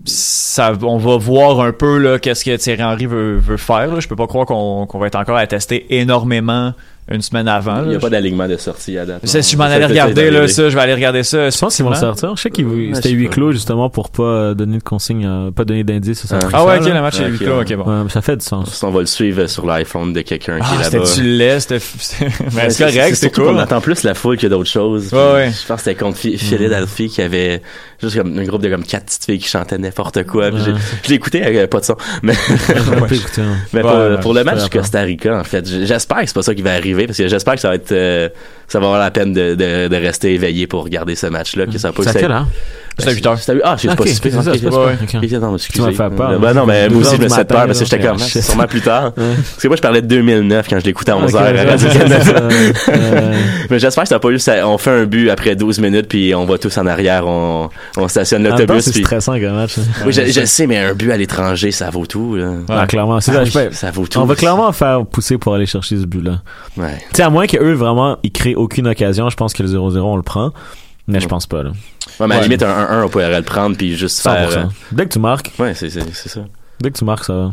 ça, 0.05 0.73
on 0.81 0.97
va 0.97 1.17
voir 1.17 1.59
un 1.61 1.71
peu 1.71 1.97
là 1.97 2.19
qu'est-ce 2.19 2.45
que 2.45 2.55
Thierry 2.55 2.83
Henry 2.83 3.05
veut, 3.05 3.37
veut 3.37 3.57
faire. 3.57 3.87
Là. 3.87 3.99
Je 3.99 4.07
peux 4.07 4.15
pas 4.15 4.27
croire 4.27 4.45
qu'on 4.45 4.85
qu'on 4.85 4.99
va 4.99 5.07
être 5.07 5.15
encore 5.15 5.37
à 5.37 5.47
tester 5.47 5.97
énormément 5.99 6.73
une 7.09 7.21
semaine 7.21 7.47
avant. 7.47 7.81
Il 7.81 7.87
n'y 7.87 7.91
là. 7.93 7.97
a 7.97 7.99
pas 7.99 8.09
d'alignement 8.09 8.47
de 8.47 8.57
sortie 8.57 8.97
à 8.97 9.05
date. 9.05 9.21
Je 9.25 9.57
m'en 9.57 9.63
allais 9.65 9.85
regarder 9.85 10.31
là, 10.31 10.47
ça, 10.47 10.69
je 10.69 10.75
vais 10.75 10.81
aller 10.81 10.93
regarder 10.93 11.23
ça. 11.23 11.49
Je 11.49 11.57
pense 11.57 11.75
qu'ils 11.75 11.83
vont 11.85 11.91
le 11.91 11.97
sortir. 11.97 12.35
Je 12.35 12.41
sais 12.41 12.49
qu'il 12.49 12.65
Ouais, 12.65 12.91
c'était 12.93 13.09
huis 13.09 13.27
clos 13.29 13.51
justement 13.51 13.89
pour 13.89 14.09
pas 14.11 14.23
euh, 14.23 14.53
donner 14.53 14.77
de 14.77 14.83
consignes, 14.83 15.25
euh, 15.25 15.51
pas 15.51 15.65
donner 15.65 15.83
d'indices. 15.83 16.25
ça, 16.25 16.39
Ah. 16.43 16.47
Ah 16.53 16.65
ouais, 16.65 16.77
ça, 16.77 16.83
ok, 16.87 16.93
le 16.93 17.01
match 17.01 17.19
est 17.19 17.27
huis 17.27 17.37
ok, 17.37 17.43
clos, 17.43 17.61
ok, 17.61 17.75
bon. 17.85 18.03
Ouais, 18.03 18.09
ça 18.09 18.21
fait 18.21 18.37
du 18.37 18.45
sens. 18.45 18.83
On 18.83 18.91
va 18.91 18.99
le 19.01 19.05
suivre 19.07 19.47
sur 19.47 19.65
l'iPhone 19.65 20.13
de 20.13 20.21
quelqu'un 20.21 20.59
qui 20.59 20.65
Ah, 20.69 20.75
est 20.75 20.91
là-bas. 20.93 21.05
c'était 21.05 21.21
du 21.21 21.29
lait, 21.37 21.59
c'était. 21.59 21.79
Mais 22.53 22.69
c'est 22.69 22.83
correct, 22.85 23.15
c'est 23.15 23.33
cool. 23.33 23.45
qu'on 23.45 23.57
attend 23.57 23.81
plus 23.81 24.03
la 24.03 24.13
foule 24.13 24.37
que 24.37 24.47
d'autres 24.47 24.69
choses. 24.69 25.11
Ouais, 25.11 25.33
ouais. 25.33 25.51
Je 25.51 25.67
pense 25.67 25.77
que 25.77 25.83
c'était 25.89 25.95
contre 26.01 26.17
Phi- 26.17 26.37
Philadelphie 26.37 27.09
qui 27.09 27.21
avait 27.21 27.61
juste 28.01 28.15
comme 28.17 28.37
un 28.37 28.43
groupe 28.43 28.61
de 28.61 28.69
comme 28.69 28.83
quatre 28.83 29.05
petites 29.05 29.25
filles 29.25 29.39
qui 29.39 29.47
chantaient 29.49 29.77
n'importe 29.77 30.23
quoi. 30.25 30.49
Je 30.51 31.09
l'ai 31.09 31.15
écouté 31.15 31.41
avec 31.43 31.57
euh, 31.57 31.67
pas 31.67 31.79
de 31.79 31.85
son. 31.85 31.95
Mais, 32.23 32.33
hein. 33.37 34.17
pour, 34.21 34.33
le 34.33 34.43
match 34.43 34.63
du 34.63 34.69
Costa 34.69 35.01
Rica, 35.01 35.39
en 35.39 35.43
fait, 35.43 35.67
j'espère 35.67 36.19
que 36.21 36.25
c'est 36.27 36.33
pas 36.35 36.41
ça 36.41 36.55
qui 36.55 36.61
va 36.61 36.73
arriver 36.73 36.90
parce 37.07 37.17
que 37.17 37.27
j'espère 37.27 37.55
que 37.55 37.59
ça 37.61 37.69
va 37.69 37.75
être 37.75 37.91
euh, 37.91 38.29
ça 38.67 38.79
va 38.79 38.85
avoir 38.85 38.99
la 38.99 39.11
peine 39.11 39.33
de, 39.33 39.55
de, 39.55 39.87
de 39.87 39.95
rester 39.95 40.33
éveillé 40.33 40.67
pour 40.67 40.83
regarder 40.83 41.15
ce 41.15 41.27
match-là. 41.27 41.65
Que 41.65 41.77
ça 41.77 41.91
ça- 42.13 42.19
à 43.07 43.11
8 43.11 43.25
heures. 43.27 43.37
Ah, 43.63 43.71
pas 43.71 43.77
si 43.77 43.87
c'est 43.87 44.31
c'est 44.31 44.69
pas 44.69 45.39
non, 45.39 45.55
excusez. 45.55 45.73
Tu 45.73 45.81
m'as 45.81 45.91
fait 46.09 46.15
peur. 46.15 46.39
Ben 46.39 46.53
non, 46.53 46.65
mais 46.65 46.89
moi 46.89 47.01
aussi, 47.01 47.15
je 47.17 47.21
me 47.21 47.27
suis 47.29 47.43
peur 47.45 47.65
parce 47.65 47.79
que 47.79 47.85
j'étais 47.85 48.05
comme, 48.05 48.19
shit. 48.19 48.41
sûrement 48.43 48.67
plus 48.67 48.81
tard. 48.81 49.13
Parce 49.13 49.57
que 49.61 49.67
moi, 49.67 49.77
je 49.77 49.81
parlais 49.81 50.01
de 50.01 50.07
2009 50.07 50.67
quand 50.69 50.79
je 50.79 50.85
l'écoutais 50.85 51.11
à 51.11 51.17
11 51.17 51.33
Ok, 51.33 51.41
heures. 51.41 51.53
ouais, 51.53 51.59
à 51.59 51.63
Radio 51.71 51.87
c'est 51.89 51.97
Canada. 51.97 52.23
ça, 52.75 52.91
euh, 52.91 53.33
Mais 53.69 53.79
j'espère 53.79 54.03
que 54.03 54.09
n'a 54.13 54.19
pas 54.19 54.29
eu. 54.29 54.37
On 54.65 54.77
fait 54.77 54.91
un 54.91 55.05
but 55.05 55.29
après 55.29 55.55
12 55.55 55.79
minutes, 55.79 56.07
puis 56.07 56.33
on 56.35 56.45
va 56.45 56.57
tous 56.57 56.77
en 56.77 56.85
arrière, 56.85 57.25
on, 57.27 57.69
on 57.97 58.07
stationne 58.07 58.43
l'autobus. 58.43 58.83
c'est 58.83 58.91
puis- 58.91 59.03
stressant 59.03 59.39
comme 59.39 59.55
match. 59.55 59.77
hein. 59.77 59.83
Oui, 60.05 60.13
je, 60.13 60.45
sais, 60.45 60.67
mais 60.67 60.77
un 60.77 60.93
but 60.93 61.11
à 61.11 61.17
l'étranger, 61.17 61.71
ça 61.71 61.89
vaut 61.89 62.05
tout. 62.05 62.35
Là. 62.35 62.53
Ah, 62.69 62.85
clairement, 62.87 63.17
Ah 63.17 63.21
ça. 63.21 63.91
vaut 63.91 64.07
tout. 64.07 64.19
On 64.19 64.25
va 64.25 64.35
clairement 64.35 64.71
faire 64.71 65.05
pousser 65.05 65.37
pour 65.37 65.53
aller 65.55 65.65
chercher 65.65 65.97
ce 65.97 66.05
but-là. 66.05 66.41
Tu 66.75 66.81
sais, 67.13 67.23
à 67.23 67.29
moins 67.29 67.47
qu'eux, 67.47 67.73
vraiment, 67.73 68.17
ils 68.23 68.31
créent 68.31 68.55
aucune 68.55 68.87
occasion, 68.87 69.29
je 69.29 69.35
pense 69.35 69.53
que 69.53 69.63
le 69.63 69.69
0-0, 69.69 69.97
on 69.99 70.15
le 70.17 70.23
prend. 70.23 70.51
Mais 71.07 71.19
je 71.19 71.27
pense 71.27 71.47
pas, 71.47 71.63
là. 71.63 71.71
Ouais, 72.21 72.27
mais 72.27 72.35
à 72.35 72.37
la 72.37 72.43
Ouais. 72.43 72.47
limite, 72.49 72.63
un 72.63 73.01
1-1, 73.01 73.03
on 73.05 73.09
pourrait 73.09 73.35
le 73.35 73.41
prendre, 73.43 73.75
puis 73.75 73.95
juste 73.97 74.19
100%. 74.21 74.49
faire. 74.49 74.57
euh, 74.59 74.63
Dès 74.91 75.05
que 75.05 75.13
tu 75.13 75.19
marques, 75.19 75.51
Ouais, 75.59 75.73
c'est 75.73 75.89
ça. 75.89 75.99
dès 76.79 76.91
que 76.91 76.97
tu 76.97 77.05
marques, 77.05 77.25
ça 77.25 77.33
va. 77.33 77.49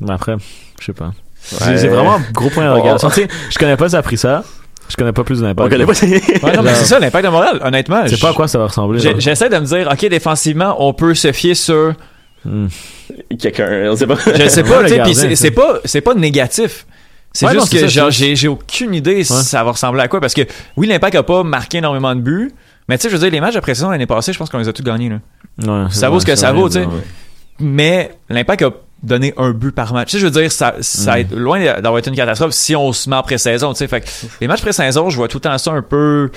Mais 0.00 0.12
après, 0.12 0.36
je 0.80 0.84
sais 0.86 0.92
pas. 0.92 1.06
Ouais. 1.06 1.76
C'est 1.78 1.88
vraiment 1.88 2.16
un 2.16 2.22
gros 2.32 2.50
point 2.50 2.70
Oh. 2.70 2.76
d'interrogation. 2.76 3.08
Tu 3.10 3.14
sais, 3.22 3.28
je 3.50 3.58
connais 3.58 3.76
pas 3.76 3.88
ça 3.88 3.98
a 3.98 4.02
pris 4.02 4.16
ça. 4.18 4.42
Je 4.88 4.96
connais 4.96 5.12
pas 5.12 5.22
plus 5.22 5.38
On 5.40 5.42
d'impact. 5.42 5.70
connaît 5.70 5.84
pas. 5.86 6.46
Ouais, 6.46 6.56
non, 6.56 6.62
mais 6.62 6.74
c'est 6.74 6.86
ça, 6.86 6.98
l'impact 6.98 7.24
de 7.26 7.30
Montréal, 7.30 7.60
honnêtement. 7.62 8.06
Je 8.06 8.14
sais 8.16 8.20
pas 8.20 8.30
à 8.30 8.32
quoi 8.32 8.48
ça 8.48 8.58
va 8.58 8.66
ressembler. 8.66 9.00
J'essaie 9.18 9.48
de 9.48 9.56
me 9.58 9.64
dire, 9.66 9.88
OK, 9.92 10.08
défensivement, 10.08 10.76
on 10.78 10.92
peut 10.94 11.14
se 11.14 11.30
fier 11.32 11.54
sur. 11.54 11.94
Hmm. 12.44 12.68
Quelqu'un, 13.38 13.90
on 13.90 13.96
sait 13.96 14.06
pas. 14.06 14.14
Je 14.16 14.48
sais 14.48 14.62
pas, 14.64 14.84
tu 14.84 15.14
sais, 15.14 15.34
c'est 15.36 15.50
pas, 15.50 15.78
c'est 15.84 16.00
pas 16.00 16.14
négatif. 16.14 16.86
C'est 17.32 17.46
Ouais, 17.46 17.52
non, 17.52 17.60
juste 17.60 17.72
c'est 17.72 17.82
que, 17.82 18.34
j'ai 18.34 18.48
aucune 18.48 18.94
idée 18.94 19.22
si 19.22 19.32
ça 19.44 19.62
va 19.62 19.72
ressembler 19.72 20.00
à 20.02 20.08
quoi. 20.08 20.20
Parce 20.20 20.32
que, 20.34 20.42
oui, 20.76 20.86
l'impact 20.86 21.14
a 21.16 21.22
pas 21.22 21.42
marqué 21.44 21.78
énormément 21.78 22.14
de 22.14 22.20
buts. 22.20 22.52
Mais 22.88 22.96
tu 22.98 23.02
sais, 23.02 23.08
je 23.10 23.14
veux 23.16 23.20
dire, 23.20 23.30
les 23.30 23.40
matchs 23.40 23.54
de 23.54 23.60
pré-saison 23.60 23.90
l'année 23.90 24.06
passée, 24.06 24.32
je 24.32 24.38
pense 24.38 24.48
qu'on 24.50 24.58
les 24.58 24.68
a 24.68 24.72
tous 24.72 24.82
gagnés, 24.82 25.10
là. 25.10 25.18
Ouais, 25.84 25.90
Ça 25.90 26.08
vaut 26.08 26.20
ce 26.20 26.26
que 26.26 26.36
ça 26.36 26.52
vaut, 26.52 26.68
tu 26.68 26.74
sais. 26.80 26.88
Mais 27.60 28.12
l'impact 28.28 28.62
a 28.62 28.70
donné 29.02 29.34
un 29.36 29.50
but 29.50 29.72
par 29.72 29.92
match. 29.92 30.08
Tu 30.10 30.12
sais, 30.16 30.20
je 30.20 30.26
veux 30.26 30.40
dire, 30.40 30.50
ça, 30.50 30.74
ça 30.80 31.16
Mm. 31.16 31.18
est 31.20 31.32
loin 31.34 31.60
d'avoir 31.80 31.98
été 31.98 32.10
une 32.10 32.16
catastrophe 32.16 32.52
si 32.52 32.74
on 32.76 32.92
se 32.92 33.08
met 33.10 33.16
en 33.16 33.22
pré-saison, 33.22 33.72
tu 33.72 33.78
sais. 33.78 33.88
Fait 33.88 34.00
que 34.00 34.06
les 34.40 34.46
matchs 34.48 34.62
pré-saison, 34.62 35.10
je 35.10 35.16
vois 35.16 35.28
tout 35.28 35.36
le 35.38 35.42
temps 35.42 35.58
ça 35.58 35.72
un 35.72 35.82
peu. 35.82 36.30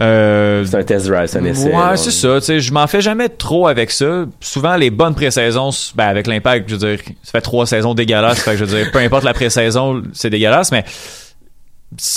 Euh, 0.00 0.64
C'est 0.64 0.76
un 0.76 0.82
test 0.82 1.06
drive, 1.06 1.28
c'est 1.28 1.38
un 1.38 1.44
essai. 1.44 1.72
Ouais, 1.72 1.96
c'est 1.96 2.10
ça. 2.10 2.40
Tu 2.40 2.46
sais, 2.46 2.60
je 2.60 2.72
m'en 2.72 2.86
fais 2.88 3.00
jamais 3.00 3.28
trop 3.28 3.68
avec 3.68 3.90
ça. 3.92 4.24
Souvent, 4.40 4.74
les 4.76 4.90
bonnes 4.90 5.14
pré-saisons, 5.14 5.70
ben, 5.94 6.06
avec 6.08 6.26
l'impact, 6.26 6.68
je 6.68 6.74
veux 6.74 6.96
dire, 6.96 7.04
ça 7.22 7.30
fait 7.30 7.40
trois 7.40 7.64
saisons 7.66 7.94
dégueulasses. 7.94 8.40
fait 8.40 8.52
que 8.52 8.56
je 8.56 8.64
veux 8.64 8.76
dire, 8.82 8.90
peu 8.90 8.98
importe 8.98 9.22
la 9.22 9.32
pré-saison, 9.34 10.02
c'est 10.12 10.30
dégueulasse, 10.30 10.72
mais 10.72 10.84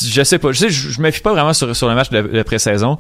je 0.05 0.23
sais 0.23 0.39
pas. 0.39 0.51
Je 0.51 0.57
sais, 0.59 0.69
je, 0.69 0.89
je 0.89 1.01
me 1.01 1.11
fie 1.11 1.21
pas 1.21 1.31
vraiment 1.33 1.53
sur, 1.53 1.75
sur 1.75 1.87
le 1.87 1.95
match 1.95 2.09
de, 2.09 2.21
de 2.21 2.41
pré-saison. 2.43 2.97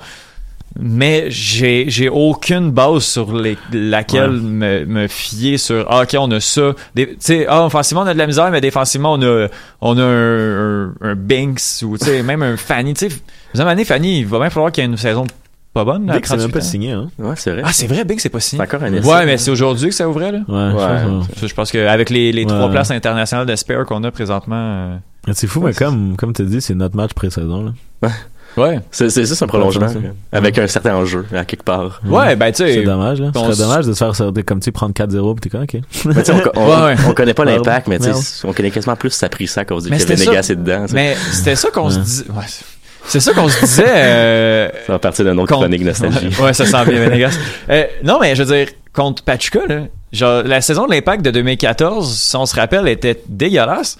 Mais 0.79 1.25
j'ai 1.29 1.85
j'ai 1.89 2.09
aucune 2.09 2.71
base 2.71 3.03
sur 3.03 3.35
les, 3.35 3.57
laquelle 3.71 4.31
Ouais. 4.31 4.39
me, 4.39 4.85
me 4.85 5.07
fier 5.07 5.57
sur 5.57 5.85
ah, 5.89 6.03
ok 6.03 6.15
on 6.19 6.29
a 6.31 6.39
ça 6.39 6.73
tu 6.95 7.15
sais 7.19 7.45
ah 7.49 7.65
offensivement 7.65 8.01
on 8.03 8.07
a 8.07 8.13
de 8.13 8.17
la 8.19 8.27
misère 8.27 8.51
mais 8.51 8.61
défensivement 8.61 9.13
on 9.13 9.21
a 9.23 9.47
on 9.81 9.97
a 9.97 10.03
un, 10.03 10.85
un, 10.87 10.93
un 11.01 11.15
Banks 11.15 11.61
ou 11.83 11.97
tu 11.97 12.05
sais 12.05 12.21
même 12.23 12.43
un 12.43 12.57
Fanny 12.57 12.93
tu 12.93 13.09
sais 13.09 13.15
deuxième 13.53 13.67
année 13.69 13.85
Fanny 13.85 14.19
il 14.19 14.25
va 14.27 14.39
bien 14.39 14.49
falloir 14.49 14.71
qu'il 14.71 14.83
y 14.83 14.87
ait 14.87 14.89
une 14.89 14.97
saison 14.97 15.25
pas 15.73 15.83
bonne 15.85 16.11
Vic, 16.11 16.25
c'est 16.25 16.37
même 16.37 16.49
38 16.49 16.51
pas 16.53 16.59
ans. 16.59 16.61
signé, 16.69 16.91
hein. 16.91 17.07
Ouais, 17.19 17.33
c'est 17.35 17.51
vrai. 17.51 17.61
ah 17.63 17.71
c'est 17.71 17.85
vrai 17.87 18.03
Banks 18.03 18.19
c'est 18.21 18.29
pas 18.29 18.39
signé 18.39 18.63
encore 18.63 18.81
un 18.83 18.93
essai. 18.93 19.07
ouais 19.07 19.25
mais 19.25 19.37
c'est 19.37 19.51
aujourd'hui 19.51 19.89
que 19.89 19.95
ça 19.95 20.09
ouvrait 20.09 20.31
là 20.31 20.39
Ouais, 20.47 20.71
je 20.71 20.75
Ouais. 21.07 21.23
Ça, 21.39 21.47
je 21.47 21.53
pense 21.53 21.71
qu'avec 21.71 22.09
les, 22.09 22.31
les 22.31 22.41
Ouais. 22.45 22.47
trois 22.47 22.69
places 22.69 22.89
internationales 22.91 23.45
de 23.45 23.55
spare 23.55 23.85
qu'on 23.85 24.03
a 24.03 24.09
présentement 24.11 24.55
euh, 24.55 24.97
C'est 25.33 25.45
fou, 25.47 25.61
mais 25.61 25.73
comme, 25.73 26.15
comme 26.17 26.33
tu 26.33 26.43
dis, 26.45 26.61
c'est 26.61 26.73
notre 26.73 26.95
match 26.95 27.13
pré-saison, 27.13 27.73
là. 28.01 28.09
Ouais 28.57 28.79
C'est 28.91 29.09
c'est 29.09 29.25
juste 29.25 29.41
un 29.43 29.47
prolongement. 29.47 29.87
C'est 29.87 29.93
ça. 29.95 30.07
Avec 30.31 30.57
un 30.57 30.67
certain 30.67 30.95
enjeu, 30.95 31.25
à 31.35 31.45
quelque 31.45 31.63
part. 31.63 32.01
ouais 32.05 32.35
ben 32.35 32.51
tu 32.51 32.63
C'est 32.65 32.73
sais 32.75 32.83
dommage, 32.83 33.19
là. 33.21 33.31
Ce 33.33 33.39
on 33.39 33.43
serait 33.43 33.53
s- 33.53 33.57
dommage 33.59 33.85
de 33.85 33.93
se 33.93 33.97
faire 33.97 34.15
sortir 34.15 34.45
comme 34.45 34.59
tu 34.59 34.65
sais, 34.65 34.71
prendre 34.71 34.93
4-0 34.93 35.35
pis 35.35 35.41
t'es 35.41 35.49
comme, 35.49 35.63
ok. 35.63 35.75
Mais 36.05 36.13
tu 36.15 36.25
sais, 36.25 36.31
on, 36.33 36.41
on, 36.59 36.67
Ouais, 36.69 36.85
ouais. 36.87 36.95
on 37.07 37.13
connaît 37.13 37.33
pas 37.33 37.45
l'impact, 37.45 37.87
mais 37.87 37.99
tu 37.99 38.09
on 38.43 38.53
connaît 38.53 38.71
quasiment 38.71 38.95
plus 38.95 39.11
ça 39.11 39.29
pris 39.29 39.47
ça 39.47 39.63
qu'on 39.65 39.79
se 39.79 39.85
dit 39.85 39.91
Mais 39.91 39.97
qu'il 39.97 40.09
y 40.09 40.11
avait 40.11 40.17
c'était 40.17 40.25
ça. 40.25 40.31
Négas 40.31 40.55
dedans. 40.55 40.81
tu 40.83 40.87
sais. 40.89 40.95
mais 40.95 41.15
c'était 41.31 41.55
ça 41.55 41.69
qu'on 41.71 41.89
se 41.89 41.97
Ouais. 41.97 42.03
disait 42.03 42.25
ouais, 42.29 42.43
c'est- 42.47 42.65
c'est 43.09 43.19
ça 43.21 43.33
qu'on 43.33 43.47
se 43.47 43.59
disait 43.61 43.85
euh, 43.87 44.69
Ça 44.85 44.93
va 44.93 44.99
partir 44.99 45.23
d'un 45.23 45.37
autre 45.37 45.47
contre- 45.47 45.61
chronique 45.61 45.83
nostalgie. 45.85 46.29
Ouais, 46.41 46.53
ça 46.53 46.65
sent 46.65 46.85
bien, 46.89 46.99
Venegas. 47.07 47.37
Euh, 47.69 47.85
non, 48.03 48.17
mais 48.19 48.35
je 48.35 48.43
veux 48.43 48.53
dire, 48.55 48.67
contre 48.93 49.23
Pachuca, 49.23 49.59
là, 49.67 49.81
genre, 50.11 50.43
la 50.43 50.59
saison 50.61 50.87
de 50.87 50.91
l'Impact 50.91 51.23
de 51.23 51.31
2014, 51.31 52.17
si 52.19 52.35
on 52.35 52.45
se 52.45 52.55
rappelle, 52.55 52.87
était 52.87 53.21
dégueulasse. 53.29 53.97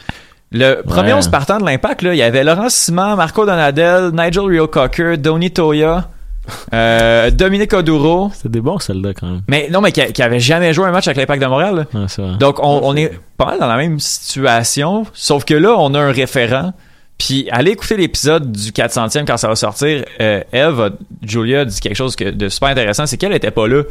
Le 0.51 0.81
premier 0.81 1.11
Ouais. 1.13 1.19
11 1.19 1.27
partant 1.29 1.59
de 1.59 1.65
l'Impact, 1.65 2.01
là, 2.03 2.13
il 2.13 2.17
y 2.17 2.21
avait 2.23 2.43
Laurent 2.43 2.69
Simon, 2.69 3.15
Marco 3.15 3.45
Donadel, 3.45 4.11
Nigel 4.13 4.43
Rio 4.45 4.67
Cocker, 4.67 5.17
Donny 5.17 5.51
Toya, 5.51 6.09
euh, 6.73 7.29
Dominique 7.31 7.73
Oduro. 7.73 8.31
C'était 8.33 8.49
des 8.49 8.61
bons 8.61 8.79
soldats, 8.79 9.13
quand 9.13 9.27
même. 9.27 9.41
Mais 9.49 9.67
non, 9.69 9.81
mais 9.81 9.91
qui, 9.91 10.01
qui 10.13 10.21
avait 10.23 10.39
jamais 10.39 10.73
joué 10.73 10.85
un 10.85 10.91
match 10.91 11.07
avec 11.07 11.17
l'Impact 11.17 11.41
de 11.41 11.47
Montréal. 11.47 11.75
là. 11.93 11.99
Ouais, 11.99 12.05
c'est 12.07 12.21
vrai. 12.21 12.37
Donc, 12.37 12.59
on, 12.63 12.79
on 12.83 12.95
est 12.95 13.11
pas 13.37 13.45
mal 13.47 13.59
dans 13.59 13.67
la 13.67 13.75
même 13.77 13.99
situation, 13.99 15.05
sauf 15.13 15.43
que 15.43 15.53
là, 15.53 15.75
on 15.77 15.93
a 15.93 15.99
un 15.99 16.11
référent. 16.11 16.73
Puis, 17.17 17.47
allez 17.51 17.71
écouter 17.71 17.97
l'épisode 17.97 18.51
du 18.51 18.71
400e 18.71 19.25
quand 19.25 19.37
ça 19.37 19.47
va 19.47 19.55
sortir. 19.55 20.05
Euh, 20.21 20.41
Eve, 20.53 20.91
Julia, 21.23 21.65
dit 21.65 21.79
quelque 21.79 21.95
chose 21.95 22.15
que- 22.15 22.29
de 22.29 22.47
super 22.47 22.69
intéressant, 22.69 23.05
c'est 23.07 23.17
qu'elle 23.17 23.33
était 23.33 23.49
pas 23.51 23.67
là 23.67 23.81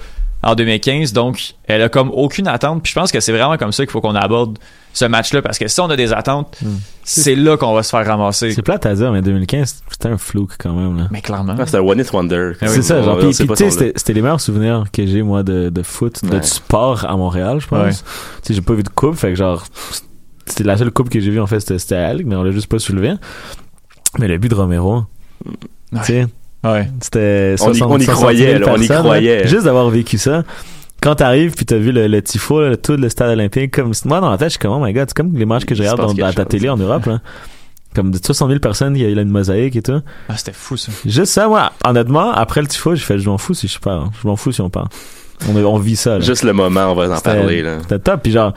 en 0.46 0.54
2015, 0.54 1.12
donc 1.12 1.54
elle 1.64 1.82
a 1.82 1.88
comme 1.88 2.10
aucune 2.10 2.46
attente. 2.48 2.82
Puis, 2.82 2.90
je 2.90 2.98
pense 3.00 3.10
que 3.10 3.20
c'est 3.20 3.32
vraiment 3.32 3.56
comme 3.56 3.72
ça 3.72 3.84
qu'il 3.84 3.90
faut 3.92 4.00
qu'on 4.00 4.14
aborde 4.14 4.58
ce 4.92 5.04
match-là, 5.04 5.42
parce 5.42 5.58
que 5.58 5.68
si 5.68 5.78
on 5.80 5.90
a 5.90 5.96
des 5.96 6.12
attentes, 6.12 6.56
c'est 7.04 7.34
là 7.34 7.56
qu'on 7.58 7.74
va 7.74 7.82
se 7.82 7.90
faire 7.90 8.06
ramasser. 8.06 8.52
C'est 8.52 8.62
plate 8.62 8.86
à 8.86 8.94
dire, 8.94 9.12
mais 9.12 9.20
2015, 9.20 9.82
c'était 9.90 10.08
un 10.08 10.16
flou 10.16 10.48
quand 10.58 10.72
même, 10.72 10.96
là. 10.96 11.08
Mais 11.10 11.20
clairement. 11.20 11.54
Ah, 11.58 11.66
c'est 11.66 11.76
un 11.76 11.80
one 11.80 11.98
hit 12.00 12.10
wonder. 12.12 12.52
C'est 12.60 12.80
ça, 12.82 13.02
genre, 13.02 13.20
son 13.20 13.32
c'était 13.32 13.92
c'était 13.96 14.12
les 14.14 14.22
meilleurs 14.22 14.40
souvenirs 14.40 14.84
que 14.92 15.04
j'ai, 15.04 15.22
moi, 15.22 15.42
de, 15.42 15.68
de 15.68 15.82
foot, 15.82 16.24
de 16.24 16.36
Ouais. 16.36 16.42
sport 16.42 17.04
à 17.04 17.16
Montréal, 17.16 17.60
je 17.60 17.66
pense. 17.66 17.78
Ouais. 17.80 17.90
Tu 17.92 17.98
sais, 18.42 18.54
j'ai 18.54 18.60
pas 18.62 18.72
vu 18.74 18.82
de 18.84 18.88
coupe, 18.88 19.16
fait 19.16 19.30
que 19.30 19.34
genre, 19.36 19.64
c'était 20.46 20.64
la 20.64 20.78
seule 20.78 20.90
coupe 20.92 21.10
que 21.10 21.20
j'ai 21.20 21.30
vue, 21.30 21.40
en 21.40 21.46
fait, 21.46 21.60
c'était 21.60 21.78
c'était 21.78 21.96
à 21.96 22.14
mais 22.14 22.36
on 22.36 22.42
l'a 22.42 22.52
juste 22.52 22.68
pas 22.68 22.78
soulevé. 22.78 23.12
Mais 24.18 24.28
le 24.28 24.38
but 24.38 24.48
de 24.48 24.54
Romero, 24.54 25.02
tu 25.44 25.98
sais, 26.04 26.26
Ouais. 26.72 26.88
c'était 27.00 27.54
On 27.60 27.72
y- 27.72 27.76
60, 27.76 27.90
on 27.92 27.98
y 27.98 28.04
60 28.04 28.06
000 28.06 28.16
croyait, 28.16 28.58
là, 28.58 28.66
on 28.70 28.76
y 28.80 28.88
croyait. 28.88 29.38
là. 29.40 29.46
Juste 29.46 29.64
d'avoir 29.64 29.88
vécu 29.90 30.18
ça. 30.18 30.42
Quand 31.02 31.14
t'arrives 31.14 31.54
puis 31.54 31.66
t'as 31.66 31.76
vu 31.76 31.92
le, 31.92 32.06
le 32.06 32.22
tifo, 32.22 32.60
là, 32.62 32.76
tout 32.76 32.96
le 32.96 33.08
stade 33.08 33.30
olympique, 33.30 33.70
comme 33.74 33.92
moi 34.06 34.20
dans 34.20 34.30
la 34.30 34.38
tête, 34.38 34.48
je 34.48 34.52
suis 34.52 34.58
comme 34.58 34.72
oh 34.72 34.84
my 34.84 34.92
god, 34.92 35.08
c'est 35.08 35.16
comme 35.16 35.36
les 35.36 35.44
matchs 35.44 35.64
que 35.66 35.74
je 35.74 35.82
regarde 35.82 36.00
dans, 36.00 36.12
dans 36.14 36.32
ta 36.32 36.42
chose. 36.42 36.48
télé 36.48 36.68
en 36.68 36.76
Europe, 36.76 37.06
là. 37.06 37.20
Comme 37.94 38.10
de 38.10 38.18
60 38.22 38.48
000 38.48 38.60
personnes, 38.60 38.94
il 38.96 39.02
y 39.02 39.06
a 39.06 39.08
une 39.22 39.28
mosaïque 39.30 39.76
et 39.76 39.82
tout. 39.82 40.00
Ah, 40.28 40.36
c'était 40.36 40.52
fou, 40.52 40.76
ça. 40.76 40.92
Juste 41.06 41.32
ça, 41.32 41.48
moi, 41.48 41.72
honnêtement, 41.84 42.30
après 42.32 42.60
le 42.60 42.66
tifo, 42.66 42.94
j'ai 42.94 43.02
fait, 43.04 43.18
je 43.18 43.28
m'en 43.28 43.38
fous 43.38 43.54
si 43.54 43.68
je 43.68 43.78
parle. 43.78 44.08
Je 44.22 44.28
m'en 44.28 44.36
fous 44.36 44.52
si 44.52 44.60
on 44.60 44.68
parle. 44.68 44.88
On, 45.48 45.56
on 45.64 45.78
vit 45.78 45.96
ça, 45.96 46.18
là. 46.18 46.20
Juste 46.20 46.42
le 46.42 46.52
moment, 46.52 46.92
on 46.92 46.94
va 46.94 47.16
en 47.16 47.20
parler. 47.20 47.62
Là. 47.62 47.78
C'était 47.82 47.98
top. 47.98 48.22
Puis 48.22 48.32
genre, 48.32 48.52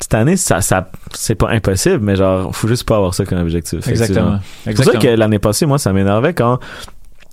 cette 0.00 0.14
année, 0.14 0.36
ça, 0.36 0.60
ça, 0.60 0.90
c'est 1.14 1.34
pas 1.34 1.48
impossible, 1.50 2.00
mais 2.00 2.16
genre, 2.16 2.54
faut 2.54 2.68
juste 2.68 2.84
pas 2.84 2.96
avoir 2.96 3.14
ça 3.14 3.24
comme 3.24 3.38
objectif. 3.38 3.86
Exactement. 3.88 4.38
C'est 4.64 4.74
pour 4.74 4.84
ça 4.84 4.98
que 4.98 5.08
l'année 5.08 5.38
passée, 5.38 5.66
moi, 5.66 5.78
ça 5.78 5.92
m'énervait 5.92 6.34
quand 6.34 6.58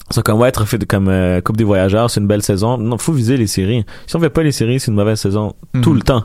c'est 0.10 0.22
comme 0.24 0.40
ouais, 0.40 0.50
être 0.50 0.66
fait 0.66 0.78
de- 0.78 0.86
comme 0.86 1.08
euh, 1.08 1.42
Coupe 1.42 1.58
des 1.58 1.64
voyageurs, 1.64 2.10
c'est 2.10 2.20
une 2.20 2.28
belle 2.28 2.44
saison. 2.44 2.78
Non, 2.78 2.98
faut 2.98 3.14
viser 3.14 3.38
les 3.38 3.48
séries. 3.48 3.86
Si 4.06 4.16
on 4.16 4.20
fait 4.20 4.30
pas 4.30 4.44
les 4.44 4.52
séries, 4.52 4.80
c'est 4.80 4.92
une 4.92 4.96
mauvaise 4.98 5.20
saison. 5.20 5.54
Tout 5.82 5.92
Mhm. 5.92 5.96
le 5.96 6.02
temps. 6.02 6.24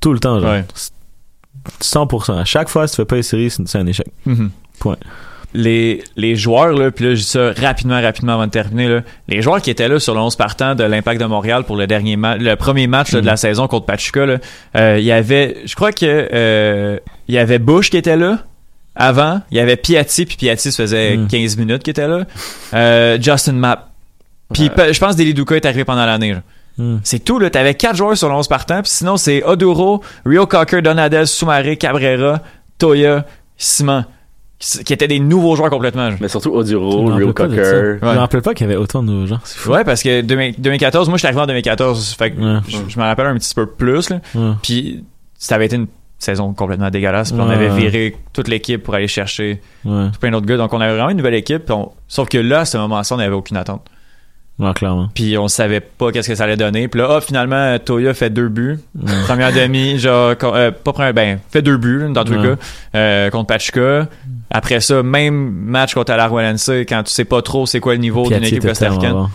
Tout 0.00 0.12
le 0.12 0.18
temps, 0.18 0.38
genre. 0.40 0.50
Ouais. 0.50 0.64
100%. 1.80 2.36
À 2.38 2.44
chaque 2.44 2.68
fois, 2.68 2.86
si 2.86 2.92
tu 2.92 2.96
fais 2.96 3.04
pas 3.04 3.16
les 3.16 3.22
séries, 3.22 3.50
c'est 3.50 3.76
un 3.78 3.86
échec. 3.86 4.06
Mhm. 4.24 4.50
Point. 4.78 4.96
Les, 5.56 6.04
les 6.16 6.36
joueurs, 6.36 6.72
là, 6.72 6.90
puis 6.90 7.04
là, 7.06 7.10
je 7.14 7.20
dis 7.20 7.26
ça 7.26 7.52
rapidement, 7.56 8.00
rapidement 8.00 8.34
avant 8.34 8.46
de 8.46 8.50
terminer, 8.50 8.88
là, 8.88 9.00
les 9.28 9.40
joueurs 9.40 9.62
qui 9.62 9.70
étaient 9.70 9.88
là 9.88 9.98
sur 9.98 10.14
le 10.14 10.20
11 10.20 10.36
partant 10.36 10.74
de 10.74 10.84
l'Impact 10.84 11.20
de 11.20 11.26
Montréal 11.26 11.64
pour 11.64 11.76
le 11.76 11.86
dernier 11.86 12.16
match, 12.16 12.40
le 12.40 12.56
premier 12.56 12.86
match 12.86 13.12
là, 13.12 13.20
de 13.22 13.26
la 13.26 13.36
saison 13.36 13.66
contre 13.66 13.86
Pachuca, 13.86 14.26
euh, 14.76 14.96
il 14.98 15.04
y 15.04 15.12
avait, 15.12 15.56
je 15.64 15.74
crois 15.74 15.92
que 15.92 16.28
euh, 16.32 16.98
il 17.28 17.34
y 17.34 17.38
avait 17.38 17.58
Bush 17.58 17.90
qui 17.90 17.96
était 17.96 18.16
là 18.16 18.40
avant, 18.94 19.40
il 19.50 19.56
y 19.56 19.60
avait 19.60 19.76
Piatti, 19.76 20.26
puis 20.26 20.36
Piatti 20.36 20.70
ça 20.70 20.82
faisait 20.82 21.16
Mm. 21.16 21.28
15 21.28 21.56
minutes 21.56 21.82
qui 21.82 21.90
était 21.90 22.08
là, 22.08 22.24
euh, 22.74 23.18
Justin 23.20 23.52
Mapp, 23.52 23.90
puis 24.52 24.70
je 24.76 24.98
pense 24.98 25.16
Deli 25.16 25.34
Duca 25.34 25.56
est 25.56 25.64
arrivé 25.66 25.84
pendant 25.84 26.06
l'année. 26.06 26.36
Hmm. 26.78 26.98
C'est 27.04 27.20
tout, 27.20 27.38
là. 27.38 27.48
T'avais 27.48 27.74
quatre 27.74 27.96
joueurs 27.96 28.16
sur 28.16 28.28
le 28.28 28.34
11 28.34 28.48
partant, 28.48 28.82
puis 28.82 28.90
sinon, 28.90 29.16
c'est 29.16 29.42
Oduro, 29.42 30.02
Rio 30.26 30.46
Cocker, 30.46 30.82
Donadel, 30.82 31.26
Soumaré, 31.26 31.76
Cabrera, 31.78 32.40
Toya, 32.78 33.24
Simon, 33.56 34.04
qui 34.58 34.92
étaient 34.92 35.08
des 35.08 35.20
nouveaux 35.20 35.54
joueurs 35.56 35.70
complètement. 35.70 36.10
Mais 36.20 36.28
surtout 36.28 36.50
Oduro, 36.54 37.10
de 37.18 37.32
Cocker. 37.32 37.98
Je 38.00 38.04
me 38.04 38.18
rappelle 38.18 38.42
pas 38.42 38.54
qu'il 38.54 38.66
y 38.66 38.70
avait 38.70 38.78
autant 38.80 39.02
de 39.02 39.08
nouveaux 39.10 39.26
gens. 39.26 39.40
C'est 39.44 39.58
fou. 39.58 39.72
Ouais, 39.72 39.84
parce 39.84 40.02
que 40.02 40.22
2000 40.22 40.54
2014, 40.58 41.08
moi, 41.08 41.16
je 41.16 41.20
suis 41.20 41.26
arrivé 41.26 41.42
en 41.42 41.46
2014, 41.46 42.14
fait 42.18 42.30
que 42.30 42.40
Ouais. 42.40 42.60
je, 42.68 42.78
je 42.88 42.98
me 42.98 43.04
rappelle 43.04 43.26
un 43.26 43.34
petit 43.34 43.54
peu 43.54 43.66
plus, 43.66 44.08
là. 44.10 44.20
Ouais. 44.34 44.52
Puis, 44.62 45.04
ça 45.38 45.56
avait 45.56 45.66
été 45.66 45.76
une 45.76 45.86
saison 46.18 46.54
complètement 46.54 46.88
dégueulasse, 46.88 47.32
puis 47.32 47.40
on 47.40 47.50
avait 47.50 47.68
viré 47.68 48.16
toute 48.32 48.48
l'équipe 48.48 48.82
pour 48.82 48.94
aller 48.94 49.08
chercher 49.08 49.60
Ouais. 49.84 50.06
plein 50.18 50.30
d'autres 50.30 50.46
gars, 50.46 50.56
donc 50.56 50.72
on 50.72 50.80
avait 50.80 50.94
vraiment 50.94 51.10
une 51.10 51.18
nouvelle 51.18 51.34
équipe, 51.34 51.70
on- 51.70 51.92
sauf 52.08 52.28
que 52.30 52.38
là, 52.38 52.60
à 52.60 52.64
ce 52.64 52.78
moment-là, 52.78 53.02
on 53.10 53.16
n'avait 53.18 53.34
aucune 53.34 53.58
attente. 53.58 53.82
Ouais, 54.58 54.72
clairement. 54.72 55.10
Puis 55.14 55.36
on 55.36 55.48
savait 55.48 55.80
pas 55.80 56.10
qu'est-ce 56.12 56.28
que 56.28 56.34
ça 56.34 56.44
allait 56.44 56.56
donner. 56.56 56.88
Puis 56.88 56.98
là, 56.98 57.08
ah, 57.16 57.20
finalement, 57.20 57.78
Toya 57.78 58.14
fait 58.14 58.30
deux 58.30 58.48
buts. 58.48 58.78
Première 59.26 59.52
demi, 59.52 59.98
genre, 59.98 60.34
euh, 60.44 60.70
pas 60.70 60.92
première, 60.94 61.12
ben, 61.12 61.38
fait 61.50 61.60
deux 61.60 61.76
buts, 61.76 62.06
dans 62.14 62.24
tous 62.24 62.32
les 62.32 62.38
Ouais. 62.38 62.56
cas, 62.56 62.62
euh, 62.94 63.28
contre 63.30 63.48
Pachuca. 63.48 64.08
Après 64.50 64.80
ça, 64.80 65.02
même 65.02 65.50
match 65.50 65.94
contre 65.94 66.12
Alajuelense, 66.12 66.70
quand 66.88 67.02
tu 67.02 67.12
sais 67.12 67.24
pas 67.24 67.42
trop 67.42 67.66
c'est 67.66 67.80
quoi 67.80 67.92
le 67.94 67.98
niveau 68.00 68.28
d'une 68.28 68.44
équipe 68.44 68.62
costaricaine. 68.66 69.12
bon. 69.12 69.28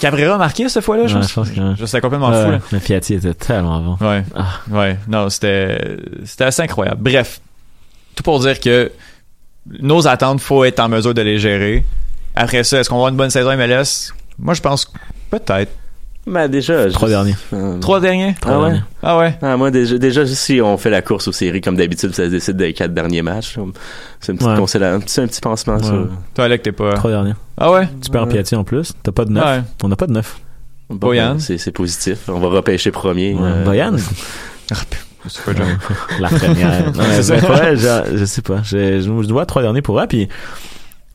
Cabrera 0.00 0.34
a 0.34 0.38
marqué 0.38 0.68
cette 0.68 0.84
fois-là, 0.84 1.06
je 1.06 1.14
Ouais, 1.14 1.20
pense. 1.20 1.30
je 1.30 1.34
pense 1.34 1.50
que- 1.50 1.86
C'était 1.86 2.00
complètement 2.02 2.28
Ouais, 2.28 2.44
fou, 2.44 2.50
là. 2.50 2.58
Mais 2.72 2.78
était 2.78 3.34
tellement 3.34 3.80
bon. 3.80 4.06
Ouais. 4.06 4.22
Ah. 4.36 4.60
Ouais. 4.70 4.98
Non, 5.08 5.30
c'était, 5.30 5.96
c'était 6.26 6.44
assez 6.44 6.60
incroyable. 6.62 7.00
Bref. 7.02 7.40
Tout 8.14 8.22
pour 8.22 8.38
dire 8.40 8.60
que 8.60 8.92
nos 9.80 10.06
attentes, 10.06 10.40
faut 10.40 10.64
être 10.64 10.80
en 10.80 10.88
mesure 10.90 11.14
de 11.14 11.22
les 11.22 11.38
gérer. 11.38 11.84
Après 12.36 12.64
ça, 12.64 12.80
est-ce 12.80 12.88
qu'on 12.90 12.96
va 12.96 12.98
avoir 13.00 13.10
une 13.10 13.16
bonne 13.16 13.30
saison 13.30 13.50
MLS? 13.56 14.12
Moi, 14.38 14.52
je 14.54 14.60
pense 14.60 14.92
peut-être. 15.30 15.72
Déjà. 16.48 16.88
Trois 16.90 17.08
je- 17.08 17.12
derniers. 17.14 17.36
Euh, 17.52 17.78
Trois 17.78 18.00
derniers? 18.00 18.34
Trois 18.40 18.52
Ah 18.54 18.58
ouais? 18.60 18.64
derniers. 18.70 18.82
Ah 19.02 19.18
ouais? 19.18 19.38
Ah, 19.42 19.56
moi, 19.56 19.70
déjà, 19.70 19.98
déjà, 19.98 20.26
si 20.26 20.60
on 20.60 20.76
fait 20.78 20.90
la 20.90 21.02
course 21.02 21.28
aux 21.28 21.32
séries 21.32 21.60
comme 21.60 21.76
d'habitude, 21.76 22.14
ça 22.14 22.24
se 22.24 22.30
décide 22.30 22.56
des 22.56 22.72
quatre 22.72 22.92
derniers 22.94 23.22
matchs. 23.22 23.56
C'est 24.20 24.32
une 24.32 24.38
petite 24.38 24.50
Ouais. 24.52 24.56
consola- 24.58 24.94
un 24.94 25.00
petit, 25.00 25.20
un 25.20 25.26
petit 25.26 25.40
pansement 25.40 25.76
Ouais. 25.76 25.82
sur. 25.84 26.08
Toi, 26.34 26.44
Alec, 26.44 26.62
t'es 26.62 26.72
pas. 26.72 26.92
Trois 26.94 27.10
derniers. 27.10 27.34
Ah 27.56 27.70
ouais? 27.72 27.88
Tu 28.02 28.10
perds 28.10 28.24
Ouais. 28.24 28.28
Piatti 28.32 28.54
en 28.56 28.64
plus. 28.64 28.92
T'as 29.02 29.12
pas 29.12 29.24
de 29.24 29.32
neuf. 29.32 29.44
Ouais. 29.44 29.62
On 29.82 29.88
n'a 29.88 29.96
pas 29.96 30.06
de 30.06 30.12
neuf. 30.12 30.38
Bon, 30.90 30.96
Boyan? 30.96 31.34
ben, 31.34 31.58
C'est 31.58 31.70
positif. 31.72 32.18
On 32.28 32.38
va 32.40 32.48
repêcher 32.48 32.90
premier. 32.90 33.34
Ouais. 33.34 33.40
euh, 33.42 33.64
Boyan? 33.64 33.92
Pas. 34.68 34.76
La 36.20 36.28
première. 36.28 36.86
Non, 36.94 37.02
mais 37.08 37.22
C'est 37.22 37.22
ça. 37.22 37.36
ben, 37.36 37.50
ouais, 37.50 37.76
je, 37.76 38.16
je 38.18 38.24
sais 38.24 38.42
pas. 38.42 38.62
Je, 38.62 39.00
je, 39.00 39.22
je 39.22 39.26
dois 39.28 39.44
trois 39.46 39.62
derniers 39.62 39.82
pour 39.82 39.94
vrai. 39.96 40.06
Puis, 40.06 40.28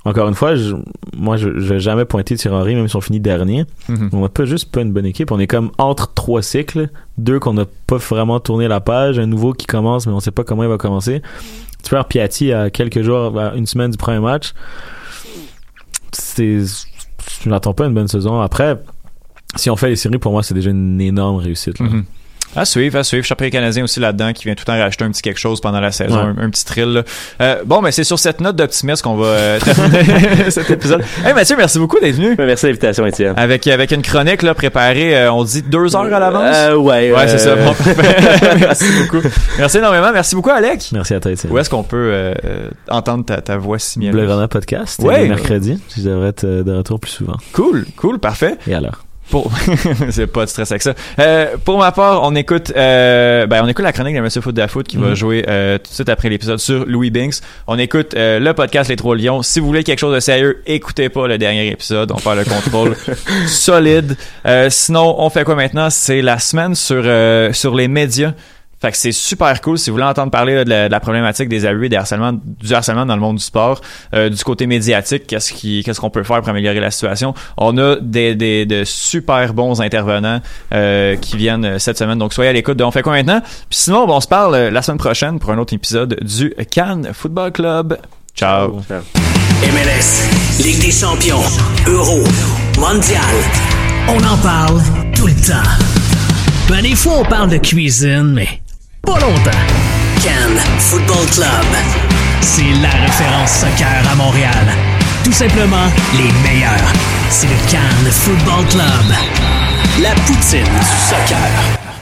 encore 0.06 0.28
une 0.28 0.36
fois, 0.36 0.56
je, 0.56 0.76
moi, 1.16 1.38
je, 1.38 1.47
vais 1.49 1.80
jamais 1.80 2.04
pointer 2.04 2.36
Thierry, 2.36 2.76
même 2.76 2.88
si 2.89 2.95
on 2.95 3.01
finit 3.01 3.22
dernier. 3.22 3.66
Mhm. 3.88 4.10
On 4.12 4.22
n'a 4.22 4.30
pas 4.30 4.45
juste 4.45 4.70
pas 4.70 4.82
une 4.82 4.91
bonne 4.91 5.06
équipe. 5.06 5.32
On 5.32 5.39
est 5.39 5.47
comme 5.47 5.72
entre 5.78 6.14
trois 6.14 6.41
cycles. 6.41 6.89
Deux 7.18 7.39
qu'on 7.39 7.54
n'a 7.54 7.66
pas 7.88 7.97
vraiment 7.97 8.39
tourné 8.39 8.68
la 8.68 8.82
page. 8.82 9.18
Un 9.18 9.28
nouveau 9.28 9.54
qui 9.54 9.66
commence, 9.66 10.06
mais 10.06 10.14
on 10.14 10.20
sait 10.20 10.32
pas 10.32 10.43
comment 10.43 10.64
il 10.64 10.70
va 10.70 10.78
commencer. 10.78 11.22
Tu 11.84 11.89
perds 11.89 12.06
Piatti 12.06 12.51
à 12.51 12.70
quelques 12.70 13.01
jours, 13.01 13.39
à 13.39 13.56
une 13.56 13.66
semaine 13.66 13.91
du 13.91 13.97
premier 13.97 14.20
match. 14.20 14.54
C'est, 16.12 16.60
je 17.43 17.49
n'attends 17.49 17.74
pas 17.74 17.86
une 17.86 17.93
bonne 17.93 18.08
saison. 18.10 18.41
Après, 18.41 18.78
si 19.56 19.70
on 19.70 19.78
fait 19.78 19.89
les 19.89 19.95
séries, 19.95 20.18
pour 20.18 20.34
moi, 20.34 20.43
c'est 20.43 20.54
déjà 20.54 20.72
une 20.72 20.99
énorme 20.99 21.38
réussite. 21.38 21.80
là. 21.80 21.86
Mhm. 21.86 22.06
À 22.56 22.66
suivre, 22.66 22.97
à 22.99 23.04
suivre. 23.04 23.26
Championnat 23.26 23.51
canadien 23.51 23.84
aussi 23.84 23.99
là-dedans 23.99 24.32
qui 24.34 24.45
vient 24.45 24.54
tout 24.56 24.64
le 24.68 24.74
temps 24.74 24.78
racheter 24.80 25.04
un 25.06 25.12
petit 25.12 25.22
quelque 25.22 25.39
chose 25.39 25.60
pendant 25.62 25.80
la 25.80 25.91
saison, 25.91 26.16
Ouais. 26.16 26.34
un, 26.38 26.45
un 26.45 26.49
petit 26.49 26.66
thrill. 26.66 26.93
là. 26.93 27.04
Euh, 27.41 27.56
bon, 27.66 27.82
ben 27.82 27.91
c'est 27.91 28.04
sur 28.04 28.20
cette 28.20 28.41
note 28.41 28.56
d'optimisme 28.56 29.01
qu'on 29.04 29.16
va 29.16 29.26
euh, 29.26 29.60
terminer 29.60 30.49
cet 30.51 30.70
épisode. 30.70 31.01
Hey 31.26 31.34
Mathieu, 31.34 31.56
merci 31.58 31.80
beaucoup 31.80 31.99
d'être 31.99 32.16
venu. 32.16 32.36
Merci 32.38 32.66
de 32.66 32.70
l'invitation, 32.72 33.06
Étienne. 33.06 33.34
Avec, 33.38 33.66
avec 33.68 33.91
une 33.91 34.01
chronique 34.01 34.41
là, 34.43 34.54
préparée, 34.54 35.16
euh, 35.18 35.32
on 35.32 35.43
dit 35.43 35.62
deux 35.64 35.95
heures 35.95 36.14
à 36.14 36.20
l'avance? 36.20 36.56
Euh, 36.56 36.76
ouais, 36.76 37.12
ouais, 37.12 37.18
euh, 37.18 37.28
c'est 37.28 37.39
ça. 37.39 37.56
Bon, 37.56 37.74
merci 38.60 38.86
beaucoup. 39.01 39.28
Merci 39.58 39.78
énormément. 39.80 40.12
Merci 40.14 40.36
beaucoup, 40.36 40.49
Alec. 40.51 40.89
Merci 40.93 41.14
à 41.16 41.20
toi, 41.20 41.32
Étienne. 41.32 41.51
Où 41.51 41.58
est-ce 41.58 41.70
qu'on 41.70 41.84
peut 41.84 41.97
euh, 41.97 42.34
euh, 42.45 42.70
entendre 42.89 43.26
ta, 43.26 43.41
ta 43.41 43.58
voix 43.58 43.80
si 43.80 43.99
Bleu 43.99 44.28
Runner 44.32 44.47
Podcast, 44.47 44.99
Ouais. 45.01 45.28
mercredi. 45.28 45.80
Je 45.97 46.04
devrais 46.04 46.30
être 46.30 46.43
euh, 46.43 46.64
de 46.64 46.72
retour 46.74 46.99
plus 46.99 47.12
souvent. 47.12 47.38
Cool, 47.54 47.86
cool, 47.97 48.20
parfait. 48.20 48.58
Et 48.68 48.74
alors? 48.74 49.04
Pour... 49.30 49.52
c'est 50.12 50.28
pas 50.28 50.46
de 50.46 50.50
stress 50.50 50.72
avec 50.72 50.82
ça. 50.82 50.94
Euh, 51.20 51.56
pour 51.64 51.78
ma 51.80 51.92
part, 51.92 52.22
on 52.24 52.36
écoute, 52.36 52.72
euh, 52.76 53.48
ben, 53.48 53.62
on 53.64 53.68
écoute 53.68 53.84
la 53.84 53.94
chronique 53.94 54.16
de 54.16 54.22
Monsieur 54.22 54.42
Foot 54.42 54.54
de 54.56 54.62
la 54.62 54.68
Foot 54.68 54.88
qui 54.88 54.98
va 54.98 55.08
Mhm. 55.10 55.16
jouer 55.16 55.46
euh, 55.48 55.78
tout 55.78 55.90
de 55.90 55.94
suite 55.96 56.10
après 56.10 56.30
l'épisode 56.30 56.60
sur 56.60 56.86
Louis 56.86 57.10
Binks. 57.10 57.36
On 57.68 57.80
écoute 57.80 58.14
euh, 58.16 58.40
le 58.40 58.54
podcast 58.54 58.90
Les 58.90 58.96
Trois 58.96 59.16
Lions. 59.16 59.42
Si 59.42 59.60
vous 59.60 59.66
voulez 59.68 59.84
quelque 59.84 60.00
chose 60.00 60.14
de 60.14 60.20
sérieux, 60.20 60.62
écoutez 60.68 61.10
pas 61.10 61.28
le 61.28 61.38
dernier 61.38 61.68
épisode. 61.70 62.12
On 62.12 62.18
fait 62.18 62.36
le 62.36 62.44
contrôle 62.44 62.96
solide. 63.48 64.16
Euh, 64.46 64.70
sinon, 64.70 65.16
on 65.20 65.30
fait 65.30 65.44
quoi 65.44 65.56
maintenant? 65.56 65.90
C'est 65.90 66.22
la 66.22 66.38
semaine 66.40 66.76
sur, 66.76 67.02
euh, 67.04 67.52
sur 67.54 67.76
les 67.76 67.88
médias. 67.88 68.34
Fait 68.84 68.92
que 68.92 68.98
c'est 68.98 69.14
super 69.14 69.62
cool 69.62 69.80
si 69.80 69.90
vous 69.90 69.96
voulez 69.96 70.06
entendre 70.06 70.30
parler 70.30 70.66
de, 70.66 70.90
la, 70.90 71.00
problématique 71.00 71.48
des 71.48 71.66
abus 71.66 71.86
et 71.86 71.90
des 71.90 71.96
harcèlements, 71.96 72.34
du 72.34 72.74
harcèlement 72.74 73.06
dans 73.06 73.16
le 73.16 73.22
monde 73.22 73.38
du 73.38 73.44
sport, 73.44 73.80
euh, 74.14 74.28
du 74.28 74.44
côté 74.44 74.68
médiatique, 74.68 75.26
qu'est-ce 75.26 75.54
qui, 75.54 75.84
qu'est-ce 75.86 76.02
qu'on 76.02 76.10
peut 76.10 76.24
faire 76.24 76.42
pour 76.42 76.50
améliorer 76.50 76.82
la 76.82 76.92
situation? 76.92 77.34
On 77.56 77.78
a 77.78 77.96
des, 78.02 78.36
des 78.36 78.66
de 78.66 78.84
super 78.84 79.54
bons 79.54 79.80
intervenants 79.80 80.42
euh, 80.74 81.16
qui 81.16 81.38
viennent 81.38 81.64
euh, 81.64 81.80
cette 81.80 81.98
semaine. 81.98 82.20
Donc 82.20 82.34
soyez 82.34 82.50
à 82.50 82.54
l'écoute 82.54 82.76
de 82.76 82.84
On 82.84 82.92
fait 82.92 83.04
quoi 83.04 83.14
maintenant? 83.14 83.40
Puis 83.42 83.80
sinon, 83.80 84.06
bon, 84.06 84.18
on 84.18 84.20
se 84.20 84.28
parle 84.28 84.56
euh, 84.56 84.70
la 84.70 84.82
semaine 84.82 84.98
prochaine 84.98 85.40
pour 85.40 85.52
un 85.52 85.58
autre 85.60 85.74
épisode 85.74 86.18
du 86.22 86.54
Cannes 86.70 87.12
Football 87.14 87.54
Club. 87.54 87.98
Ciao. 88.36 88.82
MLS, 89.62 90.62
Ligue 90.62 90.82
des 90.82 90.92
champions, 90.92 91.40
Euro, 91.88 92.20
Mondial. 92.78 93.22
On 94.10 94.18
en 94.18 94.38
parle 94.40 94.82
tout 95.16 95.28
le 95.28 95.36
temps. 95.36 95.70
Ben, 96.68 96.82
des 96.82 96.96
fois, 96.96 97.20
on 97.20 97.24
parle 97.24 97.50
de 97.50 97.58
cuisine, 97.58 98.34
mais 98.34 98.62
pas 99.06 99.20
longtemps. 99.20 99.51
Cannes 100.22 100.60
Football 100.80 101.26
Club. 101.34 101.66
C'est 102.41 102.74
la 102.82 102.89
référence 102.89 103.51
soccer 103.51 104.04
à 104.12 104.16
Montréal. 104.16 104.68
Tout 105.24 105.32
simplement 105.32 105.88
les 106.18 106.32
meilleurs. 106.41 106.93
C'est 107.30 107.47
le 107.47 107.72
Cannes 107.72 108.12
Football 108.12 108.66
Club. 108.70 109.16
La 110.01 110.12
poutine 110.26 110.64
du 110.64 110.97
soccer. 111.10 111.93